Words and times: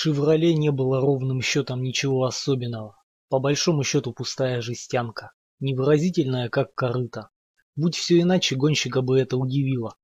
«Шевроле» 0.00 0.54
не 0.54 0.70
было 0.70 1.00
ровным 1.00 1.42
счетом 1.42 1.82
ничего 1.82 2.24
особенного. 2.24 3.02
По 3.28 3.40
большому 3.40 3.82
счету 3.82 4.12
пустая 4.12 4.60
жестянка, 4.60 5.32
невыразительная, 5.58 6.48
как 6.48 6.72
корыто. 6.76 7.30
Будь 7.74 7.96
все 7.96 8.20
иначе, 8.20 8.54
гонщика 8.54 9.02
бы 9.02 9.18
это 9.18 9.36
удивило. 9.36 9.96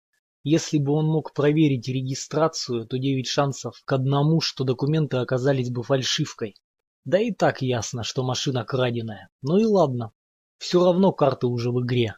Если 0.43 0.79
бы 0.79 0.95
он 0.95 1.07
мог 1.07 1.33
проверить 1.33 1.87
регистрацию, 1.87 2.89
то 2.89 2.99
девять 2.99 3.29
шансов 3.29 3.81
к 3.85 3.93
одному, 3.93 4.41
что 4.41 4.65
документы 4.65 5.19
оказались 5.19 5.71
бы 5.71 5.85
фальшивкой. 5.85 6.57
Да 7.05 7.21
и 7.21 7.31
так 7.31 7.63
ясно, 7.63 8.03
что 8.03 8.25
машина 8.25 8.65
краденая. 8.65 9.29
Ну 9.43 9.59
и 9.59 9.65
ладно. 9.65 10.11
Все 10.59 10.85
равно 10.85 11.13
карты 11.13 11.47
уже 11.47 11.71
в 11.71 11.81
игре. 11.85 12.17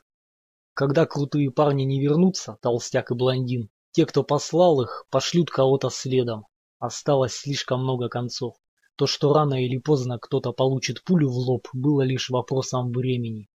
Когда 0.72 1.04
крутые 1.04 1.50
парни 1.50 1.82
не 1.82 2.00
вернутся, 2.00 2.56
толстяк 2.62 3.10
и 3.10 3.14
блондин, 3.14 3.68
те, 3.90 4.06
кто 4.06 4.22
послал 4.22 4.80
их, 4.80 5.04
пошлют 5.10 5.50
кого-то 5.50 5.90
следом. 5.90 6.46
Осталось 6.78 7.34
слишком 7.34 7.82
много 7.82 8.08
концов. 8.08 8.56
То, 8.96 9.06
что 9.06 9.32
рано 9.32 9.64
или 9.64 9.78
поздно 9.78 10.18
кто-то 10.18 10.52
получит 10.52 11.02
пулю 11.04 11.30
в 11.30 11.36
лоб, 11.36 11.68
было 11.72 12.02
лишь 12.02 12.28
вопросом 12.28 12.92
времени. 12.92 13.48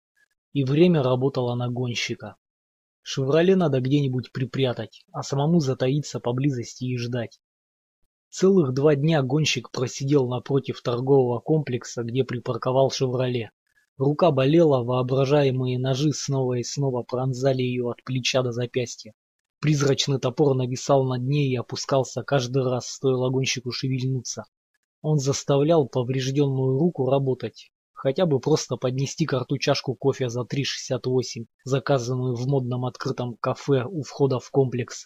И 0.53 0.63
время 0.63 1.03
работало 1.03 1.55
на 1.55 1.69
гонщика. 1.69 2.37
«Шевроле» 3.01 3.55
надо 3.55 3.81
где-нибудь 3.81 4.31
припрятать, 4.31 5.03
а 5.11 5.23
самому 5.23 5.59
затаиться 5.59 6.19
поблизости 6.19 6.85
и 6.85 6.97
ждать. 6.97 7.41
Целых 8.29 8.73
два 8.73 8.95
дня 8.95 9.21
гонщик 9.21 9.71
просидел 9.71 10.27
напротив 10.27 10.81
торгового 10.81 11.39
комплекса, 11.39 12.03
где 12.03 12.23
припарковал 12.23 12.91
«Шевроле». 12.91 13.51
Рука 13.97 14.31
болела, 14.31 14.83
воображаемые 14.83 15.77
ножи 15.77 16.13
снова 16.13 16.53
и 16.53 16.63
снова 16.63 17.03
пронзали 17.03 17.63
ее 17.63 17.89
от 17.89 18.03
плеча 18.03 18.43
до 18.43 18.53
запястья. 18.53 19.13
Призрачный 19.61 20.19
топор 20.19 20.55
нависал 20.55 21.03
над 21.03 21.21
ней 21.21 21.51
и 21.51 21.57
опускался 21.57 22.23
каждый 22.23 22.63
раз, 22.63 22.87
стоило 22.87 23.29
гонщику 23.29 23.71
шевельнуться. 23.71 24.45
Он 25.01 25.19
заставлял 25.19 25.85
поврежденную 25.85 26.79
руку 26.79 27.09
работать, 27.09 27.69
хотя 27.91 28.25
бы 28.25 28.39
просто 28.39 28.77
поднести 28.77 29.25
карту 29.25 29.57
чашку 29.57 29.95
кофе 29.95 30.29
за 30.29 30.43
3,68, 30.43 31.47
заказанную 31.65 32.35
в 32.35 32.47
модном 32.47 32.85
открытом 32.85 33.35
кафе 33.35 33.83
у 33.83 34.01
входа 34.01 34.39
в 34.39 34.49
комплекс. 34.49 35.05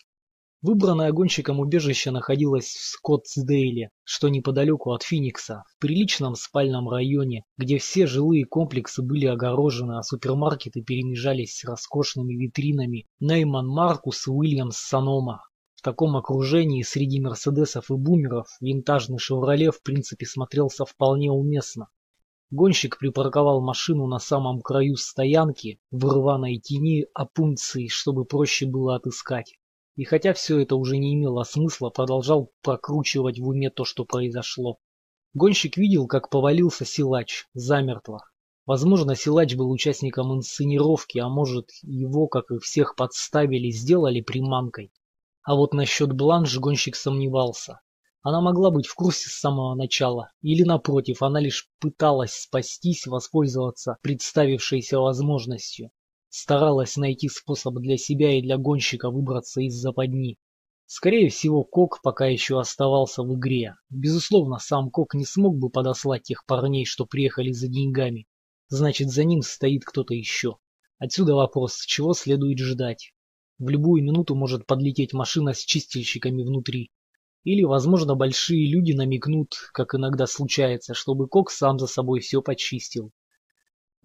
Выбранное 0.63 1.11
гонщиком 1.11 1.59
убежище 1.59 2.11
находилось 2.11 2.67
в 2.67 2.85
Скоттсдейле, 2.85 3.89
что 4.05 4.29
неподалеку 4.29 4.93
от 4.93 5.03
Финикса, 5.03 5.65
в 5.67 5.77
приличном 5.81 6.35
спальном 6.35 6.87
районе, 6.87 7.43
где 7.57 7.79
все 7.79 8.07
жилые 8.07 8.45
комплексы 8.45 9.01
были 9.01 9.25
огорожены, 9.25 9.97
а 9.97 10.03
супермаркеты 10.03 10.81
перемежались 10.81 11.57
с 11.57 11.65
роскошными 11.65 12.35
витринами 12.35 13.07
Нейман 13.19 13.67
Маркус 13.67 14.25
и 14.25 14.31
Уильямс 14.31 14.77
Санома. 14.77 15.41
В 15.75 15.81
таком 15.81 16.15
окружении 16.15 16.81
среди 16.81 17.19
мерседесов 17.19 17.91
и 17.91 17.95
бумеров 17.95 18.47
винтажный 18.61 19.19
«Шевроле» 19.19 19.69
в 19.69 19.83
принципе 19.83 20.25
смотрелся 20.25 20.85
вполне 20.85 21.29
уместно. 21.29 21.89
Гонщик 22.51 22.99
припарковал 22.99 23.61
машину 23.61 24.07
на 24.07 24.19
самом 24.19 24.61
краю 24.61 24.95
стоянки, 24.95 25.81
в 25.91 26.05
рваной 26.05 26.57
тени 26.59 27.05
опунции, 27.13 27.89
чтобы 27.89 28.23
проще 28.23 28.65
было 28.65 28.95
отыскать. 28.95 29.55
И 29.95 30.05
хотя 30.05 30.33
все 30.33 30.59
это 30.59 30.75
уже 30.75 30.97
не 30.97 31.13
имело 31.13 31.43
смысла, 31.43 31.89
продолжал 31.89 32.51
прокручивать 32.61 33.39
в 33.39 33.47
уме 33.47 33.69
то, 33.69 33.85
что 33.85 34.05
произошло. 34.05 34.79
Гонщик 35.35 35.77
видел, 35.77 36.07
как 36.07 36.29
повалился 36.29 36.85
силач, 36.85 37.45
замертво. 37.53 38.25
Возможно, 38.65 39.15
силач 39.15 39.55
был 39.55 39.69
участником 39.69 40.33
инсценировки, 40.33 41.19
а 41.19 41.27
может, 41.27 41.69
его, 41.81 42.27
как 42.27 42.49
и 42.51 42.59
всех, 42.59 42.95
подставили, 42.95 43.69
сделали 43.69 44.21
приманкой. 44.21 44.91
А 45.43 45.55
вот 45.55 45.73
насчет 45.73 46.13
Бланш 46.13 46.57
гонщик 46.57 46.95
сомневался. 46.95 47.81
Она 48.21 48.39
могла 48.39 48.71
быть 48.71 48.87
в 48.87 48.95
курсе 48.95 49.29
с 49.29 49.39
самого 49.39 49.75
начала, 49.75 50.31
или 50.41 50.63
напротив, 50.63 51.21
она 51.21 51.41
лишь 51.41 51.67
пыталась 51.79 52.33
спастись, 52.33 53.05
воспользоваться 53.05 53.97
представившейся 54.01 54.97
возможностью. 54.97 55.91
Старалась 56.35 56.97
найти 56.97 57.29
способ 57.29 57.75
для 57.75 57.95
себя 57.95 58.35
и 58.35 58.41
для 58.41 58.57
гонщика 58.57 59.11
выбраться 59.11 59.61
из 59.61 59.75
западни. 59.75 60.39
Скорее 60.87 61.29
всего, 61.29 61.63
Кок 61.63 62.01
пока 62.01 62.25
еще 62.25 62.59
оставался 62.59 63.21
в 63.21 63.35
игре. 63.35 63.75
Безусловно, 63.91 64.57
сам 64.57 64.89
Кок 64.89 65.13
не 65.13 65.25
смог 65.25 65.55
бы 65.55 65.69
подослать 65.69 66.23
тех 66.23 66.43
парней, 66.47 66.85
что 66.85 67.05
приехали 67.05 67.51
за 67.51 67.67
деньгами. 67.67 68.25
Значит, 68.67 69.11
за 69.11 69.25
ним 69.25 69.43
стоит 69.43 69.85
кто-то 69.85 70.15
еще. 70.15 70.57
Отсюда 70.97 71.35
вопрос, 71.35 71.85
чего 71.85 72.15
следует 72.15 72.57
ждать. 72.57 73.13
В 73.59 73.69
любую 73.69 74.03
минуту 74.03 74.33
может 74.33 74.65
подлететь 74.65 75.13
машина 75.13 75.53
с 75.53 75.59
чистильщиками 75.63 76.41
внутри. 76.41 76.89
Или, 77.43 77.63
возможно, 77.63 78.15
большие 78.15 78.67
люди 78.71 78.93
намекнут, 78.93 79.53
как 79.71 79.93
иногда 79.93 80.25
случается, 80.25 80.95
чтобы 80.95 81.27
Кок 81.27 81.51
сам 81.51 81.77
за 81.77 81.85
собой 81.85 82.21
все 82.21 82.41
почистил. 82.41 83.11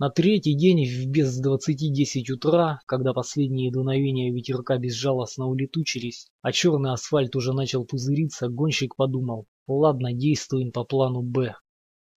На 0.00 0.10
третий 0.10 0.54
день 0.54 0.86
в 0.86 1.09
без 1.09 1.41
двадцати 1.41 1.91
десять 1.91 2.31
утра, 2.31 2.78
когда 2.86 3.12
последние 3.12 3.72
дуновения 3.72 4.32
ветерка 4.32 4.78
безжалостно 4.78 5.48
улетучились, 5.48 6.28
а 6.41 6.53
черный 6.53 6.92
асфальт 6.92 7.34
уже 7.34 7.53
начал 7.53 7.84
пузыриться, 7.84 8.48
гонщик 8.48 8.94
подумал, 8.94 9.47
ладно, 9.66 10.12
действуем 10.12 10.70
по 10.70 10.84
плану 10.84 11.22
«Б». 11.22 11.56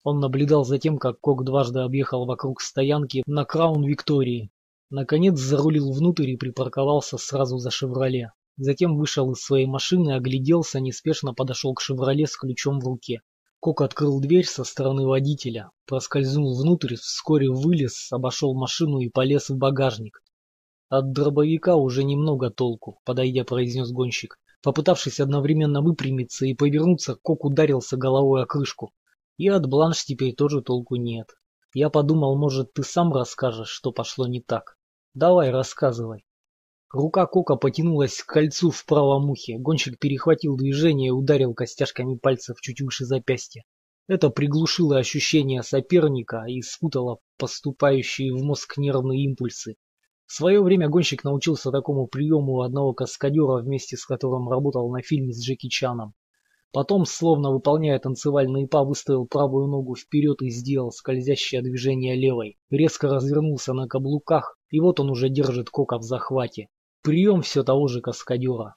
Он 0.04 0.20
наблюдал 0.20 0.66
за 0.66 0.78
тем, 0.78 0.98
как 0.98 1.20
Кок 1.20 1.42
дважды 1.42 1.80
объехал 1.80 2.26
вокруг 2.26 2.60
стоянки 2.60 3.22
на 3.24 3.46
Краун 3.46 3.82
Виктории. 3.82 4.50
Наконец 4.90 5.38
зарулил 5.38 5.90
внутрь 5.90 6.28
и 6.28 6.36
припарковался 6.36 7.16
сразу 7.16 7.56
за 7.56 7.70
«Шевроле». 7.70 8.34
Затем 8.58 8.98
вышел 8.98 9.32
из 9.32 9.40
своей 9.40 9.64
машины, 9.64 10.16
огляделся, 10.16 10.80
неспешно 10.80 11.32
подошел 11.32 11.72
к 11.72 11.80
«Шевроле» 11.80 12.26
с 12.26 12.36
ключом 12.36 12.78
в 12.78 12.84
руке. 12.84 13.22
Кок 13.60 13.82
открыл 13.82 14.20
дверь 14.20 14.46
со 14.46 14.64
стороны 14.64 15.06
водителя, 15.06 15.70
проскользнул 15.86 16.58
внутрь, 16.58 16.94
вскоре 16.96 17.50
вылез, 17.50 18.10
обошел 18.10 18.54
машину 18.54 19.00
и 19.00 19.10
полез 19.10 19.50
в 19.50 19.58
багажник. 19.58 20.22
От 20.88 21.12
дробовика 21.12 21.76
уже 21.76 22.02
немного 22.02 22.48
толку, 22.48 23.00
подойдя, 23.04 23.44
произнес 23.44 23.92
гонщик. 23.92 24.38
Попытавшись 24.62 25.20
одновременно 25.20 25.82
выпрямиться 25.82 26.46
и 26.46 26.54
повернуться, 26.54 27.16
Кок 27.16 27.44
ударился 27.44 27.98
головой 27.98 28.42
о 28.42 28.46
крышку. 28.46 28.94
И 29.36 29.48
от 29.48 29.66
бланш 29.66 30.06
теперь 30.06 30.34
тоже 30.34 30.62
толку 30.62 30.96
нет. 30.96 31.28
Я 31.74 31.90
подумал, 31.90 32.36
может, 32.36 32.72
ты 32.72 32.82
сам 32.82 33.12
расскажешь, 33.12 33.68
что 33.68 33.92
пошло 33.92 34.26
не 34.26 34.40
так. 34.40 34.78
Давай, 35.12 35.50
рассказывай. 35.50 36.24
Рука 36.92 37.26
Кока 37.26 37.54
потянулась 37.54 38.20
к 38.20 38.26
кольцу 38.26 38.72
в 38.72 38.84
правом 38.84 39.30
ухе. 39.30 39.58
Гонщик 39.58 39.96
перехватил 40.00 40.56
движение 40.56 41.08
и 41.08 41.12
ударил 41.12 41.54
костяшками 41.54 42.16
пальцев 42.16 42.60
чуть 42.60 42.80
выше 42.80 43.04
запястья. 43.04 43.62
Это 44.08 44.28
приглушило 44.28 44.98
ощущение 44.98 45.62
соперника 45.62 46.46
и 46.48 46.60
спутало 46.62 47.18
поступающие 47.38 48.34
в 48.34 48.42
мозг 48.42 48.76
нервные 48.76 49.22
импульсы. 49.22 49.76
В 50.26 50.32
свое 50.32 50.60
время 50.60 50.88
гонщик 50.88 51.22
научился 51.22 51.70
такому 51.70 52.08
приему 52.08 52.54
у 52.54 52.62
одного 52.62 52.92
каскадера, 52.92 53.62
вместе 53.62 53.96
с 53.96 54.04
которым 54.04 54.48
работал 54.48 54.90
на 54.90 55.00
фильме 55.00 55.32
с 55.32 55.40
Джеки 55.40 55.68
Чаном. 55.68 56.14
Потом, 56.72 57.06
словно 57.06 57.52
выполняя 57.52 58.00
танцевальные 58.00 58.66
па, 58.66 58.82
выставил 58.82 59.26
правую 59.26 59.68
ногу 59.68 59.94
вперед 59.94 60.42
и 60.42 60.50
сделал 60.50 60.90
скользящее 60.90 61.62
движение 61.62 62.16
левой. 62.16 62.58
Резко 62.68 63.06
развернулся 63.06 63.74
на 63.74 63.86
каблуках, 63.86 64.58
и 64.70 64.80
вот 64.80 64.98
он 64.98 65.10
уже 65.10 65.28
держит 65.28 65.70
Кока 65.70 65.96
в 65.98 66.02
захвате. 66.02 66.66
Прием 67.02 67.40
все 67.40 67.62
того 67.62 67.88
же 67.88 68.02
каскадера. 68.02 68.74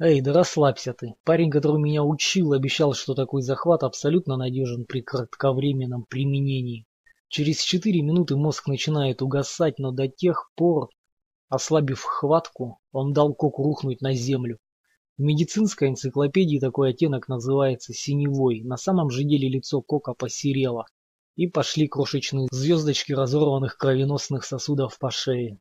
Эй, 0.00 0.22
да 0.22 0.32
расслабься 0.32 0.94
ты. 0.94 1.14
Парень, 1.24 1.50
который 1.50 1.78
меня 1.82 2.02
учил, 2.02 2.52
обещал, 2.52 2.94
что 2.94 3.14
такой 3.14 3.42
захват 3.42 3.82
абсолютно 3.82 4.36
надежен 4.36 4.86
при 4.86 5.02
кратковременном 5.02 6.06
применении. 6.08 6.86
Через 7.28 7.60
четыре 7.60 8.00
минуты 8.00 8.36
мозг 8.36 8.68
начинает 8.68 9.20
угасать, 9.20 9.78
но 9.78 9.90
до 9.90 10.08
тех 10.08 10.50
пор, 10.54 10.88
ослабив 11.50 12.02
хватку, 12.02 12.78
он 12.90 13.12
дал 13.12 13.34
Коку 13.34 13.62
рухнуть 13.64 14.00
на 14.00 14.14
землю. 14.14 14.58
В 15.18 15.22
медицинской 15.22 15.88
энциклопедии 15.88 16.58
такой 16.58 16.90
оттенок 16.90 17.28
называется 17.28 17.92
синевой. 17.92 18.62
На 18.62 18.78
самом 18.78 19.10
же 19.10 19.24
деле 19.24 19.46
лицо 19.48 19.82
Кока 19.82 20.14
посерело. 20.14 20.86
И 21.36 21.48
пошли 21.48 21.86
крошечные 21.86 22.48
звездочки 22.50 23.12
разорванных 23.12 23.76
кровеносных 23.76 24.44
сосудов 24.44 24.98
по 24.98 25.10
шее. 25.10 25.58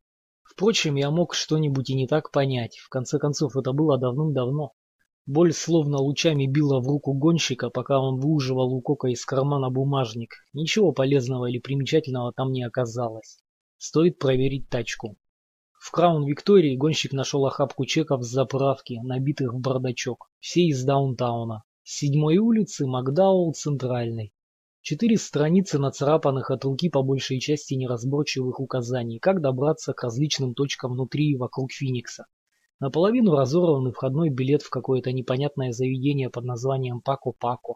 Впрочем, 0.49 0.95
я 0.95 1.11
мог 1.11 1.33
что-нибудь 1.33 1.89
и 1.89 1.95
не 1.95 2.07
так 2.07 2.31
понять. 2.31 2.77
В 2.77 2.89
конце 2.89 3.19
концов, 3.19 3.55
это 3.57 3.73
было 3.73 3.97
давным-давно. 3.97 4.71
Боль 5.25 5.51
словно 5.51 5.97
лучами 5.97 6.47
била 6.47 6.79
в 6.79 6.87
руку 6.87 7.13
гонщика, 7.13 7.69
пока 7.69 7.99
он 7.99 8.19
выуживал 8.19 8.73
у 8.73 8.81
Кока 8.81 9.09
из 9.09 9.25
кармана 9.25 9.69
бумажник. 9.69 10.35
Ничего 10.53 10.93
полезного 10.93 11.47
или 11.47 11.59
примечательного 11.59 12.31
там 12.31 12.53
не 12.53 12.63
оказалось. 12.63 13.39
Стоит 13.77 14.19
проверить 14.19 14.69
тачку. 14.69 15.17
В 15.77 15.91
Краун 15.91 16.25
Виктории 16.25 16.77
гонщик 16.77 17.11
нашел 17.11 17.45
охапку 17.45 17.85
чеков 17.85 18.23
с 18.23 18.29
заправки, 18.29 18.99
набитых 19.03 19.53
в 19.53 19.59
бардачок. 19.59 20.29
Все 20.39 20.61
из 20.61 20.83
даунтауна. 20.83 21.63
С 21.83 21.97
седьмой 21.97 22.37
улицы, 22.37 22.87
Макдаул, 22.87 23.53
Центральной. 23.53 24.33
Четыре 24.89 25.17
страницы 25.17 25.79
нацарапанных 25.79 26.49
от 26.49 26.63
руки 26.63 26.89
по 26.89 27.03
большей 27.03 27.41
части 27.41 27.73
неразборчивых 27.73 28.61
указаний, 28.61 29.19
как 29.19 29.41
добраться 29.41 29.91
к 29.91 30.01
различным 30.01 30.53
точкам 30.53 30.93
внутри 30.93 31.31
и 31.31 31.35
вокруг 31.35 31.73
Феникса. 31.73 32.27
Наполовину 32.79 33.35
разорванный 33.35 33.91
входной 33.91 34.29
билет 34.29 34.61
в 34.61 34.69
какое-то 34.69 35.11
непонятное 35.11 35.73
заведение 35.73 36.29
под 36.29 36.45
названием 36.45 37.01
Пако-Пако, 37.01 37.73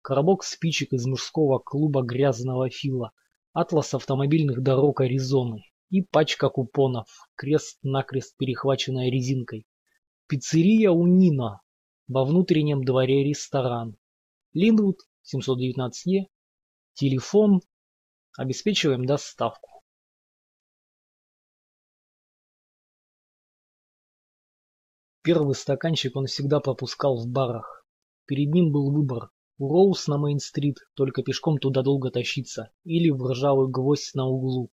коробок 0.00 0.42
спичек 0.42 0.94
из 0.94 1.04
мужского 1.04 1.58
клуба 1.58 2.00
грязного 2.00 2.70
фила, 2.70 3.10
атлас 3.52 3.92
автомобильных 3.92 4.62
дорог 4.62 5.02
Аризоны 5.02 5.64
и 5.90 6.00
пачка 6.00 6.48
купонов, 6.48 7.28
крест-накрест 7.34 8.38
перехваченная 8.38 9.10
резинкой. 9.10 9.66
Пиццерия 10.28 10.92
у 10.92 11.06
Нина, 11.06 11.60
во 12.08 12.24
внутреннем 12.24 12.84
дворе 12.84 13.22
ресторан. 13.22 13.98
Линвуд, 14.54 15.00
719Е, 15.30 16.28
телефон, 16.94 17.60
обеспечиваем 18.36 19.04
доставку. 19.04 19.82
Первый 25.22 25.54
стаканчик 25.54 26.14
он 26.16 26.26
всегда 26.26 26.60
пропускал 26.60 27.16
в 27.16 27.26
барах. 27.26 27.84
Перед 28.26 28.52
ним 28.52 28.72
был 28.72 28.92
выбор. 28.92 29.30
У 29.56 29.72
Роуз 29.72 30.06
на 30.08 30.18
Мейн-стрит, 30.18 30.76
только 30.94 31.22
пешком 31.22 31.58
туда 31.58 31.82
долго 31.82 32.10
тащиться, 32.10 32.70
или 32.84 33.08
в 33.10 33.24
ржавый 33.24 33.68
гвоздь 33.68 34.14
на 34.14 34.26
углу. 34.26 34.68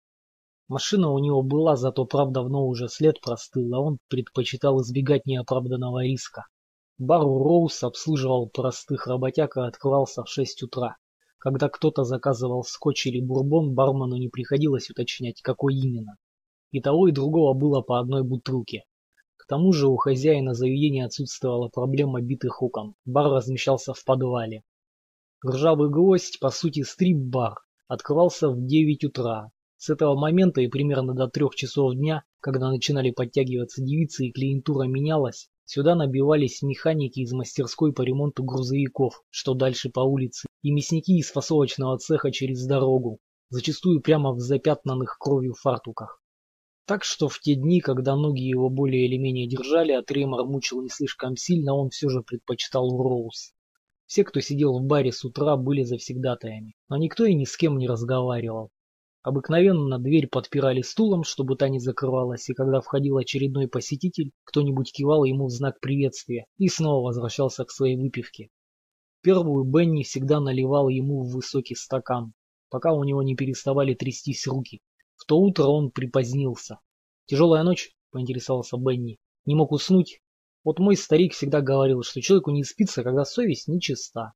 Машина 0.69 1.11
у 1.11 1.19
него 1.19 1.43
была, 1.43 1.77
зато 1.77 2.05
прав 2.07 2.33
давно 2.33 2.67
уже 2.67 2.89
след 2.89 3.21
простыл, 3.21 3.75
а 3.75 3.81
он 3.81 3.99
предпочитал 4.09 4.81
избегать 4.83 5.27
неоправданного 5.27 6.03
риска. 6.05 6.47
Бар 6.99 7.25
у 7.25 7.43
Роуз 7.43 7.83
обслуживал 7.83 8.49
простых 8.49 9.07
работяг 9.07 9.57
и 9.57 9.61
открывался 9.61 10.23
в 10.23 10.29
шесть 10.29 10.63
утра. 10.63 10.97
Когда 11.41 11.69
кто-то 11.69 12.05
заказывал 12.05 12.63
скотч 12.63 13.09
или 13.09 13.21
бурбон, 13.21 13.75
бармену 13.75 14.17
не 14.17 14.29
приходилось 14.29 14.89
уточнять, 14.89 15.43
какой 15.43 15.75
именно. 15.75 16.17
И 16.71 16.81
того, 16.81 17.09
и 17.09 17.13
другого 17.13 17.53
было 17.55 17.83
по 17.83 17.99
одной 17.99 18.23
бутылке 18.23 18.85
тому 19.51 19.73
же 19.73 19.89
у 19.89 19.97
хозяина 19.97 20.55
заведения 20.55 21.05
отсутствовала 21.05 21.69
проблема 21.69 22.21
битых 22.21 22.63
окон. 22.63 22.95
Бар 23.05 23.33
размещался 23.33 23.93
в 23.93 24.05
подвале. 24.05 24.63
Ржавый 25.45 25.91
гвоздь, 25.91 26.39
по 26.39 26.51
сути 26.51 26.85
стрип-бар, 26.85 27.57
открывался 27.89 28.49
в 28.49 28.65
9 28.65 29.03
утра. 29.07 29.51
С 29.77 29.91
этого 29.91 30.17
момента 30.17 30.61
и 30.61 30.69
примерно 30.69 31.15
до 31.15 31.27
трех 31.27 31.57
часов 31.57 31.97
дня, 31.97 32.23
когда 32.39 32.71
начинали 32.71 33.11
подтягиваться 33.11 33.83
девицы 33.83 34.27
и 34.27 34.33
клиентура 34.33 34.85
менялась, 34.85 35.50
сюда 35.71 35.95
набивались 35.95 36.63
механики 36.63 37.21
из 37.21 37.33
мастерской 37.33 37.93
по 37.93 38.03
ремонту 38.03 38.43
грузовиков, 38.43 39.23
что 39.31 39.55
дальше 39.55 39.89
по 39.89 40.01
улице, 40.01 40.49
и 40.63 40.73
мясники 40.73 41.17
из 41.17 41.31
фасовочного 41.31 41.97
цеха 41.99 42.33
через 42.33 42.67
дорогу, 42.67 43.21
зачастую 43.51 44.01
прямо 44.01 44.33
в 44.33 44.41
запятнанных 44.41 45.17
кровью 45.21 45.55
фартуках. 45.55 46.21
Так 46.87 47.05
что 47.05 47.29
в 47.29 47.39
те 47.39 47.55
дни, 47.55 47.81
когда 47.81 48.17
ноги 48.17 48.43
его 48.43 48.69
более 48.69 49.07
или 49.07 49.17
менее 49.17 49.49
держали, 49.49 49.93
а 49.93 50.03
тремор 50.03 50.45
мучил 50.45 50.83
не 50.83 50.89
слишком 50.89 51.37
сильно, 51.37 51.73
он 51.73 51.91
все 51.91 52.09
же 52.09 52.23
предпочитал 52.23 52.91
Роуз. 52.91 53.53
Все, 54.07 54.25
кто 54.25 54.41
сидел 54.41 54.77
в 54.77 54.83
баре 54.83 55.13
с 55.13 55.25
утра, 55.25 55.57
были 55.57 55.85
завсегдатаями, 55.85 56.75
но 56.89 56.97
никто 56.97 57.25
и 57.25 57.35
ни 57.35 57.45
с 57.45 57.57
кем 57.57 57.79
не 57.79 57.87
разговаривал. 57.87 58.71
Обыкновенно 59.23 59.99
дверь 59.99 60.29
подпирали 60.29 60.81
стулом, 60.81 61.25
чтобы 61.25 61.57
та 61.57 61.69
не 61.69 61.79
закрывалась, 61.79 62.49
и 62.49 62.55
когда 62.55 62.81
входил 62.81 63.19
очередной 63.19 63.69
посетитель, 63.69 64.33
кто-нибудь 64.45 64.93
кивал 64.93 65.25
ему 65.25 65.47
в 65.47 65.51
знак 65.51 65.79
приветствия 65.81 66.47
и 66.57 66.69
снова 66.69 67.05
возвращался 67.05 67.65
к 67.65 67.71
своей 67.71 67.97
выпивке. 67.97 68.49
Первую 69.23 69.65
Бенни 69.65 70.05
всегда 70.05 70.41
наливал 70.41 70.89
ему 70.89 71.23
в 71.23 71.33
высокий 71.33 71.75
стакан, 71.75 72.33
пока 72.71 72.95
у 72.95 73.05
него 73.05 73.23
не 73.23 73.37
переставали 73.37 73.93
трястись 73.93 74.47
руки. 74.47 74.81
В 75.17 75.27
то 75.27 75.39
утро 75.39 75.65
он 75.65 75.91
припозднился. 75.91 76.81
«Тяжелая 77.27 77.63
ночь?»– 77.63 77.93
поинтересовался 78.13 78.79
Бенни. 78.79 79.19
«Не 79.45 79.55
мог 79.55 79.73
уснуть?» 79.73 80.23
Вот 80.65 80.79
мой 80.79 80.97
старик 80.97 81.35
всегда 81.35 81.61
говорил, 81.61 82.03
что 82.03 82.23
человеку 82.23 82.51
не 82.51 82.65
спится, 82.65 83.03
когда 83.03 83.25
совесть 83.25 83.69
нечиста. 83.69 84.33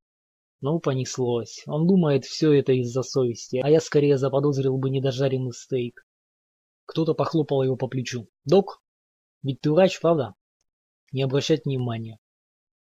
Ну, 0.65 0.81
понеслось. 0.81 1.63
Он 1.67 1.87
думает, 1.87 2.25
все 2.25 2.51
это 2.55 2.73
из-за 2.73 3.03
совести, 3.03 3.61
а 3.63 3.69
я 3.69 3.81
скорее 3.81 4.17
заподозрил 4.17 4.79
бы 4.79 4.89
недожаренный 4.89 5.53
стейк. 5.53 6.07
Кто-то 6.87 7.13
похлопал 7.13 7.63
его 7.63 7.77
по 7.77 7.87
плечу. 7.87 8.31
«Док? 8.47 8.83
Ведь 9.43 9.61
ты 9.61 9.71
врач, 9.71 10.01
правда?» 10.01 10.37
Не 11.13 11.21
обращать 11.21 11.67
внимания. 11.67 12.19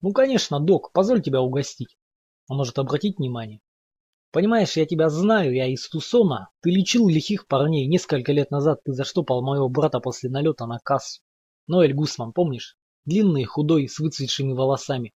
«Ну, 0.00 0.14
конечно, 0.14 0.60
док, 0.60 0.92
позволь 0.92 1.20
тебя 1.20 1.42
угостить». 1.42 1.98
Он 2.48 2.56
может 2.56 2.78
обратить 2.78 3.18
внимание. 3.18 3.60
Понимаешь, 4.32 4.78
я 4.78 4.86
тебя 4.86 5.10
знаю, 5.10 5.54
я 5.54 5.66
из 5.66 5.86
Тусона. 5.90 6.48
Ты 6.62 6.70
лечил 6.70 7.06
лихих 7.06 7.46
парней. 7.46 7.86
Несколько 7.86 8.32
лет 8.32 8.50
назад 8.50 8.82
ты 8.82 8.94
заштопал 8.94 9.42
моего 9.42 9.68
брата 9.68 10.00
после 10.00 10.30
налета 10.30 10.64
на 10.64 10.78
кассу. 10.78 11.20
Ноэль 11.66 11.92
Гусман, 11.92 12.32
помнишь? 12.32 12.78
Длинный, 13.04 13.44
худой, 13.44 13.88
с 13.88 13.98
выцветшими 13.98 14.54
волосами. 14.54 15.12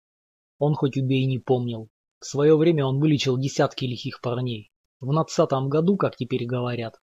Он 0.59 0.75
хоть 0.75 0.97
убей 0.97 1.25
не 1.27 1.39
помнил. 1.39 1.89
В 2.21 2.25
свое 2.27 2.55
время 2.55 2.85
он 2.85 2.99
вылечил 2.99 3.35
десятки 3.35 3.85
лихих 3.85 4.21
парней. 4.21 4.71
В 4.99 5.11
надсатом 5.11 5.69
году, 5.69 5.97
как 5.97 6.15
теперь 6.15 6.45
говорят. 6.45 7.01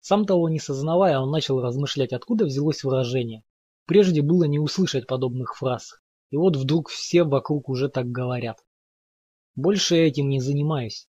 Сам 0.00 0.24
того 0.24 0.48
не 0.48 0.60
сознавая, 0.60 1.18
он 1.18 1.32
начал 1.32 1.60
размышлять, 1.60 2.12
откуда 2.12 2.44
взялось 2.44 2.84
выражение. 2.84 3.42
Прежде 3.86 4.22
было 4.22 4.44
не 4.44 4.60
услышать 4.60 5.08
подобных 5.08 5.56
фраз. 5.56 6.00
И 6.30 6.36
вот 6.36 6.56
вдруг 6.56 6.90
все 6.90 7.24
вокруг 7.24 7.68
уже 7.68 7.88
так 7.88 8.06
говорят. 8.06 8.58
Больше 9.56 9.96
этим 9.96 10.28
не 10.28 10.38
занимаюсь. 10.38 11.08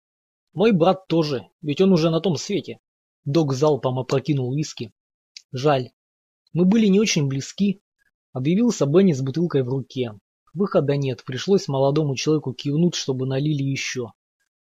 Мой 0.53 0.73
брат 0.73 1.07
тоже, 1.07 1.49
ведь 1.63 1.81
он 1.81 1.95
уже 1.95 2.11
на 2.11 2.21
том 2.21 2.37
свете. 2.37 2.81
Док 3.25 3.55
залпом 3.55 3.99
опрокинул 3.99 4.55
виски. 4.55 4.93
Жаль. 5.53 5.93
Мы 6.53 6.67
были 6.67 6.87
не 6.89 7.01
очень 7.01 7.29
близки. 7.29 7.81
Объявился 8.35 8.85
Бенни 8.85 9.15
с 9.15 9.23
бутылкой 9.23 9.63
в 9.63 9.71
руке. 9.71 10.13
Выхода 10.59 10.97
нет, 10.97 11.23
пришлось 11.25 11.69
молодому 11.69 12.17
человеку 12.17 12.53
кивнуть, 12.53 12.97
чтобы 12.97 13.27
налили 13.27 13.63
еще. 13.63 14.09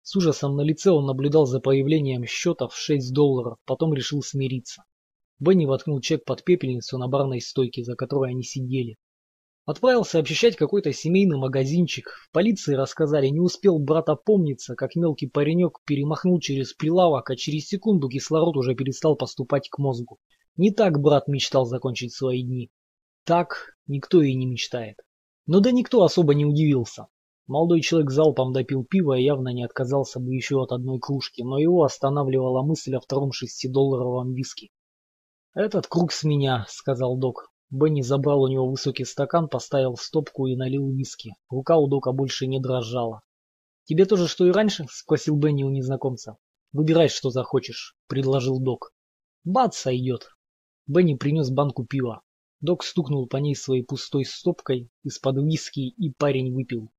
С 0.02 0.16
ужасом 0.16 0.56
на 0.56 0.62
лице 0.62 0.90
он 0.90 1.06
наблюдал 1.06 1.46
за 1.46 1.60
появлением 1.60 2.26
счета 2.26 2.66
в 2.66 2.76
6 2.76 3.14
долларов, 3.14 3.58
потом 3.64 3.94
решил 3.94 4.20
смириться. 4.20 4.82
Бенни 5.38 5.64
воткнул 5.64 6.00
чек 6.00 6.24
под 6.24 6.42
пепельницу 6.42 6.98
на 6.98 7.06
барной 7.06 7.40
стойке, 7.40 7.84
за 7.84 7.94
которой 7.94 8.32
они 8.32 8.42
сидели. 8.42 8.96
Отправился 9.64 10.18
обчищать 10.18 10.56
какой-то 10.56 10.92
семейный 10.92 11.38
магазинчик. 11.38 12.08
В 12.20 12.32
полиции 12.32 12.74
рассказали, 12.74 13.28
не 13.28 13.38
успел 13.38 13.78
брат 13.78 14.08
опомниться, 14.08 14.74
как 14.74 14.96
мелкий 14.96 15.28
паренек 15.28 15.78
перемахнул 15.86 16.40
через 16.40 16.72
прилавок, 16.72 17.30
а 17.30 17.36
через 17.36 17.68
секунду 17.68 18.08
кислород 18.08 18.56
уже 18.56 18.74
перестал 18.74 19.14
поступать 19.14 19.68
к 19.68 19.78
мозгу. 19.78 20.18
Не 20.56 20.72
так 20.72 20.98
брат 21.00 21.28
мечтал 21.28 21.64
закончить 21.64 22.12
свои 22.12 22.42
дни. 22.42 22.72
Так 23.22 23.76
никто 23.86 24.20
и 24.20 24.34
не 24.34 24.46
мечтает. 24.46 24.96
Но 25.46 25.60
да 25.60 25.70
никто 25.70 26.02
особо 26.02 26.34
не 26.34 26.44
удивился. 26.44 27.06
Молодой 27.46 27.80
человек 27.80 28.10
залпом 28.10 28.52
допил 28.52 28.84
пива 28.84 29.16
и 29.16 29.22
явно 29.22 29.50
не 29.50 29.64
отказался 29.64 30.18
бы 30.18 30.34
еще 30.34 30.60
от 30.62 30.72
одной 30.72 30.98
кружки, 30.98 31.42
но 31.42 31.58
его 31.58 31.84
останавливала 31.84 32.62
мысль 32.62 32.96
о 32.96 33.00
втором 33.00 33.30
шестидолларовом 33.30 34.34
виске. 34.34 34.70
«Этот 35.54 35.86
круг 35.86 36.12
с 36.12 36.24
меня»,— 36.24 36.66
сказал 36.68 37.16
док. 37.16 37.52
Бенни 37.70 38.02
забрал 38.02 38.42
у 38.42 38.48
него 38.48 38.68
высокий 38.68 39.04
стакан, 39.04 39.48
поставил 39.48 39.96
стопку 39.96 40.46
и 40.46 40.56
налил 40.56 40.88
виски. 40.90 41.34
Рука 41.48 41.76
у 41.76 41.88
Дока 41.88 42.12
больше 42.12 42.46
не 42.46 42.60
дрожала. 42.60 43.22
«Тебе 43.84 44.04
тоже, 44.04 44.28
что 44.28 44.46
и 44.46 44.50
раньше?»– 44.50 44.86
спросил 44.90 45.36
Бенни 45.36 45.64
у 45.64 45.70
незнакомца. 45.70 46.36
«Выбирай, 46.72 47.08
что 47.08 47.30
захочешь»,– 47.30 47.96
предложил 48.08 48.60
Док. 48.60 48.92
«Бац, 49.44 49.76
сойдет». 49.76 50.30
Бенни 50.86 51.14
принес 51.14 51.50
банку 51.50 51.84
пива. 51.84 52.22
Док 52.60 52.84
стукнул 52.84 53.26
по 53.26 53.36
ней 53.36 53.54
своей 53.54 53.82
пустой 53.82 54.24
стопкой 54.24 54.90
из-под 55.02 55.36
виски, 55.44 55.88
и 55.88 56.10
парень 56.10 56.54
выпил. 56.54 56.90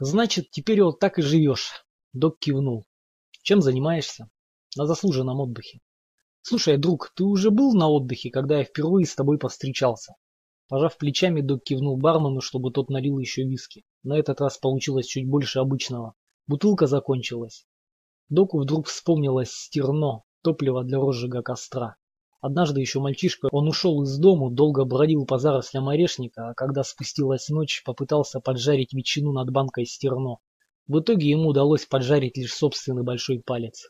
«Значит, 0.00 0.50
теперь 0.50 0.82
вот 0.82 0.98
так 0.98 1.18
и 1.18 1.22
живешь»,– 1.22 1.84
Док 2.12 2.38
кивнул. 2.38 2.86
«Чем 3.42 3.62
занимаешься?» 3.62 4.28
«На 4.76 4.86
заслуженном 4.86 5.40
отдыхе». 5.40 5.80
Слушай, 6.44 6.76
друг, 6.76 7.12
ты 7.14 7.22
уже 7.22 7.52
был 7.52 7.72
на 7.72 7.88
отдыхе, 7.88 8.30
когда 8.30 8.58
я 8.58 8.64
впервые 8.64 9.06
с 9.06 9.14
тобой 9.14 9.38
повстречался? 9.38 10.14
Пожав 10.68 10.98
плечами, 10.98 11.40
док 11.40 11.62
кивнул 11.62 11.96
бармену, 11.96 12.40
чтобы 12.40 12.72
тот 12.72 12.90
налил 12.90 13.18
еще 13.20 13.44
виски. 13.44 13.84
На 14.02 14.18
этот 14.18 14.40
раз 14.40 14.58
получилось 14.58 15.06
чуть 15.06 15.28
больше 15.28 15.60
обычного. 15.60 16.14
Бутылка 16.48 16.88
закончилась. 16.88 17.64
Доку 18.28 18.60
вдруг 18.60 18.88
вспомнилось 18.88 19.52
стерно, 19.52 20.24
топливо 20.42 20.82
для 20.82 20.98
розжига 20.98 21.42
костра. 21.42 21.94
Однажды 22.42 22.80
еще 22.80 22.98
мальчишка, 22.98 23.48
он 23.52 23.68
ушел 23.68 24.02
из 24.02 24.18
дому, 24.18 24.50
долго 24.50 24.84
бродил 24.84 25.24
по 25.26 25.38
зарослям 25.38 25.88
орешника, 25.88 26.48
а 26.48 26.54
когда 26.54 26.82
спустилась 26.82 27.48
ночь, 27.48 27.84
попытался 27.84 28.40
поджарить 28.40 28.92
ветчину 28.92 29.30
над 29.30 29.50
банкой 29.50 29.86
стерно. 29.86 30.38
В 30.88 30.98
итоге 30.98 31.30
ему 31.30 31.50
удалось 31.50 31.86
поджарить 31.86 32.36
лишь 32.36 32.52
собственный 32.52 33.04
большой 33.04 33.38
палец. 33.38 33.88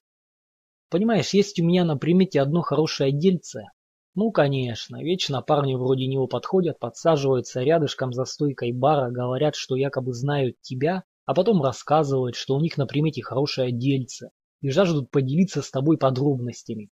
Понимаешь, 0.91 1.31
есть 1.31 1.59
у 1.61 1.65
меня 1.65 1.87
на 1.87 1.97
примете 1.97 2.43
одно 2.43 2.61
хорошее 2.61 3.11
дельце. 3.11 3.69
Ну, 4.15 4.31
конечно, 4.31 5.03
вечно 5.03 5.41
парни 5.41 5.75
вроде 5.75 6.07
него 6.07 6.27
подходят, 6.27 6.79
подсаживаются 6.79 7.63
рядышком 7.63 8.13
за 8.13 8.27
стойкой 8.27 8.73
бара, 8.73 9.11
говорят, 9.11 9.57
что 9.57 9.77
якобы 9.77 10.13
знают 10.13 10.61
тебя, 10.61 11.05
а 11.25 11.33
потом 11.33 11.63
рассказывают, 11.63 12.37
что 12.37 12.55
у 12.57 12.61
них 12.61 12.77
на 12.77 12.85
примете 12.85 13.23
хорошее 13.23 13.73
дельце, 13.73 14.29
и 14.61 14.69
жаждут 14.69 15.11
поделиться 15.11 15.63
с 15.63 15.71
тобой 15.71 15.97
подробностями. 15.97 16.91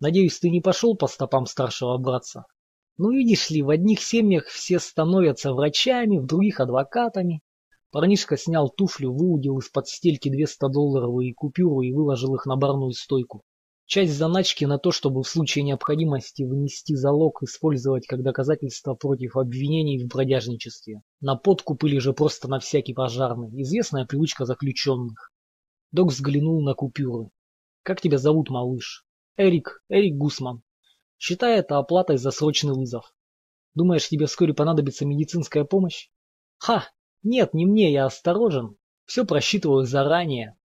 Надеюсь, 0.00 0.38
ты 0.38 0.48
не 0.48 0.62
пошел 0.62 0.96
по 0.96 1.06
стопам 1.06 1.44
старшего 1.44 1.98
братца? 1.98 2.46
Ну, 2.96 3.10
видишь 3.12 3.50
ли, 3.50 3.62
в 3.62 3.68
одних 3.68 4.02
семьях 4.02 4.46
все 4.46 4.78
становятся 4.78 5.52
врачами, 5.52 6.18
в 6.18 6.26
других 6.26 6.60
адвокатами. 6.60 7.42
Парнишка 7.92 8.38
снял 8.38 8.70
туфлю, 8.70 9.12
выудил 9.12 9.58
из-под 9.58 9.88
стельки 9.88 10.30
200-долларовые 10.30 11.34
купюры 11.34 11.86
и 11.86 11.92
выложил 11.92 12.34
их 12.34 12.46
на 12.46 12.56
барную 12.56 12.92
стойку. 12.92 13.42
Часть 13.84 14.12
заначки 14.12 14.64
на 14.64 14.78
то, 14.78 14.90
чтобы 14.92 15.22
в 15.22 15.28
случае 15.28 15.64
необходимости 15.64 16.44
внести 16.44 16.94
залог, 16.94 17.42
использовать 17.42 18.06
как 18.06 18.22
доказательство 18.22 18.94
против 18.94 19.36
обвинений 19.36 20.02
в 20.02 20.06
бродяжничестве. 20.06 21.02
На 21.20 21.36
подкуп 21.36 21.84
или 21.84 21.98
же 21.98 22.12
просто 22.12 22.48
на 22.48 22.60
всякий 22.60 22.94
пожарный. 22.94 23.50
Известная 23.62 24.06
привычка 24.06 24.46
заключенных. 24.46 25.32
Док 25.90 26.10
взглянул 26.10 26.62
на 26.62 26.74
купюры. 26.74 27.30
«Как 27.82 28.00
тебя 28.00 28.18
зовут, 28.18 28.48
малыш?» 28.48 29.04
«Эрик. 29.36 29.82
Эрик 29.88 30.16
Гусман. 30.16 30.62
Считай 31.18 31.58
это 31.58 31.78
оплатой 31.78 32.18
за 32.18 32.30
срочный 32.30 32.74
вызов. 32.74 33.14
Думаешь, 33.74 34.08
тебе 34.08 34.26
вскоре 34.26 34.54
понадобится 34.54 35.06
медицинская 35.06 35.64
помощь?» 35.64 36.08
«Ха! 36.58 36.88
Нет, 37.22 37.52
не 37.52 37.66
мне, 37.66 37.92
я 37.92 38.06
осторожен. 38.06 38.76
Все 39.04 39.26
просчитываю 39.26 39.84
заранее. 39.84 40.56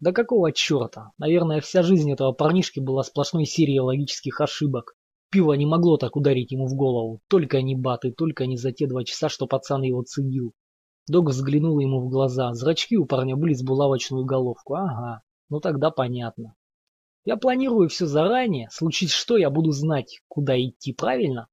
Да 0.00 0.12
какого 0.12 0.52
черта? 0.52 1.12
Наверное, 1.16 1.60
вся 1.60 1.82
жизнь 1.82 2.12
этого 2.12 2.32
парнишки 2.32 2.80
была 2.80 3.02
сплошной 3.04 3.46
серией 3.46 3.78
логических 3.78 4.40
ошибок. 4.40 4.96
Пиво 5.30 5.54
не 5.54 5.64
могло 5.64 5.96
так 5.96 6.16
ударить 6.16 6.52
ему 6.52 6.66
в 6.66 6.74
голову. 6.74 7.20
Только 7.28 7.62
не 7.62 7.74
баты, 7.74 8.12
только 8.12 8.46
не 8.46 8.56
за 8.56 8.72
те 8.72 8.86
два 8.86 9.04
часа, 9.04 9.28
что 9.28 9.46
пацан 9.46 9.82
его 9.82 10.02
цедил. 10.02 10.52
Док 11.06 11.30
взглянул 11.30 11.78
ему 11.78 12.00
в 12.00 12.10
глаза. 12.10 12.52
Зрачки 12.52 12.96
у 12.98 13.06
парня 13.06 13.36
были 13.36 13.54
с 13.54 13.62
булавочную 13.62 14.24
головку. 14.24 14.74
Ага, 14.74 15.22
ну 15.48 15.60
тогда 15.60 15.90
понятно. 15.90 16.54
Я 17.24 17.38
планирую 17.38 17.88
все 17.88 18.06
заранее. 18.06 18.68
Случись 18.70 19.12
что, 19.12 19.38
я 19.38 19.48
буду 19.48 19.70
знать, 19.70 20.20
куда 20.28 20.60
идти, 20.60 20.92
правильно? 20.92 21.48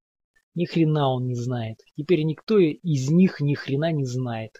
Ни 0.53 0.65
хрена 0.65 1.09
он 1.13 1.27
не 1.27 1.35
знает. 1.35 1.79
Теперь 1.95 2.23
никто 2.23 2.59
из 2.59 3.09
них 3.09 3.39
ни 3.39 3.55
хрена 3.55 3.93
не 3.93 4.03
знает. 4.03 4.57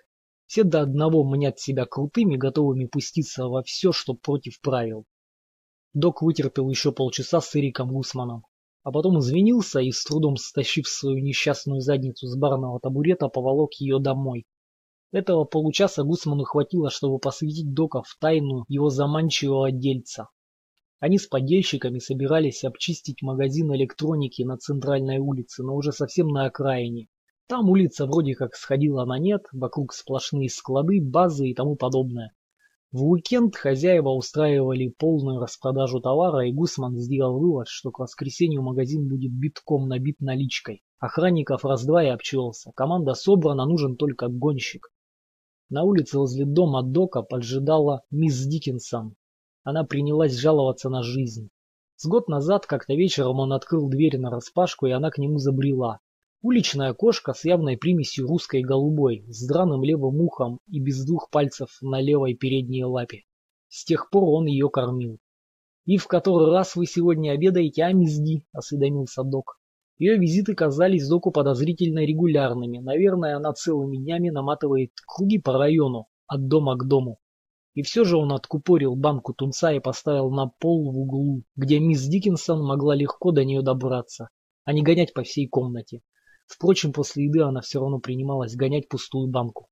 Все 0.48 0.64
до 0.64 0.82
одного 0.82 1.26
мнят 1.26 1.60
себя 1.60 1.86
крутыми, 1.86 2.38
готовыми 2.38 2.86
пуститься 2.86 3.48
во 3.48 3.62
все, 3.64 3.92
что 3.92 4.14
против 4.14 4.62
правил. 4.62 5.06
Док 5.94 6.22
вытерпел 6.22 6.70
еще 6.70 6.94
полчаса 6.94 7.42
с 7.42 7.54
Эриком 7.58 7.92
Гусманом, 7.92 8.46
а 8.84 8.92
потом 8.94 9.20
извинился 9.20 9.82
и, 9.82 9.92
с 9.92 10.06
трудом 10.06 10.38
стащив 10.38 10.88
свою 10.88 11.22
несчастную 11.22 11.82
задницу 11.82 12.28
с 12.28 12.38
барного 12.38 12.80
табурета, 12.80 13.28
поволок 13.28 13.74
ее 13.74 14.00
домой. 14.00 14.46
Этого 15.12 15.44
получаса 15.44 16.04
Гусману 16.04 16.46
хватило, 16.46 16.90
чтобы 16.90 17.20
посвятить 17.20 17.74
Дока 17.74 18.02
в 18.02 18.16
тайну 18.18 18.64
его 18.70 18.90
заманчивого 18.90 19.72
дельца. 19.74 20.30
Они 21.02 21.18
с 21.18 21.28
подельщиками 21.28 22.00
собирались 22.00 22.64
обчистить 22.64 23.22
магазин 23.22 23.76
электроники 23.76 24.44
на 24.44 24.56
центральной 24.56 25.18
улице, 25.18 25.64
но 25.64 25.76
уже 25.76 25.92
совсем 25.92 26.30
на 26.30 26.46
окраине, 26.46 27.10
там 27.52 27.70
улица 27.70 28.06
вроде 28.06 28.34
как 28.34 28.56
сходила 28.56 29.04
на 29.04 29.20
нет, 29.20 29.44
вокруг 29.52 29.92
сплошные 29.92 30.48
склады, 30.48 31.02
базы 31.02 31.50
и 31.50 31.54
тому 31.54 31.76
подобное. 31.76 32.32
В 32.94 33.04
уикенд 33.04 33.58
хозяева 33.58 34.08
устраивали 34.08 34.88
полную 34.88 35.38
распродажу 35.38 36.00
товара, 36.00 36.48
и 36.48 36.54
Гусман 36.54 36.96
сделал 36.98 37.38
вывод, 37.38 37.68
что 37.68 37.92
к 37.92 38.00
воскресенью 38.00 38.62
магазин 38.62 39.10
будет 39.10 39.34
битком 39.34 39.90
набит 39.90 40.22
наличкой. 40.22 40.82
Охранников 41.00 41.66
раз-два 41.66 42.06
и 42.06 42.08
обчелся. 42.08 42.72
Команда 42.74 43.16
собрана, 43.16 43.66
нужен 43.66 43.98
только 43.98 44.30
гонщик. 44.30 44.88
На 45.70 45.84
улице 45.84 46.20
возле 46.20 46.46
дома 46.46 46.84
Дока 46.84 47.22
поджидала 47.22 48.04
мисс 48.12 48.46
Диккенсон. 48.46 49.16
Она 49.64 49.84
принялась 49.84 50.36
жаловаться 50.36 50.90
на 50.90 51.04
жизнь. 51.04 51.50
С 51.96 52.08
год 52.08 52.28
назад 52.28 52.66
как-то 52.66 52.94
вечером 52.96 53.40
он 53.40 53.54
открыл 53.54 53.88
дверь 53.88 54.18
на 54.18 54.32
распашку, 54.32 54.88
и 54.88 54.92
она 54.92 55.12
к 55.12 55.20
нему 55.20 55.38
забрела. 55.38 56.00
Уличная 56.42 56.96
кошка 56.96 57.34
с 57.34 57.46
явной 57.46 57.78
примесью 57.78 58.28
русской 58.28 58.64
голубой, 58.64 59.24
с 59.28 59.48
драным 59.48 59.84
левым 59.84 60.20
ухом 60.20 60.60
и 60.68 60.80
без 60.80 61.06
двух 61.06 61.30
пальцев 61.30 61.70
на 61.82 62.02
левой 62.02 62.34
передней 62.34 62.84
лапе. 62.84 63.26
С 63.70 63.86
тех 63.86 64.10
пор 64.10 64.24
он 64.24 64.48
ее 64.48 64.70
кормил. 64.70 65.20
«И 65.86 65.98
в 65.98 66.08
который 66.08 66.52
раз 66.52 66.76
вы 66.76 66.88
сегодня 66.88 67.32
обедаете, 67.32 67.84
а, 67.84 67.94
мисс 67.94 68.18
Ди?»– 68.18 68.44
осведомился 68.54 69.24
док. 69.24 69.60
Ее 70.00 70.18
визиты 70.18 70.56
казались 70.56 71.08
доку 71.08 71.30
подозрительно 71.30 72.00
регулярными. 72.00 72.80
Наверное, 72.80 73.38
она 73.38 73.54
целыми 73.54 73.98
днями 73.98 74.32
наматывает 74.32 74.90
круги 75.06 75.38
по 75.38 75.54
району, 75.54 76.08
от 76.26 76.48
дома 76.48 76.76
к 76.76 76.88
дому. 76.88 77.20
И 77.74 77.84
все 77.84 78.04
же 78.04 78.18
он 78.18 78.34
откупорил 78.34 78.96
банку 78.96 79.34
тунца 79.34 79.72
и 79.72 79.80
поставил 79.80 80.30
на 80.30 80.48
пол 80.48 80.92
в 80.92 80.98
углу, 80.98 81.44
где 81.56 81.80
мисс 81.80 82.04
Диккенсон 82.04 82.66
могла 82.66 82.96
легко 82.96 83.32
до 83.32 83.46
нее 83.46 83.62
добраться, 83.62 84.30
а 84.66 84.74
не 84.74 84.82
гонять 84.82 85.14
по 85.14 85.24
всей 85.24 85.48
комнате. 85.48 86.02
Впрочем, 86.48 86.92
после 86.92 87.26
еды 87.26 87.42
она 87.42 87.62
все 87.62 87.80
равно 87.80 88.00
принималась 88.00 88.56
гонять 88.56 88.90
пустую 88.90 89.30
банку. 89.30 89.70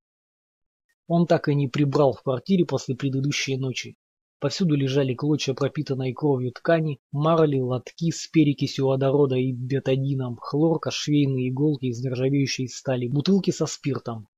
Он 1.08 1.28
так 1.28 1.50
и 1.50 1.56
не 1.56 1.68
прибрал 1.68 2.14
в 2.14 2.24
квартире 2.24 2.66
после 2.66 2.96
предыдущей 2.96 3.58
ночи. 3.58 3.98
Повсюду 4.40 4.76
лежали 4.76 5.14
клочья 5.14 5.54
пропитанной 5.54 6.14
кровью 6.14 6.54
ткани, 6.54 7.02
марли, 7.12 7.60
лотки 7.60 8.12
с 8.12 8.28
перекисью 8.28 8.86
водорода 8.86 9.36
и 9.36 9.52
бетадином, 9.52 10.38
хлорка, 10.38 10.92
швейные 10.92 11.50
иголки 11.50 11.88
из 11.88 12.02
нержавеющей 12.02 12.70
стали, 12.70 13.10
бутылки 13.10 13.52
со 13.52 13.66
спиртом. 13.66 14.30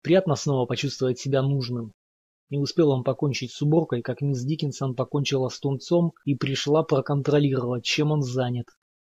Приятно 0.00 0.36
снова 0.36 0.64
почувствовать 0.64 1.18
себя 1.18 1.42
нужным. 1.42 1.92
Не 2.50 2.58
успел 2.58 2.90
он 2.90 3.04
покончить 3.04 3.52
с 3.52 3.62
уборкой, 3.62 4.02
как 4.02 4.20
мисс 4.20 4.42
Диккенсон 4.42 4.96
покончила 4.96 5.48
с 5.48 5.60
тунцом 5.60 6.14
и 6.24 6.34
пришла 6.34 6.82
проконтролировать, 6.82 7.84
чем 7.84 8.10
он 8.10 8.22
занят. 8.22 8.66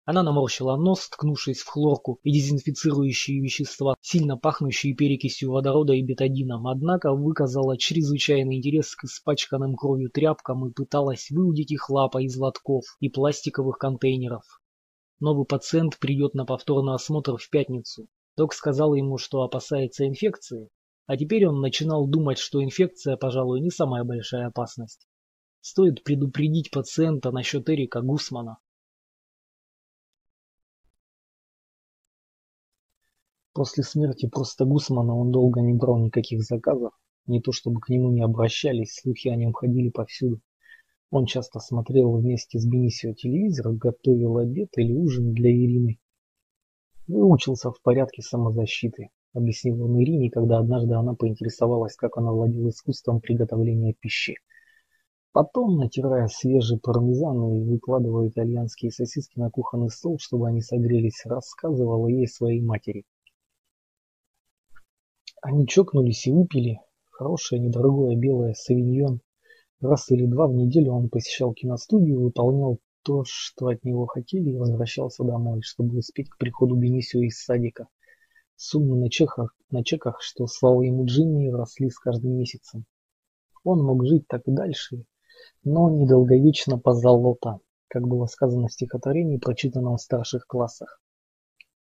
Она 0.05 0.21
наморщила 0.21 0.75
нос, 0.75 1.09
ткнувшись 1.09 1.61
в 1.61 1.67
хлорку 1.67 2.19
и 2.23 2.31
дезинфицирующие 2.31 3.41
вещества, 3.41 3.95
сильно 4.01 4.37
пахнущие 4.37 4.93
перекисью 4.93 5.51
водорода 5.51 5.93
и 5.93 6.03
бетадином, 6.03 6.67
однако 6.67 7.13
выказала 7.13 7.75
чрезвычайный 7.75 8.57
интерес 8.57 8.95
к 8.95 9.05
испачканным 9.05 9.75
кровью 9.75 10.11
тряпкам 10.11 10.67
и 10.67 10.71
пыталась 10.71 11.31
выудить 11.31 11.71
их 11.71 11.89
лапой 11.89 12.25
из 12.25 12.37
лотков 12.37 12.83
и 12.99 13.09
пластиковых 13.09 13.79
контейнеров. 13.79 14.43
Новый 15.19 15.45
пациент 15.45 15.97
придет 15.97 16.35
на 16.35 16.45
повторный 16.45 16.93
осмотр 16.93 17.37
в 17.37 17.49
пятницу. 17.49 18.07
Док 18.35 18.53
сказал 18.53 18.93
ему, 18.93 19.17
что 19.17 19.41
опасается 19.41 20.05
инфекции, 20.05 20.69
а 21.05 21.17
теперь 21.17 21.45
он 21.45 21.59
начинал 21.59 22.07
думать, 22.07 22.37
что 22.37 22.63
инфекция, 22.63 23.17
пожалуй, 23.17 23.59
не 23.59 23.69
самая 23.69 24.03
большая 24.03 24.47
опасность. 24.47 25.07
Стоит 25.61 26.03
предупредить 26.03 26.71
пациента 26.71 27.31
насчет 27.31 27.69
Эрика 27.69 28.01
Гусмана. 28.01 28.57
После 33.53 33.83
смерти 33.83 34.27
просто 34.27 34.65
Гусмана 34.65 35.15
он 35.15 35.31
долго 35.31 35.61
не 35.61 35.73
брал 35.73 35.99
никаких 35.99 36.41
заказов, 36.41 36.93
не 37.27 37.39
то 37.39 37.51
чтобы 37.51 37.79
к 37.81 37.89
нему 37.89 38.11
не 38.11 38.21
обращались, 38.21 38.95
слухи 38.95 39.27
о 39.27 39.35
нем 39.35 39.53
ходили 39.53 39.89
повсюду. 39.89 40.41
Он 41.11 41.27
часто 41.27 41.59
смотрел 41.59 42.17
вместе 42.17 42.57
с 42.57 42.65
Бенисио 42.65 43.13
телевизор, 43.13 43.71
готовил 43.73 44.37
обед 44.37 44.69
или 44.77 44.93
ужин 44.93 45.33
для 45.33 45.51
Ирины. 45.51 45.99
Выучился 47.05 47.71
в 47.71 47.79
порядке 47.81 48.23
самозащиты, 48.23 49.09
объяснил 49.33 49.83
он 49.83 50.01
Ирине, 50.01 50.29
когда 50.29 50.59
однажды 50.59 50.93
она 50.95 51.13
поинтересовалась, 51.13 51.95
как 51.95 52.17
она 52.17 52.31
владела 52.31 52.69
искусством 52.69 53.19
приготовления 53.19 53.93
пищи. 53.93 54.35
Потом, 55.31 55.77
натирая 55.77 56.27
свежий 56.27 56.79
пармезан 56.79 57.55
и 57.55 57.63
выкладывая 57.63 58.29
итальянские 58.29 58.91
сосиски 58.91 59.39
на 59.39 59.49
кухонный 59.49 59.89
стол, 59.89 60.19
чтобы 60.19 60.47
они 60.47 60.61
согрелись, 60.61 61.25
рассказывала 61.25 62.07
ей 62.07 62.27
своей 62.27 62.61
матери. 62.61 63.05
Они 65.41 65.67
чокнулись 65.67 66.27
и 66.27 66.31
выпили. 66.31 66.79
Хорошее, 67.09 67.61
недорогое 67.61 68.15
белое 68.15 68.53
савиньон. 68.53 69.21
Раз 69.81 70.09
или 70.11 70.25
два 70.25 70.47
в 70.47 70.53
неделю 70.53 70.93
он 70.93 71.09
посещал 71.09 71.53
киностудию, 71.53 72.21
выполнял 72.21 72.79
то, 73.01 73.23
что 73.25 73.67
от 73.67 73.83
него 73.83 74.05
хотели, 74.05 74.51
и 74.51 74.57
возвращался 74.57 75.23
домой, 75.23 75.61
чтобы 75.61 75.97
успеть 75.97 76.29
к 76.29 76.37
приходу 76.37 76.75
Бенисио 76.75 77.21
из 77.21 77.43
садика. 77.43 77.87
Суммы 78.65 78.95
на 78.95 79.09
чеках, 79.09 79.53
на 79.71 79.83
чеках, 79.83 80.21
что 80.21 80.47
слава 80.47 80.83
ему 80.83 81.03
Джимми, 81.03 81.49
росли 81.49 81.89
с 81.89 81.99
каждым 81.99 82.37
месяцем. 82.37 82.85
Он 83.65 83.83
мог 83.83 84.05
жить 84.05 84.25
так 84.29 84.47
и 84.47 84.51
дальше, 84.51 85.03
но 85.65 85.89
недолговечно 85.89 86.79
позолота, 86.79 87.59
как 87.89 88.07
было 88.07 88.25
сказано 88.25 88.69
в 88.69 88.71
стихотворении, 88.71 89.35
прочитанном 89.37 89.97
в 89.97 90.01
старших 90.01 90.47
классах. 90.47 91.01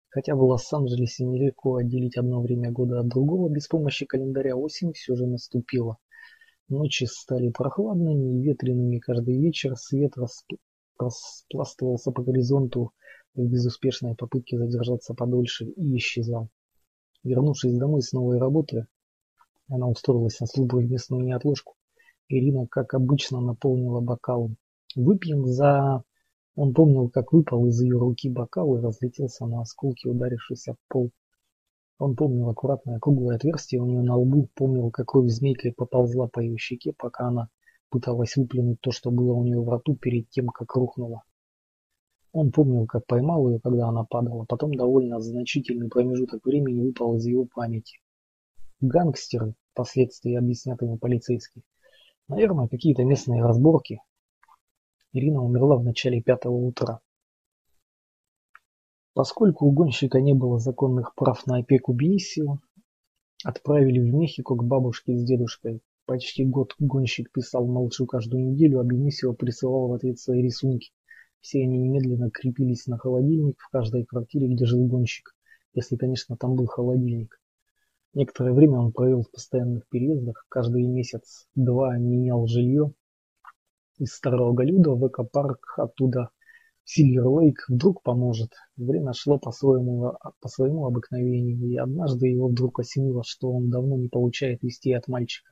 Хотя 0.09 0.33
в 0.33 0.41
Лос-Анджелесе 0.41 1.23
нелегко 1.23 1.75
отделить 1.75 2.17
одно 2.17 2.41
время 2.41 2.71
года 2.71 3.01
от 3.01 3.09
другого, 3.09 3.47
без 3.47 3.67
помощи 3.67 4.07
календаря 4.07 4.55
осень 4.55 4.93
все 4.93 5.15
же 5.15 5.27
наступила. 5.27 5.97
Ночи 6.67 7.03
стали 7.03 7.51
прохладными 7.51 8.39
и 8.39 8.41
ветреными 8.41 8.97
каждый 8.97 9.39
вечер, 9.39 9.75
свет 9.77 10.17
расп... 10.17 10.53
распластывался 10.97 12.11
по 12.11 12.23
горизонту 12.23 12.91
в 13.35 13.45
безуспешной 13.45 14.15
попытке 14.15 14.57
задержаться 14.57 15.13
подольше 15.13 15.65
и 15.65 15.97
исчезал. 15.97 16.50
Вернувшись 17.24 17.78
домой 17.78 18.01
с 18.01 18.13
новой 18.13 18.40
работы, 18.40 18.88
она 19.68 19.88
устроилась 19.88 20.40
на 20.40 20.48
службу 20.48 20.82
местную 20.82 21.24
неотложку. 21.24 21.75
Ирина, 22.28 22.66
как 22.68 22.94
обычно, 22.94 23.40
наполнила 23.42 24.01
бокал. 24.01 24.50
«Выпьем 24.96 25.46
за 25.46 26.04
Он 26.56 26.74
помнил, 26.74 27.10
как 27.10 27.32
выпал 27.32 27.68
из 27.68 27.80
ее 27.82 27.98
руки 27.98 28.30
бокал 28.30 28.75
и 28.75 28.82
разлетелся 28.82 29.46
на 29.46 29.62
осколки, 29.62 30.08
ударившись 30.08 30.68
об 30.68 30.78
пол. 30.88 31.12
Он 32.00 32.16
помнил 32.16 32.50
аккуратное 32.50 33.00
круглое 33.00 33.36
отверстие 33.36 33.80
у 33.80 33.86
нее 33.86 34.01
на 34.01 34.18
лбу, 34.18 34.50
помнил, 34.56 34.90
как 34.90 35.10
кровь 35.10 35.30
змейкой 35.30 35.72
поползла 35.72 36.28
по 36.28 36.40
ее 36.40 36.58
щеке, 36.58 36.94
пока 36.98 37.28
она 37.28 37.50
пыталась 37.90 38.36
выплюнуть 38.36 38.82
то, 38.82 38.92
что 38.92 39.12
было 39.12 39.34
у 39.34 39.44
нее 39.44 39.62
в 39.62 39.70
рту 39.70 39.96
перед 39.96 40.28
тем, 40.30 40.48
как 40.48 40.75
рухнула. 40.75 41.22
Он 42.33 42.51
помнил, 42.51 42.85
как 42.85 43.05
поймал 43.07 43.50
ее, 43.50 43.59
когда 43.59 43.89
она 43.89 44.05
падала, 44.05 44.45
потом 44.45 44.73
довольно 44.73 45.19
значительный 45.19 45.89
промежуток 45.89 46.45
времени 46.45 46.79
выпал 46.79 47.17
из 47.17 47.25
его 47.25 47.45
памяти. 47.45 48.00
Гангстеры, 48.79 49.53
впоследствии 49.73 50.35
объяснят 50.35 50.81
ему 50.81 50.97
полицейские. 50.97 51.63
Наверное, 52.29 52.69
какие-то 52.69 53.03
местные 53.03 53.43
разборки. 53.43 54.01
Ирина 55.11 55.43
умерла 55.43 55.75
в 55.75 55.83
начале 55.83 56.21
пятого 56.21 56.55
утра. 56.55 57.01
Поскольку 59.13 59.65
у 59.65 59.71
гонщика 59.71 60.21
не 60.21 60.33
было 60.33 60.57
законных 60.57 61.13
прав 61.15 61.45
на 61.45 61.57
опеку 61.57 61.91
Бенисио, 61.91 62.59
отправили 63.43 64.00
в 64.00 64.13
Мехико 64.13 64.55
к 64.55 64.63
бабушке 64.63 65.17
с 65.17 65.23
дедушкой. 65.25 65.81
Почти 66.05 66.45
год 66.45 66.75
гонщик 66.79 67.29
писал 67.31 67.67
малышу 67.67 68.05
каждую 68.05 68.51
неделю, 68.51 68.79
а 68.79 68.85
Бенисио 68.85 69.33
присылал 69.33 69.89
в 69.89 69.93
ответ 69.93 70.17
свои 70.17 70.41
рисунки. 70.41 70.91
Все 71.41 71.63
они 71.63 71.79
немедленно 71.79 72.29
крепились 72.29 72.88
на 72.88 72.98
холодильник 72.98 73.60
в 73.60 73.69
каждой 73.69 74.05
квартире, 74.05 74.48
где 74.48 74.65
жил 74.65 74.86
гонщик, 74.86 75.36
если, 75.74 75.95
конечно, 75.95 76.38
там 76.38 76.55
был 76.55 76.67
холодильник. 76.67 77.41
Некоторое 78.13 78.53
время 78.53 78.77
он 78.77 78.91
провел 78.91 79.24
в 79.24 79.31
постоянных 79.31 79.88
переездах, 79.89 80.45
каждый 80.50 80.86
месяц-два 80.86 81.98
менял 81.98 82.45
жилье 82.45 82.93
из 83.98 84.13
Старого 84.13 84.53
Голюда 84.53 84.91
в 84.91 85.07
экопарк, 85.07 85.75
оттуда 85.77 86.29
Сильвер 86.83 87.27
Лейк 87.27 87.65
вдруг 87.69 88.03
поможет. 88.03 88.51
Время 88.75 89.13
шло 89.13 89.39
по 89.39 89.51
своему, 89.51 90.13
по 90.41 90.50
своему 90.50 90.86
обыкновению, 90.86 91.69
и 91.69 91.77
однажды 91.77 92.27
его 92.27 92.50
вдруг 92.50 92.79
осенило, 92.79 93.24
что 93.24 93.51
он 93.51 93.69
давно 93.69 93.98
не 93.98 94.10
получает 94.10 94.62
вестей 94.62 94.98
от 94.98 95.07
мальчика. 95.07 95.51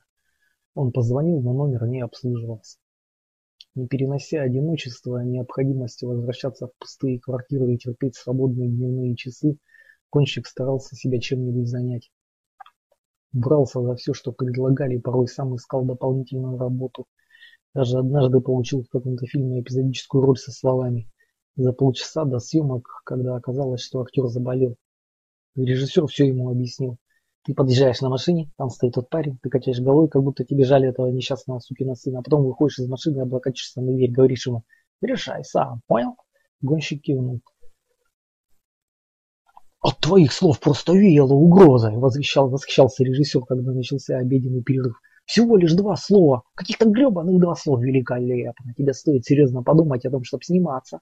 Он 0.74 0.92
позвонил, 0.92 1.40
но 1.40 1.52
номер 1.52 1.86
не 1.86 2.00
обслуживался. 2.00 2.78
Не 3.76 3.86
перенося 3.86 4.42
одиночества 4.42 5.22
и 5.22 5.28
необходимости 5.28 6.04
возвращаться 6.04 6.66
в 6.66 6.72
пустые 6.78 7.20
квартиры 7.20 7.72
и 7.72 7.78
терпеть 7.78 8.16
свободные 8.16 8.68
дневные 8.68 9.14
часы, 9.14 9.58
кончик 10.10 10.46
старался 10.48 10.96
себя 10.96 11.20
чем-нибудь 11.20 11.68
занять. 11.68 12.10
Брался 13.32 13.80
за 13.80 13.94
все, 13.94 14.12
что 14.12 14.32
предлагали, 14.32 14.98
порой 14.98 15.28
сам 15.28 15.54
искал 15.54 15.84
дополнительную 15.84 16.58
работу. 16.58 17.06
Даже 17.72 17.98
однажды 17.98 18.40
получил 18.40 18.82
в 18.82 18.88
каком-то 18.88 19.26
фильме 19.26 19.60
эпизодическую 19.60 20.24
роль 20.24 20.36
со 20.36 20.50
словами 20.50 21.08
за 21.54 21.72
полчаса 21.72 22.24
до 22.24 22.40
съемок, 22.40 23.02
когда 23.04 23.36
оказалось, 23.36 23.82
что 23.82 24.00
актер 24.00 24.26
заболел. 24.26 24.76
Режиссер 25.54 26.06
все 26.08 26.26
ему 26.26 26.50
объяснил. 26.50 26.96
Ты 27.50 27.54
подъезжаешь 27.54 28.00
на 28.00 28.08
машине, 28.08 28.48
там 28.56 28.70
стоит 28.70 28.94
тот 28.94 29.10
парень, 29.10 29.36
ты 29.42 29.50
качаешь 29.50 29.80
головой, 29.80 30.08
как 30.08 30.22
будто 30.22 30.44
тебе 30.44 30.62
жаль 30.64 30.86
этого 30.86 31.08
несчастного 31.08 31.58
сукина 31.58 31.96
сына, 31.96 32.20
а 32.20 32.22
потом 32.22 32.44
выходишь 32.44 32.78
из 32.78 32.86
машины 32.86 33.22
облокачиваешься 33.22 33.80
на 33.80 33.92
дверь, 33.92 34.12
говоришь 34.12 34.46
ему, 34.46 34.62
решай 35.02 35.42
сам, 35.42 35.80
понял? 35.88 36.14
Гонщик 36.60 37.02
кивнул. 37.02 37.40
От 39.80 39.98
твоих 39.98 40.32
слов 40.32 40.60
просто 40.60 40.92
веяло 40.92 41.32
угрозой, 41.32 41.96
возвещал, 41.96 42.48
восхищался 42.48 43.02
режиссер, 43.02 43.40
когда 43.40 43.72
начался 43.72 44.18
обеденный 44.18 44.62
перерыв. 44.62 44.94
Всего 45.24 45.56
лишь 45.56 45.72
два 45.72 45.96
слова, 45.96 46.44
каких-то 46.54 46.88
гребаных 46.88 47.40
два 47.40 47.56
слова, 47.56 47.82
великолепно. 47.82 48.74
Тебе 48.78 48.94
стоит 48.94 49.24
серьезно 49.24 49.64
подумать 49.64 50.06
о 50.06 50.10
том, 50.12 50.22
чтобы 50.22 50.44
сниматься. 50.44 51.00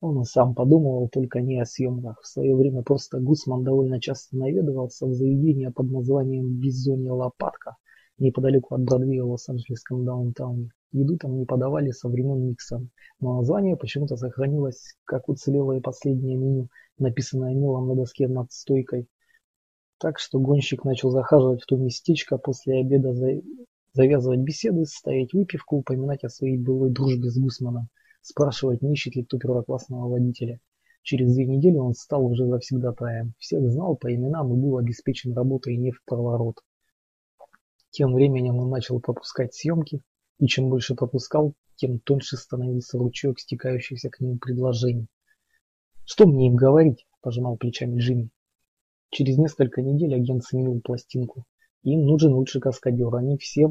Он 0.00 0.20
и 0.20 0.24
сам 0.24 0.54
подумывал 0.54 1.08
только 1.08 1.40
не 1.40 1.58
о 1.58 1.64
съемках. 1.64 2.20
В 2.20 2.26
свое 2.26 2.54
время 2.54 2.82
просто 2.82 3.18
Гусман 3.18 3.64
довольно 3.64 3.98
часто 3.98 4.36
наведывался 4.36 5.06
в 5.06 5.14
заведение 5.14 5.70
под 5.70 5.90
названием 5.90 6.60
«Бизонья 6.60 7.12
Лопатка» 7.12 7.76
неподалеку 8.18 8.74
от 8.74 8.82
Бродвея 8.82 9.24
в 9.24 9.30
Лос-Анджелесском 9.30 10.04
даунтауне. 10.04 10.70
Еду 10.92 11.16
там 11.16 11.38
не 11.38 11.46
подавали 11.46 11.90
со 11.90 12.08
времен 12.08 12.46
Никсона, 12.46 12.88
но 13.20 13.38
название 13.38 13.76
почему-то 13.76 14.16
сохранилось, 14.16 14.96
как 15.04 15.28
уцелелое 15.28 15.80
последнее 15.80 16.36
меню, 16.36 16.68
написанное 16.98 17.54
мелом 17.54 17.88
на 17.88 17.94
доске 17.94 18.28
над 18.28 18.52
стойкой. 18.52 19.08
Так 19.98 20.18
что 20.18 20.38
гонщик 20.38 20.84
начал 20.84 21.10
захаживать 21.10 21.62
в 21.62 21.66
то 21.66 21.76
местечко 21.76 22.36
после 22.36 22.80
обеда, 22.80 23.14
завязывать 23.94 24.40
беседы, 24.40 24.84
ставить 24.84 25.32
выпивку, 25.32 25.76
упоминать 25.76 26.22
о 26.24 26.28
своей 26.28 26.58
былой 26.58 26.90
дружбе 26.90 27.30
с 27.30 27.38
Гусманом 27.38 27.88
спрашивать, 28.26 28.82
не 28.82 28.92
ищет 28.92 29.14
ли 29.14 29.24
кто 29.24 29.38
первоклассного 29.38 30.08
водителя. 30.08 30.60
Через 31.02 31.34
две 31.34 31.46
недели 31.46 31.76
он 31.76 31.94
стал 31.94 32.26
уже 32.26 32.46
завсегдатаем. 32.46 33.34
Всех 33.38 33.70
знал 33.70 33.96
по 33.96 34.12
именам 34.12 34.52
и 34.52 34.60
был 34.60 34.76
обеспечен 34.78 35.32
работой 35.34 35.76
не 35.76 35.92
в 35.92 36.02
проворот. 36.04 36.56
Тем 37.90 38.12
временем 38.12 38.56
он 38.56 38.70
начал 38.70 39.00
пропускать 39.00 39.54
съемки, 39.54 40.02
и 40.38 40.46
чем 40.46 40.68
больше 40.68 40.94
пропускал, 40.94 41.54
тем 41.76 42.00
тоньше 42.00 42.36
становился 42.36 42.98
ручеек 42.98 43.38
стекающихся 43.38 44.10
к 44.10 44.20
нему 44.20 44.38
предложений. 44.38 45.06
«Что 46.04 46.26
мне 46.26 46.48
им 46.48 46.56
говорить?»– 46.56 47.06
пожимал 47.20 47.56
плечами 47.56 47.98
Джимми. 47.98 48.30
Через 49.10 49.38
несколько 49.38 49.82
недель 49.82 50.14
агент 50.14 50.44
сменил 50.44 50.80
пластинку. 50.80 51.44
Им 51.82 52.04
нужен 52.04 52.32
лучший 52.32 52.60
каскадер. 52.60 53.14
Они 53.14 53.38
все 53.38 53.68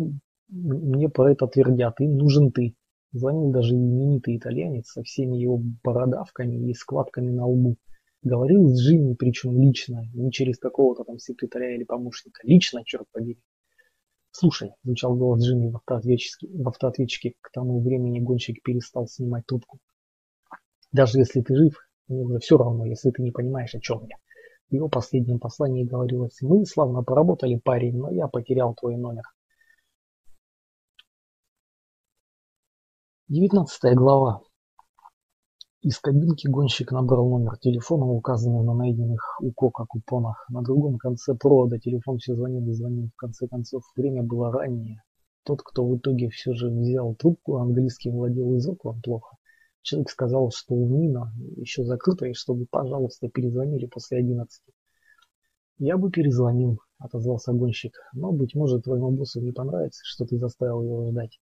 мне 0.47 1.09
про 1.09 1.31
это 1.31 1.47
твердят. 1.47 1.99
Им 1.99 2.17
нужен 2.17 2.51
ты. 2.51 2.75
Звонил 3.15 3.49
даже 3.49 3.75
именитый 3.75 4.35
итальянец 4.35 4.89
со 4.89 5.01
всеми 5.01 5.37
его 5.37 5.61
бородавками 5.85 6.69
и 6.69 6.73
складками 6.73 7.31
на 7.31 7.47
лбу. 7.47 7.77
Говорил 8.23 8.67
с 8.67 8.77
Джимми, 8.77 9.13
причем 9.13 9.57
лично, 9.57 10.03
не 10.13 10.33
через 10.33 10.57
какого-то 10.57 11.05
там 11.05 11.17
секретаря 11.17 11.75
или 11.75 11.85
помощника. 11.85 12.41
Лично, 12.43 12.83
черт 12.83 13.05
побери. 13.13 13.39
«Слушай»,– 14.31 14.71
звучал 14.83 15.15
голос 15.15 15.41
Джимми 15.41 15.69
в 15.69 15.77
автоответчике, 15.77 16.49
в 16.61 16.67
автоответчике, 16.67 17.35
к 17.39 17.51
тому 17.53 17.81
времени 17.81 18.19
гонщик 18.19 18.61
перестал 18.61 19.07
снимать 19.07 19.45
трубку. 19.45 19.79
«Даже 20.91 21.17
если 21.19 21.39
ты 21.39 21.55
жив, 21.55 21.73
мне 22.09 22.21
уже 22.21 22.39
все 22.39 22.57
равно, 22.57 22.83
если 22.83 23.11
ты 23.11 23.23
не 23.23 23.31
понимаешь, 23.31 23.73
о 23.75 23.79
чем 23.79 24.03
я». 24.09 24.17
В 24.69 24.73
его 24.73 24.89
последнем 24.89 25.39
послании 25.39 25.85
говорилось, 25.85 26.41
«Мы 26.41 26.65
славно 26.65 27.01
поработали, 27.01 27.61
парень, 27.63 27.95
но 27.95 28.11
я 28.11 28.27
потерял 28.27 28.75
твой 28.75 28.97
номер. 28.97 29.23
Девятнадцатая 33.27 33.95
глава. 33.95 34.43
Из 35.81 35.97
кабинки 35.97 36.45
гонщик 36.45 36.91
набрал 36.91 37.27
номер 37.27 37.57
телефона, 37.57 38.05
указанный 38.05 38.63
на 38.63 38.75
найденных 38.75 39.41
у 39.41 39.51
Кока 39.51 39.85
купонах. 39.85 40.45
На 40.47 40.61
другом 40.61 40.99
конце 40.99 41.33
провода 41.33 41.79
телефон 41.79 42.19
все 42.19 42.35
звонил 42.35 42.69
и 42.69 42.73
звонил. 42.73 43.07
В 43.07 43.15
конце 43.15 43.47
концов, 43.47 43.81
время 43.95 44.21
было 44.21 44.51
раннее. 44.51 45.01
Тот, 45.43 45.63
кто 45.63 45.87
в 45.87 45.97
итоге 45.97 46.29
все 46.29 46.53
же 46.53 46.69
взял 46.69 47.15
трубку, 47.15 47.57
английский 47.57 48.11
владел 48.11 48.53
языком 48.53 49.01
плохо. 49.01 49.37
Человек 49.81 50.11
сказал, 50.11 50.51
что 50.51 50.75
у 50.75 50.87
Нина 50.87 51.33
еще 51.57 51.83
закрыто, 51.83 52.27
и 52.27 52.33
чтобы, 52.33 52.67
пожалуйста, 52.69 53.27
перезвонили 53.29 53.87
после 53.87 54.19
одиннадцати. 54.19 54.71
«Я 55.79 55.97
бы 55.97 56.11
перезвонил»,— 56.11 56.77
отозвался 56.99 57.53
гонщик,— 57.53 57.97
«но, 58.13 58.31
быть 58.31 58.53
может, 58.53 58.83
твоему 58.83 59.09
боссу 59.09 59.41
не 59.41 59.51
понравится, 59.51 60.01
что 60.03 60.25
ты 60.25 60.37
заставил 60.37 60.83
его 60.83 61.09
ждать». 61.09 61.39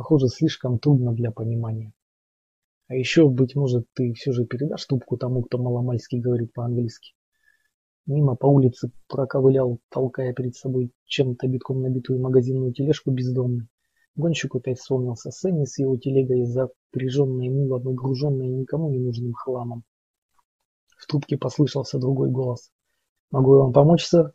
Похоже, 0.00 0.28
слишком 0.28 0.78
трудно 0.78 1.12
для 1.12 1.30
понимания. 1.30 1.92
А 2.88 2.94
еще, 2.94 3.28
быть 3.28 3.54
может, 3.54 3.86
ты 3.92 4.14
все 4.14 4.32
же 4.32 4.46
передашь 4.46 4.86
трубку 4.86 5.18
тому, 5.18 5.42
кто 5.42 5.58
маломальски 5.58 6.16
говорит 6.16 6.54
по-английски. 6.54 7.12
Мимо 8.06 8.34
по 8.34 8.46
улице 8.46 8.92
проковылял, 9.08 9.78
толкая 9.90 10.32
перед 10.32 10.56
собой 10.56 10.90
чем-то 11.04 11.46
битком 11.48 11.82
набитую 11.82 12.18
магазинную 12.18 12.72
тележку 12.72 13.10
бездомный. 13.10 13.68
Гонщик 14.16 14.54
опять 14.54 14.78
вспомнился 14.78 15.30
Сенни 15.30 15.66
с 15.66 15.78
его 15.78 15.98
телегой, 15.98 16.46
запряженной 16.46 17.50
мулом 17.50 17.90
и 17.90 17.94
груженной 17.94 18.48
никому 18.48 18.88
не 18.88 19.00
нужным 19.00 19.34
хламом. 19.34 19.84
В 20.96 21.06
трубке 21.08 21.36
послышался 21.36 21.98
другой 21.98 22.30
голос. 22.30 22.72
«Могу 23.30 23.54
я 23.54 23.62
вам 23.64 23.74
помочь, 23.74 24.06
сэр?» 24.06 24.32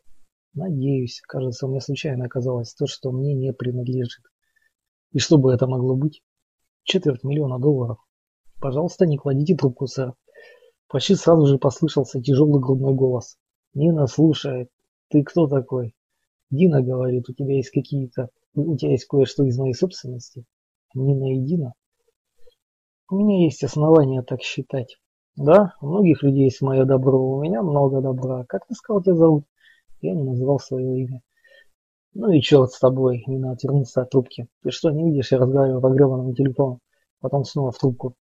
«Надеюсь. 0.54 1.20
Кажется, 1.26 1.66
у 1.66 1.70
меня 1.70 1.80
случайно 1.80 2.26
оказалось 2.26 2.72
то, 2.72 2.86
что 2.86 3.10
мне 3.10 3.34
не 3.34 3.52
принадлежит». 3.52 4.22
И 5.12 5.18
что 5.18 5.38
бы 5.38 5.52
это 5.52 5.66
могло 5.66 5.96
быть? 5.96 6.22
Четверть 6.82 7.24
миллиона 7.24 7.58
долларов. 7.58 7.98
Пожалуйста, 8.60 9.06
не 9.06 9.18
кладите 9.18 9.56
трубку, 9.56 9.86
сэр. 9.86 10.14
Почти 10.88 11.14
сразу 11.14 11.46
же 11.46 11.58
послышался 11.58 12.20
тяжелый 12.20 12.60
грудной 12.60 12.94
голос. 12.94 13.36
Нина 13.74 14.06
слушает. 14.06 14.70
Ты 15.08 15.22
кто 15.22 15.46
такой? 15.46 15.94
Дина 16.50 16.82
говорит, 16.82 17.28
у 17.28 17.32
тебя 17.32 17.56
есть 17.56 17.70
какие-то... 17.70 18.30
У 18.54 18.76
тебя 18.76 18.92
есть 18.92 19.06
кое-что 19.06 19.44
из 19.44 19.58
моей 19.58 19.74
собственности. 19.74 20.44
Нина 20.94 21.34
и 21.34 21.40
Дина? 21.40 21.74
У 23.10 23.16
меня 23.16 23.44
есть 23.44 23.62
основания 23.62 24.22
так 24.22 24.42
считать. 24.42 24.96
Да, 25.36 25.74
у 25.80 25.88
многих 25.88 26.22
людей 26.22 26.44
есть 26.44 26.62
мое 26.62 26.84
добро, 26.84 27.20
у 27.20 27.42
меня 27.42 27.62
много 27.62 28.00
добра. 28.00 28.44
Как 28.48 28.66
ты 28.66 28.74
сказал, 28.74 29.02
тебя 29.02 29.14
зовут? 29.14 29.44
Я 30.00 30.14
не 30.14 30.22
называл 30.22 30.58
свое 30.58 31.02
имя. 31.02 31.22
Ну 32.18 32.32
и 32.32 32.40
черт 32.40 32.72
с 32.72 32.78
тобой, 32.78 33.22
Нина 33.26 33.52
отвернулся 33.52 34.00
от 34.00 34.08
трубки. 34.08 34.48
Ты 34.62 34.70
что, 34.70 34.90
не 34.90 35.04
видишь, 35.04 35.32
я 35.32 35.38
разговариваю 35.38 35.82
по 35.82 35.90
гребаному 35.90 36.32
телефону. 36.32 36.80
Потом 37.20 37.44
снова 37.44 37.72
в 37.72 37.78
трубку. 37.78 38.14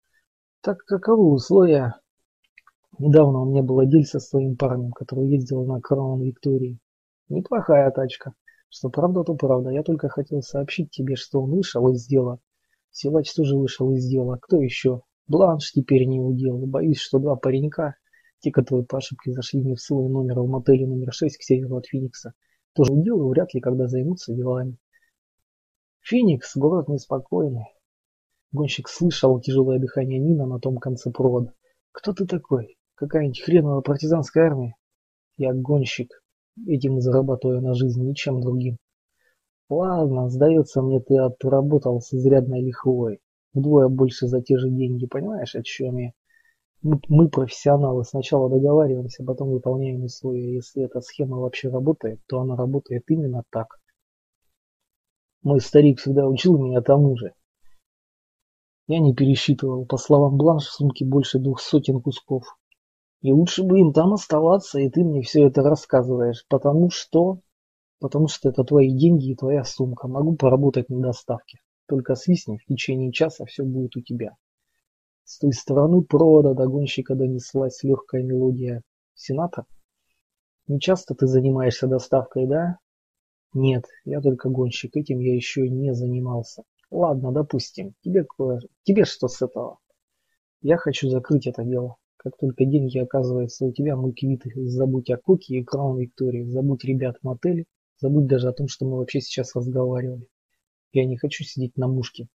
Так 0.61 0.79
каковы 0.79 1.31
условия? 1.31 1.95
Недавно 2.99 3.43
у 3.43 3.45
меня 3.45 3.63
было 3.63 3.85
дельце 3.85 4.19
с 4.19 4.27
своим 4.27 4.57
парнем, 4.57 4.91
который 4.91 5.29
ездил 5.29 5.63
на 5.63 5.79
Краун 5.79 6.21
Виктории. 6.23 6.77
Неплохая 7.29 7.89
тачка. 7.91 8.33
Что 8.67 8.89
правда, 8.89 9.23
то 9.23 9.33
правда. 9.35 9.69
Я 9.69 9.81
только 9.81 10.09
хотел 10.09 10.41
сообщить 10.41 10.91
тебе, 10.91 11.15
что 11.15 11.41
он 11.43 11.51
вышел 11.51 11.87
из 11.93 12.05
дела. 12.05 12.39
Силач 12.91 13.33
тоже 13.33 13.55
вышел 13.55 13.93
из 13.93 14.05
дела. 14.05 14.37
Кто 14.41 14.61
еще? 14.61 15.03
Бланш 15.29 15.71
теперь 15.71 16.05
не 16.05 16.19
удел. 16.19 16.57
Боюсь, 16.65 16.99
что 16.99 17.19
два 17.19 17.37
паренька, 17.37 17.95
те, 18.39 18.51
которые 18.51 18.85
по 18.85 18.97
ошибке 18.97 19.31
зашли 19.31 19.61
не 19.61 19.75
в 19.75 19.79
свой 19.79 20.09
номер 20.09 20.41
в 20.41 20.49
мотеле 20.49 20.85
номер 20.85 21.13
6 21.13 21.37
к 21.37 21.43
северу 21.43 21.77
от 21.77 21.85
Феникса, 21.85 22.33
тоже 22.75 22.93
удел 22.93 23.25
и 23.25 23.29
вряд 23.29 23.53
ли 23.53 23.61
когда 23.61 23.87
займутся 23.87 24.33
делами. 24.33 24.77
Феникс– 26.01 26.55
город 26.55 26.89
неспокойный. 26.89 27.65
Гонщик 28.51 28.87
слышал 28.89 29.39
тяжелое 29.39 29.79
дыхание 29.79 30.19
Нина 30.19 30.45
на 30.45 30.59
том 30.59 30.77
конце 30.77 31.09
провода. 31.09 31.53
«Кто 31.91 32.13
ты 32.13 32.25
такой? 32.25 32.77
Какая-нибудь 32.95 33.41
хреновая 33.41 33.81
партизанская 33.81 34.45
армия?» 34.45 34.75
«Я 35.37 35.53
гонщик. 35.53 36.23
Этим 36.67 36.99
зарабатываю 37.01 37.61
на 37.61 37.73
жизнь, 37.73 38.07
ничем 38.07 38.41
другим». 38.41 38.77
«Ладно, 39.69 40.29
сдается 40.29 40.81
мне, 40.81 40.99
ты 40.99 41.17
отработал 41.17 41.99
с 42.01 42.13
изрядной 42.13 42.61
лихвой. 42.61 43.19
Вдвое 43.53 43.87
больше 43.87 44.27
за 44.27 44.41
те 44.41 44.57
же 44.57 44.69
деньги, 44.69 45.05
понимаешь, 45.05 45.55
о 45.55 45.63
чем 45.63 45.97
я?» 45.97 46.11
Мы, 46.85 47.29
профессионалы 47.29 48.03
сначала 48.03 48.47
договариваемся, 48.47 49.23
потом 49.23 49.49
выполняем 49.49 50.03
условия. 50.03 50.53
Если 50.53 50.83
эта 50.83 51.01
схема 51.01 51.37
вообще 51.37 51.69
работает, 51.69 52.19
то 52.27 52.41
она 52.41 52.55
работает 52.55 53.03
именно 53.07 53.43
так. 53.49 53.79
Мой 55.41 55.61
старик 55.61 55.99
всегда 55.99 56.27
учил 56.27 56.59
меня 56.59 56.81
тому 56.81 57.17
же. 57.17 57.33
Я 58.87 58.99
не 58.99 59.15
пересчитывал, 59.15 59.87
по 59.87 59.97
словам 59.97 60.37
Бланш, 60.37 60.65
в 60.65 60.73
сумке 60.73 61.05
больше 61.05 61.39
двух 61.39 61.59
сотен 61.59 62.01
кусков. 62.01 62.43
И 63.21 63.31
лучше 63.31 63.63
бы 63.63 63.79
им 63.79 63.91
там 63.91 64.13
оставаться, 64.13 64.79
и 64.79 64.87
ты 64.91 65.03
мне 65.03 65.23
все 65.23 65.47
это 65.47 65.63
рассказываешь, 65.63 66.45
потому 66.47 66.91
что... 66.91 67.39
Потому 67.99 68.27
что 68.27 68.49
это 68.49 68.63
твои 68.63 68.91
деньги 68.91 69.31
и 69.31 69.35
твоя 69.35 69.63
сумка. 69.63 70.07
Могу 70.07 70.35
поработать 70.35 70.89
на 70.89 71.01
доставке. 71.01 71.61
Только 71.87 72.13
свистни, 72.13 72.57
в 72.57 72.65
течение 72.65 73.11
часа 73.11 73.45
все 73.45 73.63
будет 73.63 73.95
у 73.95 74.01
тебя. 74.01 74.35
С 75.25 75.39
той 75.39 75.53
стороны 75.53 76.03
провода 76.03 76.53
до 76.53 76.67
гонщика 76.67 77.15
донеслась 77.15 77.81
легкая 77.81 78.21
мелодия. 78.21 78.83
Сенатор? 79.15 79.65
Не 80.67 80.79
часто 80.79 81.15
ты 81.15 81.25
занимаешься 81.25 81.87
доставкой, 81.87 82.45
да? 82.45 82.77
Нет, 83.53 83.85
я 84.03 84.21
только 84.21 84.49
гонщик, 84.49 84.95
этим 84.95 85.19
я 85.19 85.33
еще 85.33 85.67
не 85.67 85.95
занимался. 85.95 86.63
Ладно, 86.91 87.31
допустим, 87.31 87.95
тебе, 88.01 88.27
тебе 88.83 89.05
что 89.05 89.27
с 89.27 89.41
этого? 89.41 89.79
Я 90.61 90.77
хочу 90.77 91.09
закрыть 91.09 91.47
это 91.47 91.63
дело. 91.63 91.95
Как 92.17 92.37
только 92.37 92.65
деньги 92.65 92.99
оказываются 92.99 93.65
у 93.65 93.71
тебя, 93.71 93.95
мы 93.95 94.13
квиты. 94.13 94.51
Забудь 94.67 95.09
о 95.09 95.17
Коке 95.17 95.55
и 95.55 95.63
Краун 95.63 95.97
Виктории, 95.97 96.43
забудь 96.43 96.83
ребят 96.83 97.17
в 97.19 97.23
мотеле, 97.23 97.65
забудь 97.97 98.27
даже 98.27 98.47
о 98.47 98.53
том, 98.53 98.67
что 98.67 98.85
мы 98.85 98.97
вообще 98.97 99.21
сейчас 99.21 99.55
разговаривали. 99.55 100.27
Я 100.91 101.05
не 101.05 101.17
хочу 101.17 101.43
сидеть 101.43 101.77
на 101.77 101.87
мушке. 101.87 102.27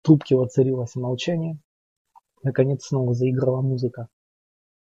В 0.00 0.06
трубке 0.06 0.36
воцарилось 0.36 0.94
молчание, 0.94 1.58
Наконец 2.42 2.86
снова 2.86 3.14
заиграла 3.14 3.62
музыка. 3.62 4.08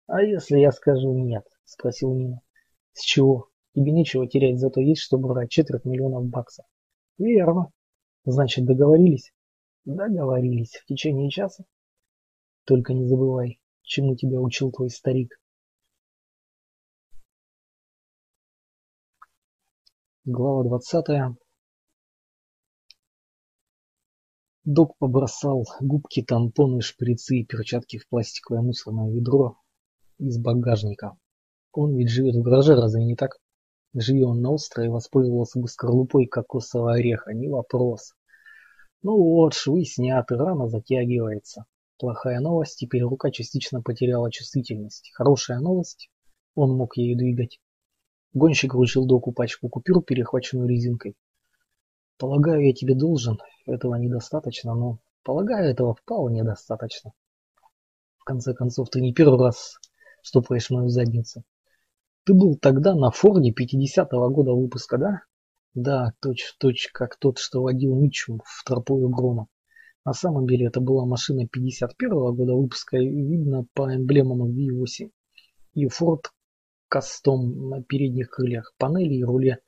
«А 0.07 0.23
если 0.23 0.59
я 0.59 0.71
скажу 0.71 1.13
нет?»– 1.15 1.45
спросил 1.65 2.15
Нина. 2.15 2.41
«С 2.93 3.03
чего? 3.03 3.49
Тебе 3.75 3.93
нечего 3.93 4.29
терять, 4.29 4.59
зато 4.59 4.81
есть 4.81 5.03
что 5.03 5.19
брать 5.19 5.51
четверть 5.51 5.85
миллионов 5.85 6.27
баксов». 6.27 6.65
«Верно. 7.19 7.73
Значит, 8.25 8.67
договорились?» 8.67 9.33
«Договорились. 9.85 10.77
В 10.77 10.87
течение 10.87 11.31
часа?» 11.31 11.65
«Только 12.65 12.93
не 12.93 13.07
забывай, 13.07 13.61
чему 13.83 14.15
тебя 14.15 14.41
учил 14.41 14.71
твой 14.71 14.91
старик». 14.91 15.41
Глава 20.25 20.63
двадцатая. 20.65 21.37
Док 24.67 24.99
побросал 24.99 25.65
губки, 25.81 26.23
тампоны, 26.23 26.83
шприцы 26.83 27.39
и 27.39 27.47
перчатки 27.47 27.97
в 27.97 28.07
пластиковое 28.07 28.61
мусорное 28.61 29.11
ведро 29.11 29.57
из 30.19 30.39
багажника. 30.39 31.17
Он 31.73 31.97
ведь 31.97 32.11
живет 32.11 32.35
в 32.35 32.43
гараже, 32.43 32.75
разве 32.75 33.03
не 33.05 33.17
так? 33.17 33.39
Живи 33.95 34.23
он 34.23 34.43
на 34.43 34.51
острове, 34.51 34.91
воспользовался 34.91 35.59
бы 35.59 35.67
скорлупой 35.67 36.27
кокосового 36.27 36.93
ореха, 36.93 37.33
не 37.33 37.49
вопрос. 37.49 38.13
Ну 39.03 39.17
вот, 39.17 39.55
швы 39.55 39.87
сняты, 39.87 40.37
рана 40.37 40.69
затягивается. 40.69 41.65
Плохая 41.99 42.41
новость, 42.41 42.77
теперь 42.77 43.03
рука 43.03 43.31
частично 43.31 43.81
потеряла 43.81 44.31
чувствительность. 44.31 45.11
Хорошая 45.15 45.61
новость, 45.61 46.11
он 46.55 46.77
мог 46.77 46.99
ею 46.99 47.17
двигать. 47.17 47.61
Гонщик 48.35 48.75
вручил 48.75 49.07
доку 49.07 49.33
пачку 49.33 49.71
купюр, 49.71 50.03
перехваченную 50.03 50.69
резинкой. 50.69 51.17
Полагаю, 52.21 52.67
я 52.67 52.75
тебе 52.75 52.95
должен. 52.95 53.39
Этого 53.65 53.95
недостаточно, 53.95 54.75
но... 54.75 54.99
Полагаю, 55.25 55.71
этого 55.71 55.95
вполне 55.95 56.45
достаточно. 56.45 57.13
В 58.19 58.25
конце 58.25 58.53
концов, 58.53 58.91
ты 58.91 59.01
не 59.01 59.15
первый 59.15 59.39
раз 59.39 59.79
стопаешь 60.23 60.69
мою 60.69 60.91
задницу. 60.91 61.45
Ты 62.25 62.35
был 62.35 62.59
тогда 62.59 62.95
на 62.95 63.11
Форде 63.11 63.53
50-го 63.53 64.29
года 64.29 64.53
выпуска, 64.53 64.99
да? 64.99 65.23
Да, 65.73 66.13
точь-в-точь, 66.21 66.89
-точь, 66.89 66.91
как 66.93 67.17
тот, 67.17 67.39
что 67.39 67.63
водил 67.63 67.95
Митчум 67.95 68.43
в 68.45 68.65
тропою 68.65 69.09
грома. 69.09 69.47
На 70.05 70.13
самом 70.13 70.47
деле 70.47 70.67
это 70.67 70.81
была 70.81 71.07
машина 71.07 71.47
51-го 71.47 72.35
года 72.35 72.55
выпуска, 72.55 72.99
видно 72.99 73.65
по 73.73 73.95
эмблемам 73.95 74.43
V8. 74.51 75.11
И 75.73 75.87
Ford 75.87 76.25
Custom 76.93 77.71
на 77.71 77.83
передних 77.83 78.29
крыльях, 78.29 78.75
панели 78.77 79.15
и 79.15 79.25
руле 79.25 79.61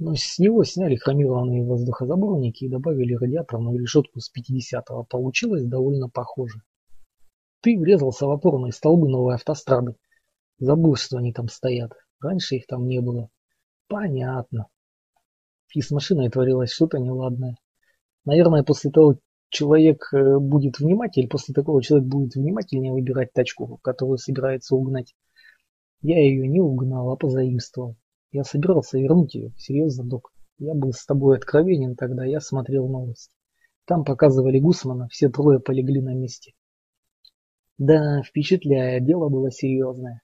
но 0.00 0.14
с 0.14 0.38
него 0.38 0.64
сняли 0.64 0.96
хромированные 0.96 1.62
воздухозаборники 1.62 2.64
и 2.64 2.70
добавили 2.70 3.12
радиаторную 3.12 3.78
решетку 3.78 4.18
с 4.18 4.32
50-го. 4.34 5.04
Получилось 5.04 5.66
довольно 5.66 6.08
похоже. 6.08 6.62
Ты 7.60 7.78
врезался 7.78 8.26
в 8.26 8.30
опорные 8.30 8.72
столбы 8.72 9.10
новой 9.10 9.34
автострады. 9.34 9.96
Забыл, 10.58 10.96
что 10.96 11.18
они 11.18 11.34
там 11.34 11.48
стоят. 11.48 11.92
Раньше 12.18 12.56
их 12.56 12.66
там 12.66 12.86
не 12.86 13.02
было. 13.02 13.28
Понятно. 13.88 14.68
И 15.74 15.82
с 15.82 15.90
машиной 15.90 16.30
творилось 16.30 16.72
что-то 16.72 16.98
неладное. 16.98 17.56
Наверное, 18.24 18.62
после 18.62 18.90
того 18.90 19.18
человек 19.50 20.08
э, 20.14 20.38
будет 20.38 20.78
внимательнее, 20.78 21.28
после 21.28 21.52
такого 21.52 21.82
человек 21.82 22.08
будет 22.08 22.36
внимательнее 22.36 22.92
выбирать 22.92 23.34
тачку, 23.34 23.78
которую 23.82 24.16
собирается 24.16 24.74
угнать. 24.76 25.14
Я 26.00 26.18
ее 26.18 26.48
не 26.48 26.60
угнал, 26.60 27.10
а 27.10 27.16
позаимствовал. 27.16 27.96
Я 28.32 28.44
собирался 28.44 28.98
вернуть 28.98 29.34
ее. 29.34 29.52
Серьезно, 29.56 30.04
док. 30.04 30.32
Я 30.58 30.74
был 30.74 30.92
с 30.92 31.04
тобой 31.04 31.36
откровенен 31.36 31.96
тогда, 31.96 32.24
я 32.24 32.40
смотрел 32.40 32.88
новости. 32.88 33.34
Там 33.86 34.04
показывали 34.04 34.60
Гусмана, 34.60 35.08
все 35.08 35.28
трое 35.28 35.58
полегли 35.58 36.00
на 36.00 36.14
месте. 36.14 36.52
Да, 37.78 38.22
впечатляя, 38.22 39.00
дело 39.00 39.28
было 39.28 39.50
серьезное. 39.50 40.22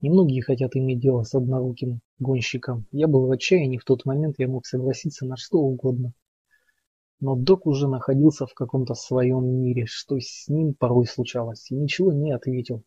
Немногие 0.00 0.42
хотят 0.42 0.76
иметь 0.76 1.00
дело 1.00 1.24
с 1.24 1.34
одноруким 1.34 2.00
гонщиком. 2.18 2.86
Я 2.92 3.08
был 3.08 3.26
в 3.26 3.30
отчаянии 3.30 3.76
в 3.76 3.84
тот 3.84 4.04
момент, 4.04 4.36
я 4.38 4.48
мог 4.48 4.64
согласиться 4.64 5.26
на 5.26 5.36
что 5.36 5.58
угодно. 5.58 6.12
Но 7.18 7.34
док 7.34 7.66
уже 7.66 7.88
находился 7.88 8.46
в 8.46 8.54
каком-то 8.54 8.94
своем 8.94 9.44
мире, 9.46 9.84
что 9.86 10.18
с 10.18 10.48
ним 10.48 10.74
порой 10.74 11.06
случалось, 11.06 11.70
и 11.70 11.74
ничего 11.74 12.12
не 12.12 12.32
ответил. 12.32 12.82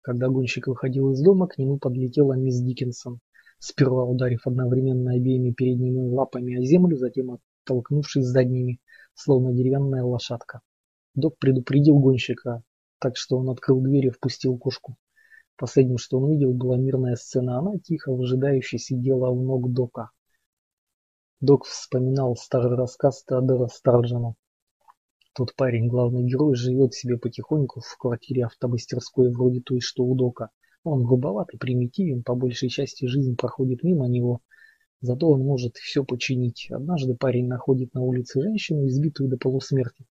Когда 0.00 0.28
гонщик 0.28 0.68
выходил 0.68 1.10
из 1.10 1.20
дома, 1.20 1.48
к 1.48 1.58
нему 1.58 1.78
подлетела 1.78 2.34
мисс 2.34 2.60
Диккенсон, 2.60 3.18
сперва 3.58 4.04
ударив 4.04 4.46
одновременно 4.46 5.12
обеими 5.12 5.52
передними 5.52 6.00
лапами 6.00 6.56
о 6.56 6.62
землю, 6.62 6.96
затем 6.96 7.38
оттолкнувшись 7.64 8.24
задними, 8.24 8.80
словно 9.14 9.52
деревянная 9.52 10.04
лошадка. 10.04 10.60
Док 11.14 11.38
предупредил 11.38 11.98
гонщика, 11.98 12.62
так 12.98 13.16
что 13.16 13.38
он 13.38 13.50
открыл 13.50 13.80
дверь 13.80 14.06
и 14.06 14.10
впустил 14.10 14.58
кошку. 14.58 14.96
Последним, 15.56 15.98
что 15.98 16.18
он 16.18 16.24
увидел, 16.24 16.52
была 16.52 16.76
мирная 16.76 17.16
сцена. 17.16 17.58
Она 17.58 17.78
тихо, 17.78 18.12
выжидающе 18.12 18.78
сидела 18.78 19.30
у 19.30 19.42
ног 19.42 19.72
Дока. 19.72 20.10
Док 21.40 21.64
вспоминал 21.64 22.36
старый 22.36 22.76
рассказ 22.76 23.24
Теодора 23.24 23.68
Старджана 23.68 24.34
тот 25.36 25.54
парень, 25.54 25.86
главный 25.86 26.22
герой, 26.22 26.54
живет 26.54 26.94
себе 26.94 27.18
потихоньку 27.18 27.80
в 27.80 27.98
квартире 27.98 28.46
автомастерской 28.46 29.30
вроде 29.30 29.60
той, 29.60 29.80
что 29.80 30.02
у 30.02 30.14
Дока. 30.14 30.48
Он 30.86 31.02
грубоват 31.02 31.52
и 31.52 31.56
примитивен, 31.56 32.22
по 32.22 32.36
большей 32.36 32.68
части 32.68 33.06
жизнь 33.06 33.34
проходит 33.34 33.82
мимо 33.82 34.06
него, 34.06 34.40
зато 35.00 35.28
он 35.28 35.40
может 35.40 35.74
все 35.78 36.04
починить. 36.04 36.68
Однажды 36.70 37.16
парень 37.16 37.48
находит 37.48 37.92
на 37.92 38.02
улице 38.02 38.40
женщину, 38.40 38.86
избитую 38.86 39.28
до 39.28 39.36
полусмерти. 39.36 40.06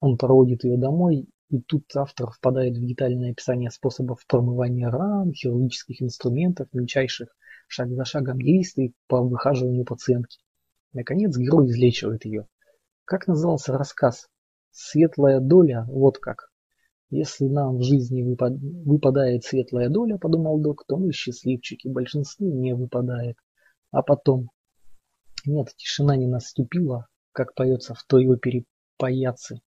Он 0.00 0.18
проводит 0.18 0.64
ее 0.64 0.76
домой, 0.78 1.28
и 1.50 1.60
тут 1.60 1.84
автор 1.94 2.32
впадает 2.32 2.76
в 2.76 2.84
детальное 2.84 3.30
описание 3.30 3.70
способов 3.70 4.26
промывания 4.26 4.90
ран, 4.90 5.32
хирургических 5.32 6.02
инструментов, 6.02 6.66
мельчайших 6.72 7.28
шаг 7.68 7.90
за 7.90 8.04
шагом 8.04 8.40
действий 8.40 8.94
по 9.06 9.22
выхаживанию 9.22 9.84
пациентки. 9.84 10.40
Наконец 10.92 11.36
герой 11.36 11.68
излечивает 11.68 12.24
ее. 12.24 12.48
Как 13.04 13.28
назывался 13.28 13.78
рассказ? 13.78 14.26
Светлая 14.72 15.38
доля, 15.38 15.86
вот 15.88 16.18
как. 16.18 16.49
Если 17.10 17.46
нам 17.46 17.78
в 17.78 17.82
жизни 17.82 18.22
выпад... 18.22 18.52
выпадает 18.60 19.42
светлая 19.42 19.88
доля, 19.88 20.16
подумал 20.16 20.60
док, 20.60 20.84
то 20.86 20.96
мы 20.96 21.12
счастливчики, 21.12 21.88
большинству 21.88 22.46
не 22.46 22.72
выпадает. 22.74 23.36
А 23.90 24.02
потом... 24.02 24.50
Нет, 25.44 25.74
тишина 25.76 26.16
не 26.16 26.28
наступила, 26.28 27.08
как 27.32 27.54
поется 27.54 27.94
в 27.94 28.04
той 28.04 28.28
опере 28.28 28.64
«Паяцы». 28.96 29.60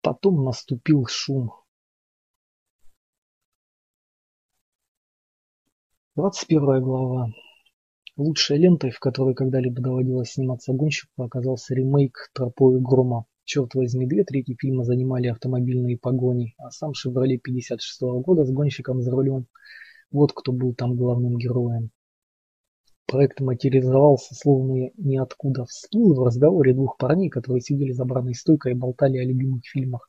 Потом 0.00 0.42
наступил 0.44 1.04
шум. 1.06 1.50
Двадцать 6.14 6.46
первая 6.46 6.80
глава. 6.80 7.28
Лучшей 8.16 8.58
лентой, 8.58 8.90
в 8.90 9.00
которой 9.00 9.34
когда-либо 9.34 9.82
доводилось 9.82 10.32
сниматься 10.32 10.72
гонщику, 10.72 11.24
оказался 11.24 11.74
ремейк 11.74 12.30
«Тропою 12.32 12.80
грома». 12.80 13.26
Черт 13.44 13.74
возьми, 13.74 14.06
две 14.06 14.24
трети 14.24 14.54
фильма 14.58 14.84
занимали 14.84 15.26
автомобильные 15.26 15.98
погони, 15.98 16.54
а 16.58 16.70
сам 16.70 16.94
«Шевроле» 16.94 17.38
56 17.38 18.02
-го 18.02 18.20
года 18.20 18.44
с 18.44 18.50
гонщиком 18.50 19.02
за 19.02 19.10
рулем. 19.10 19.46
Вот 20.10 20.32
кто 20.32 20.52
был 20.52 20.74
там 20.74 20.94
главным 20.96 21.36
героем. 21.36 21.90
Проект 23.06 23.40
материализовался 23.40 24.34
словно 24.34 24.90
ниоткуда. 24.96 25.66
Всплыл 25.66 26.14
в 26.14 26.24
разговоре 26.24 26.72
двух 26.72 26.96
парней, 26.96 27.28
которые 27.30 27.60
сидели 27.60 27.92
за 27.92 28.04
барной 28.04 28.34
стойкой 28.34 28.72
и 28.72 28.76
болтали 28.76 29.18
о 29.18 29.24
любимых 29.24 29.66
фильмах. 29.66 30.08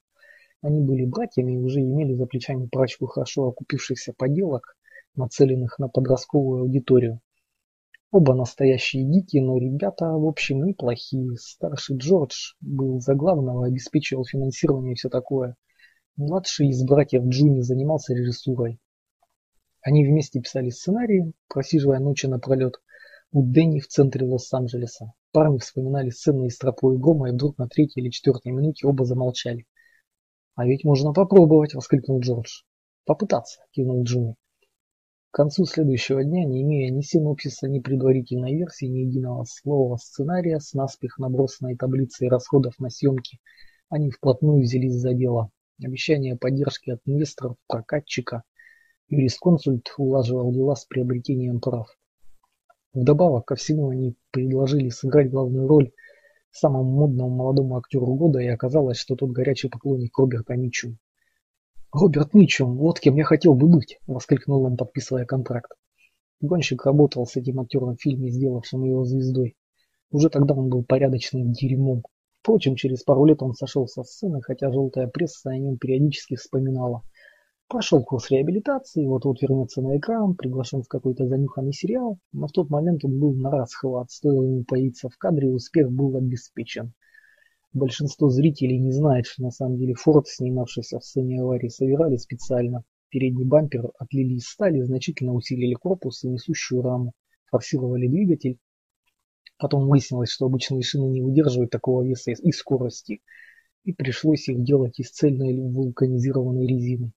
Они 0.61 0.79
были 0.79 1.05
братьями 1.05 1.55
и 1.55 1.57
уже 1.57 1.81
имели 1.81 2.13
за 2.13 2.27
плечами 2.27 2.67
парочку 2.71 3.07
хорошо 3.07 3.47
окупившихся 3.47 4.13
поделок, 4.15 4.77
нацеленных 5.15 5.79
на 5.79 5.89
подростковую 5.89 6.61
аудиторию. 6.61 7.19
Оба 8.13 8.35
настоящие 8.35 9.05
дикие, 9.05 9.41
но 9.41 9.57
ребята, 9.57 10.05
в 10.05 10.27
общем, 10.27 10.63
неплохие. 10.63 11.35
Старший 11.35 11.97
Джордж 11.97 12.53
был 12.61 12.99
за 12.99 13.15
главного, 13.15 13.65
обеспечивал 13.65 14.23
финансирование 14.23 14.91
и 14.91 14.95
все 14.95 15.09
такое. 15.09 15.55
Младший 16.15 16.67
из 16.67 16.83
братьев 16.83 17.23
Джуни 17.25 17.61
занимался 17.61 18.13
режиссурой. 18.13 18.79
Они 19.81 20.05
вместе 20.05 20.39
писали 20.39 20.69
сценарии, 20.69 21.33
просиживая 21.47 21.97
ночи 21.97 22.27
напролет 22.27 22.75
у 23.31 23.41
Дэнни 23.41 23.79
в 23.79 23.87
центре 23.87 24.27
Лос-Анджелеса. 24.27 25.13
Парни 25.31 25.57
вспоминали 25.57 26.11
сцены 26.11 26.45
из 26.45 26.57
тропой 26.59 26.99
грома, 26.99 27.29
и 27.29 27.31
вдруг 27.31 27.57
на 27.57 27.67
третьей 27.67 28.03
или 28.03 28.11
четвертой 28.11 28.51
минуте 28.51 28.85
оба 28.85 29.05
замолчали. 29.05 29.65
«А 30.53 30.67
ведь 30.67 30.83
можно 30.83 31.13
попробовать!»– 31.13 31.73
воскликнул 31.73 32.19
Джордж. 32.19 32.61
«Попытаться!»– 33.05 33.61
кивнул 33.71 34.03
Джуни. 34.03 34.35
К 35.33 35.37
концу 35.37 35.65
следующего 35.65 36.23
дня, 36.23 36.45
не 36.45 36.61
имея 36.61 36.91
ни 36.91 37.01
синопсиса, 37.01 37.67
ни 37.67 37.79
предварительной 37.79 38.53
версии, 38.55 38.85
ни 38.85 38.99
единого 38.99 39.45
слова 39.49 39.97
сценария 39.97 40.59
с 40.59 40.75
наспех 40.75 41.17
набросанной 41.17 41.75
таблицей 41.75 42.29
расходов 42.29 42.77
на 42.77 42.91
съемки, 42.91 43.39
они 43.89 44.11
вплотную 44.11 44.61
взялись 44.61 44.93
за 44.93 45.15
дело. 45.15 45.49
Обещание 45.83 46.37
поддержки 46.37 46.91
от 46.91 46.99
инвесторов, 47.07 47.55
прокатчика, 47.67 48.43
юрисконсульт 49.07 49.91
улаживал 49.97 50.53
дела 50.53 50.75
с 50.75 50.85
приобретением 50.85 51.59
прав. 51.59 51.87
Вдобавок 52.93 53.45
ко 53.45 53.55
всему 53.55 53.89
они 53.89 54.15
предложили 54.29 54.89
сыграть 54.89 55.31
главную 55.31 55.67
роль 55.67 55.93
самому 56.51 56.91
модному 56.91 57.31
молодому 57.31 57.77
актеру 57.77 58.13
года, 58.13 58.37
и 58.37 58.45
оказалось, 58.45 58.97
что 58.97 59.15
тот 59.15 59.31
горячий 59.31 59.69
поклонник 59.69 60.15
Роберта 60.15 60.53
Митчу. 60.55 60.95
«Роберт 61.93 62.33
Митчум, 62.33 62.75
вот 62.75 62.99
кем 62.99 63.15
я 63.17 63.23
хотел 63.23 63.53
бы 63.53 63.67
быть!»– 63.67 63.99
воскликнул 64.07 64.63
он, 64.63 64.77
подписывая 64.77 65.25
контракт. 65.25 65.73
Гонщик 66.41 66.87
работал 66.87 67.27
с 67.27 67.35
этим 67.35 67.59
актером 67.59 67.95
в 67.95 68.01
фильме, 68.01 68.31
сделавшим 68.31 68.83
его 68.83 69.05
звездой. 69.05 69.55
Уже 70.09 70.31
тогда 70.31 70.55
он 70.55 70.69
был 70.69 70.83
порядочным 70.83 71.51
дерьмом. 71.51 72.01
Впрочем, 72.39 72.75
через 72.75 73.03
пару 73.03 73.25
лет 73.25 73.43
он 73.43 73.53
сошел 73.53 73.87
со 73.87 74.03
сцены, 74.03 74.41
хотя 74.41 74.71
желтая 74.71 75.05
пресса 75.05 75.51
о 75.51 75.57
нем 75.59 75.77
периодически 75.77 76.35
вспоминала. 76.35 77.03
Прошел 77.67 78.03
курс 78.03 78.31
реабилитации, 78.31 79.05
вот-вот 79.05 79.43
вернется 79.43 79.83
на 79.83 79.95
экран, 79.99 80.33
приглашен 80.33 80.81
в 80.81 80.87
какой-то 80.87 81.27
занюханный 81.27 81.73
сериал, 81.73 82.17
но 82.31 82.47
в 82.47 82.51
тот 82.53 82.71
момент 82.71 83.05
он 83.05 83.19
был 83.19 83.35
на 83.35 83.51
расхват, 83.51 84.09
стоило 84.09 84.43
ему 84.43 84.63
появиться 84.63 85.09
в 85.09 85.17
кадре, 85.19 85.51
успех 85.51 85.91
был 85.91 86.17
обеспечен. 86.17 86.95
Большинство 87.73 88.29
зрителей 88.29 88.77
не 88.77 88.91
знает, 88.91 89.25
что 89.25 89.41
на 89.41 89.49
самом 89.49 89.79
деле 89.79 89.95
Форд, 89.95 90.27
снимавшийся 90.27 90.99
в 90.99 91.03
сцене 91.03 91.41
аварии, 91.41 91.69
собирали 91.69 92.17
специально. 92.17 92.83
Передний 93.09 93.45
бампер 93.45 93.89
отлили 93.97 94.35
из 94.35 94.45
стали, 94.45 94.81
значительно 94.81 95.33
усилили 95.33 95.73
корпус 95.73 96.23
и 96.23 96.27
несущую 96.27 96.83
раму, 96.83 97.13
форсировали 97.49 98.07
двигатель. 98.07 98.59
Потом 99.57 99.87
выяснилось, 99.87 100.29
что 100.29 100.45
обычные 100.45 100.83
шины 100.83 101.09
не 101.09 101.23
выдерживают 101.23 101.71
такого 101.71 102.03
веса 102.03 102.31
и 102.31 102.51
скорости, 102.51 103.21
и 103.85 103.91
пришлось 103.91 104.47
их 104.49 104.63
делать 104.63 104.99
из 104.99 105.09
цельной 105.09 105.59
вулканизированной 105.59 106.67
резины. 106.67 107.11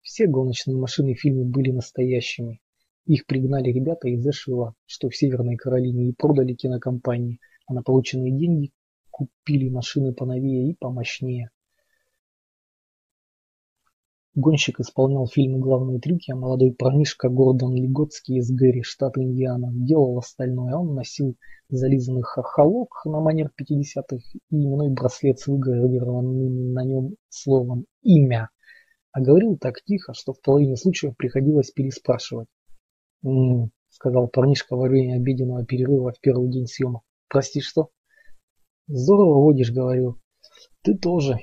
Все 0.00 0.28
гоночные 0.28 0.76
машины 0.76 1.14
в 1.14 1.20
фильме 1.20 1.44
были 1.44 1.72
настоящими. 1.72 2.60
Их 3.04 3.26
пригнали 3.26 3.72
ребята 3.72 4.06
из 4.08 4.24
Эшвилла, 4.24 4.74
что 4.86 5.08
в 5.08 5.16
Северной 5.16 5.56
Каролине, 5.56 6.10
и 6.10 6.14
продали 6.14 6.54
кинокомпании, 6.54 7.40
а 7.66 7.74
на 7.74 7.82
полученные 7.82 8.30
деньги 8.30 8.70
купили 9.18 9.68
машины 9.68 10.14
поновее 10.14 10.70
и 10.70 10.76
помощнее. 10.76 11.50
Гонщик 14.36 14.78
исполнял 14.78 15.26
в 15.26 15.58
главные 15.58 15.98
трюки, 15.98 16.30
а 16.30 16.36
молодой 16.36 16.72
парнишка 16.72 17.28
Гордон 17.28 17.74
Лиготский 17.74 18.38
из 18.38 18.52
Гэри, 18.52 18.82
штат 18.82 19.18
Индиана, 19.18 19.72
делал 19.74 20.16
остальное. 20.18 20.76
Он 20.76 20.94
носил 20.94 21.36
зализанный 21.68 22.22
хохолок 22.22 22.90
на 23.04 23.18
манер 23.18 23.50
50-х 23.60 24.16
и 24.16 24.38
именной 24.54 24.90
браслет 24.90 25.40
с 25.40 25.48
выгравированным 25.48 26.72
на 26.72 26.84
нем 26.84 27.16
словом 27.28 27.86
«имя». 28.02 28.50
А 29.10 29.20
говорил 29.20 29.58
так 29.58 29.82
тихо, 29.84 30.14
что 30.14 30.32
в 30.32 30.40
половине 30.40 30.76
случаев 30.76 31.16
приходилось 31.16 31.72
переспрашивать. 31.72 32.46
«М-м», 33.24 33.72
сказал 33.88 34.28
парнишка 34.28 34.76
во 34.76 34.86
время 34.86 35.16
обеденного 35.16 35.64
перерыва 35.64 36.12
в 36.12 36.20
первый 36.20 36.48
день 36.48 36.66
съемок. 36.66 37.02
«Прости, 37.28 37.60
что?» 37.60 37.90
Здорово 38.88 39.34
водишь, 39.34 39.70
говорю. 39.70 40.18
Ты 40.82 40.96
тоже. 40.96 41.40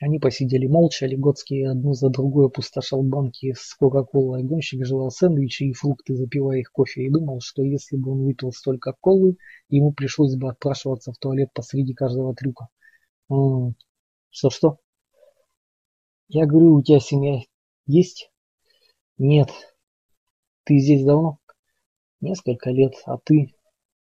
Они 0.00 0.18
посидели 0.18 0.66
молча, 0.66 1.04
Легоцкий 1.04 1.64
одну 1.64 1.92
за 1.92 2.08
другой 2.08 2.46
опустошал 2.46 3.02
банки 3.02 3.52
с 3.52 3.74
кока-колой. 3.74 4.44
Гонщик 4.44 4.86
жевал 4.86 5.10
сэндвичи 5.10 5.64
и 5.64 5.72
фрукты, 5.74 6.14
запивая 6.14 6.60
их 6.60 6.72
кофе, 6.72 7.02
и 7.02 7.10
думал, 7.10 7.40
что 7.40 7.62
если 7.62 7.98
бы 7.98 8.12
он 8.12 8.24
выпил 8.24 8.52
столько 8.52 8.94
колы, 8.98 9.36
ему 9.68 9.92
пришлось 9.92 10.36
бы 10.36 10.48
отпрашиваться 10.48 11.12
в 11.12 11.18
туалет 11.18 11.50
посреди 11.52 11.92
каждого 11.92 12.34
трюка. 12.34 12.68
Что-что? 14.30 14.78
Я 16.28 16.46
говорю, 16.46 16.76
у 16.76 16.82
тебя 16.82 17.00
семья 17.00 17.42
есть? 17.86 18.30
Нет. 19.18 19.50
Ты 20.64 20.78
здесь 20.78 21.04
давно? 21.04 21.40
Несколько 22.22 22.70
лет, 22.70 22.94
а 23.04 23.18
ты? 23.18 23.52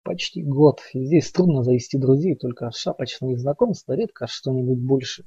Почти 0.02 0.42
год. 0.42 0.80
Здесь 0.94 1.30
трудно 1.30 1.62
завести 1.62 1.98
друзей, 1.98 2.34
только 2.34 2.70
шапочные 2.70 3.36
знакомства, 3.36 3.92
редко 3.92 4.26
что-нибудь 4.26 4.78
больше. 4.78 5.26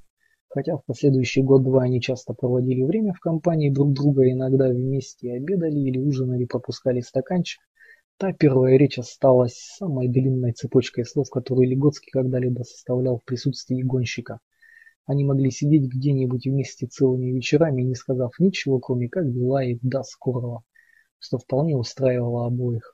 Хотя 0.50 0.78
в 0.78 0.86
последующий 0.86 1.44
год-два 1.44 1.84
они 1.84 2.02
часто 2.02 2.34
проводили 2.34 2.82
время 2.82 3.14
в 3.14 3.20
компании 3.20 3.70
друг 3.70 3.94
друга, 3.94 4.32
иногда 4.32 4.70
вместе 4.70 5.34
обедали 5.34 5.80
или 5.80 6.00
ужинали, 6.00 6.46
пропускали 6.46 7.02
стаканчик. 7.02 7.62
Та 8.18 8.34
первая 8.34 8.78
речь 8.78 8.98
осталась 8.98 9.58
самой 9.58 10.08
длинной 10.08 10.54
цепочкой 10.54 11.06
слов, 11.06 11.30
которую 11.30 11.70
Легоцкий 11.70 12.10
когда-либо 12.10 12.64
составлял 12.64 13.18
в 13.20 13.26
присутствии 13.26 13.84
гонщика. 13.84 14.40
Они 15.06 15.24
могли 15.24 15.52
сидеть 15.52 15.88
где-нибудь 15.88 16.46
вместе 16.46 16.88
целыми 16.88 17.32
вечерами, 17.32 17.84
не 17.84 17.94
сказав 17.94 18.32
ничего, 18.40 18.80
кроме 18.80 19.08
как 19.08 19.32
дела 19.32 19.64
и 19.64 19.78
да 19.84 20.02
скорого, 20.04 20.64
что 21.20 21.38
вполне 21.38 21.78
устраивало 21.78 22.48
обоих. 22.48 22.93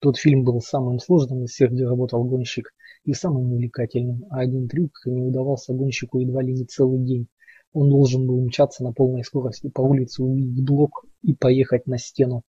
Тот 0.00 0.16
фильм 0.16 0.44
был 0.44 0.60
самым 0.60 1.00
сложным 1.00 1.42
из 1.44 1.50
всех, 1.50 1.72
где 1.72 1.84
работал 1.84 2.22
гонщик, 2.22 2.72
и 3.04 3.14
самым 3.14 3.52
увлекательным, 3.52 4.26
а 4.30 4.40
один 4.40 4.68
трюк 4.68 4.92
не 5.06 5.22
удавался 5.22 5.72
гонщику 5.72 6.18
едва 6.20 6.42
ли 6.42 6.52
не 6.52 6.64
целый 6.66 7.00
день. 7.00 7.26
Он 7.72 7.90
должен 7.90 8.26
был 8.26 8.40
мчаться 8.44 8.84
на 8.84 8.92
полной 8.92 9.24
скорости 9.24 9.68
по 9.68 9.80
улице, 9.80 10.22
увидеть 10.22 10.64
блок 10.64 11.04
и 11.22 11.34
поехать 11.34 11.86
на 11.86 11.98
стену. 11.98 12.42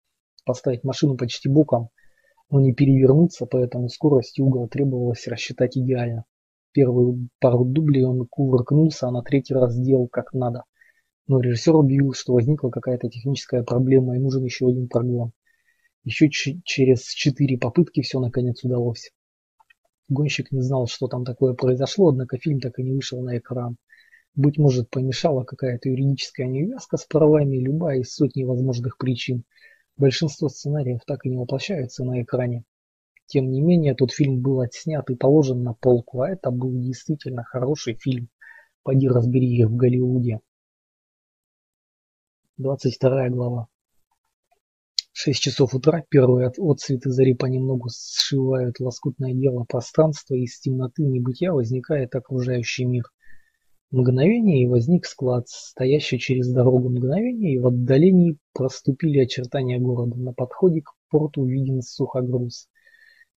Поставить 0.46 0.84
машину 0.84 1.16
почти 1.16 1.48
боком, 1.48 1.90
но 2.50 2.60
не 2.60 2.74
перевернуться, 2.74 3.46
поэтому 3.46 3.90
скорость 3.90 4.40
и 4.40 4.42
угол 4.42 4.68
требовалось 4.68 5.28
рассчитать 5.28 5.78
идеально. 5.78 6.26
Первую 6.74 7.30
пару 7.40 7.66
дублей 7.66 8.04
он 8.04 8.28
кувыркнулся, 8.28 9.08
а 9.08 9.12
на 9.12 9.22
третий 9.24 9.54
раз 9.54 9.74
сделал 9.74 10.08
как 10.08 10.34
надо. 10.34 10.64
Но 11.28 11.40
режиссер 11.40 11.76
объявил, 11.76 12.14
что 12.14 12.34
возникла 12.34 12.70
какая-то 12.70 13.10
техническая 13.10 13.64
проблема 13.64 14.16
и 14.16 14.20
нужен 14.20 14.44
еще 14.44 14.68
один 14.68 14.88
прогон. 14.88 15.32
Еще 16.08 16.30
через 16.30 17.10
четыре 17.10 17.58
попытки 17.58 18.02
все 18.02 18.22
наконец 18.22 18.64
удалось. 18.64 19.12
Гонщик 20.08 20.54
не 20.54 20.62
знал, 20.62 20.88
что 20.88 21.10
там 21.10 21.26
такое 21.26 21.54
произошло, 21.54 22.08
однако 22.08 22.38
фильм 22.38 22.62
так 22.62 22.80
и 22.80 22.84
не 22.84 22.94
вышел 22.94 23.22
на 23.22 23.38
экран. 23.38 23.76
Быть 24.34 24.58
может, 24.58 24.90
помешала 24.90 25.44
какая-то 25.44 25.90
юридическая 25.90 26.48
невязка 26.48 26.96
с 26.96 27.04
правами, 27.04 27.58
любая 27.58 28.00
из 28.00 28.14
сотни 28.14 28.46
возможных 28.46 28.98
причин. 28.98 29.44
Большинство 29.98 30.48
сценариев 30.48 31.02
так 31.06 31.26
и 31.26 31.30
не 31.30 31.36
воплощаются 31.36 32.06
на 32.06 32.22
экране. 32.22 32.64
Тем 33.26 33.52
не 33.52 33.60
менее, 33.60 33.94
тот 33.94 34.14
фильм 34.14 34.40
был 34.40 34.62
отснят 34.62 35.10
и 35.10 35.16
положен 35.16 35.62
на 35.62 35.74
полку, 35.74 36.22
а 36.22 36.30
это 36.30 36.52
был 36.52 36.72
действительно 36.72 37.44
хороший 37.44 37.96
фильм. 37.96 38.30
Пойди 38.84 39.10
разбери 39.10 39.58
их 39.58 39.68
в 39.68 39.76
Голливуде. 39.76 40.40
22 42.56 43.28
глава. 43.28 43.68
Шесть 45.20 45.40
часов 45.40 45.74
утра, 45.74 46.04
первые 46.10 46.50
отцветы 46.50 47.10
зари 47.10 47.34
понемногу 47.34 47.90
сшивают 47.90 48.80
лоскутное 48.80 49.34
дело 49.34 49.64
пространства, 49.68 50.36
и 50.36 50.44
из 50.44 50.60
темноты 50.60 51.02
небытия 51.02 51.52
возникает 51.52 52.14
окружающий 52.14 52.86
мир. 52.86 53.06
Мгновение, 53.90 54.62
и 54.62 54.68
возник 54.68 55.08
склад, 55.08 55.48
стоящий 55.48 56.20
через 56.20 56.52
дорогу 56.54 56.90
мгновение, 56.90 57.56
и 57.56 57.58
в 57.58 57.66
отдалении 57.66 58.38
проступили 58.54 59.18
очертания 59.18 59.80
города. 59.80 60.16
На 60.18 60.34
подходе 60.34 60.82
к 60.82 60.92
порту 61.10 61.48
виден 61.48 61.82
сухогруз. 61.82 62.70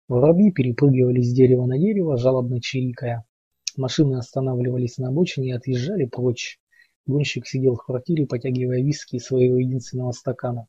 Воробьи 0.10 0.52
перепрыгивали 0.52 1.22
с 1.22 1.32
дерева 1.32 1.66
на 1.66 1.80
дерево, 1.80 2.18
жалобно 2.18 2.60
чирикая. 2.60 3.24
Машины 3.78 4.18
останавливались 4.18 4.98
на 4.98 5.08
обочине 5.08 5.52
и 5.52 5.54
отъезжали 5.54 6.04
прочь. 6.04 6.60
Гонщик 7.06 7.48
сидел 7.48 7.76
в 7.76 7.86
квартире, 7.86 8.28
потягивая 8.28 8.84
виски 8.84 9.16
из 9.16 9.24
своего 9.24 9.56
единственного 9.56 10.12
стакана. 10.12 10.68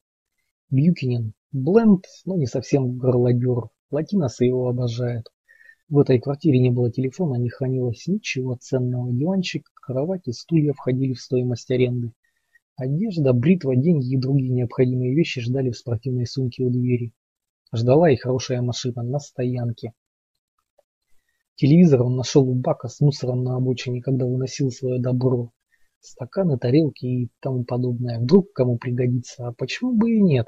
Бьюкинен. 0.70 1.32
Бленд, 1.50 2.04
но 2.24 2.36
не 2.36 2.46
совсем 2.46 2.96
горлодер. 2.96 3.70
Латиносы 3.90 4.44
его 4.44 4.68
обожают. 4.68 5.26
В 5.88 5.98
этой 5.98 6.20
квартире 6.20 6.60
не 6.60 6.70
было 6.70 6.92
телефона, 6.92 7.34
не 7.34 7.48
хранилось 7.48 8.06
ничего 8.06 8.54
ценного. 8.54 9.12
Диванчик, 9.12 9.68
кровать 9.74 10.28
и 10.28 10.32
стулья 10.32 10.72
входили 10.72 11.12
в 11.12 11.20
стоимость 11.20 11.68
аренды. 11.72 12.12
Одежда, 12.76 13.32
бритва, 13.32 13.74
деньги 13.74 14.14
и 14.14 14.16
другие 14.16 14.50
необходимые 14.50 15.12
вещи 15.12 15.40
ждали 15.40 15.70
в 15.70 15.76
спортивной 15.76 16.26
сумке 16.26 16.62
у 16.62 16.70
двери. 16.70 17.12
Ждала 17.74 18.08
и 18.08 18.14
хорошая 18.14 18.62
машина 18.62 19.02
на 19.02 19.18
стоянке. 19.18 19.92
Телевизор 21.56 22.02
он 22.02 22.14
нашел 22.14 22.48
у 22.48 22.54
бака 22.54 22.86
с 22.86 23.00
мусором 23.00 23.42
на 23.42 23.56
обочине, 23.56 24.00
когда 24.00 24.24
выносил 24.24 24.70
свое 24.70 25.00
добро. 25.00 25.50
Стаканы, 25.98 26.58
тарелки 26.58 27.04
и 27.04 27.30
тому 27.40 27.64
подобное. 27.64 28.20
Вдруг 28.20 28.52
кому 28.52 28.78
пригодится, 28.78 29.48
а 29.48 29.52
почему 29.52 29.96
бы 29.96 30.12
и 30.12 30.22
нет? 30.22 30.46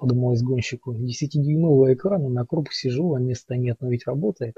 Подумалось 0.00 0.40
гонщику. 0.40 0.94
Десятидюймового 0.94 1.92
экрана 1.92 2.30
на 2.30 2.46
корпусе 2.46 2.88
живого 2.88 3.18
места 3.18 3.54
нет, 3.54 3.76
но 3.80 3.90
ведь 3.90 4.06
работает. 4.06 4.56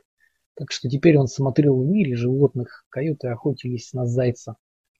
Так 0.55 0.71
что 0.71 0.89
теперь 0.89 1.19
он 1.19 1.27
смотрел 1.27 1.83
в 1.83 1.85
мире 1.85 2.15
животных. 2.15 2.87
Койоты 2.91 3.27
охотились 3.27 3.93
на 3.93 4.07
зайца. 4.07 4.55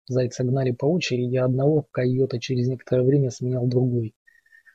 Зайца 0.09 0.43
гнали 0.43 0.73
по 0.73 0.87
очереди, 0.87 1.37
а 1.37 1.45
одного 1.45 1.87
койота 1.93 2.41
через 2.41 2.67
некоторое 2.67 3.05
время 3.05 3.31
сменял 3.31 3.69
другой. 3.69 4.17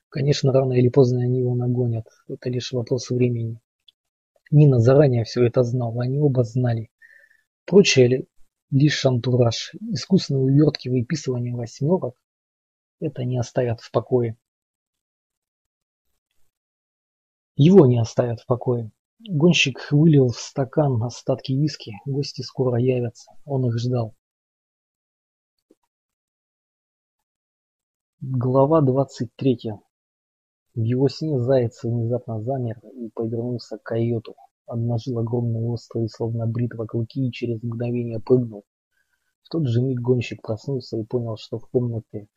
Конечно, 0.07 0.53
рано 0.53 0.71
или 0.71 0.87
поздно 0.87 1.19
они 1.19 1.39
его 1.39 1.53
нагонят. 1.53 2.05
Это 2.29 2.49
лишь 2.49 2.71
вопрос 2.71 3.09
времени. 3.09 3.59
Нина 4.49 4.79
заранее 4.79 5.25
все 5.25 5.43
это 5.45 5.63
знала, 5.63 6.03
они 6.03 6.17
оба 6.17 6.45
знали. 6.45 6.91
Прочее 7.65 8.25
лишь 8.71 9.05
антураж. 9.05 9.75
Искусственные 9.91 10.43
увертки 10.43 10.87
выписывания 10.87 11.53
восьмерок 11.53 12.15
это 13.01 13.25
не 13.25 13.37
оставят 13.37 13.81
в 13.81 13.91
покое. 13.91 14.37
Его 17.59 17.87
не 17.87 17.97
оставят 17.97 18.39
в 18.39 18.45
покое. 18.45 18.91
Гонщик 19.27 19.79
вылил 19.91 20.27
в 20.27 20.37
стакан 20.37 21.01
остатки 21.01 21.53
виски. 21.53 21.93
Гости 22.05 22.43
скоро 22.43 22.79
явятся. 22.79 23.31
Он 23.45 23.65
их 23.65 23.79
ждал. 23.79 24.13
Глава 28.21 28.81
двадцать 28.81 29.35
третья. 29.35 29.81
В 30.75 30.81
его 30.81 31.09
сне 31.09 31.39
заяц 31.39 31.83
внезапно 31.83 32.43
замер 32.43 32.79
и 32.93 33.09
повернулся 33.09 33.79
к 33.79 33.83
койоту. 33.83 34.35
Обнажил 34.67 35.17
огромные 35.17 35.65
острые, 35.65 36.09
словно 36.09 36.45
бритва, 36.45 36.85
клыки 36.85 37.27
и 37.27 37.31
через 37.31 37.63
мгновение 37.63 38.19
прыгнул. 38.19 38.65
В 39.41 39.49
тот 39.49 39.67
же 39.67 39.81
миг 39.81 39.99
гонщик 39.99 40.43
проснулся 40.43 40.95
и 40.97 41.05
понял, 41.05 41.37
что 41.37 41.57
в 41.57 41.67
комнате 41.69 42.27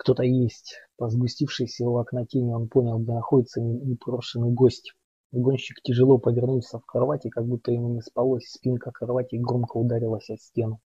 кто-то 0.00 0.22
есть. 0.22 0.78
По 0.96 1.10
сгустившейся 1.10 1.86
у 1.86 1.98
окна 1.98 2.24
тени 2.24 2.54
он 2.54 2.68
понял, 2.68 2.98
где 2.98 3.12
находится 3.12 3.60
непрошенный 3.60 4.50
гость. 4.50 4.94
Гонщик 5.30 5.82
тяжело 5.82 6.16
повернулся 6.16 6.78
в 6.78 6.86
кровати, 6.86 7.28
как 7.28 7.46
будто 7.46 7.70
ему 7.70 7.90
не 7.90 8.00
спалось, 8.00 8.48
спинка 8.48 8.92
кровати 8.92 9.36
громко 9.36 9.76
ударилась 9.76 10.30
о 10.30 10.38
стену. 10.38 10.80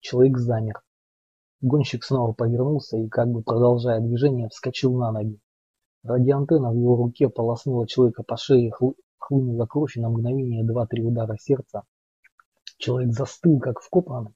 Человек 0.00 0.38
замер. 0.38 0.80
Гонщик 1.60 2.02
снова 2.02 2.32
повернулся 2.32 2.96
и, 2.96 3.08
как 3.08 3.28
бы 3.28 3.42
продолжая 3.42 4.00
движение, 4.00 4.48
вскочил 4.48 4.96
на 4.96 5.12
ноги. 5.12 5.38
Радиоантенна 6.02 6.70
в 6.70 6.76
его 6.76 6.96
руке 6.96 7.28
полоснула 7.28 7.86
человека 7.86 8.22
по 8.22 8.38
шее, 8.38 8.72
хлынула 9.18 9.66
кровь, 9.66 9.96
на 9.96 10.08
мгновение 10.08 10.64
два-три 10.64 11.04
удара 11.04 11.36
сердца. 11.38 11.82
Человек 12.78 13.12
застыл, 13.12 13.58
как 13.60 13.80
вкопанный. 13.80 14.34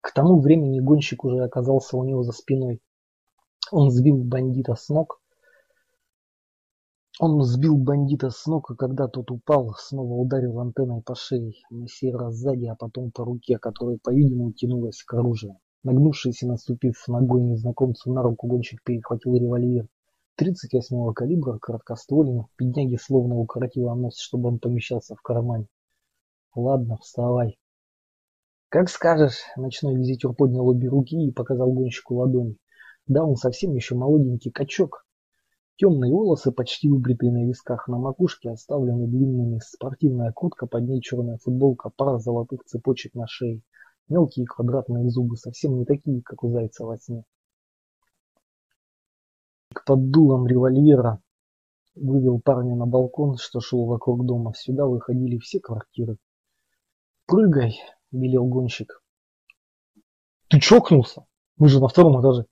К 0.00 0.12
тому 0.12 0.40
времени 0.40 0.80
гонщик 0.80 1.24
уже 1.24 1.42
оказался 1.44 1.96
у 1.96 2.04
него 2.04 2.22
за 2.22 2.32
спиной. 2.32 2.80
Он 3.70 3.90
сбил 3.90 4.16
бандита 4.24 4.74
с 4.74 4.88
ног, 4.88 5.20
он 7.22 7.42
сбил 7.42 7.76
бандита 7.76 8.30
с 8.30 8.46
ног, 8.46 8.70
и 8.70 8.76
когда 8.76 9.06
тот 9.06 9.30
упал, 9.30 9.74
снова 9.76 10.14
ударил 10.14 10.58
антенной 10.58 11.02
по 11.02 11.14
шее, 11.14 11.52
на 11.68 11.86
сей 11.86 12.14
раз 12.14 12.34
сзади, 12.34 12.64
а 12.64 12.74
потом 12.74 13.10
по 13.10 13.26
руке, 13.26 13.58
которая, 13.58 13.98
по-видимому, 14.02 14.52
тянулась 14.52 15.02
к 15.02 15.12
оружию. 15.12 15.58
Нагнувшись 15.82 16.42
и 16.42 16.46
наступив 16.46 16.96
ногой 17.08 17.42
незнакомцу 17.42 18.10
на 18.10 18.22
руку, 18.22 18.46
гонщик 18.46 18.82
перехватил 18.82 19.34
револьвер. 19.34 19.86
38-го 20.40 21.12
калибра, 21.12 21.58
короткоствольный, 21.58 22.44
бедняги 22.58 22.96
словно 22.96 23.36
укоротило 23.36 23.94
нос, 23.94 24.18
чтобы 24.18 24.48
он 24.48 24.58
помещался 24.58 25.14
в 25.14 25.20
кармане. 25.20 25.66
Ладно, 26.54 26.96
вставай. 27.02 27.59
Как 28.70 28.88
скажешь, 28.88 29.42
ночной 29.56 29.96
визитер 29.96 30.32
поднял 30.32 30.66
обе 30.66 30.88
руки 30.88 31.14
и 31.14 31.32
показал 31.32 31.70
гонщику 31.70 32.14
ладони. 32.14 32.56
Да, 33.06 33.24
он 33.24 33.36
совсем 33.36 33.74
еще 33.74 33.94
молоденький 33.94 34.50
качок, 34.50 35.04
Темные 35.80 36.12
волосы, 36.12 36.52
почти 36.52 36.90
выбритые 36.90 37.32
на 37.32 37.46
висках, 37.46 37.88
на 37.88 37.96
макушке 37.96 38.50
оставлены 38.50 39.06
длинными, 39.06 39.60
спортивная 39.64 40.30
куртка, 40.30 40.66
под 40.66 40.86
ней 40.86 41.00
черная 41.00 41.38
футболка, 41.38 41.88
пара 41.96 42.18
золотых 42.18 42.64
цепочек 42.64 43.14
на 43.14 43.26
шее. 43.26 43.62
Мелкие 44.06 44.44
квадратные 44.44 45.08
зубы, 45.08 45.38
совсем 45.38 45.78
не 45.78 45.86
такие, 45.86 46.20
как 46.20 46.44
у 46.44 46.50
зайца 46.50 46.84
во 46.84 46.98
сне. 46.98 47.24
Под 49.86 50.10
дулом 50.10 50.46
револьвера 50.46 51.22
вывел 51.94 52.42
парня 52.42 52.74
на 52.74 52.84
балкон, 52.84 53.38
что 53.38 53.60
шел 53.60 53.86
вокруг 53.86 54.26
дома. 54.26 54.52
Сюда 54.54 54.84
выходили 54.84 55.38
все 55.38 55.60
квартиры. 55.60 56.18
«Прыгай!»– 57.24 57.78
велел 58.12 58.46
гонщик. 58.46 59.02
«Ты 60.48 60.60
чокнулся? 60.60 61.24
Мы 61.56 61.68
же 61.68 61.80
на 61.80 61.88
втором 61.88 62.20
этаже!» 62.20 62.46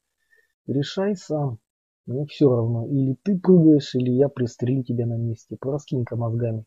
«Решай 0.67 1.17
сам!» 1.17 1.59
Мне 2.09 2.25
все 2.25 2.49
равно, 2.49 2.87
или 2.87 3.19
ты 3.23 3.39
прыгаешь, 3.39 3.95
или 3.95 4.11
я 4.11 4.31
пристрелю 4.31 4.83
тебя 4.83 5.05
на 5.05 5.19
месте. 5.19 5.59
Пораскинь-ка 5.61 6.17
мозгами. 6.17 6.65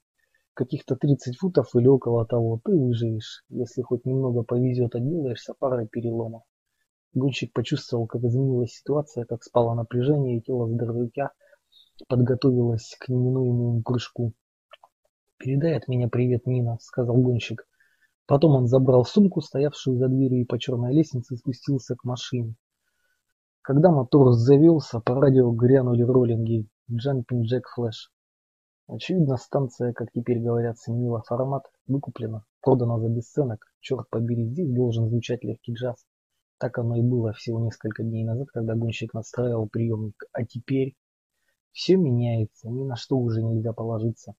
Каких-то 0.53 0.95
30 0.95 1.35
футов 1.39 1.73
или 1.73 1.87
около 1.87 2.27
того 2.27 2.61
ты 2.63 2.77
выживешь. 2.77 3.43
Если 3.49 3.81
хоть 3.81 4.05
немного 4.05 4.43
повезет, 4.43 4.93
отделаешься 4.93 5.55
парой 5.57 5.87
переломов. 5.87 6.43
Гонщик 7.15 7.53
почувствовал, 7.53 8.05
как 8.05 8.23
изменилась 8.23 8.73
ситуация, 8.73 9.25
как 9.25 9.41
спало 9.41 9.73
напряжение, 9.73 10.37
и 10.37 10.41
тело 10.41 10.69
здоровяка 10.69 11.31
подготовилось 12.07 12.95
к 12.99 13.09
неминуемому 13.09 13.81
прыжку. 13.81 14.33
«Передай 15.39 15.75
от 15.75 15.87
меня 15.87 16.07
привет, 16.07 16.45
Нина»,— 16.45 16.77
сказал 16.81 17.15
гонщик. 17.17 17.67
Потом 18.31 18.55
он 18.55 18.67
забрал 18.67 19.03
сумку, 19.03 19.41
стоявшую 19.41 19.97
за 19.97 20.07
дверью, 20.07 20.43
и 20.43 20.45
по 20.45 20.57
черной 20.57 20.93
лестнице 20.93 21.35
спустился 21.35 21.97
к 21.97 22.05
машине. 22.05 22.55
Когда 23.61 23.91
мотор 23.91 24.31
завелся, 24.31 25.01
по 25.01 25.15
радио 25.15 25.51
грянули 25.51 26.03
роллинги 26.03 26.65
«Jumping 26.89 27.41
Jack 27.41 27.63
Flash». 27.77 28.07
Очевидно, 28.87 29.35
станция, 29.35 29.91
как 29.91 30.13
теперь 30.13 30.39
говорят, 30.39 30.77
сменила 30.77 31.21
формат, 31.27 31.63
выкуплена, 31.87 32.45
продана 32.61 32.99
за 32.99 33.09
бесценок. 33.09 33.65
Черт 33.81 34.09
побери, 34.09 34.45
здесь 34.45 34.71
должен 34.71 35.09
звучать 35.09 35.43
легкий 35.43 35.73
джаз. 35.73 35.97
Так 36.57 36.77
оно 36.77 36.95
и 36.95 37.01
было 37.01 37.33
всего 37.33 37.59
несколько 37.59 38.01
дней 38.01 38.23
назад, 38.23 38.47
когда 38.53 38.75
гонщик 38.75 39.13
настраивал 39.13 39.67
приемник. 39.67 40.23
А 40.31 40.45
теперь 40.45 40.95
все 41.73 41.97
меняется, 41.97 42.69
ни 42.69 42.85
на 42.85 42.95
что 42.95 43.17
уже 43.17 43.43
нельзя 43.43 43.73
положиться. 43.73 44.35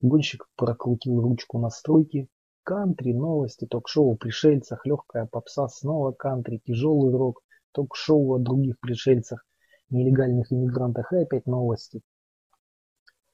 Гонщик 0.00 0.46
прокрутил 0.54 1.20
ручку 1.20 1.58
настройки. 1.58 2.28
Кантри, 2.64 3.12
новости, 3.12 3.66
ток-шоу 3.66 4.14
о 4.14 4.16
пришельцах, 4.16 4.86
легкая 4.86 5.26
попса, 5.26 5.68
снова 5.68 6.12
кантри, 6.12 6.62
тяжелый 6.64 7.12
рок, 7.14 7.42
ток-шоу 7.72 8.34
о 8.34 8.38
других 8.38 8.80
пришельцах, 8.80 9.44
нелегальных 9.90 10.50
иммигрантах 10.50 11.12
и 11.12 11.18
опять 11.18 11.46
новости. 11.46 12.00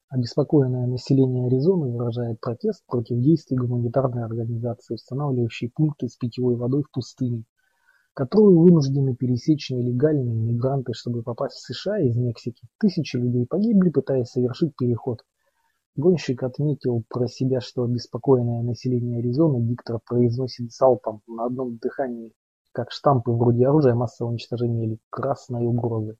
Обеспокоенное 0.09 0.85
население 0.85 1.47
Аризоны 1.47 1.87
выражает 1.87 2.41
протест 2.41 2.85
против 2.85 3.19
действий 3.21 3.57
гуманитарной 3.57 4.25
организации, 4.25 4.95
устанавливающей 4.95 5.71
пункты 5.73 6.09
с 6.09 6.17
питьевой 6.17 6.57
водой 6.57 6.83
в 6.83 6.91
пустыне. 6.91 7.45
которую 8.13 8.59
вынуждены 8.59 9.15
пересечь 9.15 9.69
нелегальные 9.69 10.35
мигранты, 10.35 10.93
чтобы 10.93 11.23
попасть 11.23 11.55
в 11.55 11.73
США 11.73 11.99
из 12.01 12.17
Мексики. 12.17 12.67
Тысячи 12.77 13.15
людей 13.15 13.45
погибли, 13.45 13.89
пытаясь 13.89 14.27
совершить 14.27 14.75
переход. 14.75 15.21
Гонщик 15.97 16.43
отметил 16.43 17.03
про 17.09 17.27
себя, 17.27 17.59
что 17.59 17.83
обеспокоенное 17.83 18.61
население 18.61 19.19
Аризоны 19.19 19.61
диктор 19.61 19.99
произносит 20.05 20.71
залпом 20.71 21.21
на 21.27 21.45
одном 21.45 21.77
дыхании, 21.77 22.31
как 22.71 22.91
штампы 22.91 23.31
вроде 23.31 23.67
оружия 23.67 23.93
массового 23.93 24.31
уничтожения 24.31 24.85
или 24.85 24.99
красной 25.09 25.65
угрозы. 25.65 26.17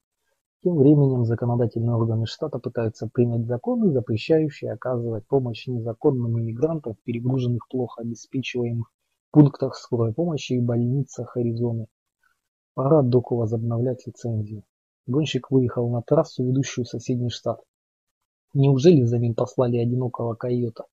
Тем 0.62 0.76
временем 0.76 1.24
законодательные 1.24 1.96
органы 1.96 2.26
штата 2.26 2.60
пытаются 2.60 3.08
принять 3.08 3.48
законы, 3.48 3.92
запрещающие 3.94 4.74
оказывать 4.74 5.26
помощь 5.28 5.66
незаконным 5.68 6.38
иммигрантам 6.38 6.96
в 6.96 7.02
перегруженных 7.04 7.68
плохо 7.70 8.02
обеспечиваемых 8.02 8.92
пунктах 9.32 9.76
скорой 9.78 10.14
помощи 10.14 10.54
и 10.54 10.60
больницах 10.60 11.38
Аризоны. 11.38 11.88
Пора 12.74 13.04
доку 13.04 13.38
возобновлять 13.38 14.06
лицензию. 14.06 14.64
Гонщик 15.08 15.50
выехал 15.50 15.90
на 15.90 16.02
трассу, 16.02 16.44
ведущую 16.44 16.84
в 16.84 16.90
соседний 16.90 17.30
штат. 17.30 17.62
Неужели 18.54 19.04
за 19.04 19.18
ним 19.18 19.34
послали 19.34 19.78
одинокого 19.78 20.36
койота? 20.36 20.86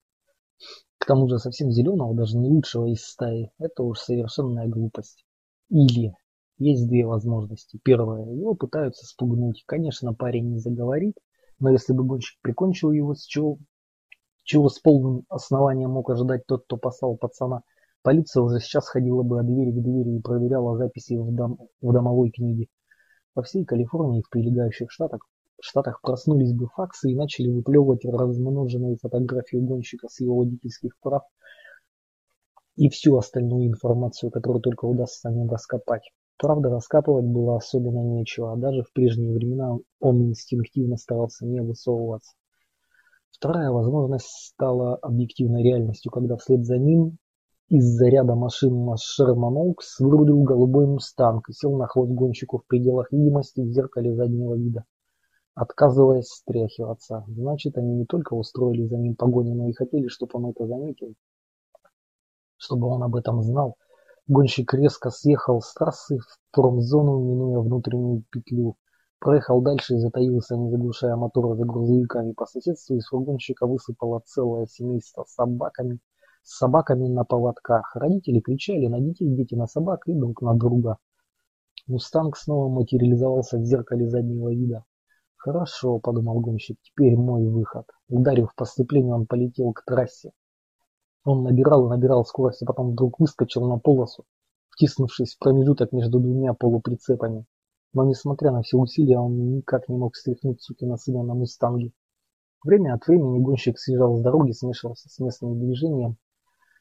К 0.99 1.07
тому 1.07 1.29
же 1.29 1.39
совсем 1.39 1.73
зеленого, 1.73 2.15
даже 2.15 2.37
не 2.37 2.49
лучшего 2.49 2.87
из 2.87 3.05
стаи. 3.05 3.51
Это 3.59 3.83
уж 3.83 3.99
совершенная 3.99 4.69
глупость. 4.69 5.25
Или 5.69 6.15
есть 6.59 6.87
две 6.87 7.05
возможности. 7.05 7.81
Первая. 7.83 8.25
Его 8.33 8.55
пытаются 8.55 9.07
спугнуть. 9.07 9.65
Конечно, 9.67 10.15
парень 10.15 10.51
не 10.51 10.59
заговорит, 10.59 11.15
но 11.59 11.71
если 11.71 11.93
бы 11.93 12.05
гонщик 12.05 12.39
прикончил 12.43 12.93
его, 12.93 13.15
с 13.15 13.25
чего, 13.25 13.59
чего 14.45 14.69
с 14.69 14.79
полным 14.79 15.25
основанием 15.29 15.91
мог 15.91 16.11
ожидать 16.11 16.47
тот, 16.47 16.65
кто 16.65 16.77
послал 16.77 17.17
пацана, 17.17 17.63
полиция 18.03 18.43
уже 18.43 18.61
сейчас 18.61 18.89
ходила 18.89 19.23
бы 19.23 19.41
от 19.41 19.47
двери 19.47 19.73
к 19.73 19.83
двери 19.83 20.17
и 20.17 20.21
проверяла 20.21 20.77
записи 20.77 21.15
в, 21.15 21.35
дом, 21.35 21.59
в 21.81 21.93
домовой 21.93 22.31
книге. 22.31 22.69
По 23.35 23.43
всей 23.43 23.65
Калифорнии 23.65 24.21
и 24.21 24.23
в 24.23 24.31
прилегающих 24.31 24.91
штатах 24.93 25.27
Штатах 25.61 26.01
проснулись 26.03 26.53
бы 26.53 26.69
факсы 26.69 27.11
и 27.11 27.17
начали 27.17 27.51
выплевывать 27.51 28.05
размноженные 28.05 28.97
фотографии 28.97 29.57
гонщика 29.57 30.09
с 30.09 30.21
его 30.21 30.37
водительских 30.37 30.99
прав 31.01 31.23
и 32.77 32.89
всю 32.89 33.17
остальную 33.17 33.67
информацию, 33.67 34.31
которую 34.31 34.63
только 34.63 34.85
удастся 34.85 35.29
о 35.29 35.33
нем 35.33 35.51
раскопать. 35.51 36.13
Правда, 36.39 36.71
раскапывать 36.71 37.25
было 37.25 37.57
особенно 37.57 38.05
нечего, 38.05 38.53
а 38.53 38.57
даже 38.57 38.85
в 38.85 38.93
прежние 38.93 39.35
времена 39.35 39.77
он 39.99 40.23
инстинктивно 40.29 40.97
старался 40.97 41.45
не 41.45 41.61
высовываться. 41.61 42.35
Вторая 43.33 43.71
возможность 43.73 44.29
стала 44.29 44.95
объективной 44.97 45.65
реальностью, 45.65 46.13
когда 46.13 46.37
вслед 46.37 46.65
за 46.65 46.79
ним 46.79 47.19
из-за 47.69 48.07
ряда 48.07 48.37
машин 48.37 48.85
на 48.85 48.97
Шерман 48.97 49.57
Оукс 49.57 49.99
вырулил 49.99 50.43
голубой 50.45 50.87
мустанг 50.87 51.49
и 51.49 51.53
сел 51.53 51.77
на 51.77 51.89
хвост 51.89 52.13
гонщику 52.13 52.59
в 52.59 52.67
пределах 52.67 53.11
видимости 53.11 53.61
в 53.61 53.73
зеркале 53.73 54.15
заднего 54.15 54.55
вида 54.55 54.85
отказываясь 55.59 56.29
стряхиваться. 56.29 57.25
Значит, 57.27 57.77
они 57.77 57.93
не 57.95 58.05
только 58.07 58.35
устроили 58.35 58.87
за 58.87 58.97
ним 58.97 59.17
погоню, 59.17 59.55
но 59.57 59.69
и 59.69 59.73
хотели, 59.73 60.07
чтобы 60.07 60.31
он 60.35 60.51
это 60.51 60.67
заметил, 60.67 61.15
чтобы 62.57 62.87
он 62.87 63.03
об 63.03 63.17
этом 63.17 63.43
знал. 63.43 63.77
Гонщик 64.29 64.73
резко 64.75 65.11
съехал 65.11 65.61
с 65.61 65.75
трассы 65.75 66.19
в 66.19 66.39
промзону, 66.53 67.19
минуя 67.19 67.59
внутреннюю 67.61 68.23
петлю. 68.31 68.77
Проехал 69.19 69.61
дальше 69.61 69.95
и 69.95 69.99
затаился, 69.99 70.57
не 70.57 70.71
заглушая 70.71 71.17
мотора 71.17 71.57
за 71.57 71.65
грузовиками. 71.65 72.33
По 72.33 72.47
соседству 72.47 72.95
из 72.95 73.09
фургонщика 73.09 73.67
высыпало 73.67 74.23
целое 74.27 74.67
семейство 74.67 75.25
с 75.27 75.35
собаками, 75.35 75.99
с 76.45 76.57
собаками 76.57 77.09
на 77.09 77.25
поводках. 77.25 77.97
Родители 77.97 78.39
кричали 78.39 78.87
на 78.87 79.01
детей, 79.01 79.35
дети 79.35 79.57
на 79.57 79.67
собак 79.67 80.07
и 80.07 80.13
друг 80.13 80.41
на 80.41 80.55
друга. 80.55 80.99
Мустанг 81.89 82.37
снова 82.37 82.69
материализовался 82.69 83.59
в 83.59 83.65
зеркале 83.65 84.09
заднего 84.09 84.51
вида. 84.51 84.85
Хорошо, 85.49 85.99
подумал 85.99 86.41
гонщик, 86.41 86.77
теперь 86.83 87.17
мой 87.17 87.49
выход. 87.49 87.87
Ударив 88.11 88.55
по 88.55 88.67
сцеплению, 88.67 89.15
он 89.15 89.27
полетел 89.27 89.73
к 89.73 89.83
трассе. 89.83 90.33
Он 91.25 91.43
набирал 91.43 91.87
и 91.87 91.89
набирал 91.89 92.27
скорость, 92.27 92.63
а 92.63 92.67
потом 92.67 92.91
вдруг 92.91 93.19
выскочил 93.19 93.67
на 93.67 93.79
полосу, 93.79 94.27
втиснувшись 94.69 95.37
в 95.37 95.39
промежуток 95.39 95.93
между 95.93 96.21
двумя 96.21 96.53
полуприцепами. 96.53 97.47
Но 97.95 98.05
несмотря 98.05 98.51
на 98.51 98.61
все 98.61 98.77
усилия, 98.77 99.21
он 99.21 99.55
никак 99.55 99.89
не 99.89 99.97
мог 99.97 100.17
встряхнуть 100.17 100.61
сукина 100.61 100.99
сына 100.99 101.23
на 101.23 101.33
мустанге. 101.33 101.93
Время 102.63 102.93
от 102.93 103.07
времени 103.07 103.39
гонщик 103.39 103.79
съезжал 103.79 104.19
с 104.19 104.21
дороги, 104.21 104.53
смешивался 104.53 105.09
с 105.09 105.19
местным 105.19 105.59
движением, 105.59 106.19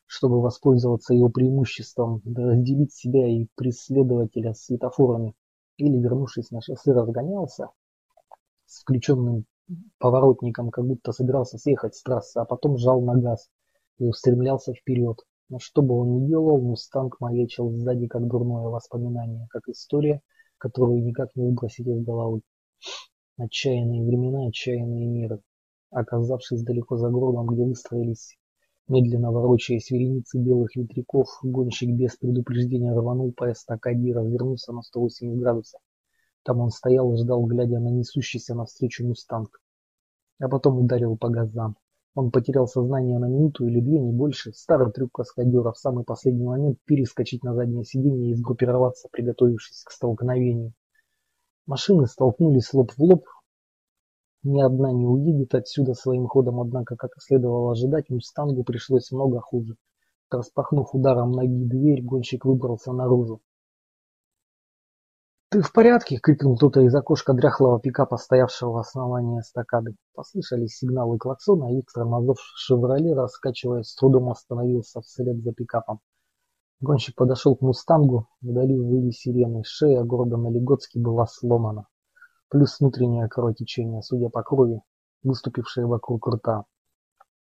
чтобы 0.07 0.41
воспользоваться 0.41 1.13
его 1.13 1.29
преимуществом, 1.29 2.21
разделить 2.25 2.91
себя 2.91 3.29
и 3.29 3.47
преследователя 3.55 4.53
светофорами, 4.53 5.35
или, 5.77 5.97
вернувшись 5.97 6.51
на 6.51 6.59
шоссе, 6.59 6.91
разгонялся, 6.91 7.69
с 8.67 8.81
включенным 8.81 9.45
поворотником, 9.97 10.69
как 10.69 10.85
будто 10.85 11.11
собирался 11.11 11.57
съехать 11.57 11.95
с 11.95 12.03
трассы, 12.03 12.37
а 12.37 12.45
потом 12.45 12.77
жал 12.77 13.01
на 13.01 13.15
газ 13.15 13.49
и 13.97 14.05
устремлялся 14.05 14.73
вперед. 14.73 15.17
Но 15.49 15.59
что 15.59 15.81
бы 15.81 15.95
он 15.95 16.13
ни 16.13 16.27
делал, 16.27 16.59
Мустанг 16.59 17.19
маячил 17.19 17.71
сзади 17.71 18.07
как 18.07 18.27
дурное 18.27 18.67
воспоминание, 18.67 19.47
как 19.49 19.67
история, 19.69 20.21
которую 20.57 21.03
никак 21.03 21.35
не 21.35 21.45
выбросить 21.45 21.87
из 21.87 22.03
головы. 22.03 22.41
Отчаянные 23.37 24.03
времена, 24.03 24.47
отчаянные 24.47 25.07
миры. 25.07 25.41
Оказавшись 25.89 26.63
далеко 26.63 26.97
за 26.97 27.09
городом, 27.09 27.47
где 27.47 27.63
выстроились, 27.63 28.37
медленно 28.89 29.31
ворочаясь 29.31 29.89
вереницы 29.89 30.37
белых 30.37 30.75
ветряков, 30.75 31.29
гонщик 31.43 31.91
без 31.91 32.17
предупреждения 32.17 32.93
рванул 32.93 33.31
по 33.31 33.49
эстакаде 33.51 34.09
и 34.09 34.13
развернулся 34.13 34.73
на 34.73 34.81
180 34.81 35.39
градусов. 35.39 35.79
Там 36.47 36.61
он 36.61 36.69
стоял 36.69 37.13
и 37.13 37.17
ждал, 37.17 37.45
глядя 37.45 37.77
на 37.79 37.89
несущийся 37.89 38.55
навстречу 38.55 39.05
мустанг. 39.05 39.59
А 40.39 40.47
потом 40.47 40.79
ударил 40.79 41.17
по 41.17 41.27
газам. 41.27 41.75
Он 42.15 42.31
потерял 42.31 42.67
сознание 42.67 43.19
на 43.19 43.25
минуту 43.25 43.67
или 43.67 43.81
две, 43.81 43.99
не 43.99 44.13
больше. 44.13 44.53
Старый 44.53 44.93
трюк 44.93 45.11
каскадера 45.11 45.73
в 45.73 45.77
самый 45.77 46.05
последний 46.05 46.45
момент 46.45 46.79
перескочить 46.85 47.43
на 47.43 47.53
заднее 47.53 47.83
сиденье 47.83 48.31
и 48.31 48.33
сгруппироваться, 48.33 49.09
приготовившись 49.11 49.83
к 49.83 49.91
столкновению. 49.91 50.71
Машины 51.65 52.07
столкнулись 52.07 52.73
лоб 52.73 52.93
в 52.93 53.03
лоб. 53.03 53.25
Ни 54.43 54.61
одна 54.61 54.93
не 54.93 55.05
уедет 55.05 55.53
отсюда 55.53 55.95
своим 55.95 56.27
ходом, 56.27 56.61
однако, 56.61 56.95
как 56.95 57.11
и 57.17 57.19
следовало 57.19 57.73
ожидать, 57.73 58.09
Мустангу 58.09 58.63
пришлось 58.63 59.11
много 59.11 59.41
хуже. 59.41 59.75
Распахнув 60.31 60.95
ударом 60.95 61.33
ноги 61.33 61.65
дверь, 61.65 62.01
гонщик 62.01 62.45
выбрался 62.45 62.93
наружу. 62.93 63.41
«Ты 65.49 65.61
в 65.61 65.71
порядке?»— 65.71 66.17
крикнул 66.21 66.57
кто-то 66.57 66.81
из 66.81 66.93
окошка 66.93 67.31
дряхлого 67.31 67.79
пикапа, 67.79 68.17
стоявшего 68.17 68.71
в 68.71 68.77
основании 68.79 69.39
эстакады. 69.39 69.95
Послышались 70.13 70.75
сигналы 70.75 71.17
клаксона, 71.17 71.73
и 71.73 71.81
тормозов 71.83 72.37
«Шевроле», 72.57 73.13
раскачиваясь, 73.13 73.87
с 73.87 73.95
трудом 73.95 74.29
остановился 74.29 74.99
вслед 74.99 75.41
за 75.41 75.53
пикапом. 75.53 76.01
Гонщик 76.81 77.15
подошел 77.15 77.55
к 77.55 77.61
«Мустангу», 77.61 78.27
вдали 78.41 78.77
выли 78.77 79.11
сирены, 79.11 79.63
шея 79.63 80.03
Гордона 80.03 80.49
Легоцки 80.49 80.97
была 80.97 81.25
сломана. 81.27 81.87
Плюс 82.49 82.77
внутреннее 82.81 83.29
кровотечение, 83.29 84.01
судя 84.01 84.27
по 84.27 84.43
крови, 84.43 84.81
выступившее 85.23 85.87
вокруг 85.87 86.27
рта. 86.27 86.65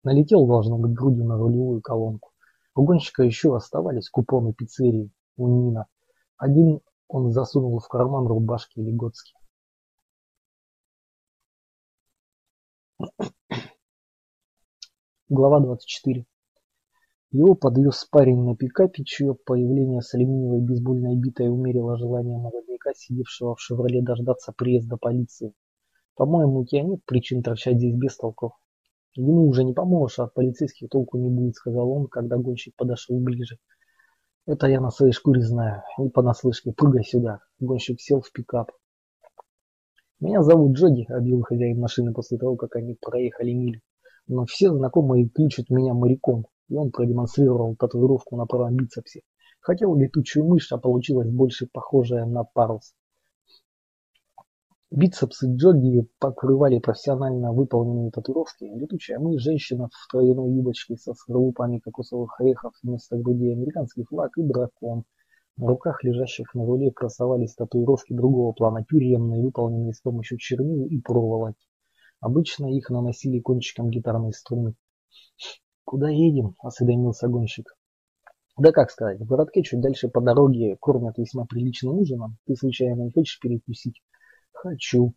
Налетел, 0.06 0.48
должно 0.48 0.78
быть, 0.78 0.94
грудью 0.94 1.26
на 1.26 1.38
рулевую 1.38 1.82
колонку. 1.82 2.32
У 2.74 2.84
гонщика 2.84 3.24
еще 3.24 3.54
оставались 3.54 4.10
купоны 4.10 4.54
пиццерии 4.54 5.12
у 5.36 5.50
Нина. 5.50 5.88
Один 6.38 6.80
он 7.12 7.32
засунул 7.32 7.78
в 7.80 7.88
карман 7.88 8.26
рубашки 8.26 8.80
Легоцки. 8.80 9.34
Глава 15.28 15.60
24. 15.60 16.26
Его 17.32 17.56
подвез 17.56 18.06
парень 18.10 18.44
на 18.44 18.56
пикапе, 18.56 19.04
чье 19.04 19.36
появление 19.46 20.02
с 20.02 20.14
алюминиевой 20.14 20.62
бейсбольной 20.62 21.18
битой 21.18 21.50
умерило 21.50 21.98
желание 21.98 22.38
молодняка, 22.38 22.92
сидевшего 22.94 23.56
в 23.56 23.62
«Шевроле», 23.62 24.02
дождаться 24.02 24.54
приезда 24.54 24.98
полиции. 24.98 25.54
По-моему, 26.16 26.60
у 26.60 26.66
тебя 26.66 26.84
нет 26.84 27.04
причин 27.06 27.42
торчать 27.42 27.78
здесь 27.78 27.96
без 27.96 28.18
толков. 28.18 28.54
Ему 29.16 29.48
уже 29.48 29.64
не 29.64 29.74
поможешь, 29.74 30.20
а 30.20 30.26
от 30.26 30.34
полицейских 30.34 30.90
толку 30.90 31.18
не 31.18 31.30
будет, 31.30 31.56
сказал 31.56 31.90
он, 31.92 32.08
когда 32.08 32.38
гонщик 32.38 32.76
подошел 32.76 33.18
ближе. 33.20 33.58
Это 34.52 34.68
я 34.68 34.82
на 34.82 34.92
своей 34.92 35.14
шкуре 35.14 35.42
знаю. 35.42 35.82
Не 35.98 36.10
понаслышке. 36.10 36.74
Прыгай 36.74 37.06
сюда. 37.06 37.40
Гонщик 37.62 38.02
сел 38.02 38.20
в 38.20 38.30
пикап. 38.34 38.74
Меня 40.20 40.44
зовут 40.44 40.74
Джоди, 40.74 41.06
объявил 41.10 41.44
хозяин 41.44 41.80
машины 41.80 42.12
после 42.12 42.38
того, 42.38 42.58
как 42.58 42.76
они 42.76 42.98
проехали 43.00 43.54
милю. 43.54 43.80
Но 44.28 44.44
все 44.44 44.74
знакомые 44.74 45.30
кличут 45.30 45.70
меня 45.70 45.94
моряком. 45.94 46.48
И 46.68 46.76
он 46.76 46.92
продемонстрировал 46.92 47.78
татуировку 47.78 48.36
на 48.36 48.46
правом 48.46 48.76
бицепсе. 48.76 49.22
Хотел 49.62 49.96
летучую 49.96 50.46
мышь, 50.46 50.70
а 50.74 50.78
получилось 50.78 51.30
больше 51.30 51.70
похожая 51.72 52.26
на 52.26 52.44
парус. 52.44 52.94
Бицепсы 54.94 55.48
Джоди 55.56 56.06
покрывали 56.20 56.80
профессионально 56.80 57.54
выполненные 57.54 58.12
татуировки. 58.12 58.66
Летучая 58.66 59.20
мышь, 59.20 59.42
женщина 59.42 59.88
в 59.88 60.12
тройной 60.12 60.54
юбочке 60.54 60.98
со 60.98 61.14
скорлупами 61.14 61.80
кокосовых 61.80 62.38
орехов 62.42 62.74
вместо 62.84 63.16
груди, 63.16 63.54
американский 63.54 64.04
флаг 64.04 64.38
и 64.38 64.44
дракон. 64.44 65.06
На 65.56 65.68
руках 65.68 66.04
лежащих 66.04 66.54
на 66.56 66.66
руле 66.66 66.92
красовались 66.92 67.56
татуировки 67.56 68.12
другого 68.12 68.52
плана, 68.52 68.84
тюремные, 68.84 69.42
выполненные 69.42 69.94
с 69.94 70.02
помощью 70.02 70.38
чернил 70.38 70.86
и 70.86 71.00
проволоки. 71.00 71.66
Обычно 72.20 72.66
их 72.66 72.90
наносили 72.90 73.40
кончиком 73.40 73.90
гитарной 73.90 74.34
струны. 74.34 74.74
«Куда 75.86 76.10
едем?»– 76.10 76.56
осведомился 76.60 77.30
гонщик. 77.30 77.78
«Да 78.58 78.74
как 78.74 78.92
сказать, 78.92 79.22
в 79.22 79.26
городке 79.26 79.64
чуть 79.64 79.80
дальше 79.80 80.10
по 80.10 80.20
дороге 80.20 80.76
кормят 80.82 81.18
весьма 81.18 81.46
приличным 81.46 81.98
ужином. 81.98 82.36
Ты 82.46 82.58
случайно 82.58 83.04
не 83.04 83.12
хочешь 83.12 83.40
перекусить?» 83.40 84.02
«Хочу», 84.54 85.14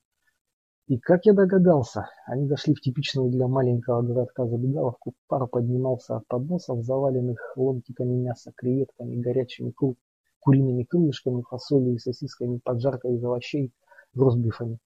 и 0.86 0.98
как 0.98 1.24
я 1.24 1.32
догадался, 1.32 2.10
они 2.26 2.46
дошли 2.46 2.74
в 2.74 2.80
типичную 2.82 3.30
для 3.30 3.48
маленького 3.48 4.02
городка 4.02 4.46
забегаловку. 4.46 5.14
Пар 5.28 5.46
поднимался 5.46 6.16
от 6.16 6.26
подносов, 6.26 6.84
заваленных 6.84 7.54
ломтиками 7.56 8.12
мяса, 8.16 8.52
креветками, 8.54 9.16
горячими 9.16 9.70
кур... 9.70 9.96
куриными 10.40 10.84
крылышками, 10.84 11.42
фасолью 11.48 11.94
и 11.94 11.98
сосисками, 11.98 12.60
поджаркой 12.62 13.14
из 13.14 13.24
овощей, 13.24 13.72
ростбифами. 14.14 14.78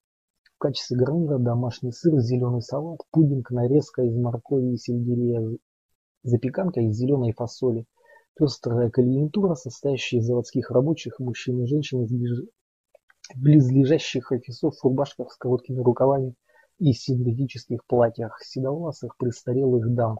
В 0.55 0.57
качестве 0.57 0.95
гарнира 0.95 1.37
домашний 1.37 1.91
сыр, 1.91 2.17
зеленый 2.21 2.61
салат, 2.61 3.01
пудинг, 3.11 3.51
нарезка 3.51 4.03
из 4.03 4.15
моркови 4.15 4.75
и 4.75 4.77
сельдерея, 4.77 5.57
запеканка 6.23 6.79
из 6.79 6.95
зеленой 6.95 7.33
фасоли, 7.33 7.85
пестрая 8.37 8.89
клиентура, 8.89 9.55
состоящая 9.55 10.19
из 10.19 10.27
заводских 10.27 10.71
рабочих, 10.71 11.19
мужчин 11.19 11.61
и 11.61 11.67
женщин 11.67 12.03
из 12.03 12.11
близлежащих 13.35 14.31
офисов 14.31 14.75
в 14.75 14.83
рубашках 14.83 15.31
с 15.31 15.37
короткими 15.37 15.81
рукавами 15.81 16.35
и 16.79 16.93
синтетических 16.93 17.85
платьях 17.85 18.41
седовласых 18.43 19.17
престарелых 19.17 19.93
дам. 19.93 20.19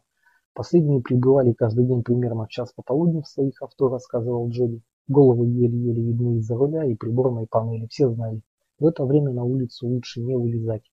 Последние 0.54 1.02
прибывали 1.02 1.54
каждый 1.54 1.86
день 1.86 2.04
примерно 2.04 2.46
в 2.46 2.50
час 2.50 2.74
пополудни 2.74 3.22
в 3.22 3.28
своих 3.28 3.62
авто, 3.62 3.90
рассказывал 3.90 4.50
Джоди. 4.50 4.82
Головы 5.08 5.48
еле-еле 5.48 6.04
видны 6.04 6.38
из-за 6.38 6.56
руля 6.56 6.86
и 6.86 6.96
приборной 6.96 7.48
панели. 7.48 7.88
Все 7.88 8.12
знали, 8.12 8.42
в 8.78 8.86
это 8.86 9.06
время 9.06 9.32
на 9.32 9.44
улицу 9.44 9.88
лучше 9.88 10.22
не 10.22 10.38
вылезать. 10.38 10.84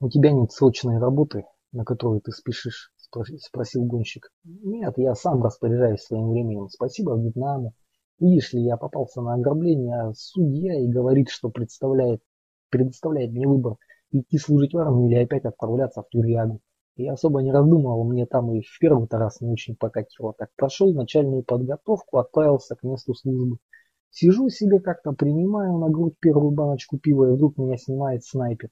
«У 0.00 0.08
тебя 0.08 0.32
нет 0.32 0.50
срочной 0.50 0.98
работы, 0.98 1.44
на 1.72 1.84
которую 1.84 2.22
ты 2.22 2.32
спешишь?»– 2.32 2.92
спросил 3.38 3.84
гонщик. 3.84 4.32
«Нет, 4.44 4.94
я 4.96 5.14
сам 5.14 5.42
распоряжаюсь 5.42 6.00
своим 6.00 6.30
временем. 6.30 6.68
Спасибо 6.70 7.16
Вьетнаму, 7.16 7.74
Видишь 8.20 8.52
ли, 8.52 8.62
я 8.62 8.76
попался 8.76 9.22
на 9.22 9.34
ограбление, 9.34 9.94
а 9.94 10.12
судья 10.14 10.78
и 10.78 10.86
говорит, 10.86 11.30
что 11.30 11.48
представляет, 11.48 12.20
предоставляет 12.68 13.32
мне 13.32 13.48
выбор 13.48 13.76
идти 14.12 14.36
служить 14.36 14.74
в 14.74 14.78
армию 14.78 15.10
или 15.10 15.24
опять 15.24 15.46
отправляться 15.46 16.02
в 16.02 16.08
тюрягу. 16.10 16.60
И 16.96 17.08
особо 17.08 17.42
не 17.42 17.50
раздумывал, 17.50 18.04
мне 18.04 18.26
там 18.26 18.52
и 18.52 18.60
в 18.60 18.78
первый-то 18.78 19.16
раз 19.16 19.40
не 19.40 19.50
очень 19.50 19.74
покатило. 19.74 20.34
Так 20.36 20.50
прошел 20.54 20.92
начальную 20.92 21.42
подготовку, 21.44 22.18
отправился 22.18 22.76
к 22.76 22.82
месту 22.82 23.14
службы. 23.14 23.56
Сижу 24.10 24.50
себе 24.50 24.80
как-то, 24.80 25.12
принимаю 25.12 25.78
на 25.78 25.88
грудь 25.88 26.16
первую 26.20 26.50
баночку 26.50 26.98
пива, 26.98 27.30
и 27.30 27.34
вдруг 27.34 27.56
меня 27.56 27.78
снимает 27.78 28.22
снайпер. 28.24 28.68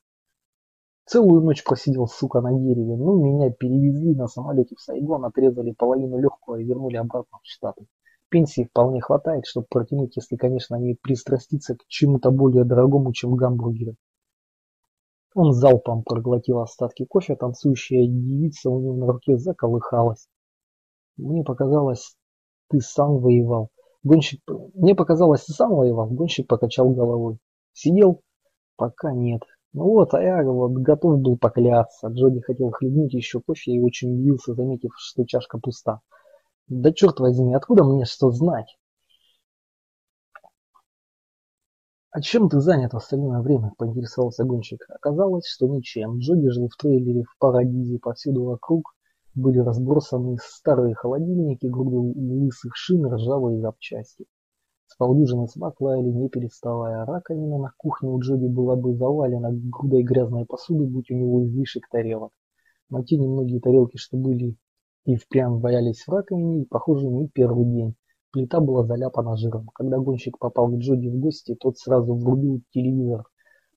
Целую 1.07 1.40
ночь 1.40 1.64
просидел, 1.64 2.07
сука, 2.07 2.42
на 2.42 2.53
дереве. 2.53 2.96
Ну, 2.96 3.24
меня 3.24 3.51
перевезли 3.51 4.14
на 4.14 4.26
самолете 4.26 4.74
в 4.76 4.80
Сайгон, 4.80 5.24
отрезали 5.24 5.72
половину 5.72 6.18
легкого 6.18 6.57
и 6.57 6.64
вернули 6.64 6.96
обратно 6.96 7.38
в 7.42 7.46
Штаты. 7.46 7.86
Пенсии 8.31 8.64
вполне 8.64 9.01
хватает, 9.01 9.47
чтобы 9.47 9.66
протянуть, 9.70 10.16
если, 10.16 10.37
конечно, 10.37 10.76
не 10.76 10.95
пристраститься 10.95 11.76
к 11.76 11.87
чему-то 11.87 12.31
более 12.31 12.64
дорогому, 12.64 13.12
чем 13.12 13.37
гамбургеры. 13.37 13.97
Он 15.35 15.53
залпом 15.53 16.03
проглотил 16.03 16.61
остатки 16.61 17.05
кофе, 17.05 17.37
танцующая 17.37 18.07
девица 18.07 18.70
у 18.70 18.81
него 18.81 18.97
на 18.97 19.07
руке 19.07 19.37
заколыхалась. 19.37 20.26
Мне 21.16 21.43
показалось, 21.43 22.16
ты 22.68 22.81
сам 22.81 23.18
воевал. 23.18 23.70
Гонщик... 24.03 24.41
Мне 24.74 24.95
показалось, 24.95 25.45
ты 25.45 25.53
сам 25.53 25.74
воевал. 25.74 26.09
Гонщик 26.09 26.47
покачал 26.47 26.91
головой. 26.91 27.39
Сидел? 27.72 28.22
Пока 28.76 29.12
нет. 29.12 29.43
Ну 29.72 29.85
вот, 29.85 30.14
а 30.14 30.22
я 30.22 30.43
вот 30.45 30.72
готов 30.72 31.20
был 31.20 31.37
покляться. 31.37 32.09
Джоди 32.09 32.41
хотел 32.41 32.70
хлебнуть 32.70 33.14
еще 33.14 33.41
кофе 33.41 33.72
и 33.72 33.81
очень 33.81 34.14
удивился, 34.14 34.55
заметив, 34.55 34.93
что 34.97 35.24
чашка 35.24 35.59
пуста. 35.59 36.01
Да 36.69 36.93
черт 36.93 37.19
возьми, 37.19 37.55
откуда 37.55 37.83
мне 37.83 38.05
что 38.05 38.31
знать? 38.31 38.77
«А 42.11 42.21
чем 42.21 42.49
ты 42.49 42.61
занят 42.61 42.93
в 42.93 42.97
остальное 42.97 43.41
время?»– 43.41 43.73
поинтересовался 43.79 44.45
гонщик. 44.45 44.85
Оказалось, 44.89 45.47
что 45.47 45.66
ничем. 45.66 46.19
Джоди 46.19 46.49
жил 46.49 46.69
в 46.69 46.77
трейлере 46.77 47.23
в 47.23 47.39
Парадизе, 47.39 47.99
повсюду 47.99 48.45
вокруг 48.45 48.95
были 49.35 49.59
разбросаны 49.59 50.37
старые 50.43 50.95
холодильники, 50.95 51.66
груды 51.66 51.97
лысых 51.97 52.75
шин, 52.75 53.07
ржавые 53.07 53.61
запчасти. 53.61 54.27
С 54.87 54.97
полдюжины 54.97 55.49
собак 55.49 55.81
лаяли 55.81 56.09
не 56.09 56.29
переставая. 56.29 57.05
Раковина 57.05 57.59
на 57.59 57.73
кухне 57.77 58.09
у 58.09 58.19
Джоди 58.21 58.47
была 58.47 58.75
бы 58.75 58.95
завалена 58.95 59.51
грудой 59.53 60.03
грязной 60.03 60.45
посуды, 60.45 60.87
будь 60.87 61.11
у 61.11 61.14
него 61.14 61.45
излишек 61.45 61.89
тарелок. 61.91 62.33
Но 62.91 63.03
те 63.05 63.16
немногие 63.16 63.61
тарелки, 63.61 63.97
что 63.97 64.16
были 64.16 64.57
и 65.09 65.17
впрямь 65.17 65.61
валялись 65.61 66.05
в 66.07 66.11
раковине, 66.11 66.63
и, 66.63 66.65
похоже, 66.67 67.07
не 67.07 67.29
первый 67.29 67.65
день. 67.65 67.95
Плита 68.31 68.61
была 68.61 68.85
заляпана 68.85 69.39
жиром. 69.39 69.71
Когда 69.73 69.97
гонщик 69.99 70.39
попал 70.39 70.69
к 70.69 70.75
Джоди 70.75 71.09
в 71.09 71.19
гости, 71.19 71.55
тот 71.55 71.79
сразу 71.79 72.15
врубил 72.15 72.61
телевизор, 72.75 73.25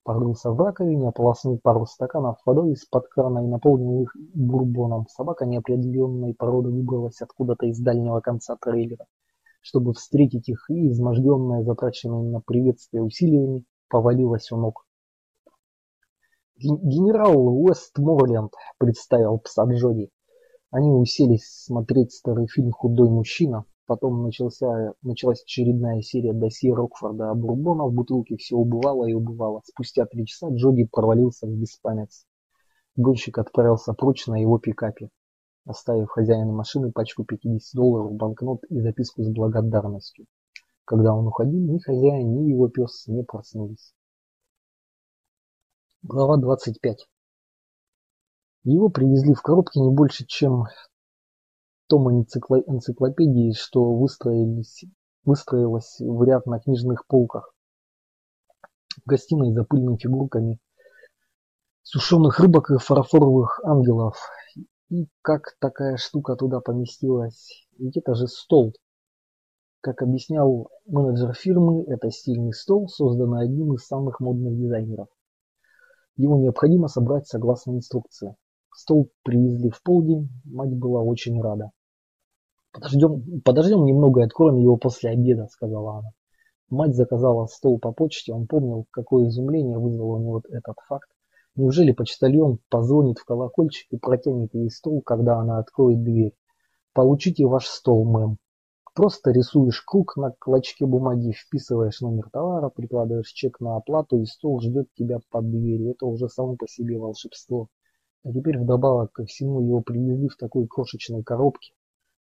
порылся 0.02 0.50
в 0.50 0.60
раковине, 0.60 1.08
ополоснул 1.08 1.58
пару 1.58 1.86
стаканов 1.86 2.36
водой 2.44 2.72
из-под 2.72 3.08
крана 3.08 3.38
и 3.38 3.48
наполнил 3.48 4.02
их 4.02 4.14
бурбоном. 4.34 5.06
Собака 5.08 5.46
неопределенной 5.46 6.34
породы 6.34 6.68
выбралась 6.68 7.22
откуда-то 7.22 7.64
из 7.64 7.80
дальнего 7.80 8.20
конца 8.20 8.58
трейлера, 8.60 9.06
чтобы 9.62 9.94
встретить 9.94 10.50
их, 10.50 10.66
и, 10.68 10.90
изможденная, 10.90 11.62
затраченная 11.62 12.30
на 12.30 12.40
приветствие 12.40 13.02
усилиями, 13.02 13.64
повалилась 13.88 14.52
у 14.52 14.58
ног. 14.58 14.84
«Генерал 16.58 17.38
Уэстморленд»,— 17.38 18.52
представил 18.78 19.38
пса 19.38 19.64
Джоди. 19.64 20.10
Они 20.72 20.90
уселись 20.90 21.64
смотреть 21.66 22.12
старый 22.12 22.48
фильм 22.48 22.72
«Худой 22.72 23.10
мужчина». 23.10 23.66
Потом 23.84 24.22
начался, 24.22 24.94
началась 25.02 25.42
очередная 25.42 26.00
серия 26.00 26.32
досье 26.32 26.72
Рокфорда 26.72 27.30
о 27.30 27.34
Бурбона. 27.34 27.84
В 27.84 27.92
бутылке 27.92 28.38
все 28.38 28.56
убывало 28.56 29.06
и 29.06 29.12
убывало. 29.12 29.60
Спустя 29.66 30.06
три 30.06 30.24
часа 30.24 30.48
Джоди 30.48 30.84
провалился 30.90 31.46
в 31.46 31.50
беспамятство. 31.50 32.26
Гонщик 32.96 33.36
отправился 33.36 33.92
прочь 33.92 34.26
на 34.26 34.40
его 34.40 34.58
пикапе, 34.58 35.10
оставив 35.66 36.08
хозяину 36.08 36.54
машины 36.54 36.90
пачку 36.90 37.24
50 37.24 37.74
долларов 37.74 38.14
банкнот 38.14 38.64
и 38.70 38.80
записку 38.80 39.24
с 39.24 39.28
благодарностью. 39.28 40.24
Когда 40.86 41.14
он 41.14 41.26
уходил, 41.26 41.60
ни 41.60 41.80
хозяин, 41.80 42.34
ни 42.34 42.48
его 42.48 42.68
пес 42.68 43.06
не 43.08 43.22
проснулись. 43.24 43.92
Глава 46.02 46.38
25. 46.38 47.08
Его 48.64 48.90
привезли 48.90 49.34
в 49.34 49.42
коробке 49.42 49.80
не 49.80 49.90
больше, 49.90 50.24
чем 50.26 50.66
том 51.88 52.10
энциклопедии, 52.10 53.52
что 53.52 53.82
выстроились, 53.94 54.84
выстроилась 55.24 55.96
в 55.98 56.22
ряд 56.22 56.46
на 56.46 56.60
книжных 56.60 57.06
полках. 57.06 57.54
В 59.04 59.08
гостиной 59.08 59.52
за 59.52 59.64
пыльными 59.64 59.96
фигурками 59.96 60.60
сушеных 61.82 62.38
рыбок 62.40 62.70
и 62.70 62.78
фарфоровых 62.78 63.60
ангелов. 63.64 64.16
И 64.90 65.08
как 65.22 65.56
такая 65.58 65.96
штука 65.96 66.36
туда 66.36 66.60
поместилась? 66.60 67.66
Ведь 67.78 67.96
это 67.96 68.14
же 68.14 68.28
стол. 68.28 68.72
Как 69.80 70.02
объяснял 70.02 70.70
менеджер 70.86 71.34
фирмы, 71.34 71.84
это 71.88 72.10
стильный 72.10 72.52
стол, 72.52 72.88
созданный 72.88 73.44
одним 73.44 73.74
из 73.74 73.84
самых 73.86 74.20
модных 74.20 74.56
дизайнеров. 74.56 75.08
Его 76.16 76.38
необходимо 76.38 76.88
собрать 76.88 77.26
согласно 77.26 77.72
инструкции. 77.72 78.36
Стол 78.74 79.10
привезли 79.22 79.70
в 79.70 79.82
полдень, 79.82 80.30
мать 80.44 80.74
была 80.74 81.02
очень 81.02 81.40
рада. 81.40 81.72
Подождем, 82.72 83.42
подождем 83.42 83.84
немного 83.84 84.20
и 84.20 84.24
откроем 84.24 84.56
его 84.56 84.76
после 84.76 85.10
обеда, 85.10 85.46
сказала 85.48 85.98
она. 85.98 86.12
Мать 86.70 86.94
заказала 86.94 87.46
стол 87.46 87.78
по 87.78 87.92
почте, 87.92 88.32
он 88.32 88.46
помнил, 88.46 88.86
какое 88.90 89.28
изумление 89.28 89.78
вызвал 89.78 90.12
у 90.12 90.18
него 90.18 90.42
этот 90.48 90.76
факт. 90.88 91.10
Неужели 91.54 91.92
почтальон 91.92 92.60
позвонит 92.70 93.18
в 93.18 93.26
колокольчик 93.26 93.92
и 93.92 93.98
протянет 93.98 94.54
ей 94.54 94.70
стол, 94.70 95.02
когда 95.02 95.36
она 95.36 95.58
откроет 95.58 96.02
дверь? 96.02 96.34
Получите 96.94 97.44
ваш 97.44 97.66
стол, 97.66 98.06
мэм. 98.06 98.38
Просто 98.94 99.32
рисуешь 99.32 99.82
круг 99.82 100.16
на 100.16 100.30
клочке 100.38 100.86
бумаги, 100.86 101.32
вписываешь 101.32 102.00
номер 102.00 102.30
товара, 102.30 102.70
прикладываешь 102.70 103.32
чек 103.32 103.60
на 103.60 103.76
оплату 103.76 104.18
и 104.18 104.24
стол 104.24 104.60
ждет 104.62 104.88
тебя 104.94 105.18
под 105.30 105.50
дверью. 105.50 105.90
Это 105.90 106.06
уже 106.06 106.30
само 106.30 106.56
по 106.56 106.66
себе 106.66 106.98
волшебство. 106.98 107.68
А 108.24 108.32
теперь 108.32 108.58
вдобавок 108.58 109.12
ко 109.12 109.24
всему 109.24 109.60
его 109.60 109.80
привезли 109.80 110.28
в 110.28 110.36
такой 110.36 110.68
крошечной 110.68 111.24
коробке. 111.24 111.72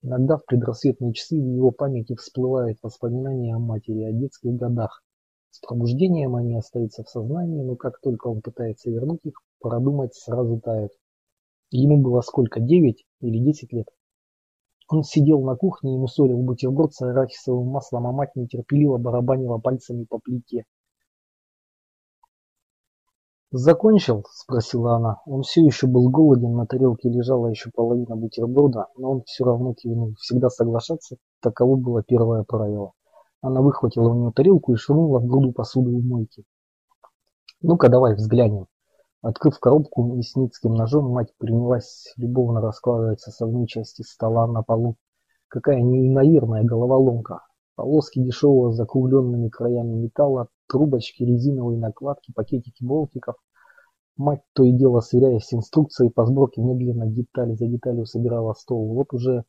Иногда 0.02 0.38
в 0.38 0.46
предрассветные 0.46 1.14
часы 1.14 1.36
в 1.36 1.46
его 1.46 1.72
памяти 1.72 2.16
всплывают 2.16 2.80
воспоминания 2.82 3.56
о 3.56 3.60
матери, 3.60 4.04
о 4.04 4.12
детских 4.12 4.56
годах. 4.56 5.04
С 5.52 5.60
пробуждением 5.60 6.36
они 6.36 6.58
остаются 6.58 7.04
в 7.04 7.10
сознании, 7.10 7.64
но 7.64 7.76
как 7.76 8.00
только 8.02 8.28
он 8.28 8.42
пытается 8.42 8.90
вернуть 8.90 9.22
их, 9.24 9.42
продумать 9.60 10.14
сразу 10.16 10.60
тают. 10.60 10.92
Ему 11.72 12.02
было 12.02 12.22
сколько, 12.22 12.60
девять 12.60 13.06
или 13.22 13.38
десять 13.40 13.72
лет? 13.72 13.88
Он 14.88 15.04
сидел 15.04 15.42
на 15.42 15.56
кухне 15.56 15.96
и 15.96 15.98
мусолил 15.98 16.38
бутерброд 16.44 16.94
с 16.94 17.02
арахисовым 17.02 17.68
маслом, 17.68 18.08
а 18.08 18.12
мать 18.12 18.36
нетерпеливо 18.36 18.98
барабанила 18.98 19.58
пальцами 19.58 20.04
по 20.04 20.20
плите. 20.20 20.66
«Закончил?»– 23.58 24.26
спросила 24.34 24.96
она. 24.96 25.22
Он 25.26 25.44
все 25.44 25.64
еще 25.64 25.88
был 25.88 26.10
голоден, 26.10 26.58
на 26.58 26.68
тарелке 26.68 27.08
лежала 27.08 27.48
еще 27.48 27.72
половина 27.74 28.18
бутерброда, 28.18 28.88
но 28.98 29.12
он 29.12 29.24
все 29.26 29.46
равно 29.46 29.74
кивнул. 29.74 30.14
Всегда 30.20 30.50
соглашаться– 30.50 31.16
таково 31.42 31.78
было 31.78 32.04
первое 32.04 32.44
правило. 32.44 32.92
Она 33.40 33.62
выхватила 33.62 34.10
у 34.10 34.14
него 34.14 34.32
тарелку 34.34 34.74
и 34.74 34.76
швырнула 34.76 35.20
в 35.20 35.26
груду 35.26 35.54
посуды 35.54 35.90
в 35.92 36.04
мойке. 36.04 36.44
«Ну-ка, 37.62 37.88
давай 37.88 38.16
взглянем». 38.16 38.68
Открыв 39.22 39.58
коробку 39.58 40.04
мясницким 40.04 40.74
ножом, 40.74 41.10
мать 41.14 41.32
принялась 41.38 42.12
любовно 42.18 42.60
раскладывать 42.60 43.22
составные 43.22 43.68
части 43.68 44.02
стола 44.02 44.48
на 44.48 44.64
полу. 44.64 44.98
Какая 45.48 45.82
неимоверная 45.82 46.66
головоломка. 46.66 47.40
Полоски 47.76 48.20
дешевого 48.20 48.74
закругленными 48.74 49.48
краями 49.48 49.94
металла, 49.94 50.50
трубочки, 50.68 51.24
резиновые 51.24 51.80
накладки, 51.80 52.32
пакетики 52.34 52.84
болтиков. 52.84 53.36
Мать 54.18 54.44
то 54.54 54.64
и 54.64 54.72
дело 54.72 55.02
сверяясь 55.02 55.46
с 55.46 55.54
инструкцией 55.54 56.10
по 56.10 56.26
сборке 56.26 56.62
медленно 56.62 57.08
деталь 57.08 57.56
за 57.56 57.68
деталью 57.68 58.06
собирала 58.06 58.54
стол. 58.54 58.94
Вот 58.94 59.14
уже 59.14 59.44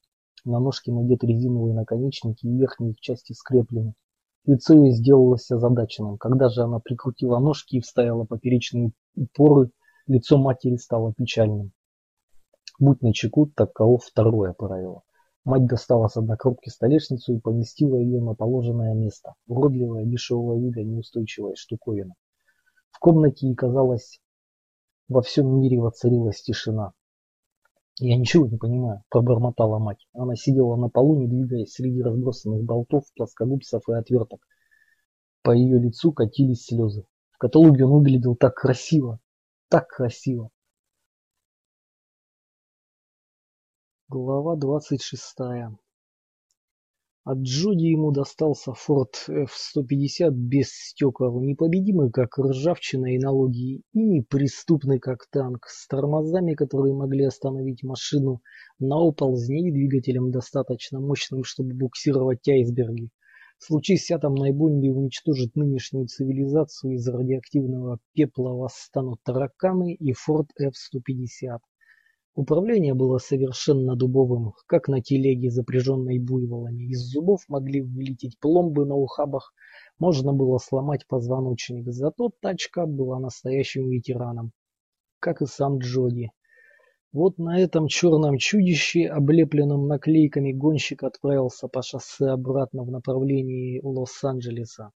на 0.45 0.59
ножке 0.59 0.93
надет 0.93 1.23
резиновые 1.25 1.75
наконечники 1.75 2.47
и 2.47 2.57
верхние 2.57 2.95
части 3.01 3.33
скреплены. 3.33 3.95
Лицо 4.45 4.75
ее 4.75 4.93
сделалось 4.93 5.51
озадаченным. 5.51 6.19
Когда 6.19 6.49
же 6.49 6.63
она 6.63 6.79
прикрутила 6.79 7.39
ножки 7.39 7.77
и 7.77 7.81
вставила 7.81 8.25
поперечные 8.25 8.93
упоры, 9.17 9.71
лицо 10.07 10.39
матери 10.39 10.77
стало 10.77 11.13
печальным. 11.13 11.73
Будь 12.79 13.03
начеку, 13.03 13.47
таково 13.47 13.99
второе 13.99 14.53
правило. 14.53 15.03
Мать 15.47 15.67
достала 15.67 16.09
с 16.09 16.17
однокрупки 16.17 16.71
столешницу 16.71 17.33
и 17.33 17.39
поместила 17.39 17.99
ее 17.99 18.21
на 18.21 18.35
положенное 18.35 18.95
место. 18.95 19.35
Уродливая, 19.47 20.05
дешевого 20.05 20.59
вида, 20.59 20.83
неустойчивая 20.83 21.55
штуковина. 21.55 22.15
В 22.91 22.99
комнате 22.99 23.47
ей 23.47 23.55
казалось, 23.55 24.19
во 25.09 25.23
всем 25.23 25.61
мире 25.61 25.79
воцарилась 25.79 26.43
тишина. 26.43 26.95
«Я 28.01 28.17
ничего 28.17 28.49
не 28.49 28.57
понимаю»,– 28.57 29.05
пробормотала 29.09 29.79
мать. 29.79 30.09
Она 30.15 30.35
сидела 30.35 30.75
на 30.75 30.89
полу, 30.89 31.17
не 31.17 31.29
двигаясь 31.29 31.75
среди 31.75 32.03
разбросанных 32.03 32.65
болтов, 32.65 33.05
плоскогубцев 33.15 33.89
и 33.89 33.93
отверток. 33.93 34.45
По 35.43 35.53
ее 35.53 35.79
лицу 35.79 36.13
катились 36.13 36.65
слезы. 36.65 37.07
В 37.31 37.39
каталоге 37.39 37.85
он 37.85 37.93
выглядел 37.93 38.35
так 38.35 38.57
красиво, 38.57 39.21
так 39.69 39.87
красиво. 39.87 40.51
Глава 44.09 44.55
двадцать 44.55 45.03
шестая. 45.03 45.77
От 47.25 47.39
Джоди 47.39 47.87
ему 47.87 48.13
достался 48.13 48.73
Форд 48.73 49.25
F-150 49.27 50.31
без 50.31 50.69
стекол, 50.69 51.41
непобедимый 51.43 52.13
как 52.13 52.39
ржавчина 52.39 53.17
и 53.17 53.19
налоги, 53.19 53.83
и 53.93 53.99
неприступный 53.99 55.01
как 55.01 55.27
танк, 55.33 55.67
с 55.67 55.89
тормозами, 55.89 56.55
которые 56.55 56.95
могли 56.95 57.25
остановить 57.25 57.83
машину 57.83 58.43
на 58.79 58.95
оползне 58.97 59.71
и 59.71 59.73
двигателем 59.73 60.31
достаточно 60.31 61.01
мощным, 61.01 61.43
чтобы 61.43 61.75
буксировать 61.75 62.47
айсберги. 62.47 63.11
Случись 63.59 64.13
атомной 64.13 64.53
бомбе 64.53 64.93
уничтожить 64.93 65.57
нынешнюю 65.57 66.07
цивилизацию, 66.07 66.95
из 66.95 67.09
радиоактивного 67.09 67.99
пепла 68.13 68.51
восстанут 68.51 69.19
тараканы 69.25 69.95
и 69.95 70.13
Форд 70.13 70.51
F-150. 70.61 71.59
Управление 72.37 72.93
было 72.93 73.17
совершенно 73.17 73.97
дубовым, 73.97 74.53
как 74.67 74.89
на 74.89 75.01
телеге, 75.01 75.51
запряженной 75.51 76.19
буйволами. 76.19 76.91
Из 76.91 77.01
зубов 77.01 77.41
могли 77.49 77.81
вылететь 77.81 78.39
пломбы 78.39 78.85
на 78.85 78.95
ухабах, 78.95 79.55
можно 79.99 80.35
было 80.35 80.59
сломать 80.59 81.07
позвоночник. 81.09 81.91
Зато 81.91 82.31
тачка 82.43 82.85
была 82.85 83.19
настоящим 83.19 83.89
ветераном, 83.89 84.53
как 85.19 85.41
и 85.41 85.47
сам 85.47 85.79
Джоди. 85.79 86.31
Вот 87.11 87.39
на 87.39 87.59
этом 87.59 87.89
черном 87.89 88.37
чудище, 88.37 89.07
облепленном 89.07 89.87
наклейками, 89.87 90.53
гонщик 90.53 91.05
отправился 91.05 91.69
по 91.69 91.81
шоссе 91.81 92.27
обратно 92.27 92.83
в 92.85 92.91
направлении 92.91 93.81
Лос-Анджелеса. 93.83 94.91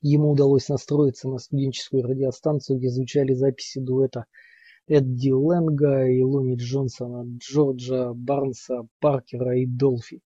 Ему 0.00 0.30
удалось 0.30 0.70
настроиться 0.70 1.28
на 1.28 1.36
студенческую 1.36 2.04
радиостанцию, 2.04 2.78
где 2.78 2.88
звучали 2.88 3.34
записи 3.34 3.80
дуэта 3.80 4.24
Эдди 4.90 5.32
Лэнга 5.32 6.08
и 6.08 6.22
Луни 6.22 6.56
Джонсона, 6.56 7.26
Джорджа 7.36 8.14
Барнса, 8.14 8.88
Паркера 9.00 9.58
и 9.58 9.66
Долфи, 9.66 10.22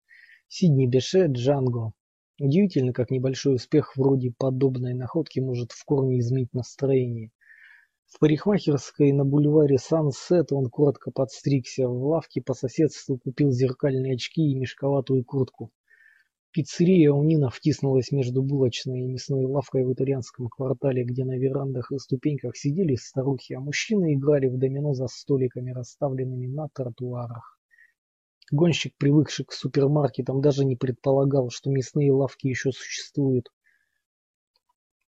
Сидни 0.46 0.86
Беше, 0.86 1.26
Джанго. 1.26 1.94
Удивительно, 2.38 2.92
как 2.92 3.10
небольшой 3.10 3.56
успех 3.56 3.96
вроде 3.96 4.32
подобной 4.38 4.94
находки 4.94 5.40
может 5.40 5.72
в 5.72 5.84
корне 5.84 6.20
изменить 6.20 6.54
настроение. 6.54 7.32
В 8.06 8.20
парикмахерской 8.20 9.10
на 9.10 9.24
бульваре 9.24 9.78
Сансет 9.78 10.52
он 10.52 10.70
коротко 10.70 11.10
подстригся, 11.10 11.88
в 11.88 12.04
лавке 12.04 12.40
по 12.40 12.54
соседству 12.54 13.18
купил 13.18 13.50
зеркальные 13.50 14.14
очки 14.14 14.42
и 14.42 14.54
мешковатую 14.54 15.24
куртку. 15.24 15.72
Пиццерия 16.52 17.10
у 17.12 17.22
Нина 17.22 17.48
втиснулась 17.48 18.12
между 18.12 18.42
булочной 18.42 19.00
и 19.00 19.06
мясной 19.06 19.46
лавкой 19.46 19.86
в 19.86 19.92
итальянском 19.94 20.48
квартале, 20.48 21.02
где 21.02 21.24
на 21.24 21.38
верандах 21.38 21.90
и 21.90 21.96
ступеньках 21.96 22.58
сидели 22.58 22.94
старухи, 22.94 23.54
а 23.54 23.60
мужчины 23.60 24.12
играли 24.12 24.48
в 24.48 24.58
домино 24.58 24.92
за 24.92 25.06
столиками, 25.06 25.70
расставленными 25.70 26.46
на 26.46 26.68
тротуарах. 26.68 27.58
Гонщик, 28.50 28.92
привыкший 28.98 29.46
к 29.46 29.52
супермаркетам, 29.52 30.42
даже 30.42 30.66
не 30.66 30.76
предполагал, 30.76 31.48
что 31.48 31.70
мясные 31.70 32.12
лавки 32.12 32.48
еще 32.48 32.70
существуют. 32.70 33.48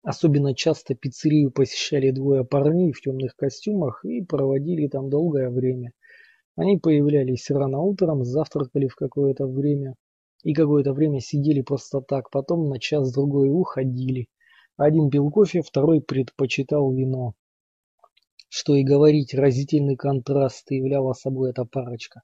Особенно 0.02 0.54
часто 0.54 0.94
пиццерию 0.94 1.50
посещали 1.50 2.10
двое 2.10 2.46
парней 2.46 2.92
в 2.92 3.02
темных 3.02 3.36
костюмах 3.36 4.02
и 4.06 4.24
проводили 4.24 4.88
там 4.88 5.10
долгое 5.10 5.50
время. 5.50 5.92
Они 6.56 6.78
появлялись 6.78 7.50
рано 7.50 7.80
утром, 7.80 8.24
завтракали 8.24 8.86
в 8.86 8.94
какое-то 8.94 9.46
время, 9.46 9.96
и 10.44 10.52
какое-то 10.52 10.92
время 10.92 11.20
сидели 11.20 11.62
просто 11.62 12.00
так, 12.00 12.30
потом 12.30 12.68
на 12.68 12.78
час-другой 12.78 13.50
уходили. 13.50 14.28
Один 14.76 15.10
пил 15.10 15.30
кофе, 15.30 15.62
второй 15.62 16.00
предпочитал 16.00 16.92
вино. 16.92 17.34
Что 18.48 18.74
и 18.76 18.84
говорить, 18.84 19.34
разительный 19.34 19.96
контраст 19.96 20.70
являла 20.70 21.14
собой 21.14 21.50
эта 21.50 21.64
парочка. 21.64 22.22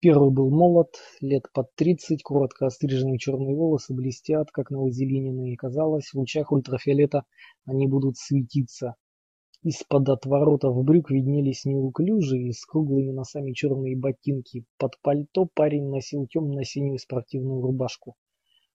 Первый 0.00 0.32
был 0.32 0.50
молод, 0.50 0.96
лет 1.20 1.44
под 1.54 1.72
тридцать, 1.76 2.24
коротко 2.24 2.66
остриженные 2.66 3.18
черные 3.18 3.54
волосы 3.54 3.94
блестят, 3.94 4.50
как 4.50 4.70
на 4.70 4.84
и 4.84 5.56
казалось, 5.56 6.10
в 6.12 6.14
лучах 6.14 6.50
ультрафиолета 6.50 7.22
они 7.64 7.86
будут 7.86 8.16
светиться. 8.16 8.96
Из-под 9.64 10.08
отворотов 10.08 10.82
брюк 10.84 11.12
виднелись 11.12 11.64
неуклюжие, 11.64 12.52
с 12.52 12.66
круглыми 12.66 13.12
носами 13.12 13.52
черные 13.52 13.96
ботинки. 13.96 14.64
Под 14.76 15.00
пальто 15.02 15.46
парень 15.54 15.88
носил 15.88 16.26
темно-синюю 16.26 16.98
спортивную 16.98 17.62
рубашку. 17.62 18.16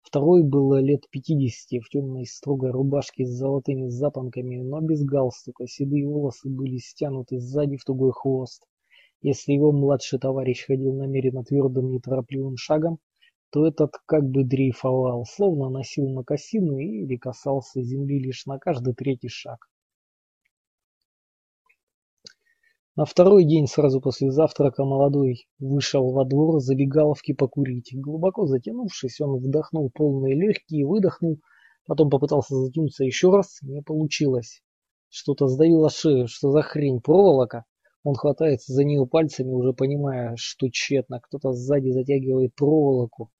Второй 0.01 0.45
был 0.45 0.75
лет 0.75 1.11
пятидесяти, 1.11 1.81
в 1.81 1.89
темной 1.89 2.25
строгой 2.25 2.71
рубашке 2.71 3.27
с 3.27 3.31
золотыми 3.31 3.89
запонками, 3.89 4.59
но 4.59 4.81
без 4.81 5.05
галстука. 5.05 5.67
Седые 5.67 6.07
волосы 6.07 6.49
были 6.49 6.77
стянуты 6.77 7.41
сзади 7.41 7.77
в 7.77 7.85
тугой 7.85 8.13
хвост. 8.13 8.63
Если 9.23 9.55
его 9.55 9.73
младший 9.73 10.21
товарищ 10.21 10.67
ходил 10.67 10.95
намеренно 10.95 11.43
твердым 11.43 11.91
неторопливым 11.91 12.57
шагом, 12.57 13.01
то 13.51 13.67
этот 13.67 13.91
как 14.07 14.23
бы 14.23 14.45
дрейфовал, 14.45 15.25
словно 15.25 15.69
носил 15.69 16.09
мокасины 16.09 17.03
или 17.03 17.17
касался 17.17 17.83
земли 17.83 18.21
лишь 18.21 18.47
на 18.47 18.61
каждый 18.61 18.95
третий 18.95 19.29
шаг. 19.29 19.67
На 22.99 23.05
второй 23.05 23.45
день 23.45 23.67
сразу 23.67 24.01
после 24.01 24.31
завтрака 24.31 24.83
молодой 24.83 25.47
вышел 25.59 26.13
во 26.13 26.25
двор 26.25 26.61
забегаловки 26.61 27.35
покурить. 27.35 27.91
Глубоко 27.93 28.47
затянувшись, 28.47 29.21
он 29.21 29.37
вдохнул 29.37 29.91
полные 29.93 30.35
легкие, 30.35 30.87
выдохнул, 30.87 31.39
потом 31.87 32.09
попытался 32.09 32.57
затянуться 32.57 33.05
еще 33.05 33.29
раз, 33.31 33.59
не 33.61 33.83
получилось. 33.83 34.63
Что-то 35.11 35.47
сдавило 35.47 35.91
шею, 35.91 36.27
что 36.27 36.51
за 36.51 36.63
хрень, 36.63 37.03
проволока? 37.03 37.67
Он 38.03 38.15
хватается 38.15 38.73
за 38.73 38.83
нее 38.83 39.07
пальцами, 39.07 39.51
уже 39.51 39.75
понимая, 39.75 40.33
что 40.37 40.71
тщетно. 40.71 41.21
Кто-то 41.21 41.53
сзади 41.53 41.91
затягивает 41.91 42.55
проволоку. 42.55 43.31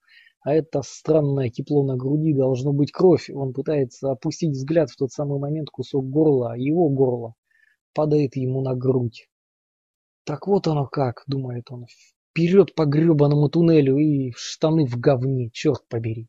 А 0.41 0.53
это 0.53 0.83
странное 0.85 1.49
тепло 1.49 1.83
на 1.83 1.95
груди 1.95 2.31
должно 2.31 2.73
быть 2.73 2.91
кровь. 2.91 3.31
Он 3.33 3.53
пытается 3.53 4.11
опустить 4.11 4.51
взгляд 4.51 4.91
в 4.91 4.97
тот 4.97 5.11
самый 5.11 5.39
момент 5.39 5.71
кусок 5.71 6.07
горла, 6.07 6.53
его 6.55 6.89
горло 6.89 7.33
падает 7.95 8.35
ему 8.35 8.61
на 8.61 8.75
грудь. 8.75 9.27
Так 10.27 10.45
вот 10.45 10.67
оно 10.67 10.85
как, 10.87 11.23
думает 11.25 11.71
он, 11.71 11.85
вперед 11.87 12.75
по 12.75 12.83
гребаному 12.83 13.47
туннелю 13.47 13.95
и 13.95 14.33
штаны 14.35 14.85
в 14.85 14.99
говне, 14.99 15.49
черт 15.53 15.87
побери. 15.87 16.27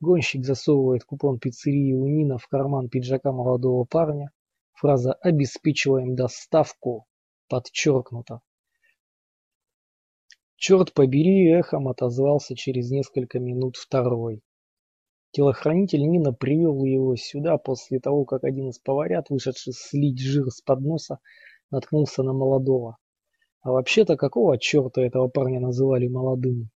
Гонщик 0.00 0.46
засовывает 0.46 1.04
купон 1.04 1.38
пиццерии 1.38 1.92
у 1.92 2.06
Нина 2.06 2.38
в 2.38 2.48
карман 2.48 2.88
пиджака 2.88 3.30
молодого 3.30 3.84
парня. 3.84 4.30
Фраза 4.72 5.12
«обеспечиваем 5.12 6.16
доставку» 6.16 7.06
подчеркнута. 7.50 8.40
Черт 10.56 10.94
побери, 10.94 11.50
эхом 11.50 11.88
отозвался 11.88 12.56
через 12.56 12.90
несколько 12.90 13.38
минут 13.40 13.76
второй. 13.76 14.40
Телохранитель 15.32 16.08
Нина 16.08 16.32
привел 16.32 16.82
его 16.82 17.14
сюда 17.16 17.58
после 17.58 18.00
того, 18.00 18.24
как 18.24 18.44
один 18.44 18.70
из 18.70 18.78
поварят, 18.78 19.28
вышедший 19.28 19.74
слить 19.74 20.18
жир 20.18 20.46
с 20.48 20.62
подноса, 20.62 21.18
наткнулся 21.70 22.22
на 22.22 22.32
молодого. 22.32 22.96
А 23.68 23.70
вообще-то 23.70 24.16
какого 24.16 24.56
черта 24.56 25.02
этого 25.02 25.28
парня 25.28 25.60
называли 25.60 26.08
молодым? 26.08 26.70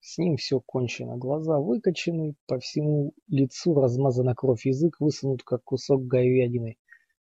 С 0.00 0.18
ним 0.18 0.36
все 0.36 0.58
кончено. 0.58 1.16
Глаза 1.16 1.60
выкочены, 1.60 2.34
по 2.48 2.58
всему 2.58 3.12
лицу 3.28 3.74
размазана 3.76 4.34
кровь, 4.34 4.66
язык 4.66 4.96
высунут, 4.98 5.44
как 5.44 5.62
кусок 5.62 6.04
говядины. 6.04 6.78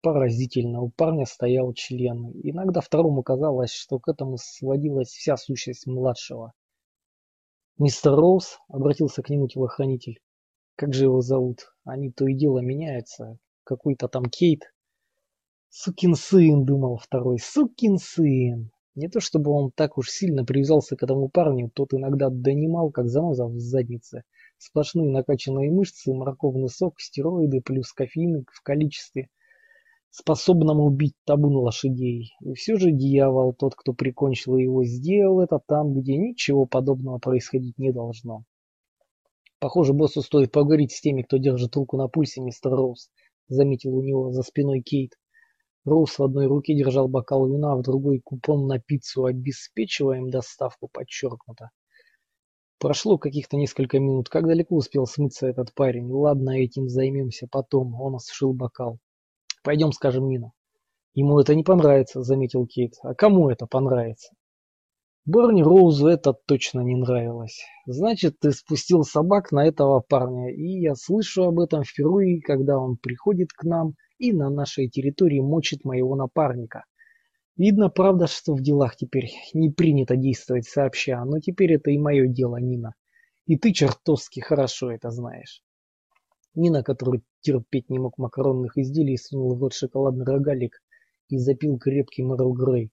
Поразительно, 0.01 0.81
у 0.81 0.89
парня 0.89 1.27
стоял 1.27 1.75
член. 1.75 2.33
Иногда 2.43 2.81
второму 2.81 3.23
казалось, 3.23 3.75
что 3.75 3.99
к 3.99 4.09
этому 4.09 4.39
сводилась 4.39 5.09
вся 5.09 5.37
сущность 5.37 5.87
младшего. 5.87 6.55
«Мистер 7.77 8.13
Роуз?»— 8.13 8.59
обратился 8.69 9.23
к 9.23 9.29
нему 9.29 9.49
телохранитель. 9.49 10.19
«Как 10.77 10.95
же 10.95 11.05
его 11.05 11.21
зовут? 11.21 11.75
Они 11.85 12.11
то 12.11 12.27
и 12.27 12.35
дело 12.35 12.61
меняются. 12.61 13.37
Какой-то 13.65 14.09
там 14.09 14.25
Кейт». 14.25 14.63
«Сукин 15.69 16.15
сын!»— 16.15 16.65
думал 16.65 16.97
второй. 16.97 17.39
«Сукин 17.39 17.99
сын!» 17.99 18.71
Не 18.95 19.09
то 19.09 19.19
чтобы 19.19 19.51
он 19.51 19.73
так 19.75 19.99
уж 19.99 20.09
сильно 20.09 20.45
привязался 20.45 20.95
к 20.97 21.03
этому 21.03 21.29
парню, 21.29 21.69
тот 21.75 21.93
иногда 21.95 22.31
донимал, 22.31 22.91
как 22.91 23.09
заноза 23.09 23.47
в 23.47 23.59
заднице. 23.59 24.23
Сплошные 24.57 25.11
накачанные 25.11 25.73
мышцы, 25.73 26.15
морковный 26.15 26.69
сок, 26.69 27.01
стероиды 27.01 27.61
плюс 27.61 27.93
кофеин 27.93 28.47
в 28.53 28.63
количестве, 28.63 29.31
способном 30.11 30.79
убить 30.79 31.17
табун 31.25 31.57
лошадей. 31.57 32.35
И 32.41 32.55
все 32.55 32.77
же 32.77 32.93
дьявол, 32.93 33.53
тот, 33.53 33.75
кто 33.75 33.95
прикончил 33.95 34.57
его, 34.57 34.85
сделал 34.85 35.41
это 35.41 35.59
там, 35.67 35.93
где 35.95 36.17
ничего 36.17 36.67
подобного 36.67 37.19
происходить 37.19 37.77
не 37.79 37.91
должно. 37.93 38.45
Похоже, 39.59 39.93
боссу 39.93 40.23
стоит 40.23 40.53
поговорить 40.53 40.93
с 40.93 41.01
теми, 41.01 41.23
кто 41.23 41.39
держит 41.39 41.75
руку 41.75 41.97
на 41.97 42.07
пульсе, 42.07 42.41
мистер 42.41 42.71
Роуз, 42.71 43.11
заметил 43.49 43.97
у 43.97 44.03
него 44.03 44.31
за 44.31 44.43
спиной 44.43 44.83
Кейт. 44.83 45.15
Роуз 45.85 46.19
в 46.19 46.23
одной 46.23 46.47
руке 46.47 46.75
держал 46.75 47.09
бокал 47.09 47.47
вина, 47.47 47.77
в 47.77 47.83
другой 47.83 48.19
купон 48.19 48.67
на 48.67 48.79
пиццу 48.79 49.27
«Обеспечиваем 49.27 50.31
доставку» 50.31 50.89
подчеркнуто. 50.89 51.71
Прошло 52.79 53.19
каких-то 53.19 53.57
несколько 53.57 53.99
минут. 53.99 54.29
Как 54.29 54.47
далеко 54.47 54.77
успел 54.77 55.07
смыться 55.07 55.47
этот 55.47 55.75
парень? 55.75 56.11
Ладно, 56.11 56.51
этим 56.51 56.89
займемся 56.89 57.47
потом. 57.51 58.01
Он 58.01 58.17
осушил 58.17 58.53
бокал. 58.53 58.99
Пойдем, 59.63 59.93
скажем 59.93 60.29
Нина. 60.29 60.53
Ему 61.15 61.39
это 61.39 61.55
не 61.55 61.63
понравится, 61.63 62.23
заметил 62.23 62.67
Кейт. 62.67 62.95
А 63.03 63.15
кому 63.15 63.49
это 63.49 63.67
понравится? 63.67 64.35
Барни 65.27 65.63
Роузу 65.63 66.09
это 66.09 66.35
точно 66.35 66.81
не 66.81 66.97
нравилось. 66.97 67.63
Значит, 67.87 68.39
ты 68.41 68.53
спустил 68.53 69.05
собак 69.05 69.53
на 69.53 69.67
этого 69.67 70.01
парня, 70.01 70.53
и 70.53 70.81
я 70.81 70.95
слышу 70.95 71.45
об 71.45 71.61
этом 71.61 71.85
впервые, 71.85 72.43
когда 72.43 72.79
он 72.79 72.99
приходит 72.99 73.53
к 73.53 73.65
нам 73.65 73.95
и 74.19 74.33
на 74.33 74.51
нашей 74.51 74.89
территории 74.89 75.41
мочит 75.41 75.85
моего 75.85 76.15
напарника. 76.15 76.85
Видно, 77.57 77.89
правда, 77.89 78.27
что 78.27 78.55
в 78.55 78.63
делах 78.63 78.97
теперь 78.97 79.31
не 79.53 79.71
принято 79.71 80.17
действовать 80.17 80.67
сообща, 80.67 81.25
но 81.25 81.39
теперь 81.41 81.75
это 81.75 81.91
и 81.91 81.99
мое 81.99 82.27
дело, 82.27 82.57
Нина. 82.57 82.95
И 83.47 83.57
ты 83.57 83.73
чертовски 83.73 84.41
хорошо 84.41 84.91
это 84.91 85.11
знаешь. 85.11 85.63
Нина, 86.55 86.83
который 86.83 87.23
терпеть 87.41 87.91
не 87.91 87.99
мог 87.99 88.19
макаронных 88.19 88.79
изделий, 88.79 89.17
сунул 89.17 89.55
в 89.55 89.63
рот 89.63 89.75
шоколадный 89.75 90.25
рогалик 90.25 90.81
и 91.29 91.39
запил 91.39 91.79
крепкий 91.79 92.23
Мэрл 92.23 92.53
Грей. 92.55 92.91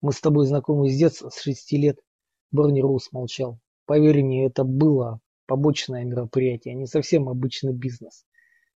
Мы 0.00 0.12
с 0.12 0.20
тобой 0.20 0.46
знакомы 0.46 0.90
с 0.90 0.96
детства, 0.96 1.30
с 1.30 1.40
шести 1.40 1.76
лет. 1.76 1.98
Берни 2.50 2.82
Роуз 2.82 3.10
молчал. 3.12 3.58
Поверь 3.86 4.22
мне, 4.22 4.46
это 4.46 4.64
было 4.64 5.20
побочное 5.46 6.04
мероприятие, 6.04 6.74
а 6.74 6.76
не 6.76 6.86
совсем 6.86 7.28
обычный 7.28 7.72
бизнес 7.72 8.24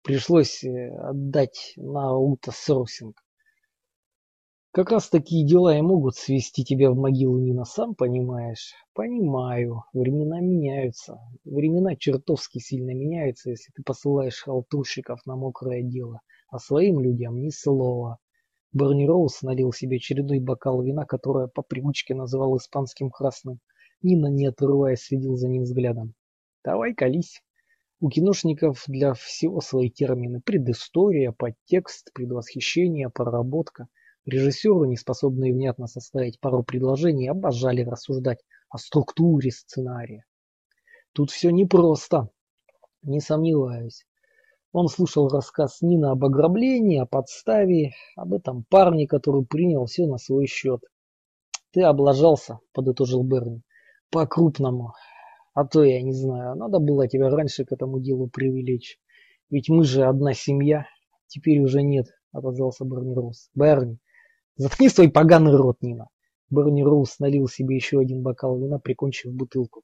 пришлось 0.02 0.62
э, 0.64 0.88
отдать 0.96 1.74
на 1.76 2.10
аутосорсинг. 2.10 3.22
Как 4.72 4.90
раз 4.90 5.10
такие 5.10 5.46
дела 5.46 5.76
и 5.76 5.82
могут 5.82 6.16
свести 6.16 6.64
тебя 6.64 6.90
в 6.90 6.96
могилу, 6.96 7.38
Нина, 7.38 7.66
сам 7.66 7.94
понимаешь? 7.94 8.72
Понимаю, 8.94 9.84
времена 9.92 10.40
меняются. 10.40 11.18
Времена 11.44 11.94
чертовски 11.94 12.58
сильно 12.58 12.94
меняются, 12.94 13.50
если 13.50 13.70
ты 13.74 13.82
посылаешь 13.82 14.42
халтурщиков 14.42 15.26
на 15.26 15.36
мокрое 15.36 15.82
дело, 15.82 16.20
а 16.48 16.58
своим 16.58 17.00
людям 17.00 17.38
ни 17.42 17.50
слова. 17.50 18.18
Берни 18.72 19.06
Роуз 19.06 19.42
налил 19.42 19.72
себе 19.72 19.98
очередной 19.98 20.40
бокал 20.40 20.80
вина, 20.80 21.04
которое 21.04 21.48
по 21.48 21.60
привычке 21.60 22.14
называл 22.14 22.56
испанским 22.56 23.10
красным. 23.10 23.60
Нина, 24.00 24.28
не 24.28 24.46
отрываясь, 24.46 25.02
следил 25.02 25.36
за 25.36 25.48
ним 25.48 25.64
взглядом. 25.64 26.14
«Давай, 26.64 26.94
колись!» 26.94 27.42
У 28.02 28.10
киношников 28.10 28.82
для 28.88 29.14
всего 29.14 29.60
свои 29.60 29.88
термины: 29.88 30.40
предыстория, 30.40 31.30
подтекст, 31.30 32.12
предвосхищение, 32.12 33.08
проработка. 33.10 33.86
Режиссеры, 34.26 34.88
не 34.88 34.96
способные 34.96 35.52
внятно 35.52 35.86
составить 35.86 36.40
пару 36.40 36.64
предложений, 36.64 37.28
обожали 37.28 37.82
рассуждать 37.84 38.40
о 38.70 38.78
структуре 38.78 39.52
сценария. 39.52 40.24
Тут 41.12 41.30
все 41.30 41.50
непросто, 41.50 42.30
не 43.02 43.20
сомневаюсь. 43.20 44.04
Он 44.72 44.88
слушал 44.88 45.28
рассказ 45.28 45.80
Нины 45.80 46.06
об 46.06 46.24
ограблении, 46.24 46.98
о 46.98 47.06
подставе, 47.06 47.92
об 48.16 48.34
этом 48.34 48.64
парне, 48.68 49.06
который 49.06 49.46
принял 49.46 49.86
все 49.86 50.08
на 50.08 50.18
свой 50.18 50.46
счет. 50.46 50.80
«Ты 51.70 51.82
облажался»,— 51.82 52.58
подытожил 52.72 53.22
Берни. 53.22 53.62
«По-крупному. 54.10 54.92
А 55.54 55.66
то 55.66 55.84
я 55.84 56.00
не 56.02 56.12
знаю, 56.12 56.56
надо 56.56 56.78
было 56.78 57.06
тебя 57.08 57.28
раньше 57.28 57.64
к 57.64 57.72
этому 57.72 58.00
делу 58.00 58.28
привлечь. 58.28 58.98
Ведь 59.50 59.68
мы 59.68 59.84
же 59.84 60.04
одна 60.04 60.32
семья. 60.32 60.86
Теперь 61.26 61.60
уже 61.60 61.82
нет, 61.82 62.06
отозвался 62.32 62.84
Берни 62.84 63.14
Роуз. 63.14 63.50
Берни, 63.54 63.98
заткни 64.56 64.88
свой 64.88 65.10
поганый 65.10 65.54
рот, 65.56 65.78
Нина. 65.82 66.08
Берни 66.48 66.82
Роуз 66.82 67.18
налил 67.18 67.48
себе 67.48 67.76
еще 67.76 68.00
один 68.00 68.22
бокал 68.22 68.58
вина, 68.58 68.78
прикончив 68.78 69.32
бутылку. 69.32 69.82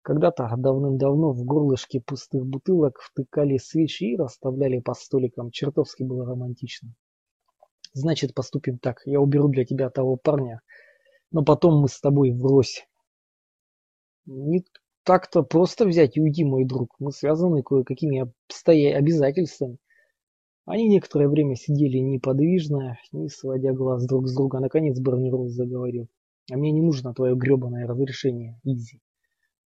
Когда-то 0.00 0.50
давным-давно 0.56 1.32
в 1.32 1.44
горлышке 1.44 2.00
пустых 2.00 2.44
бутылок 2.44 2.98
втыкали 3.00 3.56
свечи 3.56 4.12
и 4.12 4.16
расставляли 4.16 4.80
по 4.80 4.92
столикам. 4.92 5.50
Чертовски 5.50 6.02
было 6.02 6.26
романтично. 6.26 6.94
Значит, 7.94 8.34
поступим 8.34 8.78
так. 8.78 9.00
Я 9.06 9.20
уберу 9.20 9.48
для 9.48 9.64
тебя 9.64 9.88
того 9.88 10.16
парня, 10.16 10.60
но 11.30 11.42
потом 11.42 11.80
мы 11.80 11.88
с 11.88 12.00
тобой 12.00 12.32
врозь. 12.32 12.86
Не 14.26 14.64
так-то 15.04 15.42
просто 15.42 15.86
взять 15.86 16.16
и 16.16 16.20
уйти, 16.20 16.44
мой 16.44 16.64
друг. 16.64 16.94
Мы 16.98 17.12
связаны 17.12 17.62
кое-какими 17.62 18.32
обязательствами. 18.92 19.78
Они 20.66 20.88
некоторое 20.88 21.28
время 21.28 21.56
сидели 21.56 21.98
неподвижно, 21.98 22.98
не 23.12 23.28
сводя 23.28 23.72
глаз 23.72 24.06
друг 24.06 24.26
с 24.28 24.34
друга. 24.34 24.60
Наконец 24.60 24.98
Берни 24.98 25.30
Роуз 25.30 25.52
заговорил. 25.52 26.08
А 26.50 26.56
мне 26.56 26.72
не 26.72 26.82
нужно 26.82 27.14
твое 27.14 27.34
гребаное 27.34 27.86
разрешение, 27.86 28.58
Изи. 28.64 29.00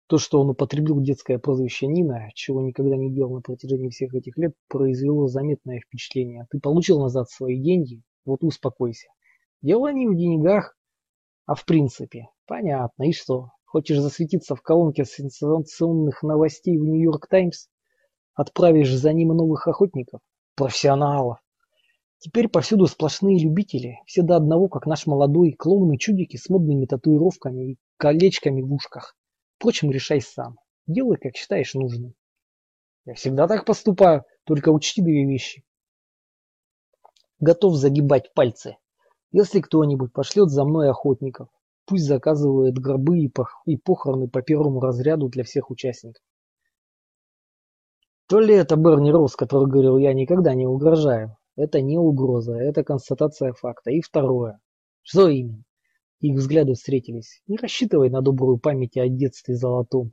То, 0.08 0.18
что 0.18 0.40
он 0.40 0.50
употребил 0.50 1.00
детское 1.00 1.38
прозвище 1.38 1.88
Нина, 1.88 2.28
чего 2.34 2.62
никогда 2.62 2.96
не 2.96 3.12
делал 3.12 3.34
на 3.34 3.40
протяжении 3.40 3.88
всех 3.88 4.14
этих 4.14 4.36
лет, 4.36 4.54
произвело 4.68 5.26
заметное 5.26 5.80
впечатление. 5.80 6.46
Ты 6.50 6.60
получил 6.60 7.00
назад 7.00 7.28
свои 7.28 7.60
деньги, 7.60 8.02
вот 8.24 8.44
успокойся. 8.44 9.08
Дело 9.62 9.92
не 9.92 10.06
в 10.06 10.16
деньгах, 10.16 10.76
а 11.46 11.56
в 11.56 11.64
принципе. 11.64 12.28
Понятно, 12.46 13.08
и 13.08 13.12
что? 13.12 13.50
Хочешь 13.66 13.98
засветиться 13.98 14.54
в 14.54 14.62
колонке 14.62 15.04
сенсационных 15.04 16.22
новостей 16.22 16.78
в 16.78 16.84
Нью-Йорк 16.84 17.26
Таймс? 17.26 17.66
Отправишь 18.34 18.94
за 18.94 19.12
ним 19.12 19.28
новых 19.28 19.66
охотников? 19.66 20.20
Профессионалов. 20.54 21.38
Теперь 22.18 22.48
повсюду 22.48 22.86
сплошные 22.86 23.38
любители, 23.38 23.98
все 24.06 24.22
до 24.22 24.36
одного, 24.36 24.68
как 24.68 24.86
наш 24.86 25.06
молодой, 25.06 25.52
клоуны-чудики 25.52 26.36
с 26.36 26.48
модными 26.48 26.86
татуировками 26.86 27.72
и 27.72 27.78
колечками 27.98 28.62
в 28.62 28.72
ушках. 28.72 29.16
Впрочем, 29.56 29.90
решай 29.90 30.20
сам. 30.20 30.58
Делай, 30.86 31.18
как 31.18 31.34
считаешь 31.34 31.74
нужным. 31.74 32.14
Я 33.04 33.14
всегда 33.14 33.48
так 33.48 33.64
поступаю, 33.64 34.24
только 34.44 34.70
учти 34.70 35.02
две 35.02 35.26
вещи. 35.26 35.64
Готов 37.40 37.74
загибать 37.74 38.32
пальцы. 38.32 38.76
Если 39.32 39.60
кто-нибудь 39.60 40.12
пошлет 40.12 40.50
за 40.50 40.64
мной 40.64 40.88
охотников, 40.88 41.48
Пусть 41.86 42.04
заказывают 42.04 42.78
гробы 42.78 43.20
и 43.20 43.76
похороны 43.76 44.28
по 44.28 44.42
первому 44.42 44.80
разряду 44.80 45.28
для 45.28 45.44
всех 45.44 45.70
участников. 45.70 46.22
То 48.28 48.40
ли 48.40 48.54
это 48.54 48.74
Берни 48.74 49.12
Росс, 49.12 49.36
который 49.36 49.70
говорил, 49.70 49.98
я 49.98 50.12
никогда 50.12 50.54
не 50.54 50.66
угрожаю. 50.66 51.36
Это 51.54 51.80
не 51.80 51.96
угроза, 51.96 52.56
это 52.56 52.82
констатация 52.82 53.52
факта. 53.52 53.92
И 53.92 54.00
второе. 54.00 54.60
Что 55.02 55.28
именно? 55.28 55.62
Их 56.20 56.36
взгляды 56.36 56.74
встретились. 56.74 57.40
Не 57.46 57.56
рассчитывай 57.56 58.10
на 58.10 58.20
добрую 58.20 58.58
память 58.58 58.96
о 58.96 59.06
детстве 59.08 59.54
золотом. 59.54 60.12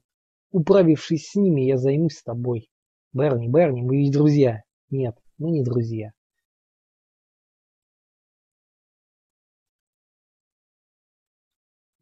Управившись 0.52 1.32
с 1.32 1.36
ними, 1.36 1.62
я 1.62 1.78
займусь 1.78 2.22
тобой. 2.22 2.70
Берни, 3.14 3.50
Берни, 3.50 3.82
мы 3.82 3.98
ведь 3.98 4.14
друзья. 4.14 4.62
Нет, 4.92 5.18
мы 5.40 5.50
не 5.50 5.64
друзья. 5.64 6.12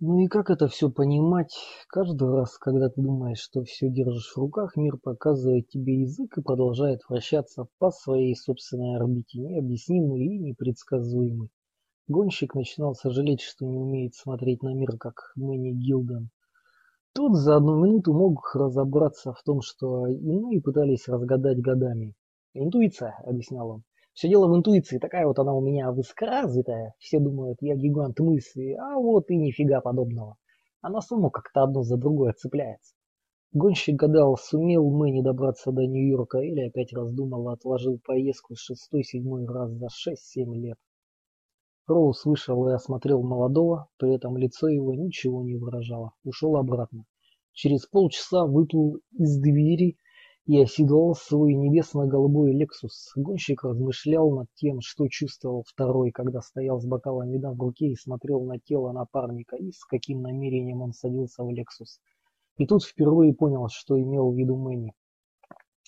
Ну 0.03 0.17
и 0.17 0.27
как 0.27 0.49
это 0.49 0.67
все 0.67 0.89
понимать? 0.89 1.55
Каждый 1.87 2.27
раз, 2.27 2.57
когда 2.57 2.89
ты 2.89 2.99
думаешь, 2.99 3.37
что 3.37 3.63
все 3.63 3.87
держишь 3.87 4.33
в 4.33 4.37
руках, 4.39 4.75
мир 4.75 4.97
показывает 4.97 5.67
тебе 5.67 6.01
язык 6.01 6.39
и 6.39 6.41
продолжает 6.41 7.01
вращаться 7.07 7.67
по 7.77 7.91
своей 7.91 8.35
собственной 8.35 8.95
орбите, 8.95 9.37
необъяснимый 9.37 10.21
и 10.21 10.39
непредсказуемый. 10.39 11.49
Гонщик 12.07 12.55
начинал 12.55 12.95
сожалеть, 12.95 13.41
что 13.41 13.67
не 13.67 13.77
умеет 13.77 14.15
смотреть 14.15 14.63
на 14.63 14.73
мир, 14.73 14.97
как 14.97 15.33
Мэнни 15.35 15.73
Гилден. 15.73 16.31
Тот 17.13 17.35
за 17.35 17.57
одну 17.57 17.85
минуту 17.85 18.11
мог 18.11 18.55
разобраться 18.55 19.33
в 19.33 19.43
том, 19.43 19.61
что 19.61 20.07
иные 20.07 20.63
пытались 20.63 21.07
разгадать 21.07 21.61
годами. 21.61 22.15
«Интуиция»,— 22.55 23.21
объяснял 23.23 23.69
он. 23.69 23.83
Все 24.13 24.27
дело 24.27 24.47
в 24.47 24.55
интуиции, 24.55 24.99
такая 24.99 25.25
вот 25.25 25.39
она 25.39 25.53
у 25.53 25.61
меня 25.61 25.91
высокоразвитая. 25.91 26.93
Все 26.99 27.19
думают, 27.19 27.57
я 27.61 27.75
гигант 27.75 28.19
мысли, 28.19 28.73
а 28.73 28.97
вот 28.97 29.29
и 29.29 29.37
нифига 29.37 29.81
подобного. 29.81 30.37
Она 30.81 31.01
само 31.01 31.29
как-то 31.29 31.63
одно 31.63 31.83
за 31.83 31.97
другое 31.97 32.33
цепляется. 32.33 32.93
Гонщик 33.53 33.95
гадал, 33.95 34.37
сумел 34.37 34.89
Мэнни 34.89 35.21
добраться 35.21 35.71
до 35.71 35.85
Нью-Йорка 35.85 36.39
или 36.39 36.67
опять 36.67 36.93
раздумал 36.93 37.49
отложил 37.49 37.99
поездку 37.99 38.55
шестой-седьмой 38.55 39.45
раз 39.45 39.71
за 39.71 39.89
шесть-семь 39.89 40.55
лет. 40.55 40.77
Роуз 41.87 42.23
вышел 42.25 42.69
и 42.69 42.73
осмотрел 42.73 43.21
молодого, 43.23 43.89
при 43.97 44.15
этом 44.15 44.37
лицо 44.37 44.69
его 44.69 44.93
ничего 44.93 45.43
не 45.43 45.55
выражало. 45.55 46.13
Ушел 46.23 46.55
обратно. 46.55 47.05
Через 47.51 47.85
полчаса 47.85 48.45
выплыл 48.45 49.01
из 49.11 49.37
двери 49.37 49.97
и 50.47 50.59
оседлал 50.59 51.13
свой 51.15 51.53
небесно-голубой 51.53 52.53
«Лексус». 52.53 53.11
Гонщик 53.15 53.63
размышлял 53.63 54.31
над 54.31 54.47
тем, 54.55 54.81
что 54.81 55.07
чувствовал 55.07 55.63
второй, 55.67 56.11
когда 56.11 56.41
стоял 56.41 56.79
с 56.79 56.85
бокалом 56.85 57.29
вина 57.29 57.53
в 57.53 57.59
руке 57.59 57.87
и 57.87 57.95
смотрел 57.95 58.43
на 58.43 58.59
тело 58.59 58.91
напарника, 58.91 59.55
и 59.55 59.71
с 59.71 59.85
каким 59.85 60.21
намерением 60.21 60.81
он 60.81 60.93
садился 60.93 61.43
в 61.43 61.51
«Лексус». 61.51 61.99
И 62.57 62.65
тут 62.65 62.83
впервые 62.83 63.33
понял, 63.33 63.67
что 63.69 63.99
имел 63.99 64.31
в 64.31 64.35
виду 64.35 64.57
Мэнни, 64.57 64.93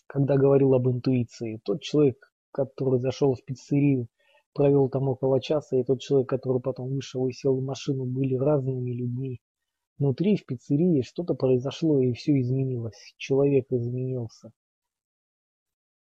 когда 0.08 0.38
говорил 0.38 0.74
об 0.76 0.88
интуиции. 0.88 1.60
Тот 1.66 1.82
человек, 1.82 2.32
который 2.52 3.00
зашел 3.00 3.34
в 3.34 3.44
пиццерию, 3.44 4.08
провел 4.54 4.88
там 4.88 5.10
около 5.10 5.42
часа, 5.42 5.78
и 5.78 5.84
тот 5.84 6.00
человек, 6.00 6.30
который 6.30 6.62
потом 6.62 6.90
вышел 6.90 7.28
и 7.28 7.34
сел 7.34 7.56
в 7.56 7.64
машину, 7.64 8.06
были 8.06 8.36
разными 8.36 8.92
людьми. 8.92 9.42
Внутри, 10.00 10.38
в 10.38 10.46
пиццерии, 10.46 11.02
что-то 11.02 11.36
произошло, 11.36 12.00
и 12.00 12.14
все 12.14 12.40
изменилось. 12.40 13.14
Человек 13.18 13.68
изменился. 13.70 14.52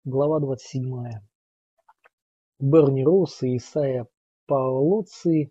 Глава 0.04 0.40
27. 0.40 1.20
Берни 2.60 3.04
Роуз 3.04 3.42
и 3.42 3.58
Исайя 3.58 4.06
Паолоци 4.46 5.50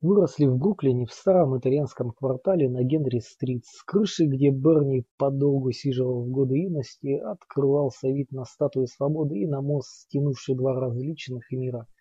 выросли 0.00 0.46
в 0.46 0.56
Бруклине 0.56 1.06
в 1.06 1.12
старом 1.12 1.58
итальянском 1.58 2.12
квартале 2.12 2.68
на 2.68 2.84
Генри-стрит. 2.84 3.64
С 3.64 3.82
крыши, 3.82 4.26
где 4.26 4.50
Берни 4.50 5.04
подолгу 5.16 5.72
сиживал 5.72 6.22
в 6.22 6.30
годы 6.30 6.58
юности, 6.58 7.18
открывался 7.18 8.08
вид 8.08 8.30
на 8.30 8.44
статую 8.44 8.86
свободы 8.86 9.36
и 9.38 9.48
на 9.48 9.60
мост, 9.62 9.90
стянувший 10.02 10.54
два 10.54 10.74
различных 10.74 11.50
мира– 11.50 11.88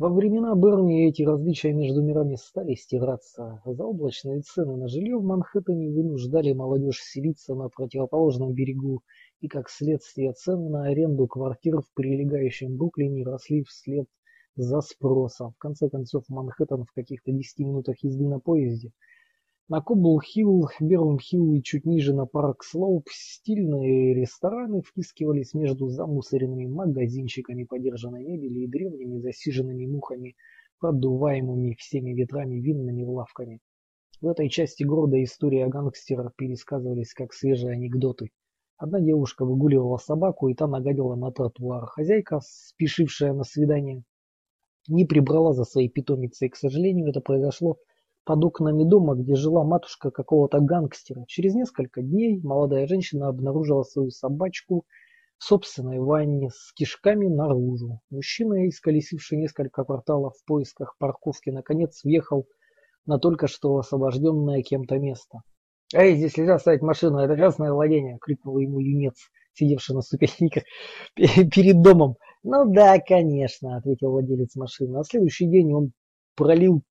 во 0.00 0.08
времена 0.08 0.54
Берни 0.54 1.08
эти 1.10 1.24
различия 1.24 1.74
между 1.74 2.00
мирами 2.00 2.34
стали 2.36 2.74
стираться. 2.74 3.60
Заоблачные 3.66 4.40
цены 4.40 4.78
на 4.78 4.88
жилье 4.88 5.18
в 5.18 5.24
Манхэттене 5.24 5.90
вынуждали 5.90 6.54
молодежь 6.54 7.02
селиться 7.02 7.54
на 7.54 7.68
противоположном 7.68 8.54
берегу, 8.54 9.02
и 9.42 9.48
как 9.48 9.68
следствие 9.68 10.32
цены 10.32 10.70
на 10.70 10.84
аренду 10.84 11.26
квартир 11.26 11.82
в 11.82 11.92
прилегающем 11.92 12.78
Бруклине 12.78 13.24
росли 13.24 13.62
вслед 13.64 14.06
за 14.56 14.80
спросом. 14.80 15.52
В 15.52 15.58
конце 15.58 15.90
концов, 15.90 16.24
Манхэттен 16.30 16.84
в 16.84 16.92
каких-то 16.94 17.30
10 17.30 17.58
минутах 17.58 18.02
езды 18.02 18.26
на 18.26 18.40
поезде– 18.40 18.92
на 19.70 19.80
Кобл-Хилл, 19.80 20.68
Бернхилл 20.80 21.54
и 21.54 21.62
чуть 21.62 21.86
ниже 21.86 22.12
на 22.12 22.26
Парк-Слоуп 22.26 23.08
стильные 23.08 24.14
рестораны 24.14 24.82
втискивались 24.82 25.54
между 25.54 25.86
замусоренными 25.86 26.66
магазинчиками 26.66 27.62
подержанной 27.62 28.24
мебели 28.24 28.64
и 28.64 28.66
древними 28.66 29.20
засиженными 29.20 29.86
мухами, 29.86 30.34
продуваемыми 30.80 31.76
всеми 31.78 32.10
ветрами 32.10 32.56
винными 32.56 33.04
лавками. 33.04 33.60
В 34.20 34.26
этой 34.26 34.48
части 34.48 34.82
города 34.82 35.22
истории 35.22 35.60
о 35.60 35.68
гангстерах 35.68 36.34
пересказывались 36.34 37.14
как 37.14 37.32
свежие 37.32 37.74
анекдоты. 37.74 38.30
Одна 38.76 38.98
девушка 39.00 39.44
выгуливала 39.44 39.98
собаку, 39.98 40.48
и 40.48 40.54
та 40.54 40.66
нагадила 40.66 41.14
на 41.14 41.30
тротуар. 41.30 41.86
Хозяйка, 41.86 42.40
спешившая 42.42 43.32
на 43.34 43.44
свидание, 43.44 44.02
не 44.88 45.04
прибрала 45.04 45.52
за 45.52 45.62
своей 45.62 45.88
питомицей. 45.88 46.48
К 46.48 46.56
сожалению, 46.56 47.10
это 47.10 47.20
произошло 47.20 47.78
под 48.30 48.44
окнами 48.44 48.84
дома, 48.84 49.16
где 49.16 49.34
жила 49.34 49.64
матушка 49.64 50.12
какого-то 50.12 50.60
гангстера. 50.60 51.24
Через 51.26 51.52
несколько 51.56 52.00
дней 52.00 52.40
молодая 52.40 52.86
женщина 52.86 53.26
обнаружила 53.26 53.82
свою 53.82 54.10
собачку 54.10 54.84
в 55.36 55.42
собственной 55.42 55.98
ванне 55.98 56.48
с 56.50 56.72
кишками 56.74 57.26
наружу. 57.26 57.98
Мужчина, 58.08 58.68
исколесивший 58.68 59.36
несколько 59.36 59.82
кварталов 59.82 60.36
в 60.36 60.44
поисках 60.44 60.94
парковки, 61.00 61.50
наконец 61.50 62.04
въехал 62.04 62.46
на 63.04 63.18
только 63.18 63.48
что 63.48 63.76
освобожденное 63.78 64.62
кем-то 64.62 65.00
место. 65.00 65.40
«Эй, 65.92 66.14
здесь 66.14 66.36
нельзя 66.36 66.60
ставить 66.60 66.82
машину, 66.82 67.18
это 67.18 67.36
частное 67.36 67.72
владение!»— 67.72 68.16
крикнул 68.20 68.58
ему 68.58 68.78
юнец, 68.78 69.16
сидевший 69.54 69.96
на 69.96 70.02
ступеньках 70.02 70.62
перед 71.16 71.82
домом. 71.82 72.14
«Ну 72.44 72.72
да, 72.72 73.00
конечно»,— 73.00 73.76
ответил 73.78 74.12
владелец 74.12 74.54
машины. 74.54 74.92
На 74.92 75.02
следующий 75.02 75.48
день 75.48 75.72
он 75.72 75.90
пролил 76.36 76.84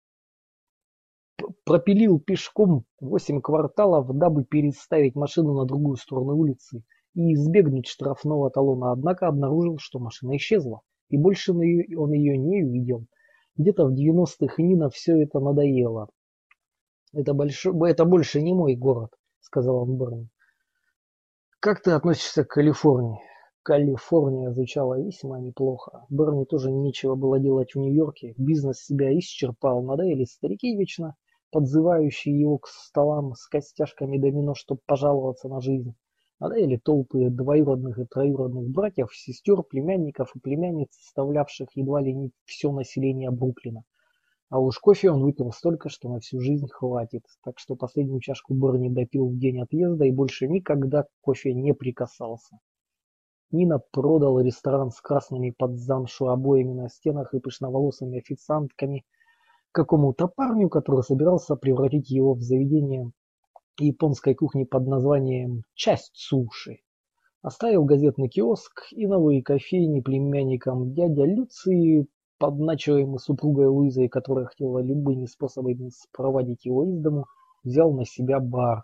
пропилил 1.63 2.19
пешком 2.19 2.85
восемь 2.99 3.41
кварталов, 3.41 4.07
дабы 4.17 4.43
переставить 4.43 5.15
машину 5.15 5.53
на 5.53 5.65
другую 5.65 5.97
сторону 5.97 6.35
улицы 6.35 6.83
и 7.13 7.33
избегнуть 7.33 7.87
штрафного 7.87 8.49
талона, 8.49 8.91
однако 8.91 9.27
обнаружил, 9.27 9.77
что 9.79 9.99
машина 9.99 10.37
исчезла, 10.37 10.81
и 11.09 11.17
больше 11.17 11.51
он 11.51 11.61
ее 11.61 12.37
не 12.37 12.63
увидел. 12.63 13.05
Где-то 13.57 13.85
в 13.85 13.93
90-х 13.93 14.55
Нина 14.57 14.89
все 14.89 15.21
это 15.21 15.39
надоело. 15.39 16.09
«Это, 17.11 17.33
большой, 17.33 17.73
это 17.89 18.05
больше 18.05 18.41
не 18.41 18.53
мой 18.53 18.75
город»,— 18.75 19.11
сказал 19.39 19.77
он 19.77 19.97
Берни. 19.97 20.29
«Как 21.59 21.81
ты 21.81 21.91
относишься 21.91 22.43
к 22.45 22.49
Калифорнии?» 22.49 23.19
Калифорния 23.63 24.51
звучала 24.51 24.99
весьма 24.99 25.39
неплохо. 25.39 26.05
Берни 26.09 26.45
тоже 26.45 26.71
нечего 26.71 27.15
было 27.15 27.39
делать 27.39 27.73
в 27.73 27.79
Нью-Йорке. 27.79 28.33
Бизнес 28.37 28.85
себя 28.85 29.11
исчерпал, 29.17 29.83
надоели 29.83 30.23
старики 30.23 30.77
вечно 30.77 31.15
подзывающие 31.51 32.39
его 32.39 32.57
к 32.59 32.67
столам 32.67 33.33
с 33.33 33.47
костяшками 33.47 34.17
домино, 34.17 34.53
чтобы 34.55 34.81
пожаловаться 34.85 35.47
на 35.47 35.61
жизнь. 35.61 35.95
Надоели 36.39 36.77
толпы 36.77 37.29
двоюродных 37.29 37.99
и 37.99 38.05
троюродных 38.05 38.69
братьев, 38.69 39.13
сестер, 39.13 39.61
племянников 39.63 40.35
и 40.35 40.39
племянниц, 40.39 40.89
составлявших 40.91 41.69
едва 41.75 42.01
ли 42.01 42.13
не 42.13 42.31
все 42.45 42.71
население 42.71 43.29
Бруклина. 43.29 43.83
А 44.49 44.59
уж 44.59 44.79
кофе 44.79 45.11
он 45.11 45.21
выпил 45.21 45.51
столько, 45.51 45.89
что 45.89 46.09
на 46.09 46.19
всю 46.21 46.39
жизнь 46.39 46.67
хватит. 46.71 47.23
Так 47.43 47.59
что 47.59 47.75
последнюю 47.75 48.21
чашку 48.21 48.53
Берни 48.53 48.89
допил 48.89 49.27
в 49.27 49.37
день 49.37 49.59
отъезда 49.59 50.05
и 50.05 50.11
больше 50.11 50.47
никогда 50.47 51.03
к 51.03 51.09
кофе 51.21 51.53
не 51.53 51.73
прикасался. 51.73 52.57
Нина 53.51 53.79
продал 53.91 54.39
ресторан 54.39 54.91
с 54.91 55.01
красными 55.01 55.51
под 55.51 55.77
замшу 55.77 56.27
обоями 56.27 56.73
на 56.73 56.89
стенах 56.89 57.33
и 57.33 57.39
пышноволосыми 57.39 58.19
официантками– 58.19 59.05
какому-то 59.71 60.27
парню, 60.27 60.69
который 60.69 61.03
собирался 61.03 61.55
превратить 61.55 62.09
его 62.09 62.33
в 62.33 62.41
заведение 62.41 63.11
японской 63.79 64.33
кухни 64.33 64.63
под 64.63 64.87
названием 64.87 65.63
«Часть 65.73 66.15
суши». 66.15 66.79
Оставил 67.41 67.85
газетный 67.85 68.27
киоск 68.27 68.87
и 68.91 69.07
новые 69.07 69.41
кофейни 69.41 70.01
племянникам 70.01 70.93
дядя 70.93 71.23
Люции, 71.23 72.07
подначиваемый 72.37 73.19
супругой 73.19 73.67
Луизой, 73.67 74.09
которая 74.09 74.45
хотела 74.45 74.79
любыми 74.79 75.25
способами 75.25 75.89
спроводить 75.89 76.65
его 76.65 76.83
из 76.85 76.99
дому, 76.99 77.27
взял 77.63 77.93
на 77.93 78.05
себя 78.05 78.39
бар. 78.39 78.83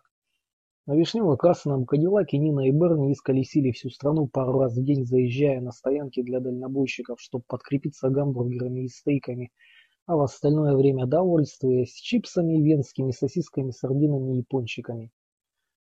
На 0.86 0.96
вишнево-красном 0.96 1.86
Кадиллаке 1.86 2.38
Нина 2.38 2.68
и 2.68 2.72
Берни 2.72 3.12
исколесили 3.12 3.72
всю 3.72 3.90
страну 3.90 4.28
пару 4.28 4.60
раз 4.60 4.78
в 4.78 4.84
день, 4.84 5.06
заезжая 5.06 5.60
на 5.60 5.72
стоянки 5.72 6.22
для 6.22 6.40
дальнобойщиков, 6.40 7.20
чтобы 7.20 7.44
подкрепиться 7.48 8.10
гамбургерами 8.10 8.86
и 8.86 8.88
стейками– 8.88 9.52
а 10.06 10.16
в 10.16 10.22
остальное 10.22 10.76
время 10.76 11.06
довольствуясь 11.06 11.94
чипсами, 11.94 12.62
венскими 12.62 13.12
сосисками, 13.12 13.72
сардинами 13.72 14.40
и 14.40 14.44
пончиками. 14.44 15.12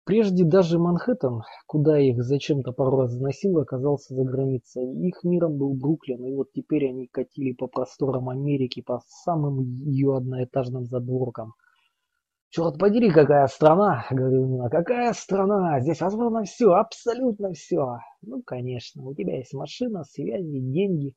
Прежде 0.04 0.44
даже 0.44 0.78
Манхэттен, 0.78 1.42
куда 1.66 2.00
их 2.00 2.22
зачем-то 2.22 2.72
пару 2.72 2.96
раз 2.96 3.12
заносило, 3.12 3.62
оказался 3.62 4.14
за 4.14 4.24
границей. 4.24 4.92
Их 5.06 5.22
миром 5.22 5.56
был 5.56 5.74
Бруклин, 5.74 6.24
и 6.24 6.34
вот 6.34 6.52
теперь 6.52 6.88
они 6.88 7.06
катили 7.06 7.52
по 7.52 7.66
просторам 7.66 8.28
Америки, 8.28 8.82
по 8.82 9.00
самым 9.06 9.60
ее 9.60 10.16
одноэтажным 10.16 10.86
задворкам. 10.86 11.52
«Черт 12.48 12.78
подери, 12.78 13.12
какая 13.12 13.46
страна!»— 13.46 14.04
говорил 14.10 14.46
Нина. 14.46 14.68
«Какая 14.68 15.12
страна! 15.12 15.78
Здесь 15.80 16.00
возможно 16.00 16.42
все, 16.42 16.72
абсолютно 16.72 17.52
все!» 17.52 17.98
«Ну, 18.22 18.42
конечно, 18.42 19.04
у 19.04 19.14
тебя 19.14 19.36
есть 19.36 19.54
машина, 19.54 20.02
связи, 20.02 20.58
деньги. 20.58 21.14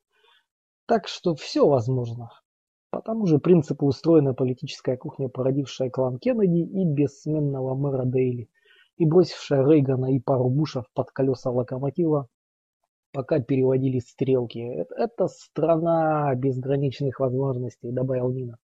Так 0.85 1.07
что 1.07 1.33
все 1.33 1.67
возможно. 1.67 2.29
По 2.93 3.01
тому 3.01 3.25
же 3.25 3.39
принципу 3.39 3.87
устроена 3.87 4.35
политическая 4.35 4.97
кухня, 4.97 5.27
породившая 5.27 5.89
клан 5.89 6.19
Кеннеди 6.19 6.59
и 6.59 6.85
бессменного 6.85 7.73
мэра 7.73 8.05
Дейли, 8.05 8.49
и 8.97 9.05
бросившая 9.07 9.65
Рейгана 9.65 10.13
и 10.13 10.19
пару 10.19 10.47
Бушев 10.47 10.85
под 10.93 11.09
колеса 11.09 11.49
локомотива, 11.49 12.27
пока 13.11 13.39
переводили 13.39 13.97
стрелки. 13.97 14.59
Это, 14.59 14.93
это 14.93 15.27
страна 15.27 16.35
безграничных 16.35 17.19
возможностей, 17.19 17.91
добавил 17.91 18.29
Нина. 18.31 18.57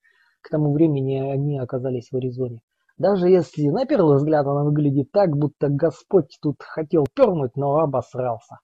К 0.42 0.50
тому 0.50 0.74
времени 0.74 1.20
они 1.20 1.58
оказались 1.58 2.10
в 2.10 2.16
Аризоне. 2.18 2.60
Даже 2.98 3.30
если 3.30 3.70
на 3.70 3.86
первый 3.86 4.18
взгляд 4.18 4.46
она 4.46 4.62
выглядит 4.62 5.10
так, 5.10 5.34
будто 5.34 5.70
Господь 5.70 6.36
тут 6.42 6.56
хотел 6.60 7.06
пернуть, 7.14 7.56
но 7.56 7.78
обосрался. 7.78 8.58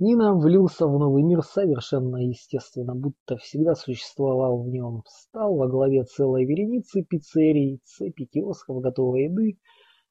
Нина 0.00 0.32
влился 0.32 0.86
в 0.86 0.96
новый 0.96 1.24
мир 1.24 1.42
совершенно 1.42 2.18
естественно, 2.18 2.94
будто 2.94 3.36
всегда 3.36 3.74
существовал 3.74 4.62
в 4.62 4.68
нем. 4.68 5.02
Стал 5.08 5.56
во 5.56 5.66
главе 5.66 6.04
целой 6.04 6.44
вереницы 6.44 7.02
пиццерий, 7.02 7.80
цепи 7.82 8.26
киосков 8.26 8.80
готовой 8.80 9.24
еды, 9.24 9.58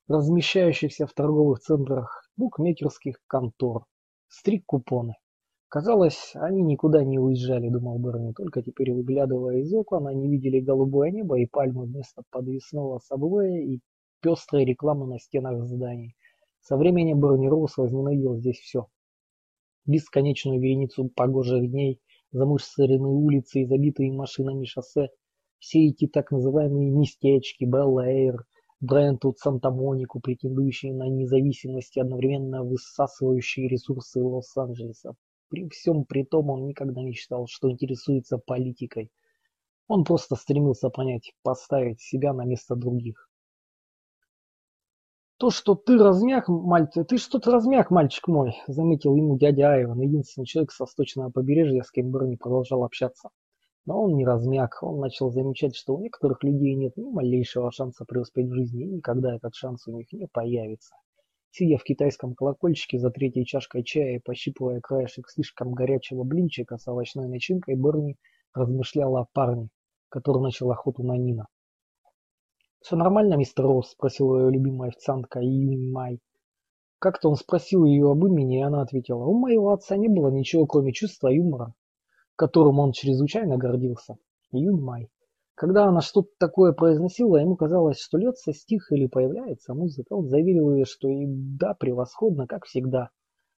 размещающихся 0.10 1.08
в 1.08 1.14
торговых 1.14 1.60
центрах, 1.60 2.30
букмекерских 2.36 3.16
контор. 3.28 3.86
Стрик 4.28 4.66
купоны. 4.66 5.14
Казалось, 5.70 6.34
они 6.36 6.64
никуда 6.64 7.06
не 7.06 7.18
уезжали, 7.18 7.70
думал 7.70 7.98
Берни, 8.00 8.34
только 8.34 8.62
теперь 8.62 8.92
выглядывая 8.92 9.60
из 9.60 9.74
окон, 9.74 10.08
они 10.08 10.30
видели 10.30 10.60
голубое 10.60 11.12
небо 11.12 11.40
и 11.40 11.46
пальмы 11.46 11.86
вместо 11.86 12.24
подвесного 12.30 13.00
сабвея 13.00 13.64
и 13.64 13.80
пестрые 14.22 14.66
рекламы 14.66 15.08
на 15.08 15.18
стенах 15.18 15.66
зданий. 15.66 16.18
Со 16.60 16.76
времени 16.76 17.14
Берни 17.14 17.48
Роуз 17.48 17.78
возненавидел 17.78 18.36
здесь 18.36 18.60
все. 18.60 18.88
Бесконечную 19.88 20.60
вереницу 20.60 21.10
погожих 21.16 21.70
дней, 21.70 22.00
замусоренные 22.32 23.14
улицы 23.14 23.62
и 23.62 23.66
забитые 23.66 24.12
машинами 24.12 24.66
шоссе, 24.66 25.10
все 25.60 25.88
эти 25.88 26.08
так 26.08 26.32
называемые 26.32 26.92
местечки, 26.92 27.64
Белл-Эйр, 27.64 28.46
Брентвуд, 28.80 29.40
Санта-Монику, 29.40 30.20
претендующие 30.20 30.94
на 30.94 31.08
независимость 31.08 31.98
и 31.98 32.02
одновременно 32.02 32.64
высасывающие 32.64 33.68
ресурсы 33.68 34.22
Лос-Анджелеса. 34.22 35.16
При 35.50 35.68
всем 35.70 36.04
при 36.04 36.24
том 36.24 36.50
он 36.50 36.68
никогда 36.68 37.02
не 37.02 37.14
считал, 37.14 37.48
что 37.48 37.72
интересуется 37.72 38.38
политикой. 38.38 39.10
Он 39.88 40.04
просто 40.04 40.36
стремился 40.36 40.90
понять, 40.90 41.32
поставить 41.42 42.02
себя 42.02 42.34
на 42.34 42.44
место 42.44 42.76
других. 42.76 43.30
То, 45.40 45.52
что 45.52 45.76
ты 45.76 46.00
размяк, 46.00 46.48
мальчик, 46.48 47.06
ты 47.08 47.20
что-то 47.20 47.52
размяк, 47.52 47.92
мальчик 47.92 48.28
мой, 48.28 48.56
заметил 48.66 49.16
ему 49.16 49.38
дядя 49.38 49.74
Айван, 49.74 50.02
единственный 50.02 50.46
человек 50.46 50.72
со 50.72 50.84
восточного 50.84 51.30
побережья, 51.30 51.84
с 51.84 51.92
кем 51.92 52.12
Берни 52.12 52.38
продолжал 52.38 52.84
общаться. 52.84 53.30
Но 53.86 54.02
он 54.02 54.16
не 54.16 54.26
размяк, 54.26 54.80
он 54.82 55.00
начал 55.00 55.30
замечать, 55.30 55.76
что 55.76 55.96
у 55.96 56.02
некоторых 56.02 56.44
людей 56.44 56.74
нет 56.74 56.98
ни 56.98 57.08
малейшего 57.12 57.72
шанса 57.72 58.04
преуспеть 58.04 58.48
в 58.48 58.56
жизни, 58.56 58.86
и 58.86 58.96
никогда 58.96 59.36
этот 59.36 59.54
шанс 59.54 59.88
у 59.88 59.92
них 59.92 60.12
не 60.12 60.26
появится. 60.26 60.96
Сидя 61.52 61.78
в 61.78 61.84
китайском 61.84 62.34
колокольчике 62.34 62.98
за 62.98 63.12
третьей 63.12 63.46
чашкой 63.46 63.84
чая 63.84 64.16
и 64.16 64.20
пощипывая 64.20 64.82
краешек 64.82 65.30
слишком 65.30 65.74
горячего 65.74 66.24
блинчика 66.24 66.78
с 66.78 66.88
овощной 66.88 67.28
начинкой, 67.28 67.76
Берни 67.76 68.18
размышлял 68.56 69.16
о 69.18 69.28
парне, 69.32 69.70
который 70.10 70.42
начал 70.42 70.72
охоту 70.72 71.04
на 71.04 71.16
Нина. 71.16 71.46
«Все 72.82 72.96
нормально, 72.96 73.36
мистер 73.36 73.66
Росс?»– 73.66 73.92
спросила 73.92 74.40
ее 74.40 74.52
любимая 74.52 74.90
официантка 74.90 75.40
Юнь 75.40 75.92
Май. 75.92 76.20
Как-то 77.00 77.30
он 77.30 77.36
спросил 77.36 77.86
ее 77.86 78.10
об 78.12 78.26
имени, 78.26 78.60
и 78.60 78.64
она 78.64 78.82
ответила, 78.82 79.26
«У 79.26 79.38
моего 79.38 79.72
отца 79.72 79.98
не 79.98 80.08
было 80.08 80.30
ничего, 80.30 80.66
кроме 80.66 80.94
чувства 80.94 81.28
юмора, 81.28 81.74
которым 82.36 82.80
он 82.80 82.92
чрезвычайно 82.92 83.58
гордился. 83.58 84.18
Юнь 84.52 84.82
Май. 84.82 85.10
Когда 85.56 85.86
она 85.86 86.02
что-то 86.02 86.30
такое 86.38 86.72
произносила, 86.72 87.38
ему 87.38 87.56
казалось, 87.56 88.00
что 88.00 88.20
льется 88.20 88.54
стих 88.54 88.92
или 88.92 89.08
появляется 89.08 89.74
музыка. 89.74 90.14
Он 90.14 90.28
заверил 90.28 90.72
ее, 90.76 90.86
что 90.86 91.10
и 91.10 91.26
да, 91.26 91.74
превосходно, 91.74 92.46
как 92.46 92.66
всегда. 92.66 93.10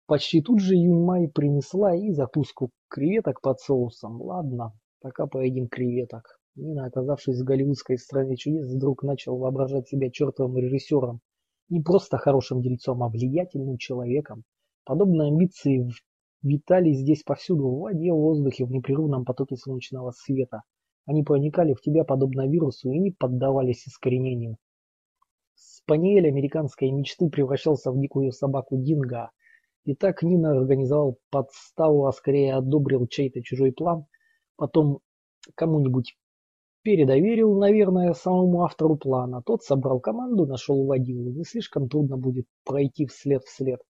Почти 0.06 0.42
тут 0.42 0.62
же 0.62 0.76
Юньмай 0.76 1.28
принесла 1.28 1.94
и 1.94 2.12
закуску 2.14 2.72
креветок 2.88 3.42
под 3.42 3.60
соусом. 3.60 4.22
Ладно, 4.22 4.74
пока 5.02 5.28
поедим 5.28 5.68
креветок. 5.68 6.39
Нина, 6.60 6.86
оказавшись 6.86 7.40
в 7.40 7.44
голливудской 7.46 7.98
стране 7.98 8.36
чудес, 8.36 8.70
вдруг 8.70 9.04
начал 9.04 9.38
воображать 9.38 9.88
себя 9.88 10.10
чертовым 10.12 10.58
режиссером. 10.58 11.22
Не 11.70 11.82
просто 11.82 12.18
хорошим 12.18 12.62
дельцом, 12.62 13.02
а 13.04 13.10
влиятельным 13.10 13.78
человеком. 13.78 14.44
Подобные 14.84 15.30
амбиции 15.30 15.88
витали 16.42 16.92
здесь 16.92 17.24
повсюду, 17.24 17.70
в 17.70 17.80
воде, 17.80 18.12
в 18.12 18.18
воздухе, 18.18 18.66
в 18.66 18.72
непрерывном 18.72 19.24
потоке 19.24 19.56
солнечного 19.56 20.12
света. 20.12 20.64
Они 21.06 21.24
проникали 21.24 21.74
в 21.74 21.82
тебя 21.82 22.04
подобно 22.04 22.48
вирусу 22.48 22.92
и 22.92 23.00
не 23.00 23.12
поддавались 23.12 23.88
искоренению. 23.88 24.58
Спаниель 25.56 26.28
американской 26.28 26.92
мечты 26.92 27.30
превращался 27.30 27.92
в 27.92 28.00
дикую 28.00 28.32
собаку 28.32 28.78
Динго. 28.78 29.32
И 29.86 29.96
так 29.96 30.24
Нина 30.24 30.52
организовал 30.52 31.18
подставу, 31.30 32.06
а 32.06 32.12
скорее 32.12 32.56
одобрил 32.56 33.08
чей-то 33.08 33.42
чужой 33.42 33.72
план, 33.72 34.06
потом 34.56 35.00
кому-нибудь 35.56 36.16
передоверил, 36.84 37.58
наверное, 37.58 38.14
самому 38.14 38.64
автору 38.64 38.96
плана. 38.96 39.42
Тот 39.46 39.64
собрал 39.64 40.00
команду, 40.00 40.46
нашел 40.46 40.86
водилу. 40.86 41.32
Не 41.32 41.44
слишком 41.44 41.90
трудно 41.90 42.18
будет 42.18 42.46
пройти 42.66 43.06
вслед 43.06 43.44
вслед. 43.44 43.82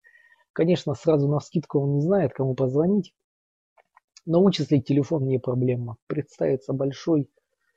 Конечно, 0.52 0.94
сразу 0.94 1.28
на 1.28 1.40
скидку 1.40 1.80
он 1.80 1.94
не 1.94 2.00
знает, 2.00 2.32
кому 2.32 2.54
позвонить, 2.54 3.14
но 4.26 4.42
вычислить 4.42 4.86
телефон 4.86 5.26
не 5.26 5.38
проблема. 5.38 5.96
Представится 6.06 6.72
большой, 6.72 7.30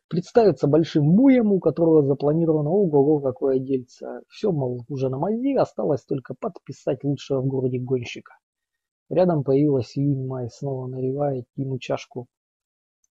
представится 0.07 0.67
большим 0.67 1.15
буем, 1.15 1.51
у 1.51 1.59
которого 1.59 2.03
запланировано 2.03 2.69
ого-го 2.69 3.19
какое 3.19 3.59
дельце. 3.59 4.21
Все, 4.27 4.51
мол, 4.51 4.83
уже 4.89 5.09
на 5.09 5.19
мази, 5.19 5.55
осталось 5.55 6.03
только 6.03 6.33
подписать 6.33 7.03
лучшего 7.03 7.41
в 7.41 7.45
городе 7.45 7.79
гонщика. 7.79 8.33
Рядом 9.09 9.43
появилась 9.43 9.95
Юнь 9.95 10.25
Май, 10.25 10.49
снова 10.49 10.87
наливая 10.87 11.45
ему 11.55 11.77
чашку 11.77 12.27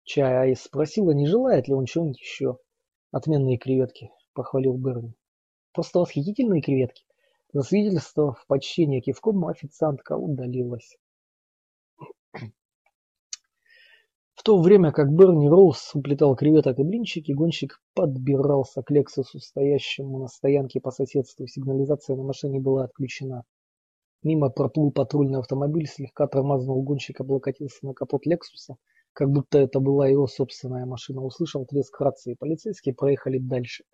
чая, 0.07 0.51
и 0.51 0.55
спросила, 0.55 1.11
не 1.11 1.27
желает 1.27 1.69
ли 1.69 1.75
он 1.75 1.85
чего-нибудь 1.85 2.21
еще. 2.21 2.59
Отменные 3.13 3.59
креветки, 3.59 4.11
похвалил 4.33 4.79
Берни. 4.79 5.15
Просто 5.73 5.99
восхитительные 5.99 6.63
креветки. 6.63 7.05
Засвидетельствовав 7.53 8.45
почтение 8.47 9.01
кивком, 9.01 9.47
официантка 9.47 10.17
удалилась. 10.17 10.97
В 14.35 14.43
то 14.43 14.59
время 14.59 14.93
как 14.93 15.13
Берни 15.13 15.49
Роуз 15.49 15.95
уплетал 15.95 16.37
креветок 16.37 16.79
и 16.79 16.85
блинчики, 16.85 17.33
гонщик 17.33 17.81
подбирался 17.95 18.83
к 18.83 18.91
Лексусу, 18.91 19.41
стоящему 19.41 20.19
на 20.19 20.29
стоянке 20.29 20.81
по 20.81 20.91
соседству. 20.91 21.47
Сигнализация 21.47 22.17
на 22.17 22.23
машине 22.23 22.61
была 22.61 22.85
отключена. 22.85 23.45
Мимо 24.23 24.51
проплыл 24.51 24.93
патрульный 24.93 25.41
автомобиль, 25.41 25.87
слегка 25.87 26.27
тормознул 26.27 26.83
гонщик, 26.83 27.21
облокотился 27.21 27.87
на 27.87 27.95
капот 27.95 28.27
Лексуса, 28.27 28.77
как 29.17 29.31
будто 29.31 29.57
это 29.57 29.81
была 29.81 30.09
его 30.09 30.27
собственная 30.27 30.85
машина. 30.85 31.23
Услышал 31.23 31.65
треск 31.65 31.99
рации. 31.99 32.37
Полицейские 32.39 32.95
проехали 32.95 33.39
дальше. 33.39 33.85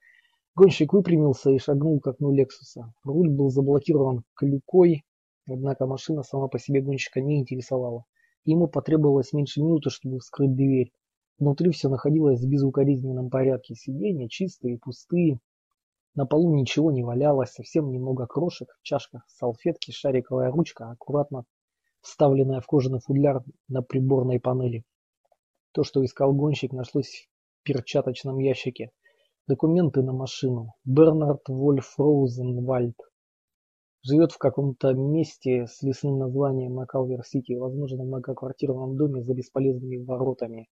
Гонщик 0.56 0.92
выпрямился 0.92 1.50
и 1.50 1.58
шагнул 1.58 2.00
к 2.00 2.08
окну 2.08 2.32
Лексуса. 2.32 2.92
Руль 3.04 3.30
был 3.30 3.48
заблокирован 3.48 4.24
клюкой, 4.34 5.04
однако 5.46 5.86
машина 5.86 6.24
сама 6.24 6.48
по 6.48 6.58
себе 6.58 6.80
гонщика 6.80 7.20
не 7.20 7.38
интересовала. 7.38 8.04
Ему 8.44 8.66
потребовалось 8.66 9.32
меньше 9.32 9.60
минуты, 9.60 9.90
чтобы 9.90 10.18
вскрыть 10.18 10.56
дверь. 10.56 10.90
Внутри 11.38 11.70
все 11.70 11.88
находилось 11.88 12.40
в 12.40 12.48
безукоризненном 12.48 13.30
порядке. 13.30 13.76
Сиденья 13.76 14.26
чистые 14.28 14.74
и 14.74 14.78
пустые. 14.78 15.38
На 16.16 16.26
полу 16.26 16.52
ничего 16.52 16.90
не 16.90 17.04
валялось, 17.04 17.52
совсем 17.52 17.92
немного 17.92 18.26
крошек, 18.26 18.68
в 18.80 18.82
чашках 18.82 19.24
салфетки, 19.28 19.92
шариковая 19.92 20.50
ручка, 20.50 20.90
аккуратно 20.90 21.44
вставленная 22.00 22.60
в 22.60 22.66
кожаный 22.66 22.98
футляр 22.98 23.44
на 23.68 23.82
приборной 23.82 24.40
панели. 24.40 24.84
То, 25.72 25.84
что 25.84 26.04
искал 26.04 26.34
гонщик, 26.34 26.72
нашлось 26.72 27.28
в 27.60 27.62
перчаточном 27.64 28.38
ящике. 28.38 28.90
Документы 29.48 30.02
на 30.02 30.12
машину. 30.12 30.74
Бернард 30.84 31.48
Вольф 31.48 31.98
Роузенвальд. 31.98 32.96
Живет 34.02 34.32
в 34.32 34.38
каком-то 34.38 34.92
месте 34.92 35.66
с 35.66 35.80
лесным 35.82 36.18
названием 36.18 36.74
на 36.74 36.84
Калвер-Сити, 36.84 37.54
возможно, 37.54 38.02
в 38.02 38.06
многоквартирном 38.06 38.96
доме 38.96 39.22
за 39.22 39.32
бесполезными 39.32 40.04
воротами. 40.04 40.68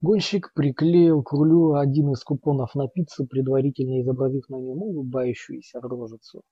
Гонщик 0.00 0.52
приклеил 0.54 1.22
к 1.22 1.32
рулю 1.32 1.74
один 1.74 2.12
из 2.12 2.24
купонов 2.24 2.74
на 2.74 2.88
пиццу, 2.88 3.26
предварительно 3.26 4.00
изобразив 4.00 4.48
на 4.48 4.56
нем 4.56 4.82
улыбающуюся 4.82 5.80
рожицу. 5.80 6.42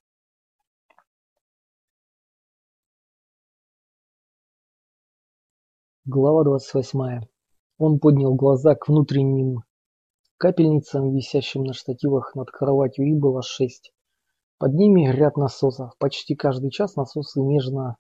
Глава 6.13 6.43
двадцать 6.43 6.75
восьмая. 6.75 7.29
Он 7.79 8.01
поднял 8.01 8.35
глаза 8.35 8.75
к 8.75 8.89
внутренним 8.89 9.61
капельницам, 10.39 11.15
висящим 11.15 11.63
на 11.63 11.73
штативах 11.73 12.35
над 12.35 12.51
кроватью, 12.51 13.07
и 13.07 13.15
было 13.15 13.43
шесть. 13.45 13.93
Под 14.59 14.75
ними 14.75 15.07
ряд 15.09 15.37
насосов. 15.37 15.97
Почти 15.99 16.35
каждый 16.35 16.73
час 16.73 16.97
насосы 16.97 17.41
нежно... 17.41 17.97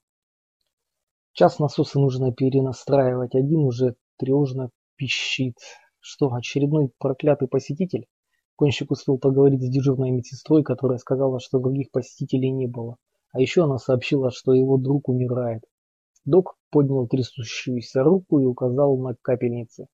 Час 1.34 1.60
насосы 1.60 2.00
нужно 2.00 2.32
перенастраивать. 2.32 3.36
Один 3.36 3.60
уже 3.60 3.94
тревожно 4.18 4.70
пищит. 4.96 5.54
Что, 6.00 6.34
очередной 6.34 6.90
проклятый 6.98 7.46
посетитель? 7.46 8.08
Гонщик 8.58 8.90
успел 8.90 9.18
поговорить 9.18 9.62
с 9.62 9.70
дежурной 9.70 10.10
медсестрой, 10.10 10.64
которая 10.64 10.98
сказала, 10.98 11.38
что 11.38 11.60
других 11.60 11.92
посетителей 11.92 12.50
не 12.50 12.66
было. 12.66 12.96
А 13.32 13.40
еще 13.40 13.62
она 13.62 13.78
сообщила, 13.78 14.32
что 14.32 14.52
его 14.52 14.78
друг 14.78 15.08
умирает. 15.08 15.62
Док 16.24 16.56
поднял 16.70 17.06
трясущуюся 17.06 18.02
руку 18.02 18.40
и 18.40 18.44
указал 18.44 18.96
на 18.98 19.14
капельницы. 19.22 19.86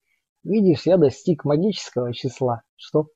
Видишь, 0.43 0.87
я 0.87 0.97
достиг 0.97 1.45
магического 1.45 2.12
числа. 2.12 2.62
Что? 2.77 3.09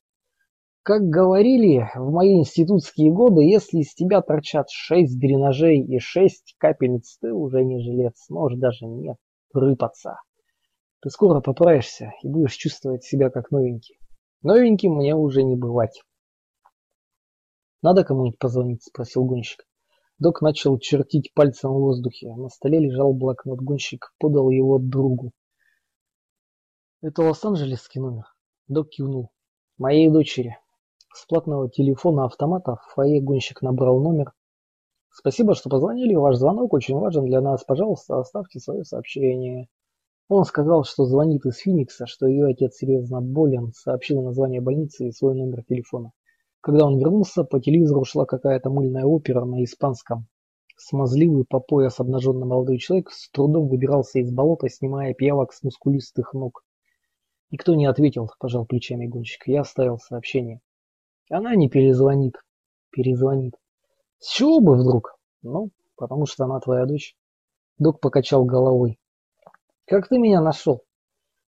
Как 0.83 1.03
говорили 1.03 1.87
в 1.95 2.11
мои 2.11 2.39
институтские 2.39 3.13
годы, 3.13 3.43
если 3.43 3.79
из 3.79 3.93
тебя 3.93 4.21
торчат 4.21 4.69
шесть 4.69 5.19
дренажей 5.19 5.79
и 5.79 5.99
шесть 5.99 6.55
капельниц, 6.57 7.17
ты 7.21 7.31
уже 7.31 7.63
не 7.63 7.79
жилец, 7.79 8.29
можешь 8.29 8.59
даже 8.59 8.85
не 8.85 9.15
рыпаться. 9.53 10.17
Ты 11.01 11.09
скоро 11.09 11.39
поправишься 11.41 12.13
и 12.23 12.27
будешь 12.27 12.55
чувствовать 12.55 13.03
себя 13.03 13.29
как 13.29 13.51
новенький. 13.51 13.97
Новеньким 14.41 14.95
мне 14.95 15.15
уже 15.15 15.43
не 15.43 15.55
бывать. 15.55 16.01
Надо 17.81 18.03
кому-нибудь 18.03 18.39
позвонить, 18.39 18.83
спросил 18.83 19.23
гонщик. 19.25 19.65
Док 20.21 20.43
начал 20.43 20.77
чертить 20.77 21.33
пальцем 21.33 21.71
в 21.71 21.79
воздухе. 21.79 22.35
На 22.35 22.49
столе 22.49 22.77
лежал 22.77 23.11
блокнот. 23.11 23.59
Гонщик 23.59 24.13
подал 24.19 24.51
его 24.51 24.77
другу. 24.77 25.31
«Это 27.01 27.23
Лос-Анджелесский 27.23 27.99
номер?» 27.99 28.25
Док 28.67 28.89
кивнул. 28.89 29.31
«Моей 29.79 30.11
дочери». 30.11 30.59
С 31.11 31.25
платного 31.25 31.71
телефона 31.71 32.25
автомата 32.25 32.75
в 32.75 32.93
фойе 32.93 33.19
гонщик 33.19 33.63
набрал 33.63 33.99
номер. 33.99 34.31
«Спасибо, 35.09 35.55
что 35.55 35.71
позвонили. 35.71 36.13
Ваш 36.13 36.35
звонок 36.35 36.71
очень 36.71 36.99
важен 36.99 37.25
для 37.25 37.41
нас. 37.41 37.63
Пожалуйста, 37.63 38.19
оставьте 38.19 38.59
свое 38.59 38.83
сообщение». 38.83 39.69
Он 40.27 40.45
сказал, 40.45 40.83
что 40.83 41.05
звонит 41.05 41.47
из 41.47 41.57
Финикса, 41.57 42.05
что 42.05 42.27
ее 42.27 42.45
отец 42.45 42.75
серьезно 42.75 43.21
болен, 43.21 43.73
сообщил 43.73 44.21
название 44.21 44.61
больницы 44.61 45.07
и 45.07 45.11
свой 45.11 45.33
номер 45.33 45.63
телефона. 45.63 46.11
Когда 46.61 46.85
он 46.85 46.99
вернулся, 46.99 47.43
по 47.43 47.59
телевизору 47.59 48.05
шла 48.05 48.25
какая-то 48.25 48.69
мыльная 48.69 49.03
опера 49.03 49.43
на 49.45 49.63
испанском. 49.63 50.27
Смазливый 50.77 51.43
по 51.43 51.59
пояс 51.59 51.99
обнаженный 51.99 52.45
молодой 52.45 52.77
человек 52.77 53.11
с 53.11 53.29
трудом 53.31 53.67
выбирался 53.67 54.19
из 54.19 54.31
болота, 54.31 54.69
снимая 54.69 55.13
пиявок 55.15 55.53
с 55.53 55.63
мускулистых 55.63 56.33
ног. 56.33 56.63
Никто 57.49 57.73
не 57.73 57.87
ответил, 57.87 58.29
пожал 58.39 58.65
плечами 58.65 59.07
гонщик. 59.07 59.47
Я 59.47 59.61
оставил 59.61 59.97
сообщение. 59.97 60.61
Она 61.29 61.55
не 61.55 61.67
перезвонит. 61.67 62.35
Перезвонит. 62.91 63.55
С 64.19 64.31
чего 64.31 64.59
бы 64.59 64.75
вдруг? 64.75 65.17
Ну, 65.41 65.71
потому 65.95 66.27
что 66.27 66.45
она 66.45 66.59
твоя 66.59 66.85
дочь. 66.85 67.15
Док 67.79 67.99
покачал 67.99 68.45
головой. 68.45 68.99
Как 69.85 70.07
ты 70.07 70.19
меня 70.19 70.41
нашел? 70.41 70.83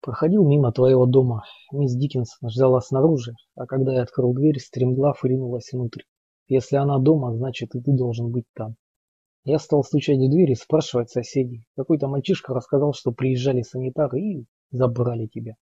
Проходил 0.04 0.46
мимо 0.46 0.70
твоего 0.70 1.06
дома. 1.06 1.44
Мисс 1.72 1.94
Диккенсон 1.94 2.50
ждала 2.50 2.82
снаружи, 2.82 3.32
а 3.54 3.64
когда 3.64 3.94
я 3.94 4.02
открыл 4.02 4.34
дверь, 4.34 4.60
стремглав 4.60 5.24
ринулась 5.24 5.72
внутрь. 5.72 6.02
Если 6.46 6.76
она 6.76 6.98
дома, 6.98 7.34
значит 7.34 7.74
и 7.74 7.80
ты 7.80 7.90
должен 7.90 8.30
быть 8.30 8.44
там. 8.52 8.76
Я 9.44 9.58
стал 9.58 9.82
стучать 9.82 10.18
в 10.18 10.30
дверь 10.30 10.50
и 10.50 10.56
спрашивать 10.56 11.08
соседей. 11.08 11.64
Какой-то 11.74 12.06
мальчишка 12.06 12.52
рассказал, 12.52 12.92
что 12.92 13.12
приезжали 13.12 13.62
санитары 13.62 14.20
и 14.20 14.46
забрали 14.70 15.26
тебя. 15.26 15.54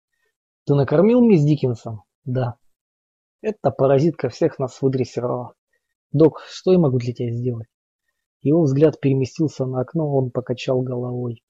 Ты 0.66 0.74
накормил 0.74 1.20
мисс 1.20 1.44
Диккенсон? 1.44 2.00
Да. 2.24 2.56
Эта 3.42 3.70
паразитка 3.70 4.28
всех 4.28 4.58
нас 4.58 4.82
выдрессировала. 4.82 5.54
Док, 6.10 6.40
что 6.48 6.72
я 6.72 6.80
могу 6.80 6.98
для 6.98 7.12
тебя 7.12 7.30
сделать? 7.30 7.68
Его 8.40 8.62
взгляд 8.62 8.98
переместился 8.98 9.66
на 9.66 9.82
окно, 9.82 10.12
он 10.12 10.32
покачал 10.32 10.82
головой. 10.82 11.44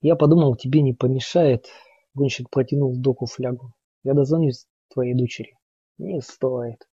Я 0.00 0.16
подумал, 0.16 0.56
тебе 0.56 0.82
не 0.82 0.92
помешает. 0.92 1.66
Гонщик 2.14 2.50
протянул 2.50 2.96
доку 2.96 3.26
флягу. 3.26 3.72
Я 4.02 4.14
дозвонюсь 4.14 4.66
твоей 4.92 5.14
дочери. 5.14 5.56
Не 5.98 6.20
стоит. 6.20 6.86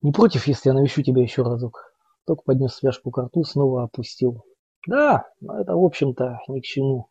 Не 0.00 0.12
против, 0.12 0.46
если 0.46 0.70
я 0.70 0.74
навещу 0.74 1.02
тебя 1.02 1.22
еще 1.22 1.42
разок? 1.42 1.94
Док 2.26 2.44
поднес 2.44 2.78
фляжку 2.78 3.10
к 3.10 3.18
рту, 3.18 3.42
снова 3.42 3.84
опустил. 3.84 4.44
Да, 4.86 5.28
но 5.40 5.60
это, 5.60 5.74
в 5.74 5.84
общем-то, 5.84 6.40
ни 6.48 6.60
к 6.60 6.64
чему. 6.64 7.08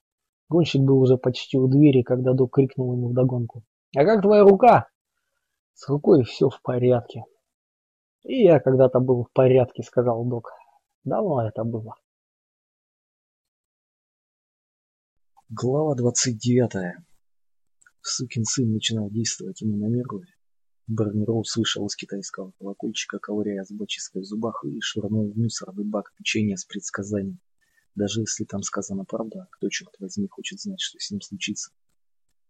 Гонщик 0.50 0.82
был 0.82 1.02
уже 1.02 1.18
почти 1.18 1.58
у 1.58 1.68
двери, 1.68 2.02
когда 2.02 2.34
Док 2.34 2.54
крикнул 2.54 2.94
ему 2.94 3.10
вдогонку. 3.10 3.64
«А 3.96 4.06
как 4.06 4.22
твоя 4.22 4.44
рука?» 4.44 4.88
«С 5.74 5.88
рукой 5.90 6.24
все 6.24 6.50
в 6.50 6.62
порядке». 6.62 7.24
«И 8.24 8.44
я 8.44 8.60
когда-то 8.60 9.00
был 9.00 9.26
в 9.26 9.32
порядке»,— 9.32 9.84
сказал 9.84 10.24
Док. 10.26 10.52
«Давно 11.04 11.46
это 11.46 11.64
было». 11.64 11.96
Глава 15.50 15.96
двадцать 15.96 16.38
девятая. 16.38 17.06
Сукин 18.02 18.44
сын 18.44 18.70
начинал 18.74 19.10
действовать 19.10 19.62
ему 19.62 19.78
на 19.78 19.86
нервы. 19.86 20.26
Берни 20.88 21.24
Роуз 21.24 21.56
из 21.58 21.96
китайского 21.96 22.52
колокольчика, 22.60 23.18
ковыряя 23.18 23.64
зубочисткой 23.64 24.24
в 24.24 24.26
зубах, 24.26 24.66
и 24.66 24.82
швырнул 24.82 25.32
в 25.32 25.38
мусорный 25.38 25.86
бак 25.86 26.14
печенье 26.18 26.58
с 26.58 26.66
предсказанием. 26.66 27.40
Даже 27.96 28.20
если 28.20 28.44
там 28.44 28.62
сказана 28.62 29.06
правда, 29.06 29.48
кто, 29.52 29.70
черт 29.70 29.96
возьми, 30.00 30.28
хочет 30.28 30.60
знать, 30.60 30.82
что 30.82 31.00
с 31.00 31.12
ним 31.12 31.22
случится. 31.22 31.72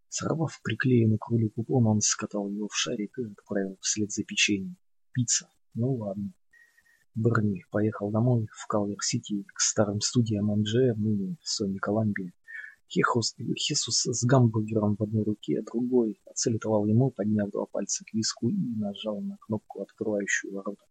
Сорвав 0.09 0.59
приклеенный 0.63 1.19
к 1.19 1.27
рулю 1.27 1.51
купон, 1.51 1.85
он 1.85 2.01
скатал 2.01 2.49
его 2.49 2.67
в 2.67 2.75
шарик 2.75 3.19
и 3.19 3.25
отправил 3.25 3.77
вслед 3.79 4.11
за 4.11 4.23
печеньем. 4.23 4.75
Пицца. 5.11 5.51
Ну 5.75 5.93
ладно. 5.93 6.33
Берни 7.13 7.63
поехал 7.69 8.09
домой 8.09 8.47
в 8.51 8.65
Калвер-Сити 8.65 9.45
к 9.53 9.59
старым 9.59 10.01
студиям 10.01 10.47
MGM, 10.47 10.95
ныне 10.95 11.37
Sony 11.45 11.77
Columbia. 11.77 12.31
Хехус, 12.89 13.35
Хесус 13.57 14.05
с 14.05 14.23
гамбургером 14.23 14.95
в 14.95 15.03
одной 15.03 15.23
руке, 15.23 15.61
другой 15.61 16.21
отсалютовал 16.25 16.85
ему, 16.85 17.11
подняв 17.11 17.49
два 17.51 17.65
пальца 17.65 18.05
к 18.05 18.13
виску 18.13 18.49
и 18.49 18.55
нажал 18.55 19.19
на 19.19 19.37
кнопку, 19.37 19.81
открывающую 19.81 20.53
ворота. 20.53 20.83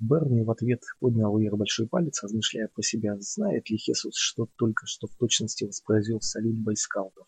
Берни 0.00 0.42
в 0.42 0.50
ответ 0.50 0.82
поднял 0.98 1.38
вверх 1.38 1.56
большой 1.56 1.86
палец, 1.86 2.22
размышляя 2.22 2.68
про 2.68 2.82
себя, 2.82 3.16
знает 3.20 3.70
ли 3.70 3.76
Хесус, 3.78 4.16
что 4.16 4.48
только 4.56 4.86
что 4.86 5.06
в 5.06 5.14
точности 5.14 5.64
воспроизвел 5.64 6.20
салют 6.20 6.56
бойскаутов. 6.56 7.26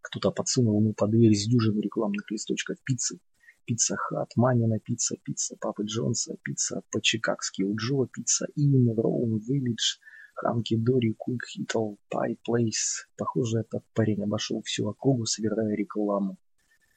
Кто-то 0.00 0.32
подсунул 0.32 0.80
ему 0.80 0.94
под 0.94 1.10
дверь 1.10 1.34
с 1.34 1.46
дюжину 1.46 1.80
рекламных 1.80 2.28
листочков 2.30 2.76
пиццы. 2.84 3.20
Pizza 3.66 3.96
Hut, 3.96 4.32
Мамина 4.36 4.78
пицца, 4.78 5.16
пицца 5.22 5.56
Папы 5.58 5.84
Джонса, 5.84 6.36
пицца 6.42 6.82
по-чикагски 6.90 7.62
у 7.62 7.74
Джо, 7.76 8.06
Pizza 8.12 8.46
Inn, 8.56 8.92
Rome 8.98 9.38
Village – 9.38 9.98
Hunky-Dory, 9.98 11.14
Quick 11.14 11.46
Ital, 11.46 11.94
Pie 12.10 12.38
Place. 12.44 13.06
Похоже, 13.16 13.60
этот 13.60 13.84
парень 13.94 14.24
обошел 14.24 14.60
всю 14.62 14.88
округу, 14.88 15.26
собирая 15.26 15.74
рекламу. 15.74 16.36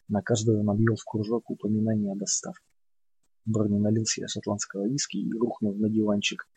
На 0.08 0.22
каждую 0.22 0.62
он 0.62 0.70
обвел 0.70 0.96
в 0.96 1.06
кружок 1.06 1.50
упоминания 1.50 2.12
о 2.12 2.16
доставке. 2.16 2.66
Берни 3.46 3.80
налил 3.80 4.06
себе 4.06 4.28
шотландского 4.28 4.88
виски 4.88 5.18
и 5.18 5.32
рухнул 5.32 5.74
на 5.76 5.90
диванчик. 5.90 6.48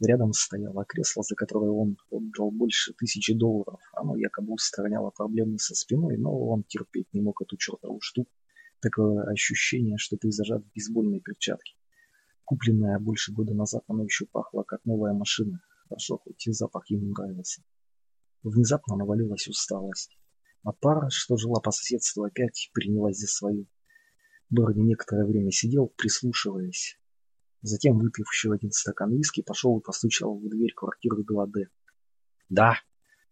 Рядом 0.00 0.32
стояло 0.32 0.84
кресло, 0.84 1.22
за 1.22 1.34
которое 1.34 1.70
он 1.70 1.96
отдал 2.10 2.50
больше 2.50 2.92
тысячи 2.94 3.34
долларов. 3.34 3.80
Оно 3.92 4.16
якобы 4.16 4.54
устраняло 4.54 5.10
проблемы 5.10 5.58
со 5.58 5.74
спиной, 5.74 6.16
но 6.16 6.36
он 6.48 6.64
терпеть 6.64 7.12
не 7.12 7.20
мог 7.20 7.42
эту 7.42 7.56
чертову 7.56 8.00
штуку. 8.00 8.30
Такое 8.80 9.22
ощущение, 9.24 9.98
что 9.98 10.16
ты 10.16 10.30
зажат 10.30 10.62
в 10.64 10.72
бейсбольной 10.72 11.20
перчатке. 11.20 11.74
Купленная 12.44 12.98
больше 12.98 13.32
года 13.32 13.54
назад, 13.54 13.84
оно 13.86 14.04
еще 14.04 14.26
пахло, 14.26 14.62
как 14.62 14.84
новая 14.84 15.12
машина. 15.12 15.60
Хорошо, 15.92 16.16
хоть 16.24 16.42
запах 16.46 16.88
ему 16.88 17.08
нравился. 17.08 17.62
Внезапно 18.42 18.96
навалилась 18.96 19.46
усталость. 19.46 20.16
А 20.64 20.72
пара, 20.72 21.10
что 21.10 21.36
жила 21.36 21.60
по 21.60 21.70
соседству, 21.70 22.24
опять 22.24 22.70
принялась 22.72 23.18
за 23.18 23.26
свою. 23.26 23.66
Берни 24.48 24.84
некоторое 24.84 25.26
время 25.26 25.50
сидел, 25.50 25.92
прислушиваясь. 25.98 26.98
Затем, 27.60 27.98
выпив 27.98 28.24
еще 28.32 28.52
один 28.54 28.70
стакан 28.70 29.14
виски, 29.14 29.42
пошел 29.42 29.78
и 29.78 29.82
постучал 29.82 30.38
в 30.38 30.48
дверь 30.48 30.72
квартиры 30.74 31.24
Гладе. 31.24 31.68
«Да!» 32.48 32.76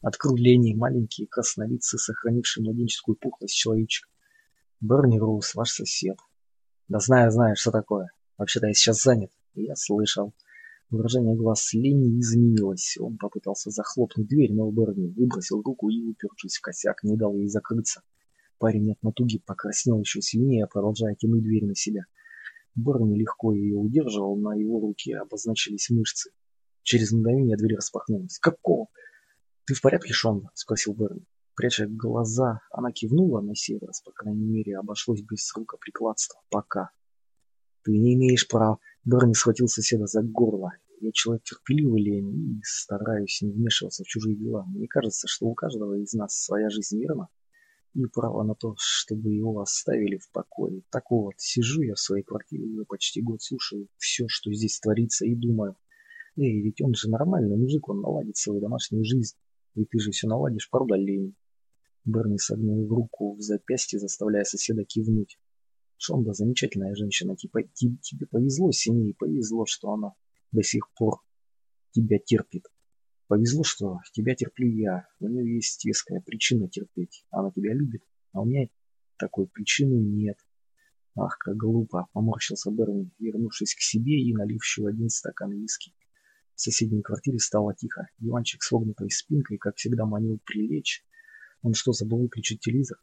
Открыл 0.02 0.36
Ленни 0.36 0.74
маленький 0.74 1.26
красновидцы, 1.26 1.96
сохранивший 1.96 2.62
младенческую 2.62 3.16
пухлость 3.16 3.56
человечек. 3.56 4.06
«Берни 4.80 5.18
Роуз, 5.18 5.54
ваш 5.54 5.70
сосед». 5.70 6.18
«Да 6.88 6.98
знаю, 6.98 7.30
знаю, 7.30 7.56
что 7.56 7.70
такое. 7.70 8.10
Вообще-то 8.36 8.66
я 8.66 8.74
сейчас 8.74 9.02
занят». 9.02 9.30
«Я 9.54 9.76
слышал». 9.76 10.34
Выражение 10.90 11.36
глаз 11.36 11.72
Ленни 11.72 12.18
изменилось. 12.20 12.96
Он 12.98 13.16
попытался 13.16 13.70
захлопнуть 13.70 14.26
дверь, 14.26 14.52
но 14.52 14.68
Берни 14.72 15.08
выбросил 15.08 15.62
руку 15.62 15.88
и, 15.88 16.02
упершись 16.02 16.56
в 16.56 16.60
косяк, 16.60 17.04
не 17.04 17.16
дал 17.16 17.36
ей 17.36 17.46
закрыться. 17.46 18.02
Парень 18.58 18.92
от 18.92 19.02
натуги 19.02 19.38
покраснел 19.38 20.00
еще 20.00 20.20
сильнее, 20.20 20.66
продолжая 20.66 21.14
тянуть 21.14 21.44
дверь 21.44 21.64
на 21.64 21.76
себя. 21.76 22.02
Берни 22.74 23.16
легко 23.16 23.52
ее 23.52 23.76
удерживал, 23.76 24.36
на 24.36 24.54
его 24.54 24.80
руке 24.80 25.16
обозначились 25.16 25.90
мышцы. 25.90 26.32
Через 26.82 27.12
мгновение 27.12 27.56
дверь 27.56 27.76
распахнулась. 27.76 28.38
«Какого?» 28.40 28.88
«Ты 29.66 29.74
в 29.74 29.82
порядке, 29.82 30.12
Шон?»– 30.12 30.48
спросил 30.54 30.94
Берни. 30.94 31.24
Пряча 31.54 31.86
глаза, 31.86 32.62
она 32.72 32.90
кивнула 32.90 33.40
на 33.40 33.54
сей 33.54 33.78
раз, 33.78 34.00
по 34.00 34.10
крайней 34.12 34.46
мере, 34.46 34.76
обошлось 34.78 35.20
без 35.22 35.52
рукоприкладства. 35.54 36.40
Пока. 36.48 36.90
«Ты 37.84 37.96
не 37.98 38.14
имеешь 38.14 38.48
права...» 38.48 38.78
Берни 39.04 39.34
схватил 39.34 39.66
соседа 39.66 40.06
за 40.06 40.22
горло. 40.22 40.72
Я 41.00 41.10
человек 41.12 41.42
терпеливый, 41.44 42.02
Лень, 42.02 42.58
и 42.58 42.60
стараюсь 42.62 43.40
не 43.40 43.50
вмешиваться 43.50 44.04
в 44.04 44.06
чужие 44.06 44.36
дела. 44.36 44.66
Мне 44.66 44.86
кажется, 44.86 45.26
что 45.26 45.46
у 45.46 45.54
каждого 45.54 45.94
из 45.94 46.12
нас 46.12 46.36
своя 46.36 46.68
жизнь 46.68 47.00
верна, 47.00 47.28
и 47.94 48.04
право 48.04 48.42
на 48.42 48.54
то, 48.54 48.74
чтобы 48.76 49.32
его 49.32 49.58
оставили 49.60 50.18
в 50.18 50.30
покое. 50.30 50.82
Так 50.90 51.10
вот, 51.10 51.34
сижу 51.38 51.80
я 51.80 51.94
в 51.94 51.98
своей 51.98 52.22
квартире 52.22 52.66
уже 52.66 52.84
почти 52.84 53.22
год, 53.22 53.40
слушаю 53.40 53.88
все, 53.96 54.26
что 54.28 54.52
здесь 54.52 54.78
творится, 54.78 55.24
и 55.24 55.34
думаю, 55.34 55.76
эй, 56.36 56.60
ведь 56.60 56.82
он 56.82 56.94
же 56.94 57.08
нормальный 57.08 57.56
мужик, 57.56 57.88
он 57.88 58.02
наладит 58.02 58.36
свою 58.36 58.60
домашнюю 58.60 59.04
жизнь. 59.04 59.36
И 59.76 59.86
ты 59.86 59.98
же 59.98 60.10
все 60.10 60.28
наладишь, 60.28 60.68
правда, 60.68 60.96
Лень? 60.96 61.34
Берни 62.04 62.36
согнул 62.36 62.86
руку 62.88 63.36
в 63.36 63.40
запястье, 63.40 63.98
заставляя 63.98 64.44
соседа 64.44 64.84
кивнуть. 64.84 65.38
Шонда 66.02 66.32
замечательная 66.32 66.94
женщина, 66.94 67.36
типа 67.36 67.62
тебе 67.74 68.26
повезло, 68.30 68.72
семье, 68.72 69.12
повезло, 69.12 69.66
что 69.66 69.92
она 69.92 70.14
до 70.50 70.62
сих 70.62 70.90
пор 70.94 71.20
тебя 71.90 72.18
терпит. 72.18 72.64
Повезло, 73.26 73.64
что 73.64 73.98
тебя 74.14 74.34
терплю 74.34 74.66
я. 74.66 75.06
У 75.18 75.28
нее 75.28 75.56
есть 75.56 75.84
веская 75.84 76.22
причина 76.22 76.70
терпеть. 76.70 77.26
Она 77.30 77.50
тебя 77.50 77.74
любит, 77.74 78.02
а 78.32 78.40
у 78.40 78.46
меня 78.46 78.68
такой 79.18 79.46
причины 79.46 79.92
нет. 80.00 80.38
Ах, 81.16 81.36
как 81.36 81.58
глупо, 81.58 82.08
поморщился 82.14 82.70
Берни, 82.70 83.12
вернувшись 83.18 83.74
к 83.74 83.82
себе 83.82 84.22
и 84.22 84.32
налив 84.32 84.64
еще 84.64 84.86
один 84.86 85.10
стакан 85.10 85.52
виски. 85.52 85.92
В 86.54 86.62
соседней 86.62 87.02
квартире 87.02 87.38
стало 87.40 87.74
тихо. 87.74 88.08
Диванчик 88.18 88.62
с 88.62 88.70
вогнутой 88.72 89.10
спинкой, 89.10 89.58
как 89.58 89.76
всегда, 89.76 90.06
манил 90.06 90.40
прилечь. 90.46 91.04
Он 91.60 91.74
что, 91.74 91.92
забыл 91.92 92.22
выключить 92.22 92.60
телевизор? 92.60 92.96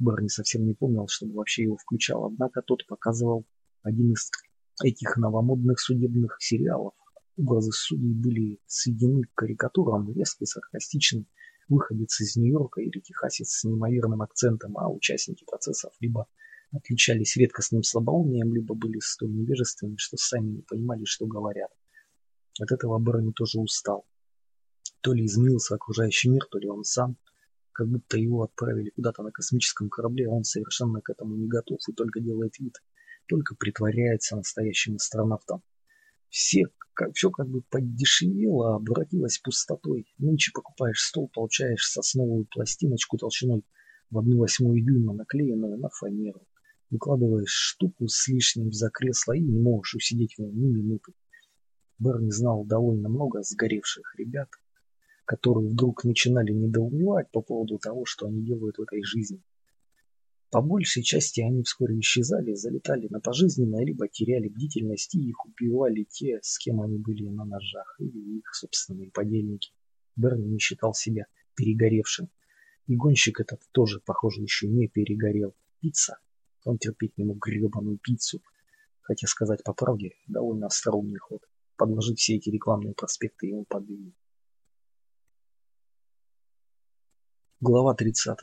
Берни 0.00 0.28
совсем 0.28 0.66
не 0.66 0.74
помнил, 0.74 1.06
чтобы 1.08 1.34
вообще 1.34 1.62
его 1.64 1.76
включал, 1.76 2.24
однако 2.24 2.62
тот 2.62 2.86
показывал 2.86 3.46
один 3.82 4.12
из 4.12 4.30
этих 4.82 5.16
новомодных 5.16 5.78
судебных 5.78 6.36
сериалов, 6.40 6.94
Образы 7.40 7.72
судей 7.72 8.12
были 8.12 8.58
сведены 8.66 9.22
к 9.22 9.34
карикатурам, 9.34 10.12
резкий, 10.12 10.44
саркастичный, 10.44 11.26
выходец 11.68 12.20
из 12.20 12.36
Нью-Йорка 12.36 12.82
или 12.82 13.00
техасец 13.00 13.48
с 13.48 13.64
неимоверным 13.64 14.20
акцентом, 14.20 14.76
а 14.76 14.90
участники 14.90 15.44
процессов 15.44 15.90
либо 16.00 16.26
отличались 16.70 17.36
редкостным 17.36 17.82
слабоумием, 17.82 18.54
либо 18.54 18.74
были 18.74 18.98
столь 19.00 19.32
невежественны, 19.32 19.96
что 19.96 20.18
сами 20.18 20.50
не 20.50 20.62
понимали, 20.62 21.04
что 21.04 21.26
говорят. 21.26 21.70
От 22.60 22.72
этого 22.72 22.98
Берни 23.00 23.32
тоже 23.32 23.58
устал. 23.58 24.04
То 25.00 25.14
ли 25.14 25.24
изменился 25.24 25.76
окружающий 25.76 26.28
мир, 26.28 26.44
то 26.50 26.58
ли 26.58 26.68
он 26.68 26.84
сам, 26.84 27.16
как 27.72 27.88
будто 27.88 28.18
его 28.18 28.42
отправили 28.42 28.90
куда-то 28.90 29.22
на 29.22 29.30
космическом 29.30 29.88
корабле, 29.88 30.26
а 30.26 30.30
он 30.30 30.44
совершенно 30.44 31.00
к 31.00 31.10
этому 31.10 31.36
не 31.36 31.46
готов 31.46 31.78
и 31.88 31.92
только 31.92 32.20
делает 32.20 32.58
вид, 32.58 32.76
только 33.28 33.54
притворяется 33.54 34.36
настоящим 34.36 34.96
астронавтом. 34.96 35.62
Все, 36.28 36.66
как, 36.94 37.14
все 37.14 37.30
как 37.30 37.48
бы 37.48 37.62
подешевело, 37.62 38.76
обратилось 38.76 39.38
пустотой. 39.38 40.06
Нынче 40.18 40.52
покупаешь 40.52 41.00
стол, 41.02 41.28
получаешь 41.32 41.88
сосновую 41.88 42.46
пластиночку 42.46 43.18
толщиной 43.18 43.64
в 44.10 44.18
одну 44.18 44.38
восьмую 44.38 44.84
дюйма, 44.84 45.14
наклеенную 45.14 45.78
на 45.78 45.88
фанеру. 45.88 46.46
Выкладываешь 46.90 47.50
штуку 47.50 48.08
с 48.08 48.26
лишним 48.28 48.72
за 48.72 48.90
кресло 48.90 49.32
и 49.32 49.40
не 49.40 49.60
можешь 49.60 49.94
усидеть 49.94 50.34
в 50.34 50.40
нем 50.40 50.60
ни 50.60 50.68
минуты. 50.68 51.12
Берни 51.98 52.30
знал 52.30 52.64
довольно 52.64 53.08
много 53.08 53.42
сгоревших 53.42 54.14
ребят, 54.16 54.48
которые 55.30 55.68
вдруг 55.68 56.02
начинали 56.02 56.50
недоумевать 56.50 57.30
по 57.30 57.40
поводу 57.40 57.78
того, 57.78 58.04
что 58.04 58.26
они 58.26 58.42
делают 58.42 58.78
в 58.78 58.82
этой 58.82 59.04
жизни. 59.04 59.40
По 60.50 60.60
большей 60.60 61.04
части 61.04 61.40
они 61.40 61.62
вскоре 61.62 62.00
исчезали, 62.00 62.54
залетали 62.54 63.06
на 63.10 63.20
пожизненное, 63.20 63.84
либо 63.84 64.08
теряли 64.08 64.48
бдительность 64.48 65.14
и 65.14 65.20
их 65.20 65.46
убивали 65.46 66.02
те, 66.02 66.40
с 66.42 66.58
кем 66.58 66.82
они 66.82 66.98
были 66.98 67.28
на 67.28 67.44
ножах, 67.44 67.94
или 68.00 68.38
их 68.38 68.52
собственные 68.52 69.12
подельники. 69.12 69.70
Берни 70.16 70.48
не 70.48 70.58
считал 70.58 70.94
себя 70.94 71.26
перегоревшим. 71.54 72.28
И 72.88 72.96
гонщик 72.96 73.38
этот 73.38 73.60
тоже, 73.70 74.00
похоже, 74.04 74.42
еще 74.42 74.66
не 74.66 74.88
перегорел. 74.88 75.54
Пицца. 75.80 76.18
Он 76.64 76.76
терпеть 76.76 77.16
не 77.18 77.24
мог 77.24 77.38
гребаную 77.38 77.98
пиццу. 77.98 78.42
Хотя 79.02 79.28
сказать 79.28 79.62
по 79.62 79.74
правде, 79.74 80.10
довольно 80.26 80.66
остроумный 80.66 81.20
ход. 81.20 81.42
Подложить 81.76 82.18
все 82.18 82.34
эти 82.34 82.50
рекламные 82.50 82.94
проспекты 82.94 83.46
ему 83.46 83.64
под 83.64 83.86
Глава 87.62 87.94
30. 87.94 88.38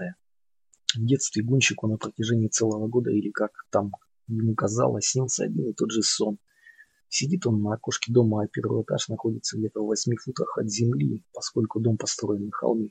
В 0.96 1.04
детстве 1.04 1.42
гонщику 1.42 1.88
на 1.88 1.98
протяжении 1.98 2.50
целого 2.50 2.88
года 2.88 3.10
или 3.10 3.32
как 3.32 3.50
там 3.72 3.92
ему 4.28 4.54
казалось, 4.54 5.06
снился 5.06 5.46
один 5.46 5.70
и 5.70 5.74
тот 5.74 5.90
же 5.90 6.04
сон. 6.04 6.38
Сидит 7.10 7.48
он 7.48 7.64
на 7.64 7.74
окошке 7.74 8.14
дома, 8.14 8.44
а 8.44 8.48
первый 8.48 8.84
этаж 8.84 9.10
находится 9.10 9.58
где-то 9.58 9.82
в 9.82 9.88
восьми 9.88 10.16
футах 10.18 10.56
от 10.60 10.70
земли, 10.70 11.26
поскольку 11.34 11.80
дом 11.80 11.98
построен 11.98 12.46
на 12.46 12.52
холме. 12.52 12.90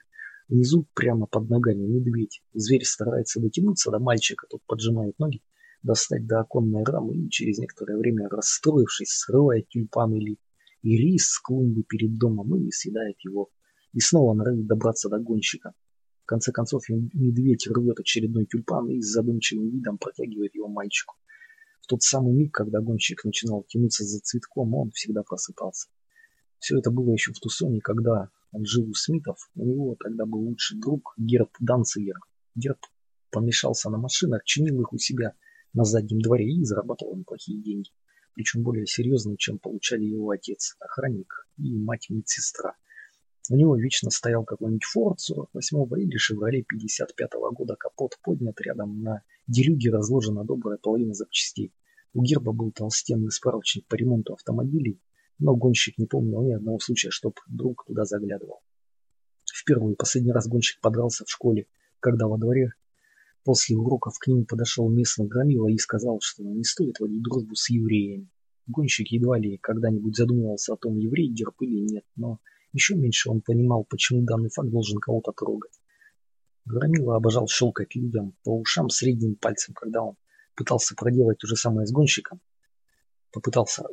Внизу, 0.49 0.89
прямо 0.95 1.29
под 1.29 1.49
ногами, 1.49 1.87
медведь. 1.87 2.43
Зверь 2.55 2.83
старается 2.83 3.41
дотянуться 3.41 3.93
до 3.93 4.01
мальчика, 4.01 4.49
тот 4.51 4.63
поджимает 4.67 5.17
ноги, 5.21 5.45
достать 5.85 6.27
до 6.27 6.41
оконной 6.41 6.83
рамы 6.83 7.15
и 7.15 7.31
через 7.31 7.59
некоторое 7.59 7.99
время, 7.99 8.29
расстроившись, 8.29 9.17
срывает 9.17 9.69
тюльпан 9.69 10.13
или 10.17 10.41
ирис 10.83 11.29
с 11.29 11.39
клумбы 11.39 11.85
перед 11.85 12.19
домом 12.19 12.57
и 12.57 12.73
съедает 12.73 13.15
его. 13.21 13.49
И 13.93 14.01
снова 14.01 14.35
норовит 14.35 14.67
добраться 14.67 15.09
до 15.09 15.21
гонщика. 15.21 15.73
В 16.27 16.29
конце 16.29 16.51
концов 16.51 16.83
медведь 16.89 17.69
рвет 17.69 18.01
очередной 18.01 18.47
тюльпан 18.47 18.91
и 18.91 19.01
с 19.01 19.13
задумчивым 19.13 19.71
видом 19.71 19.97
протягивает 19.97 20.57
его 20.57 20.67
мальчику. 20.67 21.15
В 21.83 21.87
тот 21.87 22.03
самый 22.03 22.35
миг, 22.35 22.53
когда 22.53 22.81
гонщик 22.81 23.25
начинал 23.25 23.63
тянуться 23.69 24.03
за 24.03 24.19
цветком, 24.19 24.75
он 24.75 24.91
всегда 24.91 25.23
просыпался. 25.23 25.89
Все 26.59 26.79
это 26.79 26.91
было 26.91 27.13
еще 27.13 27.33
в 27.33 27.39
Тусоне, 27.39 27.81
когда 27.81 28.29
жил 28.53 28.91
у 28.91 28.95
Смитов. 28.95 29.37
У 29.55 29.65
него 29.65 29.97
тогда 30.01 30.27
был 30.27 30.41
лучший 30.41 30.81
друг 30.81 31.15
Герб 31.17 31.51
Данцигер. 31.61 32.17
Герб 32.57 32.81
помешался 33.31 33.89
на 33.89 33.99
машинах, 33.99 34.43
чинил 34.43 34.81
их 34.81 34.93
у 34.93 34.99
себя 34.99 35.35
на 35.75 35.85
заднем 35.85 36.19
дворе 36.21 36.53
и 36.53 36.65
зарабатывал 36.65 37.15
неплохие 37.15 37.63
деньги. 37.63 37.91
Причем 38.35 38.65
более 38.65 38.87
серьезные, 38.87 39.37
чем 39.37 39.61
получали 39.61 40.03
его 40.03 40.31
отец, 40.31 40.75
охранник 40.81 41.47
и 41.57 41.73
мать-медсестра. 41.79 42.75
У 43.49 43.57
него 43.57 43.77
вечно 43.77 44.11
стоял 44.11 44.45
какой-нибудь 44.45 44.85
Форд 44.85 45.21
48 45.21 46.01
или 46.01 46.17
Шевроле 46.17 46.63
55 46.63 47.35
-го 47.35 47.53
года, 47.53 47.77
капот 47.77 48.19
поднят 48.23 48.61
рядом, 48.61 49.03
на 49.03 49.23
делюге 49.47 49.91
разложена 49.91 50.45
добрая 50.45 50.79
половина 50.79 51.15
запчастей. 51.15 51.73
У 52.13 52.23
Герба 52.23 52.53
был 52.53 52.73
толстенный 52.73 53.31
справочник 53.31 53.87
по 53.87 53.95
ремонту 53.95 54.33
автомобилей, 54.33 55.01
но 55.39 55.55
гонщик 55.55 55.99
не 55.99 56.07
помнил 56.07 56.43
ни 56.43 56.53
одного 56.53 56.81
случая, 56.81 57.11
чтоб 57.11 57.39
друг 57.47 57.85
туда 57.87 58.05
заглядывал. 58.05 58.61
В 59.45 59.65
первый 59.65 59.93
и 59.93 59.97
последний 59.97 60.33
раз 60.33 60.49
гонщик 60.49 60.81
подрался 60.81 61.25
в 61.25 61.31
школе, 61.31 61.67
когда 62.01 62.27
во 62.27 62.39
дворе 62.39 62.73
после 63.45 63.77
уроков 63.77 64.19
к 64.19 64.27
нему 64.27 64.45
подошел 64.45 64.89
местный 64.89 65.29
громила 65.29 65.69
и 65.69 65.79
сказал, 65.79 66.19
что 66.21 66.43
не 66.43 66.65
стоит 66.65 66.99
водить 66.99 67.23
дружбу 67.23 67.55
с 67.55 67.71
евреями. 67.71 68.29
Гонщик 68.67 69.13
едва 69.13 69.39
ли 69.39 69.59
когда-нибудь 69.59 70.17
задумывался 70.17 70.73
о 70.73 70.77
том, 70.77 70.97
еврей 70.97 71.29
Герб 71.29 71.55
или 71.61 71.79
нет, 71.79 72.05
но 72.17 72.41
еще 72.73 72.95
меньше 72.95 73.31
он 73.31 73.41
понимал, 73.41 73.85
почему 73.85 74.23
данный 74.23 74.51
факт 74.51 74.71
должен 74.71 74.99
кого-то 74.99 75.33
трогать. 75.33 75.73
Громила 76.65 77.17
обожал 77.17 77.47
щелкать 77.49 77.95
людям 77.95 78.35
по 78.43 78.59
ушам 78.59 78.89
средним 78.89 79.37
пальцем, 79.37 79.75
когда 79.75 80.03
он 80.03 80.17
пытался 80.57 80.95
проделать 80.97 81.39
то 81.39 81.47
же 81.47 81.57
самое 81.57 81.87
с 81.87 81.93
гонщиком. 81.93 82.41
Попытался. 83.33 83.85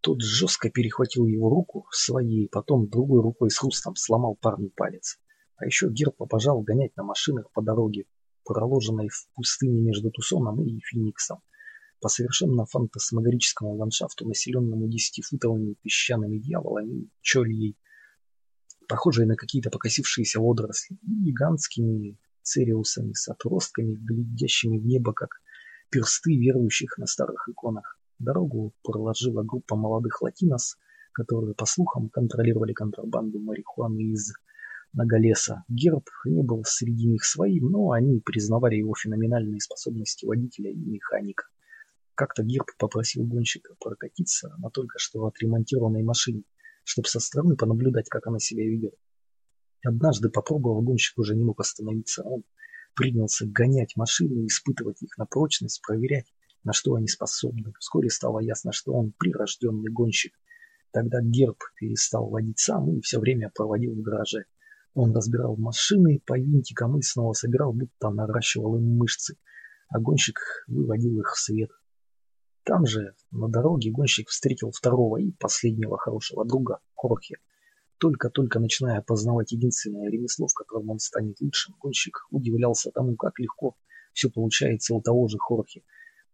Тот 0.00 0.20
жестко 0.22 0.70
перехватил 0.70 1.26
его 1.26 1.48
руку 1.48 1.86
своей, 1.90 2.48
потом 2.48 2.88
другой 2.88 3.22
рукой 3.22 3.50
с 3.50 3.58
хрустом 3.58 3.96
сломал 3.96 4.36
парню 4.36 4.70
палец. 4.74 5.18
А 5.56 5.66
еще 5.66 5.88
Герб 5.88 6.20
обожал 6.22 6.60
гонять 6.62 6.96
на 6.96 7.04
машинах 7.04 7.50
по 7.52 7.62
дороге, 7.62 8.04
проложенной 8.44 9.08
в 9.08 9.28
пустыне 9.34 9.80
между 9.80 10.10
Тусоном 10.10 10.62
и 10.62 10.80
Фениксом, 10.80 11.40
по 12.00 12.08
совершенно 12.08 12.66
фантасмагорическому 12.66 13.76
ландшафту, 13.76 14.26
населенному 14.26 14.88
десятифутовыми 14.88 15.74
песчаными 15.82 16.38
дьяволами 16.38 17.04
и 17.04 17.10
чольей, 17.22 17.76
похожие 18.86 19.26
на 19.26 19.36
какие-то 19.36 19.70
покосившиеся 19.70 20.40
водоросли, 20.40 20.96
и 21.02 21.24
гигантскими 21.30 22.18
цериусами 22.42 23.12
с 23.12 23.28
отростками, 23.28 23.94
глядящими 23.94 24.78
в 24.78 24.86
небо, 24.86 25.12
как 25.12 25.40
персты 25.90 26.36
верующих 26.36 26.98
на 26.98 27.06
старых 27.06 27.48
иконах. 27.48 27.98
Дорогу 28.18 28.74
проложила 28.82 29.42
группа 29.42 29.76
молодых 29.76 30.22
латинос, 30.22 30.76
которые, 31.12 31.54
по 31.54 31.66
слухам, 31.66 32.08
контролировали 32.08 32.72
контрабанду 32.72 33.40
марихуаны 33.40 34.12
из 34.12 34.32
Наголеса. 34.92 35.64
Герб 35.68 36.08
не 36.24 36.42
был 36.42 36.62
среди 36.64 37.06
них 37.06 37.24
своим, 37.24 37.70
но 37.70 37.90
они 37.90 38.20
признавали 38.20 38.76
его 38.76 38.94
феноменальные 38.94 39.60
способности 39.60 40.24
водителя 40.24 40.70
и 40.70 40.76
механика. 40.76 41.44
Как-то 42.14 42.44
Герб 42.44 42.68
попросил 42.78 43.24
гонщика 43.26 43.74
прокатиться 43.80 44.54
на 44.58 44.70
только 44.70 44.98
что 44.98 45.26
отремонтированной 45.26 46.04
машине 46.04 46.44
чтобы 46.84 47.08
со 47.08 47.20
стороны 47.20 47.56
понаблюдать, 47.56 48.08
как 48.08 48.26
она 48.26 48.38
себя 48.38 48.64
ведет. 48.64 48.94
Однажды, 49.84 50.30
попробовав, 50.30 50.84
гонщик 50.84 51.18
уже 51.18 51.34
не 51.34 51.44
мог 51.44 51.60
остановиться. 51.60 52.22
Он 52.22 52.44
принялся 52.94 53.46
гонять 53.46 53.96
машины, 53.96 54.46
испытывать 54.46 55.02
их 55.02 55.16
на 55.18 55.26
прочность, 55.26 55.82
проверять, 55.82 56.32
на 56.62 56.72
что 56.72 56.94
они 56.94 57.08
способны. 57.08 57.72
Вскоре 57.78 58.08
стало 58.08 58.40
ясно, 58.40 58.72
что 58.72 58.92
он 58.92 59.12
прирожденный 59.18 59.90
гонщик. 59.90 60.32
Тогда 60.92 61.20
Герб 61.20 61.58
перестал 61.76 62.28
водить 62.30 62.60
сам 62.60 62.96
и 62.96 63.00
все 63.00 63.18
время 63.18 63.50
проводил 63.54 63.94
в 63.94 64.00
гараже. 64.00 64.44
Он 64.94 65.12
разбирал 65.12 65.56
машины 65.56 66.22
по 66.24 66.38
винтикам 66.38 66.98
и 66.98 67.02
снова 67.02 67.32
собирал, 67.32 67.72
будто 67.72 68.10
наращивал 68.10 68.76
им 68.76 68.96
мышцы, 68.96 69.36
а 69.88 69.98
гонщик 69.98 70.38
выводил 70.68 71.18
их 71.18 71.32
в 71.32 71.38
свет. 71.38 71.70
Там 72.64 72.86
же, 72.86 73.14
на 73.30 73.48
дороге, 73.48 73.90
гонщик 73.90 74.30
встретил 74.30 74.70
второго 74.70 75.18
и 75.18 75.32
последнего 75.32 75.98
хорошего 75.98 76.46
друга, 76.46 76.80
Хорхе. 76.94 77.36
Только-только 77.98 78.58
начиная 78.58 79.02
познавать 79.02 79.52
единственное 79.52 80.10
ремесло, 80.10 80.46
в 80.48 80.54
котором 80.54 80.88
он 80.88 80.98
станет 80.98 81.40
лучшим, 81.42 81.74
гонщик 81.78 82.26
удивлялся 82.30 82.90
тому, 82.90 83.16
как 83.16 83.38
легко 83.38 83.76
все 84.14 84.30
получается 84.30 84.94
у 84.94 85.02
того 85.02 85.28
же 85.28 85.36
Хорхе. 85.38 85.82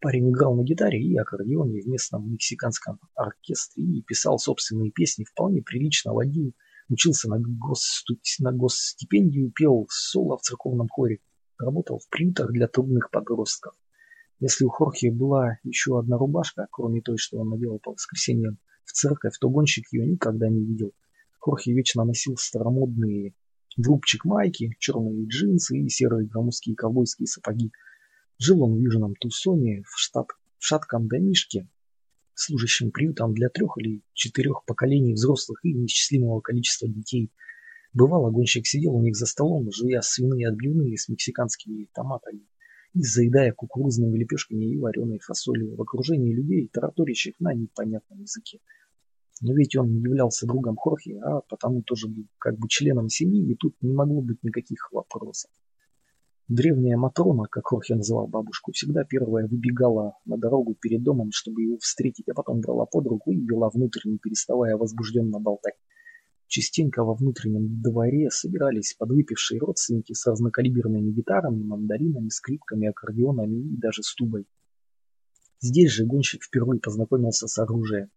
Парень 0.01 0.31
играл 0.31 0.55
на 0.55 0.63
гитаре 0.63 1.03
и 1.03 1.17
аккордеоне 1.17 1.83
в 1.83 1.89
местном 1.89 2.31
мексиканском 2.33 3.01
оркестре 3.15 3.83
и 3.83 4.03
писал 4.03 4.39
собственные 4.39 4.93
песни, 4.93 5.25
вполне 5.25 5.63
прилично 5.63 6.13
водил, 6.13 6.55
учился 6.89 7.29
на, 7.29 7.39
госсту... 7.41 8.15
на 8.39 8.53
госстипендию, 8.53 9.51
пел 9.51 9.87
соло 9.91 10.39
в 10.39 10.43
церковном 10.43 10.89
хоре, 10.89 11.19
работал 11.59 11.99
в 11.99 12.09
приютах 12.09 12.53
для 12.53 12.69
трудных 12.69 13.11
подростков. 13.11 13.75
Если 14.41 14.65
у 14.65 14.71
Хорхе 14.71 15.11
была 15.11 15.59
еще 15.65 15.99
одна 15.99 16.17
рубашка, 16.17 16.67
кроме 16.71 17.03
той, 17.03 17.19
что 17.19 17.39
он 17.39 17.51
надевал 17.51 17.79
по 17.79 17.93
воскресеньям 17.93 18.57
в 18.87 18.93
церковь, 18.93 19.37
то 19.39 19.51
гонщик 19.51 19.93
ее 19.93 20.07
никогда 20.07 20.49
не 20.49 20.65
видел. 20.65 20.95
Хорхе 21.39 21.75
вечно 21.75 22.05
носил 22.05 22.39
старомодные 22.39 23.35
в 23.77 24.25
майки, 24.25 24.75
черные 24.79 25.27
джинсы 25.27 25.79
и 25.79 25.89
серые 25.91 26.27
громоздкие 26.27 26.75
ковбойские 26.75 27.27
сапоги. 27.27 27.71
Жил 28.39 28.63
он 28.63 28.77
в 28.77 28.79
Южном 28.79 29.15
Тусоне, 29.15 29.83
в, 29.83 29.99
штат, 29.99 30.29
в 30.57 30.65
шатком 30.65 31.07
домишке, 31.07 31.69
служащем 32.33 32.93
приютом 32.93 33.35
для 33.35 33.51
трех 33.51 33.77
или 33.77 34.03
четырех 34.15 34.65
поколений 34.65 35.13
взрослых 35.13 35.63
и 35.65 35.75
неисчислимого 35.75 36.41
количества 36.41 36.89
детей. 36.89 37.31
Бывало, 37.93 38.31
гонщик 38.31 38.67
сидел 38.67 38.95
у 38.95 39.03
них 39.03 39.17
за 39.17 39.27
столом, 39.27 39.71
жуя 39.71 40.01
свиные 40.01 40.49
отбивные 40.49 40.97
с 40.97 41.11
мексиканскими 41.11 41.89
томатами 41.93 42.50
и 42.95 43.03
заедая 43.03 43.53
кукурузными 43.53 44.19
лепешками 44.19 44.65
и 44.65 44.79
вареной 44.79 45.21
фасолью 45.21 45.77
в 45.77 45.83
окружении 45.83 46.35
людей, 46.35 46.69
тараторящих 46.73 47.35
на 47.39 47.55
непонятном 47.55 48.21
языке. 48.21 48.59
Но 49.41 49.55
ведь 49.55 49.77
он 49.77 49.93
не 49.93 50.03
являлся 50.03 50.47
другом 50.47 50.77
Хорхе, 50.77 51.19
а 51.21 51.41
потому 51.41 51.83
тоже 51.83 52.09
был 52.09 52.27
как 52.39 52.59
бы 52.59 52.69
членом 52.69 53.09
семьи, 53.09 53.51
и 53.51 53.55
тут 53.55 53.75
не 53.81 53.93
могло 53.93 54.21
быть 54.21 54.43
никаких 54.43 54.93
вопросов. 54.93 55.51
Древняя 56.49 56.97
Матрона, 56.97 57.45
как 57.45 57.69
Хорхе 57.69 57.95
называл 57.95 58.27
бабушку, 58.27 58.73
всегда 58.73 59.05
первая 59.05 59.47
выбегала 59.47 60.15
на 60.25 60.37
дорогу 60.37 60.75
перед 60.75 61.03
домом, 61.03 61.31
чтобы 61.31 61.63
его 61.63 61.79
встретить, 61.79 62.29
а 62.29 62.35
потом 62.35 62.61
брала 62.61 62.87
под 62.87 63.07
руку 63.07 63.31
и 63.31 63.41
вела 63.41 63.71
внутрь, 63.71 64.01
не 64.05 64.19
переставая 64.19 64.77
возбужденно 64.77 65.39
болтать. 65.39 65.77
Частенько 66.51 67.05
во 67.05 67.15
внутреннем 67.15 67.81
дворе 67.81 68.29
собирались 68.29 68.95
подвыпившие 68.95 69.61
родственники 69.61 70.15
с 70.15 70.27
разнокалиберными 70.27 71.13
гитарами, 71.13 71.63
мандаринами, 71.63 72.29
скрипками, 72.29 72.89
аккордеонами 72.89 73.55
и 73.55 73.77
даже 73.77 74.03
стубой. 74.03 74.49
Здесь 75.61 75.93
же 75.93 76.05
гонщик 76.05 76.43
впервые 76.43 76.81
познакомился 76.81 77.47
с 77.47 77.57
оружием. 77.57 78.11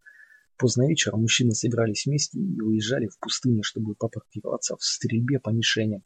Поздно 0.58 0.88
вечером 0.88 1.22
мужчины 1.22 1.52
собирались 1.52 2.08
вместе 2.08 2.40
и 2.40 2.60
уезжали 2.60 3.06
в 3.06 3.20
пустыню, 3.20 3.62
чтобы 3.62 3.94
попрактиковаться 3.94 4.78
в 4.78 4.84
стрельбе 4.84 5.40
по 5.40 5.52
мишеням. 5.52 6.02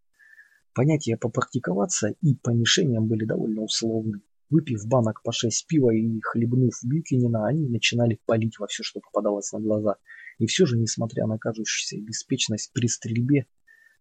Понятия 0.73 1.15
попрактиковаться 1.15 2.13
и 2.21 2.35
по 2.35 2.49
мишеням 2.49 3.07
были 3.07 3.23
довольно 3.23 3.61
условны. 3.61 4.19
Выпив 4.49 4.85
банок 4.87 5.21
по 5.23 5.31
шесть 5.31 5.67
пива 5.67 5.93
и 5.93 6.19
хлебнув 6.21 6.73
Бюкинина, 6.83 7.47
они 7.47 7.67
начинали 7.67 8.19
палить 8.25 8.59
во 8.59 8.67
все, 8.67 8.83
что 8.83 8.99
попадалось 9.01 9.51
на 9.51 9.59
глаза– 9.59 9.95
и 10.39 10.45
все 10.45 10.65
же, 10.65 10.77
несмотря 10.77 11.25
на 11.25 11.37
кажущуюся 11.37 11.99
беспечность 11.99 12.71
при 12.73 12.87
стрельбе, 12.87 13.47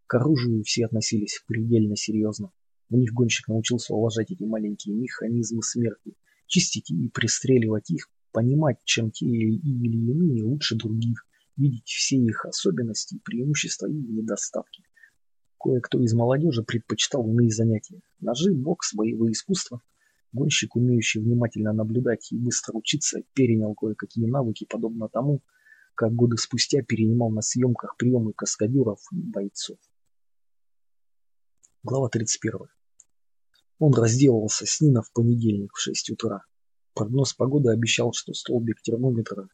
к 0.07 0.15
оружию 0.15 0.63
все 0.65 0.87
относились 0.87 1.43
предельно 1.47 1.97
серьезно. 1.97 2.53
У 2.91 2.99
них 2.99 3.13
гонщик 3.13 3.49
научился 3.49 3.95
уважать 3.95 4.31
эти 4.31 4.45
маленькие 4.45 4.95
механизмы 4.95 5.63
смерти, 5.63 6.15
чистить 6.47 6.91
и 6.91 7.09
пристреливать 7.09 7.91
их, 7.91 8.09
понимать, 8.33 8.79
чем 8.85 9.11
те 9.11 9.27
или 9.27 10.11
иные 10.11 10.45
лучше 10.45 10.77
других, 10.77 11.27
видеть 11.57 11.87
все 11.87 12.17
их 12.17 12.45
особенности, 12.45 13.19
преимущества 13.25 13.87
и 13.87 13.95
недостатки. 13.95 14.85
Кое-кто 15.59 16.01
из 16.01 16.13
молодежи 16.13 16.63
предпочитал 16.63 17.27
иные 17.29 17.51
занятия. 17.51 18.03
Ножи, 18.21 18.53
бокс, 18.53 18.95
боевые 18.95 19.33
искусства. 19.33 19.81
Гонщик, 20.37 20.77
умеющий 20.77 21.23
внимательно 21.23 21.73
наблюдать 21.73 22.31
и 22.31 22.37
быстро 22.37 22.75
учиться, 22.75 23.23
перенял 23.33 23.75
кое-какие 23.75 24.27
навыки, 24.27 24.67
подобно 24.69 25.09
тому, 25.09 25.43
как 25.95 26.13
годы 26.13 26.37
спустя 26.37 26.83
перенимал 26.83 27.31
на 27.31 27.41
съемках 27.41 27.97
приемы 27.97 28.35
каскадеров 28.35 29.01
и 29.13 29.17
бойцов. 29.17 29.79
Глава 31.83 32.11
31. 32.11 32.67
Он 33.79 33.95
разделывался 33.95 34.67
с 34.67 34.83
Нина 34.83 35.01
в 35.01 35.11
понедельник 35.11 35.73
в 35.73 35.81
6 35.81 36.11
утра. 36.11 36.43
Прогноз 36.93 37.33
погоды 37.33 37.71
обещал, 37.71 38.13
что 38.13 38.35
столбик 38.35 38.83
термометра 38.83 39.49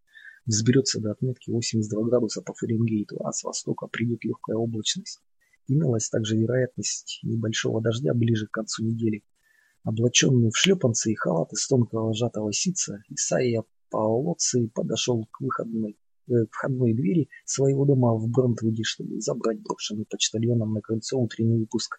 взберется 0.47 1.01
до 1.01 1.13
отметки 1.13 1.51
82 1.51 2.03
градуса 2.09 2.43
по 2.43 2.55
Фаренгейту, 2.55 3.25
а 3.25 3.31
с 3.31 3.45
востока 3.45 3.87
придет 3.87 4.25
легкая 4.25 4.57
облачность. 4.57 5.21
Имелась 5.69 6.09
также 6.09 6.37
вероятность 6.37 7.21
небольшого 7.23 7.81
дождя 7.81 8.15
ближе 8.15 8.49
к 8.49 8.51
концу 8.51 8.85
недели. 8.85 9.23
Облаченный 9.85 10.51
в 10.51 10.57
шлепанцы 10.57 11.13
и 11.13 11.15
халат 11.15 11.53
из 11.53 11.67
тонкого 11.67 12.15
сжатого 12.15 12.53
ситца, 12.53 13.03
Исайя 13.09 13.65
Паолоци 13.91 14.69
подошел 14.75 15.27
к 15.31 15.41
выходной 15.41 15.97
Э, 16.29 16.47
входной 16.51 16.95
двери 16.95 17.29
своего 17.45 17.85
дома 17.85 18.15
в 18.15 18.29
Брентвуде, 18.29 18.85
чтобы 18.85 19.21
забрать 19.21 19.61
брошенный 19.61 20.07
почтальоном 20.09 20.73
на 20.73 20.81
крыльцо 20.81 21.19
утренний 21.19 21.59
выпуск 21.59 21.99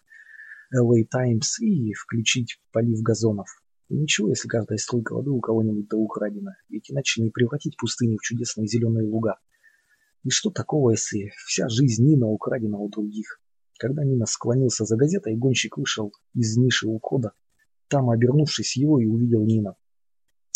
LA 0.74 1.04
Times 1.04 1.60
и 1.60 1.92
включить 1.92 2.58
полив 2.72 3.02
газонов. 3.02 3.48
И 3.90 3.94
ничего, 3.94 4.30
если 4.30 4.48
каждая 4.48 4.78
струйка 4.78 5.14
воды 5.14 5.30
у 5.30 5.40
кого-нибудь 5.40 5.88
да 5.88 5.98
украдена, 5.98 6.56
ведь 6.70 6.90
иначе 6.90 7.22
не 7.22 7.30
превратить 7.30 7.76
пустыню 7.76 8.16
в 8.16 8.22
чудесные 8.22 8.66
зеленые 8.66 9.06
луга. 9.06 9.38
И 10.22 10.30
что 10.30 10.50
такого, 10.50 10.92
если 10.92 11.30
вся 11.46 11.68
жизнь 11.68 12.02
Нина 12.06 12.26
украдена 12.26 12.78
у 12.78 12.88
других? 12.88 13.42
Когда 13.78 14.04
Нина 14.04 14.24
склонился 14.24 14.86
за 14.86 14.96
газетой, 14.96 15.36
гонщик 15.36 15.76
вышел 15.76 16.14
из 16.32 16.56
ниши 16.56 16.88
ухода. 16.88 17.32
Там, 17.94 18.10
обернувшись 18.10 18.76
его, 18.76 18.98
и 18.98 19.06
увидел 19.06 19.44
Нина. 19.44 19.76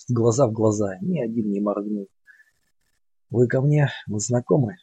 Глаза 0.08 0.48
в 0.48 0.52
глаза, 0.52 0.98
ни 1.00 1.20
один 1.20 1.52
не 1.52 1.60
моргнул. 1.60 2.08
Вы 3.30 3.46
ко 3.46 3.60
мне? 3.60 3.90
Мы 4.08 4.18
знакомы? 4.18 4.74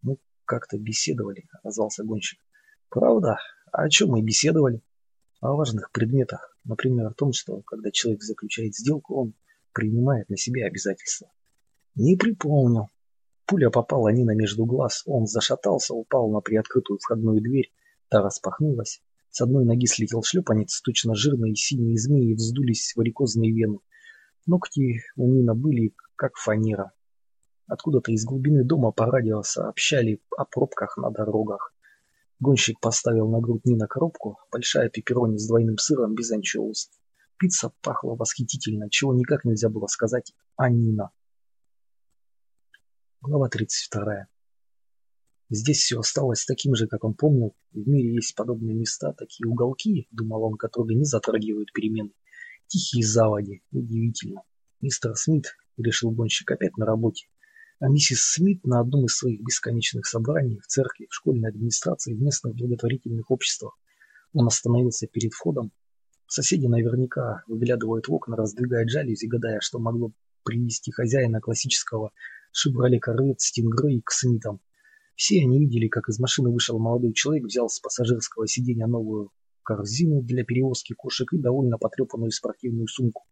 Ну, 0.00 0.18
как-то 0.46 0.78
беседовали, 0.78 1.46
отозвался 1.52 2.02
гонщик. 2.02 2.40
Правда? 2.88 3.36
А 3.70 3.82
о 3.82 3.90
чем 3.90 4.12
мы 4.12 4.22
беседовали? 4.22 4.80
О 5.40 5.56
важных 5.56 5.92
предметах. 5.92 6.56
Например, 6.64 7.08
о 7.08 7.12
том, 7.12 7.34
что 7.34 7.60
когда 7.60 7.90
человек 7.90 8.22
заключает 8.22 8.74
сделку, 8.74 9.16
он 9.16 9.34
принимает 9.74 10.30
на 10.30 10.38
себя 10.38 10.64
обязательства. 10.64 11.30
Не 11.96 12.16
припомню. 12.16 12.88
Пуля 13.44 13.68
попала 13.68 14.08
Нина 14.08 14.30
между 14.30 14.64
глаз. 14.64 15.02
Он 15.04 15.26
зашатался, 15.26 15.92
упал 15.92 16.30
на 16.30 16.40
приоткрытую 16.40 16.98
входную 16.98 17.42
дверь. 17.42 17.70
Та 18.08 18.22
распахнулась. 18.22 19.02
С 19.36 19.40
одной 19.40 19.64
ноги 19.64 19.86
слетел 19.86 20.22
шлепанец, 20.22 20.80
точно 20.80 21.16
жирные 21.16 21.56
синие 21.56 21.98
змеи 21.98 22.34
вздулись 22.34 22.94
варикозные 22.94 23.50
вены. 23.52 23.80
Ногти 24.46 25.00
у 25.16 25.26
Нина 25.26 25.56
были 25.56 25.92
как 26.14 26.36
фанера. 26.36 26.92
Откуда-то 27.66 28.12
из 28.12 28.24
глубины 28.24 28.62
дома 28.62 28.92
по 28.92 29.06
радио 29.06 29.42
сообщали 29.42 30.20
о 30.38 30.44
пробках 30.44 30.96
на 30.98 31.10
дорогах. 31.10 31.74
Гонщик 32.38 32.78
поставил 32.78 33.28
на 33.28 33.40
грудь 33.40 33.64
Нина 33.64 33.88
коробку, 33.88 34.38
большая 34.52 34.88
пепперони 34.88 35.36
с 35.36 35.48
двойным 35.48 35.78
сыром 35.78 36.14
без 36.14 36.30
анчоусов. 36.30 36.92
Пицца 37.36 37.72
пахла 37.82 38.14
восхитительно, 38.14 38.88
чего 38.88 39.14
никак 39.14 39.44
нельзя 39.44 39.68
было 39.68 39.88
сказать 39.88 40.32
о 40.54 40.70
Нина. 40.70 41.10
Глава 43.20 43.48
32. 43.48 44.28
Здесь 45.54 45.78
все 45.78 46.00
осталось 46.00 46.44
таким 46.44 46.74
же, 46.74 46.88
как 46.88 47.04
он 47.04 47.14
помнил. 47.14 47.54
В 47.72 47.88
мире 47.88 48.14
есть 48.14 48.34
подобные 48.34 48.74
места, 48.74 49.12
такие 49.12 49.46
уголки, 49.46 50.08
думал 50.10 50.42
он, 50.42 50.56
которые 50.56 50.98
не 50.98 51.04
затрагивают 51.04 51.72
перемены. 51.72 52.10
Тихие 52.66 53.04
заводи. 53.04 53.62
Удивительно. 53.70 54.42
Мистер 54.80 55.14
Смит, 55.14 55.56
решил 55.76 56.10
гонщик, 56.10 56.50
опять 56.50 56.76
на 56.76 56.86
работе. 56.86 57.28
А 57.78 57.88
миссис 57.88 58.22
Смит 58.22 58.64
на 58.66 58.80
одном 58.80 59.04
из 59.04 59.16
своих 59.16 59.42
бесконечных 59.42 60.06
собраний 60.06 60.58
в 60.58 60.66
церкви, 60.66 61.06
в 61.08 61.14
школьной 61.14 61.50
администрации, 61.50 62.14
в 62.14 62.20
местных 62.20 62.56
благотворительных 62.56 63.30
обществах. 63.30 63.78
Он 64.32 64.48
остановился 64.48 65.06
перед 65.06 65.32
входом. 65.32 65.70
Соседи 66.26 66.66
наверняка 66.66 67.44
выглядывают 67.46 68.08
в 68.08 68.12
окна, 68.12 68.36
раздвигая 68.36 68.88
жалюзи, 68.88 69.26
гадая, 69.26 69.60
что 69.60 69.78
могло 69.78 70.10
привести 70.42 70.90
хозяина 70.90 71.40
классического 71.40 72.10
Шевроле 72.50 72.98
Корвет 72.98 73.40
Стингрей 73.40 74.00
к 74.04 74.10
Смитам. 74.10 74.60
Все 75.14 75.40
они 75.40 75.60
видели, 75.60 75.88
как 75.88 76.08
из 76.08 76.18
машины 76.18 76.50
вышел 76.50 76.78
молодой 76.78 77.12
человек, 77.12 77.44
взял 77.44 77.68
с 77.68 77.78
пассажирского 77.80 78.46
сиденья 78.46 78.86
новую 78.86 79.30
корзину 79.62 80.22
для 80.22 80.44
перевозки 80.44 80.92
кошек 80.92 81.32
и 81.32 81.38
довольно 81.38 81.78
потрепанную 81.78 82.30
спортивную 82.30 82.88
сумку. 82.88 83.24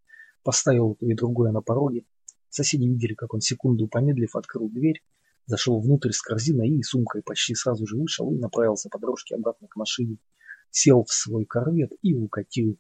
Поставил 0.43 0.95
то 0.95 1.07
и 1.07 1.15
другое 1.15 1.53
на 1.53 1.61
пороге, 1.61 2.05
Соседи 2.49 2.85
видели, 2.85 3.15
как 3.15 3.33
он 3.33 3.41
секунду 3.41 3.89
помедлив 3.89 4.37
открыл 4.37 4.69
дверь, 4.69 5.01
Зашел 5.47 5.81
внутрь 5.81 6.13
с 6.13 6.23
корзиной 6.23 6.69
и 6.69 6.83
сумкой, 6.83 7.23
почти 7.23 7.55
сразу 7.55 7.87
же 7.87 7.97
вышел 7.97 8.33
и 8.33 8.39
направился 8.39 8.89
по 8.89 8.99
дорожке 8.99 9.35
обратно 9.35 9.67
к 9.69 9.77
машине. 9.77 10.19
Сел 10.71 11.05
в 11.05 11.13
свой 11.13 11.45
корвет 11.45 11.93
и 12.01 12.15
укатил. 12.15 12.79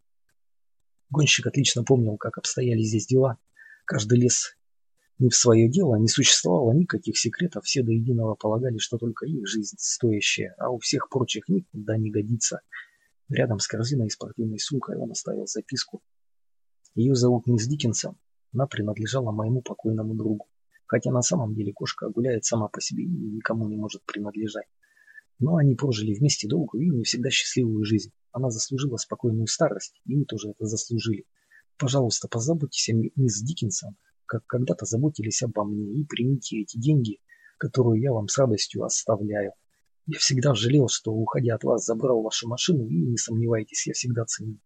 Гонщик 1.11 1.47
отлично 1.47 1.83
помнил, 1.85 2.17
как 2.17 2.39
обстояли 2.39 2.83
здесь 2.83 3.07
дела. 3.07 3.39
Каждый 3.85 4.21
лес 4.21 4.57
не 5.23 5.31
в 5.31 5.37
свое 5.37 5.69
дело, 5.69 5.95
не 5.95 6.09
существовало 6.09 6.73
никаких 6.73 7.17
секретов, 7.17 7.65
все 7.65 7.85
до 7.85 7.93
единого 7.93 8.35
полагали, 8.35 8.79
что 8.79 8.99
только 8.99 9.25
их 9.25 9.47
жизнь 9.47 9.77
стоящая, 9.79 10.55
а 10.59 10.71
у 10.71 10.79
всех 10.79 11.09
прочих 11.09 11.49
никуда 11.49 11.97
не 11.97 12.11
годится. 12.11 12.61
Рядом 13.29 13.61
с 13.61 13.69
корзиной 13.69 14.09
и 14.09 14.11
спортивной 14.11 14.59
сумкой 14.59 14.97
он 14.97 15.13
оставил 15.13 15.47
записку. 15.47 16.03
Ее 16.97 17.15
зовут 17.15 17.47
мисс 17.47 17.69
Диккенсон, 17.69 18.17
она 18.53 18.67
принадлежала 18.67 19.31
моему 19.31 19.63
покойному 19.63 20.15
другу. 20.15 20.49
Хотя 20.87 21.13
на 21.13 21.23
самом 21.23 21.55
деле 21.55 21.73
кошка 21.73 22.11
гуляет 22.11 22.45
сама 22.45 22.67
по 22.67 22.81
себе 22.81 23.05
и 23.05 23.07
никому 23.07 23.69
не 23.69 23.77
может 23.77 24.05
принадлежать. 24.05 24.67
Но 25.39 25.55
они 25.55 25.77
прожили 25.77 26.15
вместе 26.15 26.49
долгую 26.49 26.85
и 26.85 26.91
не 26.91 27.05
всегда 27.05 27.31
счастливую 27.31 27.85
жизнь. 27.85 28.11
Она 28.33 28.51
заслужила 28.51 28.97
спокойную 28.97 29.47
старость, 29.47 30.01
и 30.05 30.17
мы 30.17 30.25
тоже 30.25 30.51
это 30.51 30.67
заслужили. 30.67 31.25
Пожалуйста, 31.79 32.27
позаботьтесь 32.27 32.89
о 32.91 32.95
мисс 32.95 33.41
Диккенсон, 33.41 33.97
как 34.33 34.47
когда-то 34.47 34.87
заботились 34.87 35.43
обо 35.43 35.63
мне, 35.63 35.93
и 35.93 36.05
примите 36.05 36.63
эти 36.63 36.79
деньги, 36.79 37.19
которые 37.59 38.01
я 38.01 38.13
вам 38.15 38.29
с 38.29 38.39
радостью 38.39 38.83
оставляю. 38.83 39.53
Я 40.07 40.19
всегда 40.19 40.55
жалел, 40.55 40.89
что, 40.89 41.13
уходя 41.13 41.55
от 41.55 41.65
вас, 41.65 41.85
забрал 41.85 42.23
вашу 42.23 42.49
машину, 42.49 42.89
и 42.89 42.95
не 42.95 43.19
сомневайтесь, 43.19 43.87
я 43.87 43.93
всегда 43.93 44.25
ценю 44.25 44.59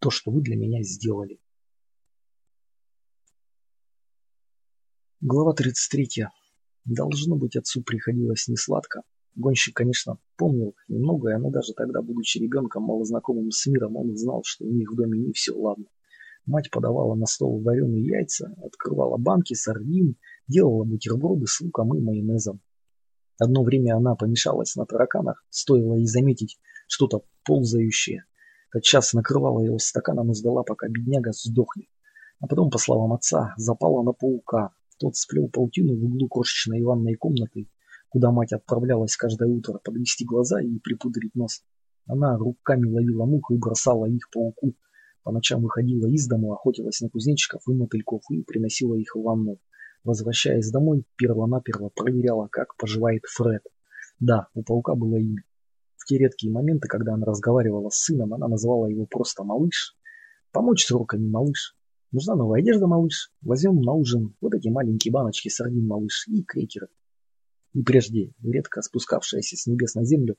то, 0.00 0.10
что 0.10 0.32
вы 0.32 0.42
для 0.42 0.56
меня 0.56 0.82
сделали. 0.82 1.38
Глава 5.20 5.52
33. 5.52 6.26
Должно 6.84 7.36
быть, 7.36 7.54
отцу 7.54 7.84
приходилось 7.84 8.48
несладко. 8.48 9.02
Гонщик, 9.36 9.76
конечно, 9.76 10.18
помнил 10.36 10.74
немногое, 10.88 11.38
но 11.38 11.50
даже 11.50 11.74
тогда, 11.74 12.02
будучи 12.02 12.38
ребенком, 12.38 12.82
малознакомым 12.82 13.52
с 13.52 13.64
миром, 13.66 13.96
он 13.96 14.16
знал, 14.16 14.42
что 14.44 14.64
у 14.64 14.72
них 14.72 14.90
в 14.90 14.96
доме 14.96 15.20
не 15.20 15.32
все 15.32 15.52
ладно. 15.52 15.86
Мать 16.46 16.70
подавала 16.70 17.14
на 17.14 17.26
стол 17.26 17.62
вареные 17.62 18.04
яйца, 18.04 18.52
открывала 18.64 19.16
банки 19.16 19.54
сардин, 19.54 20.16
делала 20.48 20.84
бутерброды 20.84 21.46
с 21.46 21.60
луком 21.60 21.94
и 21.94 22.00
майонезом. 22.00 22.60
Одно 23.38 23.62
время 23.62 23.96
она 23.96 24.16
помешалась 24.16 24.74
на 24.74 24.84
тараканах, 24.84 25.44
стоило 25.50 25.94
ей 25.94 26.06
заметить 26.06 26.58
что-то 26.88 27.22
ползающее. 27.44 28.24
Тотчас 28.72 29.12
накрывала 29.12 29.60
его 29.60 29.78
стаканом 29.78 30.32
и 30.32 30.34
ждала, 30.34 30.62
пока 30.62 30.88
бедняга 30.88 31.32
сдохнет. 31.32 31.88
А 32.40 32.48
потом, 32.48 32.70
по 32.70 32.78
словам 32.78 33.12
отца, 33.12 33.54
запала 33.56 34.02
на 34.02 34.12
паука. 34.12 34.70
Тот 34.98 35.16
сплел 35.16 35.48
паутину 35.48 35.94
в 35.94 36.04
углу 36.04 36.28
крошечной 36.28 36.82
ванной 36.82 37.14
комнаты, 37.14 37.68
куда 38.08 38.30
мать 38.32 38.52
отправлялась 38.52 39.16
каждое 39.16 39.48
утро 39.48 39.78
подвести 39.78 40.24
глаза 40.24 40.60
и 40.60 40.78
припудрить 40.78 41.34
нос. 41.34 41.62
Она 42.06 42.36
руками 42.36 42.86
ловила 42.86 43.26
мух 43.26 43.50
и 43.50 43.58
бросала 43.58 44.06
их 44.06 44.28
пауку, 44.30 44.74
по 45.22 45.32
ночам 45.32 45.62
выходила 45.62 46.06
из 46.06 46.26
дому, 46.26 46.52
охотилась 46.52 47.00
на 47.00 47.08
кузнечиков 47.08 47.62
и 47.68 47.72
мотыльков 47.72 48.22
и 48.30 48.42
приносила 48.42 48.94
их 48.94 49.14
в 49.14 49.22
ванну. 49.22 49.58
Возвращаясь 50.04 50.70
домой, 50.70 51.04
перво-наперво 51.16 51.90
проверяла, 51.94 52.48
как 52.50 52.76
поживает 52.76 53.22
Фред. 53.26 53.62
Да, 54.18 54.48
у 54.54 54.62
паука 54.62 54.94
было 54.94 55.16
имя. 55.16 55.44
В 55.96 56.06
те 56.06 56.18
редкие 56.18 56.52
моменты, 56.52 56.88
когда 56.88 57.14
она 57.14 57.24
разговаривала 57.24 57.88
с 57.90 58.04
сыном, 58.04 58.34
она 58.34 58.48
называла 58.48 58.86
его 58.86 59.06
просто 59.06 59.44
«малыш». 59.44 59.96
Помочь 60.50 60.84
с 60.84 60.90
уроками 60.90 61.28
«малыш». 61.28 61.76
Нужна 62.10 62.34
новая 62.34 62.60
одежда, 62.60 62.86
малыш. 62.86 63.30
Возьмем 63.40 63.80
на 63.80 63.92
ужин 63.92 64.34
вот 64.40 64.54
эти 64.54 64.68
маленькие 64.68 65.12
баночки 65.12 65.48
сардин, 65.48 65.86
малыш, 65.86 66.26
и 66.28 66.42
крекеры. 66.42 66.88
И 67.74 67.82
прежде, 67.82 68.32
редко 68.42 68.82
спускавшаяся 68.82 69.56
с 69.56 69.66
небес 69.66 69.94
на 69.94 70.04
землю, 70.04 70.36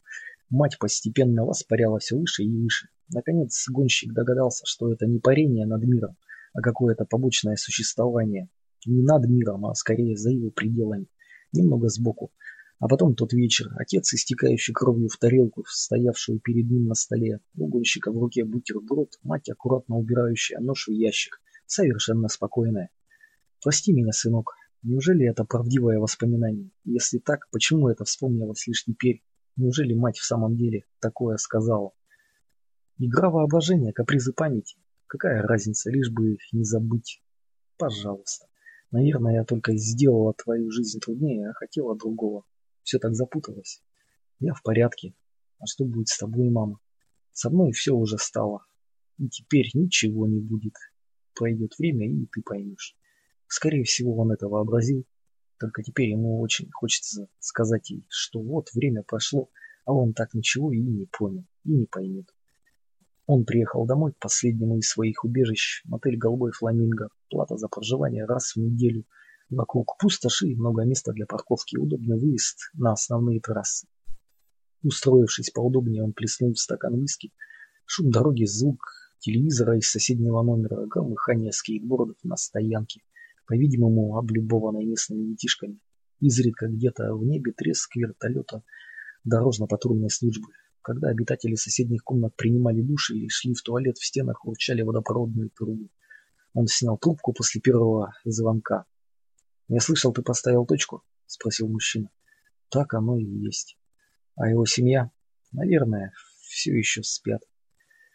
мать 0.49 0.77
постепенно 0.79 1.45
воспаряла 1.45 1.99
все 1.99 2.15
выше 2.15 2.43
и 2.43 2.49
выше. 2.49 2.89
Наконец 3.09 3.65
гонщик 3.69 4.13
догадался, 4.13 4.65
что 4.65 4.91
это 4.91 5.07
не 5.07 5.19
парение 5.19 5.65
над 5.65 5.83
миром, 5.83 6.15
а 6.53 6.61
какое-то 6.61 7.05
побочное 7.05 7.55
существование. 7.55 8.49
Не 8.85 9.01
над 9.01 9.27
миром, 9.27 9.65
а 9.65 9.73
скорее 9.73 10.15
за 10.15 10.29
его 10.29 10.51
пределами. 10.51 11.07
Немного 11.53 11.89
сбоку. 11.89 12.31
А 12.79 12.87
потом 12.87 13.15
тот 13.15 13.33
вечер. 13.33 13.71
Отец, 13.77 14.13
истекающий 14.13 14.73
кровью 14.73 15.07
в 15.09 15.17
тарелку, 15.17 15.63
стоявшую 15.67 16.39
перед 16.39 16.69
ним 16.69 16.87
на 16.87 16.95
столе. 16.95 17.39
У 17.55 17.67
гонщика 17.67 18.11
в 18.11 18.17
руке 18.17 18.43
бутерброд, 18.43 19.13
мать, 19.23 19.49
аккуратно 19.49 19.95
убирающая 19.95 20.59
нож 20.59 20.87
в 20.87 20.91
ящик. 20.91 21.39
Совершенно 21.65 22.27
спокойная. 22.27 22.89
«Прости 23.63 23.93
меня, 23.93 24.11
сынок. 24.11 24.53
Неужели 24.83 25.25
это 25.25 25.45
правдивое 25.45 25.97
воспоминание? 25.97 26.69
Если 26.83 27.17
так, 27.17 27.49
почему 27.51 27.87
это 27.87 28.03
вспомнилось 28.03 28.67
лишь 28.67 28.83
теперь? 28.83 29.23
Неужели 29.55 29.93
мать 29.93 30.17
в 30.17 30.25
самом 30.25 30.57
деле 30.57 30.83
такое 30.99 31.37
сказала?» 31.37 31.91
Игра 32.99 33.29
воображения, 33.29 33.91
капризы 33.91 34.33
памяти. 34.33 34.77
Какая 35.07 35.41
разница, 35.41 35.89
лишь 35.89 36.11
бы 36.11 36.33
их 36.33 36.53
не 36.53 36.63
забыть. 36.63 37.23
Пожалуйста. 37.77 38.47
Наверное, 38.91 39.35
я 39.35 39.43
только 39.45 39.75
сделала 39.75 40.33
твою 40.33 40.69
жизнь 40.69 40.99
труднее, 40.99 41.49
а 41.49 41.53
хотела 41.53 41.97
другого. 41.97 42.45
Все 42.83 42.99
так 42.99 43.15
запуталось. 43.15 43.81
Я 44.39 44.53
в 44.53 44.61
порядке. 44.61 45.15
А 45.59 45.65
что 45.65 45.85
будет 45.85 46.09
с 46.09 46.17
тобой, 46.17 46.49
мама? 46.49 46.79
Со 47.31 47.49
мной 47.49 47.71
все 47.71 47.93
уже 47.95 48.17
стало. 48.17 48.65
И 49.17 49.27
теперь 49.27 49.69
ничего 49.73 50.27
не 50.27 50.39
будет. 50.39 50.75
Пройдет 51.33 51.77
время, 51.79 52.07
и 52.07 52.27
ты 52.27 52.41
поймешь. 52.43 52.95
Скорее 53.55 53.83
всего, 53.83 54.17
он 54.17 54.31
это 54.31 54.47
вообразил. 54.47 55.05
Только 55.59 55.83
теперь 55.83 56.09
ему 56.09 56.41
очень 56.41 56.71
хочется 56.71 57.27
сказать 57.37 57.91
ей, 57.91 58.03
что 58.09 58.41
вот 58.41 58.73
время 58.73 59.03
прошло, 59.03 59.51
а 59.85 59.93
он 59.93 60.13
так 60.13 60.33
ничего 60.33 60.73
и 60.73 60.79
не 60.79 61.05
понял, 61.05 61.45
и 61.63 61.71
не 61.71 61.85
поймет. 61.85 62.25
Он 63.27 63.45
приехал 63.45 63.85
домой 63.85 64.13
к 64.13 64.17
последнему 64.17 64.79
из 64.79 64.89
своих 64.89 65.23
убежищ, 65.23 65.83
мотель 65.85 66.17
«Голубой 66.17 66.51
фламинго», 66.51 67.09
плата 67.29 67.55
за 67.55 67.67
проживание 67.67 68.25
раз 68.25 68.55
в 68.55 68.57
неделю, 68.57 69.05
вокруг 69.51 69.99
пустоши 69.99 70.47
и 70.47 70.55
много 70.55 70.83
места 70.83 71.11
для 71.11 71.27
парковки, 71.27 71.77
удобный 71.77 72.19
выезд 72.19 72.71
на 72.73 72.93
основные 72.93 73.39
трассы. 73.39 73.85
Устроившись 74.81 75.51
поудобнее, 75.51 76.03
он 76.03 76.13
плеснул 76.13 76.53
в 76.53 76.59
стакан 76.59 76.99
виски. 76.99 77.31
Шум 77.85 78.09
дороги, 78.09 78.45
звук 78.45 78.79
телевизора 79.19 79.77
из 79.77 79.91
соседнего 79.91 80.41
номера, 80.41 80.87
громыхание 80.87 81.51
скейтбордов 81.51 82.17
на 82.23 82.35
стоянке, 82.35 83.03
по-видимому, 83.45 84.17
облюбованной 84.17 84.85
местными 84.85 85.25
детишками. 85.25 85.79
Изредка 86.19 86.67
где-то 86.67 87.15
в 87.15 87.25
небе 87.25 87.51
треск 87.51 87.95
вертолета 87.95 88.63
дорожно-патрульной 89.23 90.09
службы. 90.09 90.47
Когда 90.81 91.09
обитатели 91.09 91.55
соседних 91.55 92.03
комнат 92.03 92.35
принимали 92.35 92.81
душ 92.81 93.11
или 93.11 93.27
шли 93.29 93.53
в 93.53 93.61
туалет, 93.61 93.97
в 93.97 94.05
стенах 94.05 94.45
урчали 94.45 94.81
водопроводные 94.81 95.49
трубы. 95.49 95.89
Он 96.53 96.67
снял 96.67 96.97
трубку 96.97 97.33
после 97.33 97.61
первого 97.61 98.13
звонка. 98.25 98.85
«Я 99.69 99.79
слышал, 99.79 100.13
ты 100.13 100.21
поставил 100.21 100.65
точку?»– 100.65 101.03
спросил 101.25 101.67
мужчина. 101.67 102.09
«Так 102.69 102.93
оно 102.93 103.17
и 103.17 103.23
есть. 103.23 103.77
А 104.35 104.49
его 104.49 104.65
семья? 104.65 105.09
Наверное, 105.51 106.11
все 106.41 106.77
еще 106.77 107.01
спят». 107.01 107.41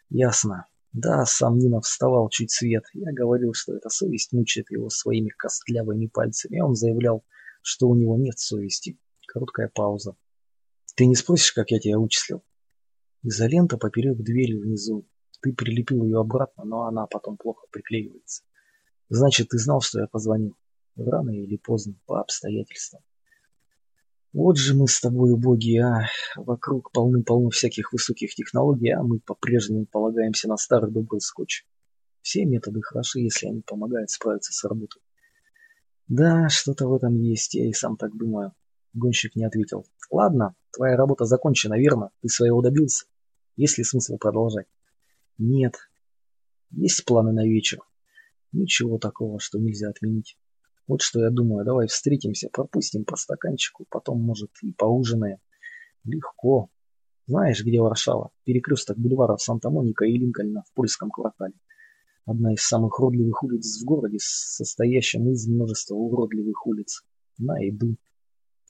«Ясно. 0.09 0.67
Да, 0.91 1.23
сам 1.25 1.57
Нина 1.57 1.81
вставал 1.81 2.29
чуть 2.29 2.51
свет. 2.51 2.83
Я 2.93 3.11
говорил, 3.13 3.53
что 3.53 3.75
эта 3.75 3.89
совесть 3.89 4.33
мучает 4.33 4.71
его 4.71 4.89
своими 4.89 5.29
костлявыми 5.29 6.07
пальцами, 6.07 6.59
а 6.59 6.65
он 6.65 6.75
заявлял, 6.75 7.23
что 7.61 7.87
у 7.87 7.95
него 7.95 8.17
нет 8.17 8.39
совести». 8.39 8.97
Короткая 9.27 9.69
пауза. 9.73 10.15
«Ты 10.95 11.05
не 11.05 11.15
спросишь, 11.15 11.51
как 11.51 11.71
я 11.71 11.79
тебя 11.79 11.99
вычислил?» 11.99 12.43
Изолента 13.21 13.77
поперек 13.77 14.17
двери 14.17 14.57
внизу. 14.57 15.05
Ты 15.41 15.53
прилепил 15.53 16.03
ее 16.03 16.19
обратно, 16.19 16.63
но 16.63 16.83
она 16.83 17.05
потом 17.05 17.37
плохо 17.37 17.67
приклеивается. 17.71 18.43
Значит, 19.09 19.49
ты 19.49 19.57
знал, 19.57 19.81
что 19.81 19.99
я 19.99 20.07
позвонил. 20.07 20.55
Рано 20.95 21.31
или 21.31 21.57
поздно, 21.57 21.95
по 22.05 22.21
обстоятельствам. 22.21 23.01
Вот 24.31 24.57
же 24.57 24.75
мы 24.75 24.87
с 24.87 24.99
тобой 24.99 25.31
убогие, 25.31 25.83
а. 25.83 26.05
Вокруг 26.35 26.91
полны-полно 26.91 27.49
всяких 27.49 27.91
высоких 27.91 28.35
технологий, 28.35 28.91
а 28.91 29.01
мы 29.01 29.19
по-прежнему 29.19 29.85
полагаемся 29.85 30.47
на 30.47 30.57
старый 30.57 30.91
добрый 30.91 31.19
скотч. 31.19 31.65
Все 32.21 32.45
методы 32.45 32.81
хороши, 32.81 33.21
если 33.21 33.47
они 33.47 33.61
помогают 33.61 34.11
справиться 34.11 34.53
с 34.53 34.63
работой. 34.63 35.01
Да, 36.07 36.47
что-то 36.49 36.87
в 36.87 36.93
этом 36.93 37.15
есть, 37.15 37.55
я 37.55 37.67
и 37.67 37.73
сам 37.73 37.97
так 37.97 38.15
думаю. 38.15 38.53
Гонщик 38.93 39.35
не 39.35 39.45
ответил. 39.45 39.85
Ладно, 40.11 40.55
твоя 40.71 40.95
работа 40.95 41.25
закончена, 41.25 41.79
верно? 41.79 42.11
Ты 42.21 42.29
своего 42.29 42.61
добился? 42.61 43.05
Есть 43.55 43.77
ли 43.77 43.83
смысл 43.83 44.17
продолжать? 44.17 44.67
Нет. 45.37 45.75
Есть 46.71 47.05
планы 47.05 47.31
на 47.31 47.45
вечер? 47.45 47.79
Ничего 48.51 48.97
такого, 48.97 49.39
что 49.39 49.59
нельзя 49.59 49.89
отменить. 49.89 50.37
Вот 50.89 51.03
что 51.03 51.21
я 51.21 51.29
думаю, 51.29 51.63
давай 51.65 51.85
встретимся, 51.85 52.49
пропустим 52.51 53.05
по 53.05 53.15
стаканчику, 53.15 53.85
потом, 53.91 54.23
может, 54.23 54.49
и 54.63 54.71
поужинаем. 54.71 55.37
Легко. 56.03 56.71
Знаешь, 57.27 57.63
где 57.63 57.79
Варшава? 57.79 58.31
Перекресток 58.43 58.97
бульваров 58.97 59.39
Санта-Моника 59.39 60.05
и 60.05 60.17
Линкольна 60.17 60.63
в 60.67 60.73
польском 60.73 61.11
квартале. 61.11 61.53
Одна 62.25 62.53
из 62.53 62.63
самых 62.63 62.99
уродливых 62.99 63.43
улиц 63.43 63.79
в 63.79 63.85
городе, 63.85 64.17
состоящем 64.19 65.29
из 65.29 65.47
множества 65.47 65.93
уродливых 65.93 66.65
улиц. 66.65 67.03
На, 67.37 67.53
иду. 67.69 67.95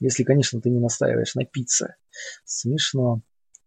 Если, 0.01 0.25
конечно, 0.25 0.59
ты 0.59 0.69
не 0.71 0.79
настаиваешь 0.79 1.35
на 1.35 1.45
пицце. 1.45 1.95
Смешно. 2.43 3.21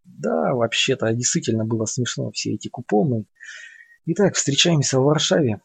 Да, 0.04 0.52
вообще-то 0.52 1.10
действительно 1.14 1.64
было 1.64 1.86
смешно 1.86 2.30
все 2.32 2.52
эти 2.52 2.68
купоны. 2.68 3.24
Итак, 4.04 4.34
встречаемся 4.34 5.00
в 5.00 5.04
Варшаве. 5.04 5.62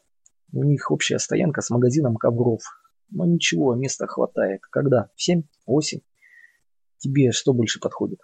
У 0.52 0.64
них 0.64 0.92
общая 0.92 1.20
стоянка 1.20 1.62
с 1.62 1.70
магазином 1.70 2.16
ковров. 2.16 2.62
Но 3.10 3.26
ничего, 3.26 3.76
места 3.76 4.08
хватает. 4.08 4.62
Когда? 4.70 5.10
В 5.16 5.22
семь? 5.22 5.44
Восемь? 5.66 6.02
Тебе 6.98 7.32
что 7.32 7.54
больше 7.54 7.80
подходит? 7.80 8.20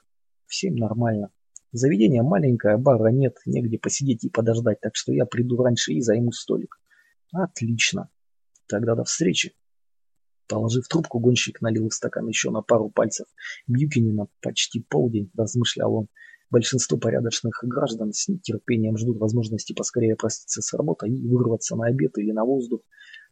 В 0.48 0.56
семь 0.56 0.76
нормально. 0.76 1.32
Заведение 1.72 2.22
маленькое, 2.22 2.78
бара 2.78 3.10
нет, 3.10 3.38
негде 3.45 3.80
посидеть 3.80 4.24
и 4.24 4.30
подождать, 4.30 4.80
так 4.80 4.95
что 4.95 5.12
я 5.12 5.26
приду 5.26 5.58
раньше 5.58 5.94
и 5.94 6.02
займу 6.02 6.32
столик. 6.32 6.80
Отлично. 7.32 8.10
Тогда 8.68 8.95
до 8.95 9.04
встречи. 9.04 9.54
Положив 10.48 10.88
трубку, 10.88 11.20
гонщик 11.20 11.62
налил 11.62 11.90
в 11.90 11.94
стакан 11.94 12.28
еще 12.28 12.52
на 12.52 12.62
пару 12.62 12.90
пальцев. 12.90 13.28
Бьюкинина 13.68 14.28
почти 14.41 14.82
полдень, 14.82 15.32
размышлял 15.36 15.95
он. 15.95 16.08
Большинство 16.54 17.00
порядочных 17.00 17.64
граждан 17.64 18.14
с 18.14 18.28
нетерпением 18.28 18.96
ждут 18.96 19.18
возможности 19.18 19.74
поскорее 19.74 20.16
проститься 20.16 20.62
с 20.62 20.72
работой 20.74 21.10
и 21.12 21.28
вырваться 21.28 21.76
на 21.76 21.88
обед 21.88 22.16
или 22.20 22.32
на 22.32 22.46
воздух 22.46 22.82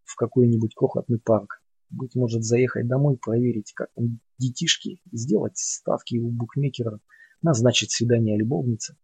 в 0.04 0.16
какой-нибудь 0.16 0.74
крохотный 0.74 1.20
парк. 1.20 1.62
Быть 1.92 2.16
может, 2.16 2.44
заехать 2.44 2.88
домой, 2.88 3.18
проверить, 3.18 3.74
как 3.76 3.90
там 3.94 4.22
детишки, 4.40 5.02
сделать 5.12 5.56
ставки 5.56 6.18
у 6.18 6.32
букмекера, 6.32 7.00
назначить 7.44 7.92
свидание 7.92 8.40
любовнице. 8.40 8.98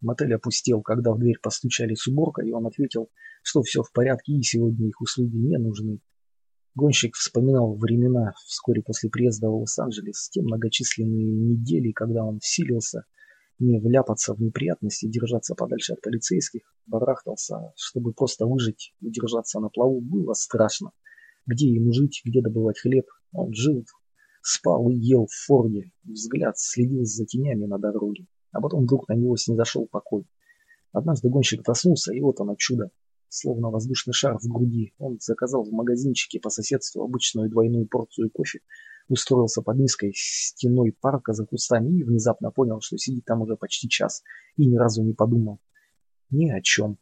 Мотель 0.00 0.34
опустел, 0.34 0.82
когда 0.82 1.12
в 1.12 1.20
дверь 1.20 1.38
постучали 1.40 1.94
с 1.94 2.08
уборкой, 2.08 2.48
и 2.48 2.52
он 2.52 2.66
ответил, 2.66 3.08
что 3.44 3.62
все 3.62 3.84
в 3.84 3.92
порядке 3.92 4.32
и 4.32 4.42
сегодня 4.42 4.88
их 4.88 5.00
услуги 5.00 5.36
не 5.36 5.58
нужны. 5.58 6.00
Гонщик 6.74 7.14
вспоминал 7.14 7.76
времена 7.76 8.32
вскоре 8.48 8.82
после 8.82 9.10
приезда 9.10 9.48
в 9.48 9.60
Лос-Анджелес, 9.60 10.28
те 10.30 10.42
многочисленные 10.42 11.24
недели, 11.24 11.92
когда 11.92 12.24
он 12.24 12.40
силился 12.42 13.04
не 13.60 13.78
вляпаться 13.78 14.34
в 14.34 14.40
неприятности, 14.40 15.06
держаться 15.06 15.54
подальше 15.54 15.92
от 15.92 16.00
полицейских, 16.00 16.62
барахтался, 16.86 17.72
чтобы 17.76 18.12
просто 18.12 18.46
выжить 18.46 18.94
и 19.00 19.10
держаться 19.10 19.60
на 19.60 19.68
плаву, 19.68 20.00
было 20.00 20.32
страшно. 20.32 20.92
Где 21.46 21.68
ему 21.68 21.92
жить, 21.92 22.22
где 22.24 22.42
добывать 22.42 22.80
хлеб? 22.80 23.06
Он 23.32 23.52
жил, 23.52 23.84
спал 24.42 24.90
и 24.90 24.96
ел 24.96 25.26
в 25.26 25.46
форде, 25.46 25.92
взгляд 26.04 26.58
следил 26.58 27.04
за 27.04 27.24
тенями 27.26 27.66
на 27.66 27.78
дороге, 27.78 28.26
а 28.52 28.60
потом 28.60 28.84
вдруг 28.84 29.08
на 29.08 29.14
него 29.14 29.36
снизошел 29.36 29.86
покой. 29.86 30.26
Однажды 30.92 31.28
гонщик 31.28 31.62
проснулся, 31.62 32.12
и 32.12 32.20
вот 32.20 32.40
оно 32.40 32.56
чудо 32.56 32.90
словно 33.30 33.70
воздушный 33.70 34.12
шар 34.12 34.38
в 34.38 34.46
груди. 34.46 34.92
Он 34.98 35.18
заказал 35.20 35.62
в 35.62 35.72
магазинчике 35.72 36.40
по 36.40 36.50
соседству 36.50 37.02
обычную 37.02 37.48
двойную 37.48 37.86
порцию 37.86 38.30
кофе, 38.30 38.60
устроился 39.10 39.60
под 39.62 39.76
низкой 39.78 40.12
стеной 40.14 40.92
парка 40.98 41.32
за 41.32 41.44
кустами 41.44 41.98
и 41.98 42.04
внезапно 42.04 42.50
понял, 42.50 42.80
что 42.80 42.96
сидит 42.96 43.24
там 43.26 43.42
уже 43.42 43.56
почти 43.56 43.88
час 43.88 44.22
и 44.56 44.66
ни 44.66 44.76
разу 44.76 45.02
не 45.02 45.12
подумал. 45.12 45.60
Ни 46.30 46.48
о 46.50 46.62
чем. 46.62 46.96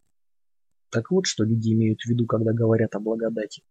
Так 0.90 1.10
вот, 1.10 1.26
что 1.26 1.44
люди 1.44 1.72
имеют 1.72 2.01
в 2.01 2.06
виду, 2.06 2.26
когда 2.26 2.52
говорят 2.52 2.94
о 2.94 3.01
благодати. 3.01 3.62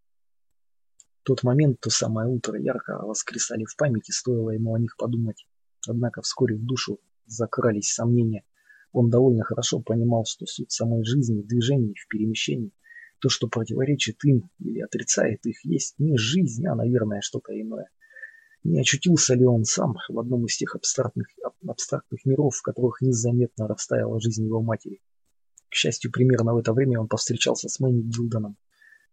Тот 1.24 1.44
момент, 1.44 1.80
то 1.82 1.90
самое 1.90 2.30
утро 2.30 2.58
ярко 2.58 3.00
воскресали 3.00 3.66
в 3.66 3.76
памяти, 3.76 4.12
стоило 4.12 4.52
ему 4.52 4.74
о 4.74 4.80
них 4.80 4.96
подумать. 4.98 5.46
Однако 5.88 6.22
вскоре 6.22 6.56
в 6.56 6.64
душу 6.64 7.00
закрались 7.26 7.92
сомнения– 7.92 8.44
он 8.92 9.10
довольно 9.10 9.44
хорошо 9.44 9.80
понимал, 9.80 10.26
что 10.26 10.46
суть 10.46 10.72
самой 10.72 11.04
жизни 11.04 11.42
в 11.42 11.48
движении, 11.48 11.94
в 11.94 12.08
перемещении, 12.08 12.72
то, 13.20 13.30
что 13.30 13.48
противоречит 13.48 14.24
им 14.24 14.50
или 14.60 14.80
отрицает 14.80 15.46
их, 15.46 15.64
есть 15.66 15.96
не 16.00 16.18
жизнь, 16.18 16.66
а, 16.66 16.76
наверное, 16.76 17.22
что-то 17.22 17.60
иное. 17.60 17.90
Не 18.64 18.82
очутился 18.82 19.34
ли 19.36 19.46
он 19.46 19.64
сам 19.64 19.96
в 20.10 20.20
одном 20.20 20.46
из 20.46 20.58
тех 20.58 20.76
абстрактных, 20.76 21.28
абстрактных 21.68 22.26
миров, 22.26 22.56
в 22.56 22.62
которых 22.62 23.02
незаметно 23.02 23.68
растаяла 23.68 24.20
жизнь 24.20 24.46
его 24.46 24.62
матери? 24.62 25.02
К 25.70 25.74
счастью, 25.74 26.12
примерно 26.12 26.54
в 26.54 26.58
это 26.58 26.74
время 26.74 27.00
он 27.00 27.08
повстречался 27.08 27.70
с 27.70 27.80
Мэнни 27.80 28.02
Гилдоном. 28.02 28.58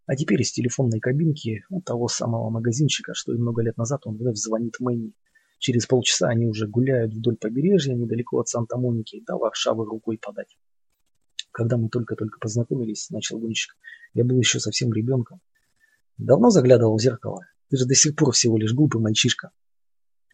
А 0.07 0.15
теперь 0.15 0.41
из 0.41 0.51
телефонной 0.51 0.99
кабинки 0.99 1.63
у 1.69 1.81
того 1.81 2.07
самого 2.07 2.49
магазинчика, 2.49 3.13
что 3.13 3.33
и 3.33 3.37
много 3.37 3.61
лет 3.63 3.77
назад 3.77 4.01
он 4.05 4.17
вновь 4.17 4.37
звонит 4.37 4.75
Мэнни. 4.79 5.13
Через 5.59 5.85
полчаса 5.85 6.27
они 6.27 6.45
уже 6.45 6.67
гуляют 6.67 7.13
вдоль 7.13 7.37
побережья, 7.37 7.93
недалеко 7.93 8.39
от 8.39 8.47
Санта-Моники, 8.47 9.23
до 9.25 9.37
Варшавы 9.37 9.85
рукой 9.85 10.17
подать. 10.17 10.57
Когда 11.51 11.77
мы 11.77 11.89
только-только 11.89 12.39
познакомились, 12.39 13.09
начал 13.09 13.39
гонщик, 13.39 13.75
я 14.13 14.25
был 14.25 14.37
еще 14.37 14.59
совсем 14.59 14.93
ребенком. 14.93 15.39
Давно 16.17 16.49
заглядывал 16.49 16.97
в 16.97 17.01
зеркало? 17.01 17.45
Ты 17.69 17.77
же 17.77 17.85
до 17.85 17.95
сих 17.95 18.15
пор 18.15 18.31
всего 18.31 18.57
лишь 18.57 18.73
глупый 18.73 19.01
мальчишка. 19.01 19.51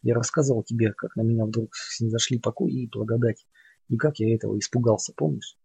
Я 0.02 0.14
рассказывал 0.14 0.62
тебе, 0.62 0.92
как 0.92 1.16
на 1.16 1.22
меня 1.22 1.46
вдруг 1.46 1.74
снизошли 1.74 2.38
покой 2.38 2.72
и 2.72 2.88
благодать, 2.88 3.46
и 3.88 3.96
как 3.96 4.18
я 4.18 4.34
этого 4.34 4.58
испугался, 4.58 5.12
помнишь? 5.16 5.56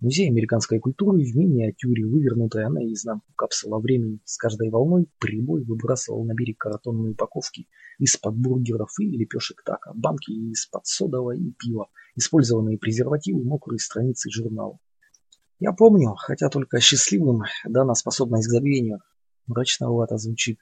Музей 0.00 0.28
американской 0.28 0.78
культуры 0.78 1.18
в 1.18 1.36
миниатюре, 1.36 2.06
вывернутая 2.06 2.70
наизнанку 2.70 3.26
капсула 3.36 3.80
времени, 3.80 4.20
с 4.24 4.38
каждой 4.38 4.70
волной 4.70 5.08
прибой 5.18 5.62
выбрасывал 5.62 6.24
на 6.24 6.32
берег 6.32 6.58
картонные 6.58 7.12
упаковки 7.12 7.68
из-под 7.98 8.34
бургеров 8.34 8.90
и 8.98 9.10
лепешек 9.10 9.62
така, 9.62 9.92
банки 9.94 10.30
из-под 10.30 10.86
содового 10.86 11.32
и 11.32 11.50
пива, 11.52 11.90
использованные 12.16 12.78
презервативы, 12.78 13.44
мокрые 13.44 13.78
страницы 13.78 14.30
журнала. 14.30 14.78
Я 15.58 15.72
помню, 15.72 16.14
хотя 16.16 16.48
только 16.48 16.80
счастливым 16.80 17.42
дана 17.66 17.94
способность 17.94 18.48
к 18.48 18.50
забвению. 18.50 19.00
Мрачновато 19.46 20.16
звучит. 20.16 20.60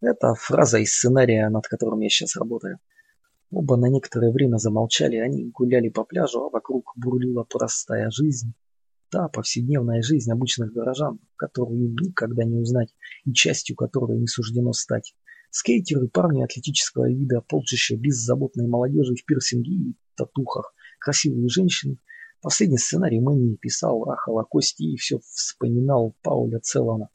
Это 0.00 0.34
фраза 0.34 0.78
из 0.78 0.94
сценария, 0.94 1.48
над 1.50 1.66
которым 1.66 2.00
я 2.00 2.08
сейчас 2.08 2.36
работаю. 2.36 2.78
Оба 3.50 3.76
на 3.76 3.86
некоторое 3.86 4.30
время 4.30 4.56
замолчали, 4.56 5.16
они 5.16 5.50
гуляли 5.50 5.90
по 5.90 6.04
пляжу, 6.04 6.44
а 6.44 6.50
вокруг 6.50 6.92
бурлила 6.96 7.44
простая 7.44 8.10
жизнь. 8.10 8.54
Та 9.10 9.28
повседневная 9.28 10.02
жизнь 10.02 10.30
обычных 10.30 10.72
горожан, 10.72 11.18
которую 11.36 11.92
никогда 12.00 12.44
не 12.44 12.56
узнать 12.56 12.94
и 13.24 13.32
частью 13.32 13.76
которой 13.76 14.18
не 14.18 14.26
суждено 14.26 14.72
стать. 14.72 15.14
Скейтеры, 15.50 16.08
парни 16.08 16.44
атлетического 16.44 17.10
вида, 17.10 17.42
полчища 17.42 17.96
беззаботной 17.96 18.68
молодежи 18.68 19.16
в 19.16 19.24
пирсинге 19.26 19.72
и 19.72 19.96
татухах, 20.14 20.72
красивые 21.00 21.48
женщины. 21.48 21.98
Последний 22.40 22.78
сценарий 22.78 23.20
Мэнни 23.20 23.56
писал 23.56 24.08
о 24.08 24.16
Холокосте 24.16 24.84
и 24.84 24.96
все 24.96 25.18
вспоминал 25.18 26.14
Пауля 26.22 26.60
Целана. 26.60 27.10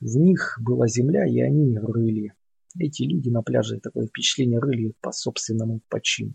В 0.00 0.16
них 0.16 0.58
была 0.60 0.88
земля, 0.88 1.26
и 1.26 1.40
они 1.40 1.78
рыли. 1.78 2.34
Эти 2.78 3.04
люди 3.04 3.30
на 3.30 3.42
пляже 3.42 3.80
такое 3.80 4.06
впечатление 4.06 4.58
рыли 4.58 4.94
по 5.00 5.10
собственному 5.10 5.80
почину. 5.88 6.34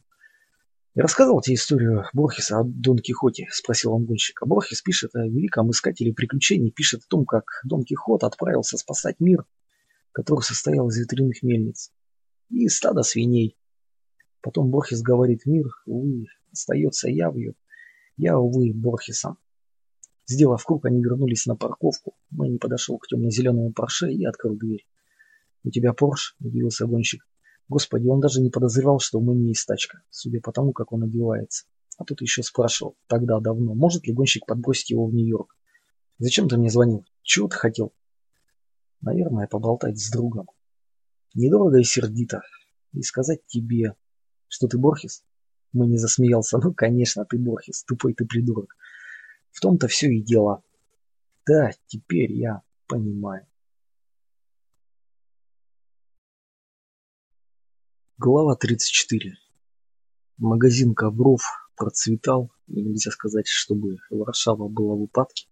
«Я 0.95 1.03
рассказывал 1.03 1.41
тебе 1.41 1.55
историю 1.55 2.05
Борхеса 2.13 2.59
о 2.59 2.63
Дон 2.63 2.97
Кихоте?»– 2.97 3.47
спросил 3.51 3.93
он 3.93 4.05
гонщика. 4.05 4.45
Борхес 4.45 4.81
пишет 4.81 5.15
о 5.15 5.25
великом 5.25 5.69
искателе 5.71 6.13
приключений, 6.13 6.71
пишет 6.71 7.03
о 7.03 7.07
том, 7.07 7.25
как 7.25 7.45
Дон 7.63 7.83
Кихот 7.83 8.23
отправился 8.23 8.77
спасать 8.77 9.19
мир, 9.19 9.45
который 10.11 10.41
состоял 10.41 10.89
из 10.89 10.97
ветряных 10.97 11.43
мельниц 11.43 11.91
и 12.49 12.67
стада 12.67 13.03
свиней. 13.03 13.57
Потом 14.41 14.69
Борхес 14.69 15.01
говорит, 15.01 15.45
мир, 15.45 15.67
увы, 15.85 16.25
остается 16.51 17.09
явью. 17.09 17.55
Я, 18.17 18.37
увы, 18.37 18.73
Борхесом. 18.73 19.37
Сделав 20.31 20.63
круг, 20.63 20.85
они 20.85 21.03
вернулись 21.03 21.45
на 21.45 21.57
парковку. 21.57 22.13
Мэнни 22.29 22.57
подошел 22.57 22.97
к 22.97 23.05
темно-зеленому 23.07 23.73
Порше 23.73 24.13
и 24.13 24.23
открыл 24.23 24.55
дверь. 24.55 24.87
«У 25.65 25.71
тебя 25.71 25.91
Порш?»– 25.91 26.37
удивился 26.39 26.85
гонщик. 26.87 27.27
Господи, 27.67 28.07
он 28.07 28.21
даже 28.21 28.39
не 28.39 28.49
подозревал, 28.49 28.99
что 28.99 29.19
у 29.19 29.21
Мэни 29.21 29.49
есть 29.49 29.67
тачка, 29.67 30.03
судя 30.09 30.39
по 30.39 30.53
тому, 30.53 30.71
как 30.71 30.93
он 30.93 31.03
одевается. 31.03 31.65
А 31.97 32.05
тут 32.05 32.21
еще 32.21 32.43
спрашивал, 32.43 32.95
тогда 33.07 33.41
давно, 33.41 33.73
может 33.75 34.07
ли 34.07 34.13
гонщик 34.13 34.45
подбросить 34.45 34.91
его 34.91 35.05
в 35.05 35.13
Нью-Йорк. 35.13 35.53
«Зачем 36.17 36.47
ты 36.47 36.55
мне 36.55 36.69
звонил? 36.69 37.03
Чего 37.23 37.49
ты 37.49 37.57
хотел?» 37.57 37.91
«Наверное, 39.01 39.47
поболтать 39.47 39.99
с 39.99 40.09
другом. 40.09 40.47
Недорого 41.33 41.77
и 41.77 41.83
сердито. 41.83 42.41
И 42.93 43.01
сказать 43.01 43.45
тебе, 43.47 43.95
что 44.47 44.69
ты 44.69 44.77
Борхес?» 44.77 45.25
Мэни 45.73 45.97
засмеялся. 45.97 46.57
«Ну, 46.57 46.73
конечно, 46.73 47.25
ты 47.25 47.37
Борхес, 47.37 47.83
тупой 47.83 48.13
ты 48.13 48.25
придурок. 48.25 48.77
В 49.51 49.59
том-то 49.59 49.87
все 49.87 50.07
и 50.09 50.21
дело. 50.21 50.63
Да, 51.45 51.71
теперь 51.87 52.31
я 52.33 52.61
понимаю». 52.87 53.45
Глава 58.17 58.55
34. 58.55 59.35
Магазин 60.37 60.93
ковров 60.93 61.41
процветал, 61.75 62.51
нельзя 62.67 63.09
сказать, 63.09 63.47
чтобы 63.47 63.97
Варшава 64.11 64.67
была 64.67 64.93
в 64.93 65.01
упадке. 65.01 65.47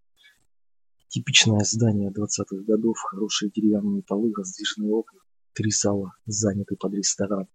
Типичное 1.08 1.64
здание 1.64 2.12
20-х 2.12 2.58
годов, 2.68 3.00
хорошие 3.00 3.50
деревянные 3.50 4.04
полы, 4.04 4.32
раздвижные 4.36 4.92
окна, 4.92 5.20
три 5.54 5.72
зала, 5.72 6.14
заняты 6.28 6.76
под 6.76 6.94
ресторан. 6.94 7.48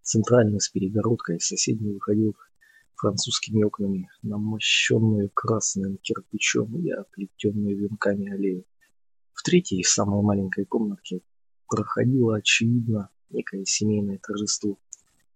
Центральный 0.00 0.60
с 0.60 0.70
перегородкой, 0.70 1.40
соседний 1.40 1.92
выходил 1.92 2.34
французскими 3.04 3.62
окнами 3.62 4.08
на 4.22 4.38
мощенную 4.38 5.30
красным 5.34 5.98
кирпичом 5.98 6.74
и 6.78 6.90
оплетенную 6.90 7.76
венками 7.76 8.32
аллею. 8.32 8.64
В 9.34 9.42
третьей, 9.42 9.84
самой 9.84 10.22
маленькой 10.22 10.64
комнатке, 10.64 11.20
проходила, 11.68 12.36
очевидно, 12.36 13.10
некое 13.28 13.66
семейное 13.66 14.18
торжество. 14.22 14.78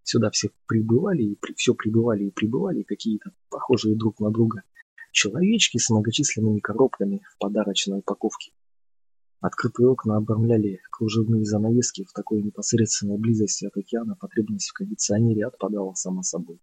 Сюда 0.03 0.31
все 0.31 0.49
прибывали 0.67 1.23
и 1.25 1.35
при, 1.35 1.53
все 1.53 1.75
прибывали 1.75 2.25
и 2.25 2.31
прибывали 2.31 2.85
какие-то 2.85 3.33
похожие 3.51 3.97
друг 3.97 4.19
на 4.19 4.31
друга 4.31 4.63
человечки 5.13 5.77
с 5.77 5.91
многочисленными 5.91 6.61
коробками 6.61 7.21
в 7.35 7.39
подарочной 7.39 7.99
упаковке. 7.99 8.53
Открытые 9.41 9.89
окна 9.91 10.17
обрамляли 10.17 10.81
кружевные 10.91 11.45
занавески 11.45 12.05
в 12.05 12.13
такой 12.15 12.43
непосредственной 12.43 13.19
близости 13.19 13.67
от 13.67 13.77
океана 13.77 14.17
потребность 14.17 14.71
в 14.71 14.73
кондиционере 14.73 15.47
отпадала 15.47 15.93
сама 15.93 16.23
собой. 16.23 16.59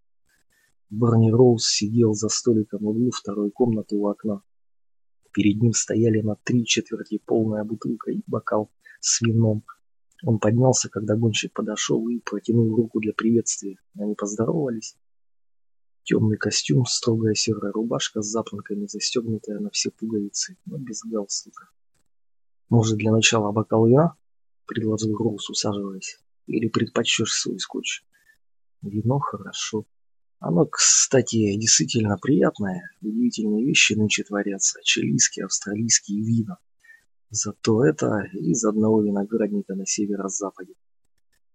Барни 0.89 1.31
Роуз 1.31 1.67
сидел 1.67 2.13
за 2.13 2.29
столиком 2.29 2.81
в 2.83 2.87
углу 2.89 3.11
второй 3.11 3.49
комнаты 3.51 3.95
у 3.95 4.07
окна. 4.07 4.43
Перед 5.31 5.61
ним 5.61 5.73
стояли 5.73 6.21
на 6.21 6.35
три 6.43 6.65
четверти 6.65 7.19
полная 7.25 7.63
бутылка 7.63 8.11
и 8.11 8.21
бокал 8.27 8.71
с 8.99 9.21
вином. 9.21 9.63
Он 10.23 10.39
поднялся, 10.39 10.89
когда 10.89 11.15
гонщик 11.15 11.53
подошел 11.53 12.07
и 12.07 12.19
протянул 12.19 12.75
руку 12.75 12.99
для 12.99 13.13
приветствия. 13.13 13.77
Они 13.97 14.15
поздоровались. 14.15 14.95
Темный 16.03 16.37
костюм, 16.37 16.85
строгая 16.85 17.33
серая 17.33 17.71
рубашка 17.71 18.21
с 18.21 18.27
запонками, 18.27 18.85
застегнутая 18.85 19.59
на 19.59 19.71
все 19.71 19.89
пуговицы, 19.89 20.55
но 20.65 20.77
без 20.77 21.01
галстука. 21.03 21.69
«Может, 22.69 22.97
для 22.97 23.11
начала 23.11 23.51
бокал 23.51 23.87
вина?»— 23.87 24.15
предложил 24.67 25.17
Роуз, 25.17 25.49
усаживаясь. 25.49 26.19
«Или 26.45 26.69
предпочтешь 26.69 27.33
свой 27.33 27.59
скотч?» 27.59 28.03
«Вино 28.83 29.19
хорошо. 29.19 29.85
Оно, 30.39 30.65
кстати, 30.65 31.55
действительно 31.57 32.17
приятное. 32.17 32.91
Удивительные 33.01 33.65
вещи 33.65 33.93
нынче 33.93 34.23
творятся. 34.23 34.79
Чилийские, 34.83 35.45
австралийские 35.45 36.21
вина. 36.21 36.57
Зато 37.29 37.85
это 37.85 38.21
из 38.33 38.63
одного 38.63 39.01
виноградника 39.01 39.75
на 39.75 39.85
северо-западе. 39.85 40.73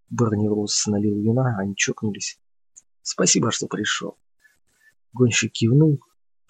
Барни 0.09 0.49
Роуз 0.49 0.87
налил 0.87 1.21
вина, 1.21 1.57
они 1.59 1.77
чокнулись. 1.77 2.41
«Спасибо, 3.03 3.51
что 3.51 3.67
пришел». 3.67 4.19
Гонщик 5.13 5.53
кивнул, 5.53 6.01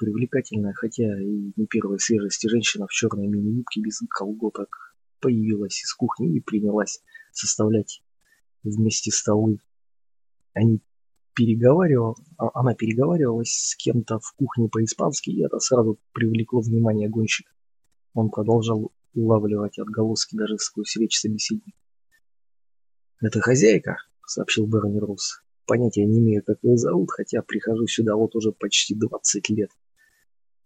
Привлекательная, 0.00 0.72
хотя 0.72 1.04
и 1.20 1.52
не 1.56 1.66
первой 1.66 2.00
свежести 2.00 2.46
женщина 2.46 2.86
в 2.86 2.90
черной 2.90 3.26
мини-юбке 3.26 3.82
без 3.82 4.00
колготок 4.08 4.96
появилась 5.20 5.82
из 5.82 5.92
кухни 5.92 6.34
и 6.34 6.40
принялась 6.40 7.02
составлять 7.32 8.02
вместе 8.62 9.10
столы. 9.10 9.58
Они 10.54 10.80
переговаривал, 11.34 12.16
а, 12.38 12.50
она 12.54 12.74
переговаривалась 12.74 13.52
с 13.52 13.76
кем-то 13.76 14.18
в 14.18 14.32
кухне 14.36 14.68
по-испански, 14.68 15.30
и 15.30 15.44
это 15.44 15.58
сразу 15.58 15.98
привлекло 16.12 16.60
внимание 16.60 17.08
гонщика. 17.08 17.52
Он 18.14 18.30
продолжал 18.30 18.92
улавливать 19.14 19.78
отголоски 19.78 20.36
даже 20.36 20.58
сквозь 20.58 20.96
речь 20.96 21.18
собеседника. 21.18 21.78
«Это 23.20 23.40
хозяйка?»— 23.40 23.96
сообщил 24.26 24.66
Берни 24.66 24.98
Росс. 24.98 25.42
«Понятия 25.66 26.04
не 26.04 26.18
имею, 26.18 26.42
как 26.44 26.58
ее 26.62 26.76
зовут, 26.76 27.10
хотя 27.10 27.42
прихожу 27.42 27.86
сюда 27.86 28.16
вот 28.16 28.34
уже 28.34 28.52
почти 28.52 28.94
двадцать 28.94 29.48
лет. 29.50 29.70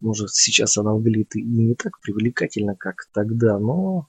Может, 0.01 0.31
сейчас 0.31 0.77
она 0.77 0.95
выглядит 0.95 1.35
и 1.36 1.43
не 1.43 1.74
так 1.74 2.01
привлекательно, 2.01 2.77
как 2.77 3.09
тогда, 3.12 3.59
но... 3.59 4.09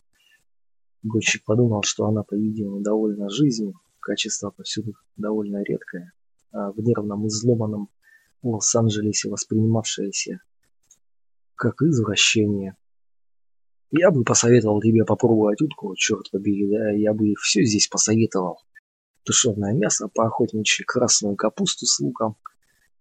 Гонщик 1.03 1.43
подумал, 1.45 1.83
что 1.83 2.05
она, 2.07 2.23
по-видимому, 2.23 2.81
довольна 2.81 3.29
жизнью, 3.29 3.79
качество 3.99 4.49
повсюду 4.49 4.93
довольно 5.17 5.63
редкое, 5.63 6.11
в 6.75 6.81
нервном 6.81 7.27
изломанном 7.27 7.89
Лос-Анджелесе 8.43 9.29
воспринимавшееся 9.29 10.41
как 11.55 11.81
извращение. 11.81 12.75
Я 13.91 14.11
бы 14.11 14.23
посоветовал 14.23 14.81
тебе 14.81 15.05
попробовать 15.05 15.61
утку, 15.61 15.95
черт 15.95 16.29
побери, 16.31 16.69
да, 16.69 16.91
я 16.91 17.13
бы 17.13 17.33
все 17.41 17.63
здесь 17.63 17.87
посоветовал. 17.87 18.59
Тушеное 19.23 19.73
мясо, 19.73 20.09
поохотничьи 20.13 20.85
красную 20.85 21.35
капусту 21.35 21.85
с 21.85 21.99
луком, 21.99 22.35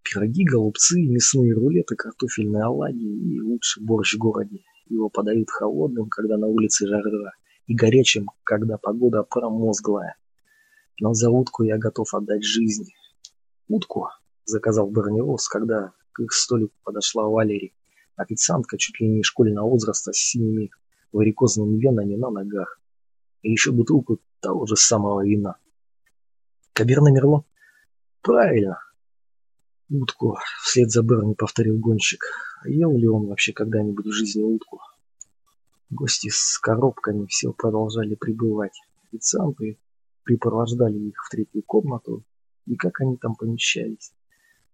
Пироги, 0.05 0.45
голубцы, 0.45 1.01
мясные 1.01 1.55
рулеты, 1.55 1.97
картофельные 1.97 2.65
оладьи 2.65 3.09
и 3.09 3.41
лучший 3.41 3.83
борщ 3.83 4.15
в 4.15 4.19
городе. 4.19 4.61
Его 4.87 5.09
подают 5.09 5.51
холодным, 5.51 6.11
когда 6.11 6.37
на 6.37 6.47
улице 6.47 6.87
жара, 6.87 7.33
и 7.67 7.75
горячим, 7.75 8.29
когда 8.45 8.77
погода 8.77 9.23
промозглая. 9.23 10.17
Но 11.01 11.15
за 11.15 11.31
утку 11.31 11.63
я 11.63 11.79
готов 11.79 12.13
отдать 12.13 12.45
жизнь. 12.45 12.93
Утку 13.69 14.09
заказал 14.45 14.91
Барнирос, 14.91 15.49
когда 15.49 15.93
к 16.13 16.21
их 16.21 16.33
столику 16.33 16.75
подошла 16.83 17.25
Валерий. 17.29 17.75
Официантка 18.17 18.79
чуть 18.79 19.01
ли 19.01 19.09
не 19.09 19.23
школьного 19.23 19.69
возраста 19.69 20.13
с 20.13 20.17
синими 20.17 20.71
варикозными 21.13 21.79
венами 21.79 22.17
на 22.17 22.31
ногах. 22.31 22.81
И 23.43 23.51
еще 23.51 23.73
бутылку 23.73 24.21
того 24.41 24.67
же 24.67 24.77
самого 24.77 25.25
вина. 25.27 25.57
Каберна 26.73 27.11
Мерло? 27.11 27.45
Правильно, 28.21 28.79
«Утку»,— 29.91 30.39
вслед 30.63 30.91
за 30.91 31.03
Берни 31.03 31.35
повторил 31.35 31.79
гонщик. 31.79 32.25
Ел 32.65 32.97
ли 32.97 33.07
он 33.07 33.27
вообще 33.27 33.53
когда-нибудь 33.53 34.07
в 34.07 34.13
жизни 34.13 34.43
утку? 34.43 34.81
Гости 35.91 36.31
с 36.33 36.59
коробками 36.59 37.27
все 37.27 37.53
продолжали 37.53 38.15
прибывать. 38.15 38.81
Официанты 39.07 39.79
припровождали 40.23 40.99
их 40.99 41.23
в 41.23 41.31
третью 41.31 41.63
комнату, 41.63 42.25
и 42.67 42.77
как 42.77 43.01
они 43.01 43.17
там 43.17 43.35
помещались. 43.35 44.13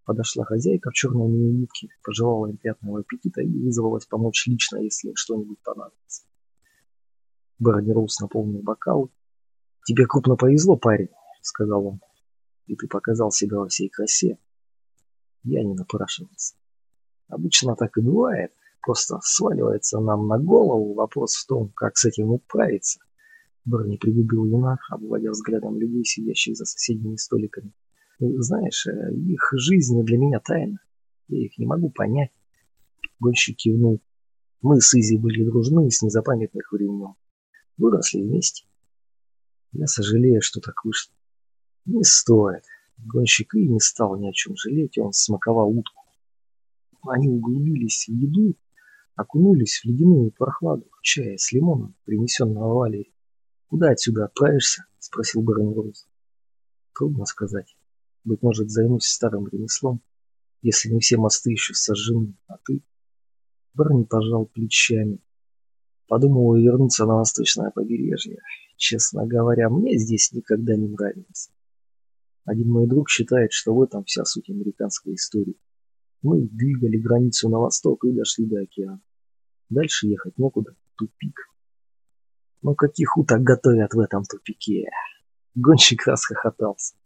Подошла 0.04 0.44
хозяйка 0.44 0.90
в 0.90 0.94
черной 0.94 1.28
мини-юбке, 1.28 1.88
пожелала 2.02 2.46
им 2.46 2.56
приятного 2.56 3.00
аппетита 3.00 3.42
и 3.42 3.58
вызвалась 3.58 4.06
помочь 4.06 4.46
лично, 4.46 4.78
если 4.78 5.12
что-нибудь 5.14 5.62
понадобится. 5.62 6.24
Берни 7.58 7.92
Роуз 7.92 8.18
наполнил 8.20 8.62
бокал. 8.62 9.10
«Тебе 9.84 10.06
крупно 10.06 10.36
повезло, 10.36 10.76
парень»,— 10.76 11.10
сказал 11.42 11.86
он. 11.86 12.00
«И 12.66 12.74
ты 12.74 12.88
показал 12.88 13.30
себя 13.30 13.58
во 13.58 13.68
всей 13.68 13.88
красе. 13.88 14.38
Я 15.42 15.62
не 15.62 15.74
напрашивался. 15.74 16.56
Обычно 17.28 17.76
так 17.76 17.96
и 17.96 18.00
бывает. 18.00 18.52
Просто 18.82 19.18
сваливается 19.22 20.00
нам 20.00 20.26
на 20.26 20.38
голову 20.38 20.94
вопрос 20.94 21.34
в 21.34 21.46
том, 21.46 21.70
как 21.70 21.96
с 21.96 22.06
этим 22.06 22.30
управиться. 22.30 23.00
Берни 23.64 23.98
пригубил 23.98 24.46
вина, 24.46 24.78
обводя 24.88 25.30
взглядом 25.30 25.78
людей, 25.78 26.04
сидящих 26.04 26.56
за 26.56 26.64
соседними 26.64 27.16
столиками. 27.16 27.72
Знаешь, 28.20 28.86
э, 28.86 29.14
их 29.14 29.50
жизнь 29.54 30.02
для 30.02 30.18
меня 30.18 30.40
тайна. 30.40 30.78
Я 31.28 31.46
их 31.46 31.56
не 31.56 31.64
могу 31.64 31.88
понять. 31.90 32.30
Гонщик 33.18 33.56
кивнул. 33.56 34.02
Мы 34.60 34.82
с 34.82 34.94
Изи 34.94 35.16
были 35.16 35.42
дружны 35.42 35.90
с 35.90 36.02
незапамятных 36.02 36.70
времен. 36.70 37.14
Выросли 37.78 38.20
вместе. 38.20 38.66
Я 39.72 39.86
сожалею, 39.86 40.42
что 40.42 40.60
так 40.60 40.84
вышло. 40.84 41.14
Не 41.86 42.04
стоит. 42.04 42.64
Гонщик 42.98 43.54
и 43.54 43.66
не 43.66 43.80
стал 43.80 44.18
ни 44.18 44.28
о 44.28 44.32
чем 44.32 44.54
жалеть, 44.54 44.98
он 44.98 45.14
смаковал 45.14 45.70
утку. 45.70 46.04
Они 47.08 47.30
углубились 47.30 48.04
в 48.06 48.12
еду, 48.12 48.54
окунулись 49.16 49.80
в 49.80 49.86
ледяную 49.86 50.30
прохладу 50.32 50.90
чая 51.00 51.38
с 51.38 51.52
лимоном, 51.52 51.94
принесенного 52.04 52.74
Валерией. 52.74 53.14
«Куда 53.68 53.90
отсюда 53.90 54.26
отправишься?»— 54.26 54.84
спросил 54.98 55.40
барон 55.40 55.72
Роуз. 55.72 56.06
«Трудно 56.94 57.24
сказать. 57.24 57.74
Быть 58.24 58.42
может, 58.42 58.70
займусь 58.70 59.06
старым 59.06 59.48
ремеслом, 59.48 60.02
если 60.62 60.90
не 60.90 61.00
все 61.00 61.16
мосты 61.16 61.52
еще 61.52 61.74
сожжены, 61.74 62.36
а 62.46 62.56
ты?» 62.64 62.82
Барни 63.74 64.04
пожал 64.04 64.46
плечами. 64.46 65.20
Подумал 66.06 66.54
вернуться 66.56 67.06
на 67.06 67.16
восточное 67.16 67.70
побережье. 67.70 68.40
Честно 68.76 69.26
говоря, 69.26 69.70
мне 69.70 69.96
здесь 69.96 70.32
никогда 70.32 70.74
не 70.74 70.88
нравилось. 70.88 71.50
Один 72.44 72.68
мой 72.70 72.88
друг 72.88 73.08
считает, 73.08 73.52
что 73.52 73.74
в 73.74 73.82
этом 73.82 74.04
вся 74.04 74.24
суть 74.24 74.50
американской 74.50 75.14
истории. 75.14 75.56
Мы 76.22 76.48
двигали 76.48 76.98
границу 76.98 77.48
на 77.48 77.58
восток 77.58 78.04
и 78.04 78.12
дошли 78.12 78.46
до 78.46 78.60
океана. 78.60 79.00
Дальше 79.68 80.08
ехать 80.08 80.36
некуда. 80.36 80.74
Тупик. 80.96 81.48
Но 82.62 82.74
каких 82.74 83.16
уток 83.16 83.42
готовят 83.42 83.94
в 83.94 84.00
этом 84.00 84.24
тупике? 84.24 84.90
Гонщик 85.54 86.06
расхохотался. 86.06 86.96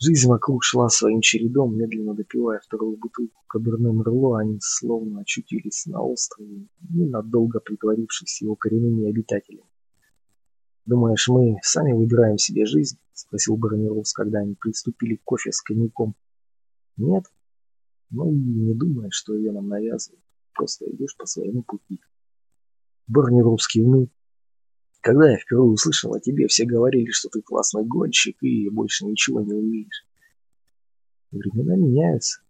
Жизнь 0.00 0.28
вокруг 0.28 0.62
шла 0.62 0.88
своим 0.88 1.20
чередом, 1.20 1.76
медленно 1.76 2.14
допивая 2.14 2.60
вторую 2.60 2.96
бутылку 2.96 3.42
Каберне 3.48 3.90
Мерло, 3.92 4.38
они 4.38 4.58
словно 4.60 5.22
очутились 5.22 5.86
на 5.86 6.00
острове, 6.00 6.68
ненадолго 6.88 7.58
притворившись 7.58 8.40
его 8.42 8.54
коренными 8.54 9.10
обитателями. 9.10 9.68
«Думаешь, 10.84 11.26
мы 11.28 11.56
сами 11.62 11.92
выбираем 11.92 12.38
себе 12.38 12.64
жизнь?»— 12.64 12.96
спросил 13.12 13.56
Бронерус, 13.56 14.12
когда 14.12 14.38
они 14.38 14.54
приступили 14.54 15.16
к 15.16 15.24
кофе 15.24 15.50
с 15.50 15.60
коньяком. 15.60 16.14
«Нет. 16.96 17.24
Ну 18.10 18.32
и 18.32 18.36
не 18.36 18.74
думай, 18.74 19.08
что 19.10 19.34
ее 19.34 19.50
нам 19.50 19.68
навязывают. 19.68 20.24
Просто 20.54 20.88
идешь 20.90 21.16
по 21.16 21.26
своему 21.26 21.62
пути». 21.64 22.00
Бронерус 23.08 23.66
кивнул. 23.66 24.08
«Когда 25.00 25.30
я 25.30 25.38
впервые 25.38 25.70
услышал 25.70 26.14
о 26.14 26.20
тебе, 26.20 26.48
все 26.48 26.64
говорили, 26.64 27.10
что 27.10 27.28
ты 27.28 27.40
классный 27.40 27.84
гонщик 27.84 28.42
и 28.42 28.68
больше 28.68 29.06
ничего 29.06 29.40
не 29.40 29.54
умеешь. 29.54 30.06
Времена 31.30 31.76
меняются. 31.76 32.40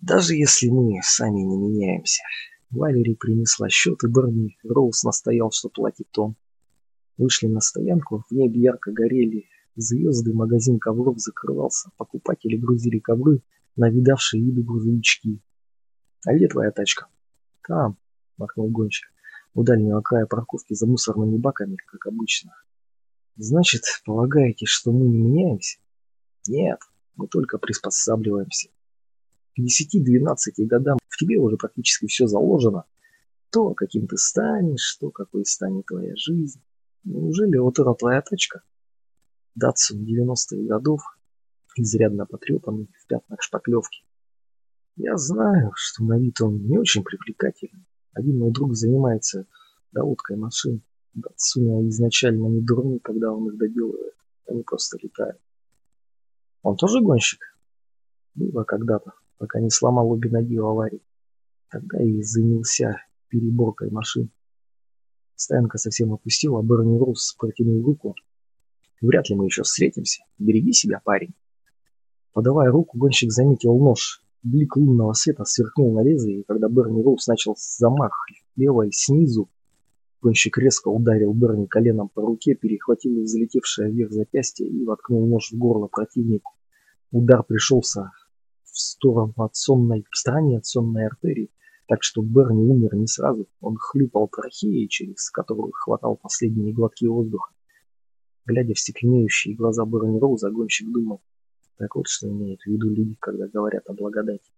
Даже 0.00 0.34
если 0.34 0.68
мы 0.68 1.00
сами 1.02 1.40
не 1.40 1.56
меняемся». 1.56 2.22
Валерий 2.70 3.16
принесла 3.16 3.68
счет, 3.68 4.02
и 4.02 4.08
Берни 4.08 4.58
Роуз 4.64 5.04
настоял, 5.04 5.50
что 5.52 5.68
платит 5.68 6.08
он. 6.18 6.34
Вышли 7.16 7.46
на 7.46 7.60
стоянку, 7.60 8.24
в 8.28 8.34
небе 8.34 8.60
ярко 8.60 8.90
горели 8.90 9.46
звезды, 9.76 10.32
магазин 10.32 10.78
ковров 10.78 11.18
закрывался, 11.18 11.90
покупатели 11.96 12.56
грузили 12.56 12.98
ковры 12.98 13.42
на 13.76 13.88
видавшие 13.90 14.42
виды 14.42 14.62
грузовички. 14.62 15.40
«А 16.26 16.34
где 16.34 16.48
твоя 16.48 16.70
тачка?» 16.70 17.06
«Там»,— 17.66 17.96
махнул 18.36 18.70
гонщик,— 18.70 19.12
«у 19.54 19.62
дальнего 19.62 20.00
края 20.02 20.26
парковки 20.26 20.74
за 20.74 20.86
мусорными 20.86 21.36
баками, 21.36 21.76
как 21.86 22.06
обычно». 22.06 22.52
«Значит, 23.36 23.82
полагаете, 24.04 24.66
что 24.66 24.92
мы 24.92 25.06
не 25.06 25.18
меняемся?» 25.18 25.78
«Нет, 26.46 26.78
мы 27.16 27.26
только 27.28 27.58
приспосабливаемся. 27.58 28.68
К 29.56 29.62
десяти-двенадцати 29.62 30.62
годам 30.62 30.98
в 31.08 31.16
тебе 31.16 31.38
уже 31.38 31.56
практически 31.56 32.06
все 32.06 32.26
заложено. 32.26 32.84
То, 33.50 33.72
каким 33.74 34.08
ты 34.08 34.16
станешь, 34.16 34.96
то, 35.00 35.10
какой 35.10 35.44
станет 35.44 35.86
твоя 35.86 36.14
жизнь. 36.16 36.60
Неужели 37.04 37.56
вот 37.58 37.78
это 37.78 37.94
твоя 37.94 38.20
тачка? 38.20 38.62
Датсун 39.54 40.04
90-х 40.04 40.56
годов, 40.66 41.02
изрядно 41.76 42.26
потрепанный, 42.26 42.88
в 42.98 43.06
пятнах 43.06 43.40
шпаклевки. 43.42 44.04
Я 44.96 45.16
знаю, 45.16 45.70
что 45.74 46.02
на 46.02 46.18
вид 46.18 46.40
он 46.40 46.66
не 46.66 46.78
очень 46.78 47.04
привлекательный. 47.04 47.86
Один 48.14 48.38
мой 48.38 48.52
друг 48.52 48.74
занимается 48.74 49.46
доводкой 49.92 50.36
машин. 50.36 50.82
Датсуня 51.14 51.86
изначально 51.88 52.46
не 52.46 52.60
дурны, 52.60 52.98
когда 53.00 53.32
он 53.32 53.48
их 53.48 53.58
доделывает. 53.58 54.14
Они 54.48 54.62
просто 54.62 54.98
летают. 55.00 55.40
Он 56.62 56.76
тоже 56.76 57.00
гонщик? 57.00 57.40
Было 58.34 58.64
когда-то 58.64 59.12
пока 59.38 59.60
не 59.60 59.70
сломал 59.70 60.10
обе 60.10 60.30
ноги 60.30 60.56
в 60.56 60.66
аварии. 60.66 61.02
Тогда 61.70 62.02
и 62.02 62.22
занялся 62.22 63.02
переборкой 63.28 63.90
машин. 63.90 64.30
Стоянка 65.34 65.78
совсем 65.78 66.12
опустила, 66.12 66.62
Берни 66.62 66.98
Рус 66.98 67.34
протянул 67.38 67.84
руку. 67.84 68.14
Вряд 69.00 69.28
ли 69.28 69.36
мы 69.36 69.46
еще 69.46 69.64
встретимся. 69.64 70.22
Береги 70.38 70.72
себя, 70.72 71.00
парень. 71.04 71.34
Подавая 72.32 72.70
руку, 72.70 72.96
гонщик 72.96 73.32
заметил 73.32 73.76
нож. 73.76 74.23
Блик 74.44 74.76
лунного 74.76 75.14
света 75.14 75.46
сверкнул 75.46 75.94
на 75.94 76.04
лезвие, 76.04 76.40
и 76.40 76.44
когда 76.44 76.68
Берни 76.68 77.02
Роуз 77.02 77.26
начал 77.26 77.56
замах 77.58 78.26
левой 78.56 78.92
снизу, 78.92 79.48
гонщик 80.20 80.58
резко 80.58 80.88
ударил 80.88 81.32
Берни 81.32 81.66
коленом 81.66 82.10
по 82.10 82.20
руке, 82.20 82.54
перехватил 82.54 83.24
залетевшее 83.24 83.90
вверх 83.90 84.12
запястье 84.12 84.68
и 84.68 84.84
воткнул 84.84 85.26
нож 85.26 85.50
в 85.50 85.56
горло 85.56 85.86
противнику. 85.86 86.52
Удар 87.10 87.42
пришелся 87.42 88.10
в 88.64 88.78
сторону 88.78 89.32
от 89.38 89.56
сонной, 89.56 90.04
в 90.10 90.14
стороне 90.14 90.58
от 90.58 90.66
сонной 90.66 91.06
артерии, 91.06 91.50
так 91.88 92.02
что 92.02 92.20
Берни 92.20 92.66
умер 92.66 92.96
не 92.96 93.06
сразу. 93.06 93.48
Он 93.60 93.78
хлюпал 93.78 94.28
трахеей, 94.28 94.88
через 94.88 95.30
которую 95.30 95.72
хватал 95.72 96.16
последние 96.16 96.74
глотки 96.74 97.06
воздуха. 97.06 97.54
Глядя 98.44 98.74
в 98.74 98.78
стекленеющие 98.78 99.56
глаза 99.56 99.86
Берни 99.86 100.18
Роуза, 100.18 100.50
гонщик 100.50 100.92
думал, 100.92 101.22
так 101.76 101.94
вот 101.96 102.06
что 102.08 102.28
имеют 102.28 102.60
в 102.62 102.66
виду 102.66 102.90
люди, 102.90 103.16
когда 103.20 103.46
говорят 103.48 103.88
о 103.88 103.94
благодати. 103.94 104.52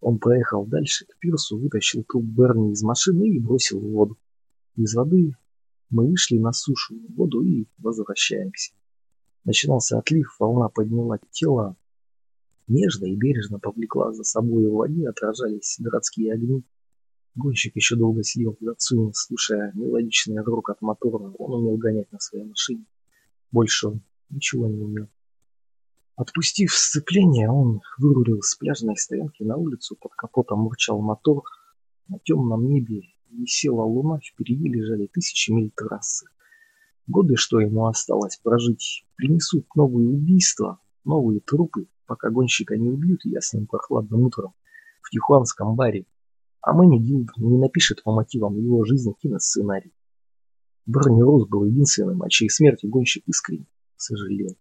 Он 0.00 0.18
проехал 0.18 0.66
дальше 0.66 1.06
к 1.06 1.18
пирсу, 1.18 1.58
вытащил 1.58 2.04
труп 2.04 2.24
Берни 2.24 2.72
из 2.72 2.82
машины 2.82 3.28
и 3.28 3.40
бросил 3.40 3.80
в 3.80 3.90
воду. 3.90 4.18
Из 4.76 4.94
воды 4.94 5.36
мы 5.90 6.08
вышли 6.08 6.38
на 6.38 6.52
сушу, 6.52 6.96
в 6.96 7.14
воду 7.14 7.42
и 7.42 7.66
возвращаемся. 7.78 8.72
Начинался 9.44 9.98
отлив, 9.98 10.34
волна 10.38 10.68
подняла 10.68 11.18
тело, 11.30 11.76
Нежно 12.68 13.06
и 13.06 13.16
бережно 13.16 13.58
повлекла 13.58 14.12
за 14.12 14.24
собой 14.24 14.66
в 14.68 14.72
воде, 14.72 15.08
отражались 15.08 15.76
городские 15.78 16.32
огни. 16.32 16.64
Гонщик 17.34 17.74
еще 17.76 17.96
долго 17.96 18.22
сидел 18.22 18.56
в 18.58 18.64
Датсуне, 18.64 19.12
слушая 19.14 19.72
мелодичный 19.74 20.38
от 20.38 20.80
мотора. 20.80 21.30
Он 21.38 21.62
умел 21.62 21.76
гонять 21.76 22.10
на 22.12 22.20
своей 22.20 22.44
машине. 22.44 22.84
Больше 23.50 23.88
он 23.88 24.02
ничего 24.30 24.68
не 24.68 24.80
умел. 24.80 25.08
Отпустив 26.16 26.72
сцепление, 26.74 27.50
он 27.50 27.80
вырулил 27.98 28.42
с 28.42 28.54
пляжной 28.56 28.96
стоянки 28.96 29.42
на 29.42 29.56
улицу, 29.56 29.96
под 29.98 30.12
капотом 30.14 30.60
мурчал 30.60 31.00
мотор. 31.00 31.44
На 32.08 32.18
темном 32.18 32.68
небе 32.68 33.02
висела 33.30 33.82
луна, 33.82 34.18
впереди 34.22 34.68
лежали 34.68 35.06
тысячи 35.06 35.50
миль 35.50 35.72
трассы. 35.74 36.26
Годы, 37.06 37.36
что 37.36 37.60
ему 37.60 37.86
осталось 37.86 38.36
прожить, 38.42 39.06
принесут 39.16 39.66
новые 39.74 40.08
убийства, 40.08 40.80
новые 41.04 41.40
трупы, 41.40 41.88
пока 42.06 42.30
гонщика 42.30 42.76
не 42.76 42.90
убьют 42.90 43.24
ясным 43.24 43.66
прохладным 43.66 44.20
утром 44.20 44.54
в 45.00 45.10
тихуанском 45.10 45.74
баре, 45.74 46.06
а 46.60 46.74
Мэнни 46.74 46.98
Гилд 46.98 47.30
не 47.38 47.56
напишет 47.58 48.02
по 48.02 48.12
мотивам 48.12 48.56
его 48.56 48.84
жизни 48.84 49.14
киносценарий. 49.20 49.94
Берни 50.84 51.22
Роуз 51.22 51.48
был 51.48 51.64
единственным, 51.64 52.22
о 52.22 52.28
чьей 52.28 52.50
смерти 52.50 52.86
гонщик 52.86 53.24
искренне 53.26 53.66
сожалел. 53.96 54.56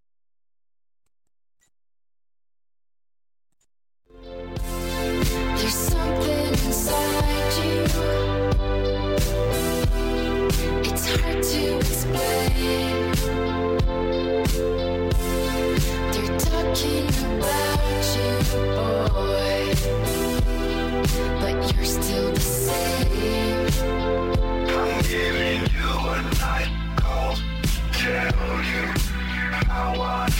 power. 29.93 30.30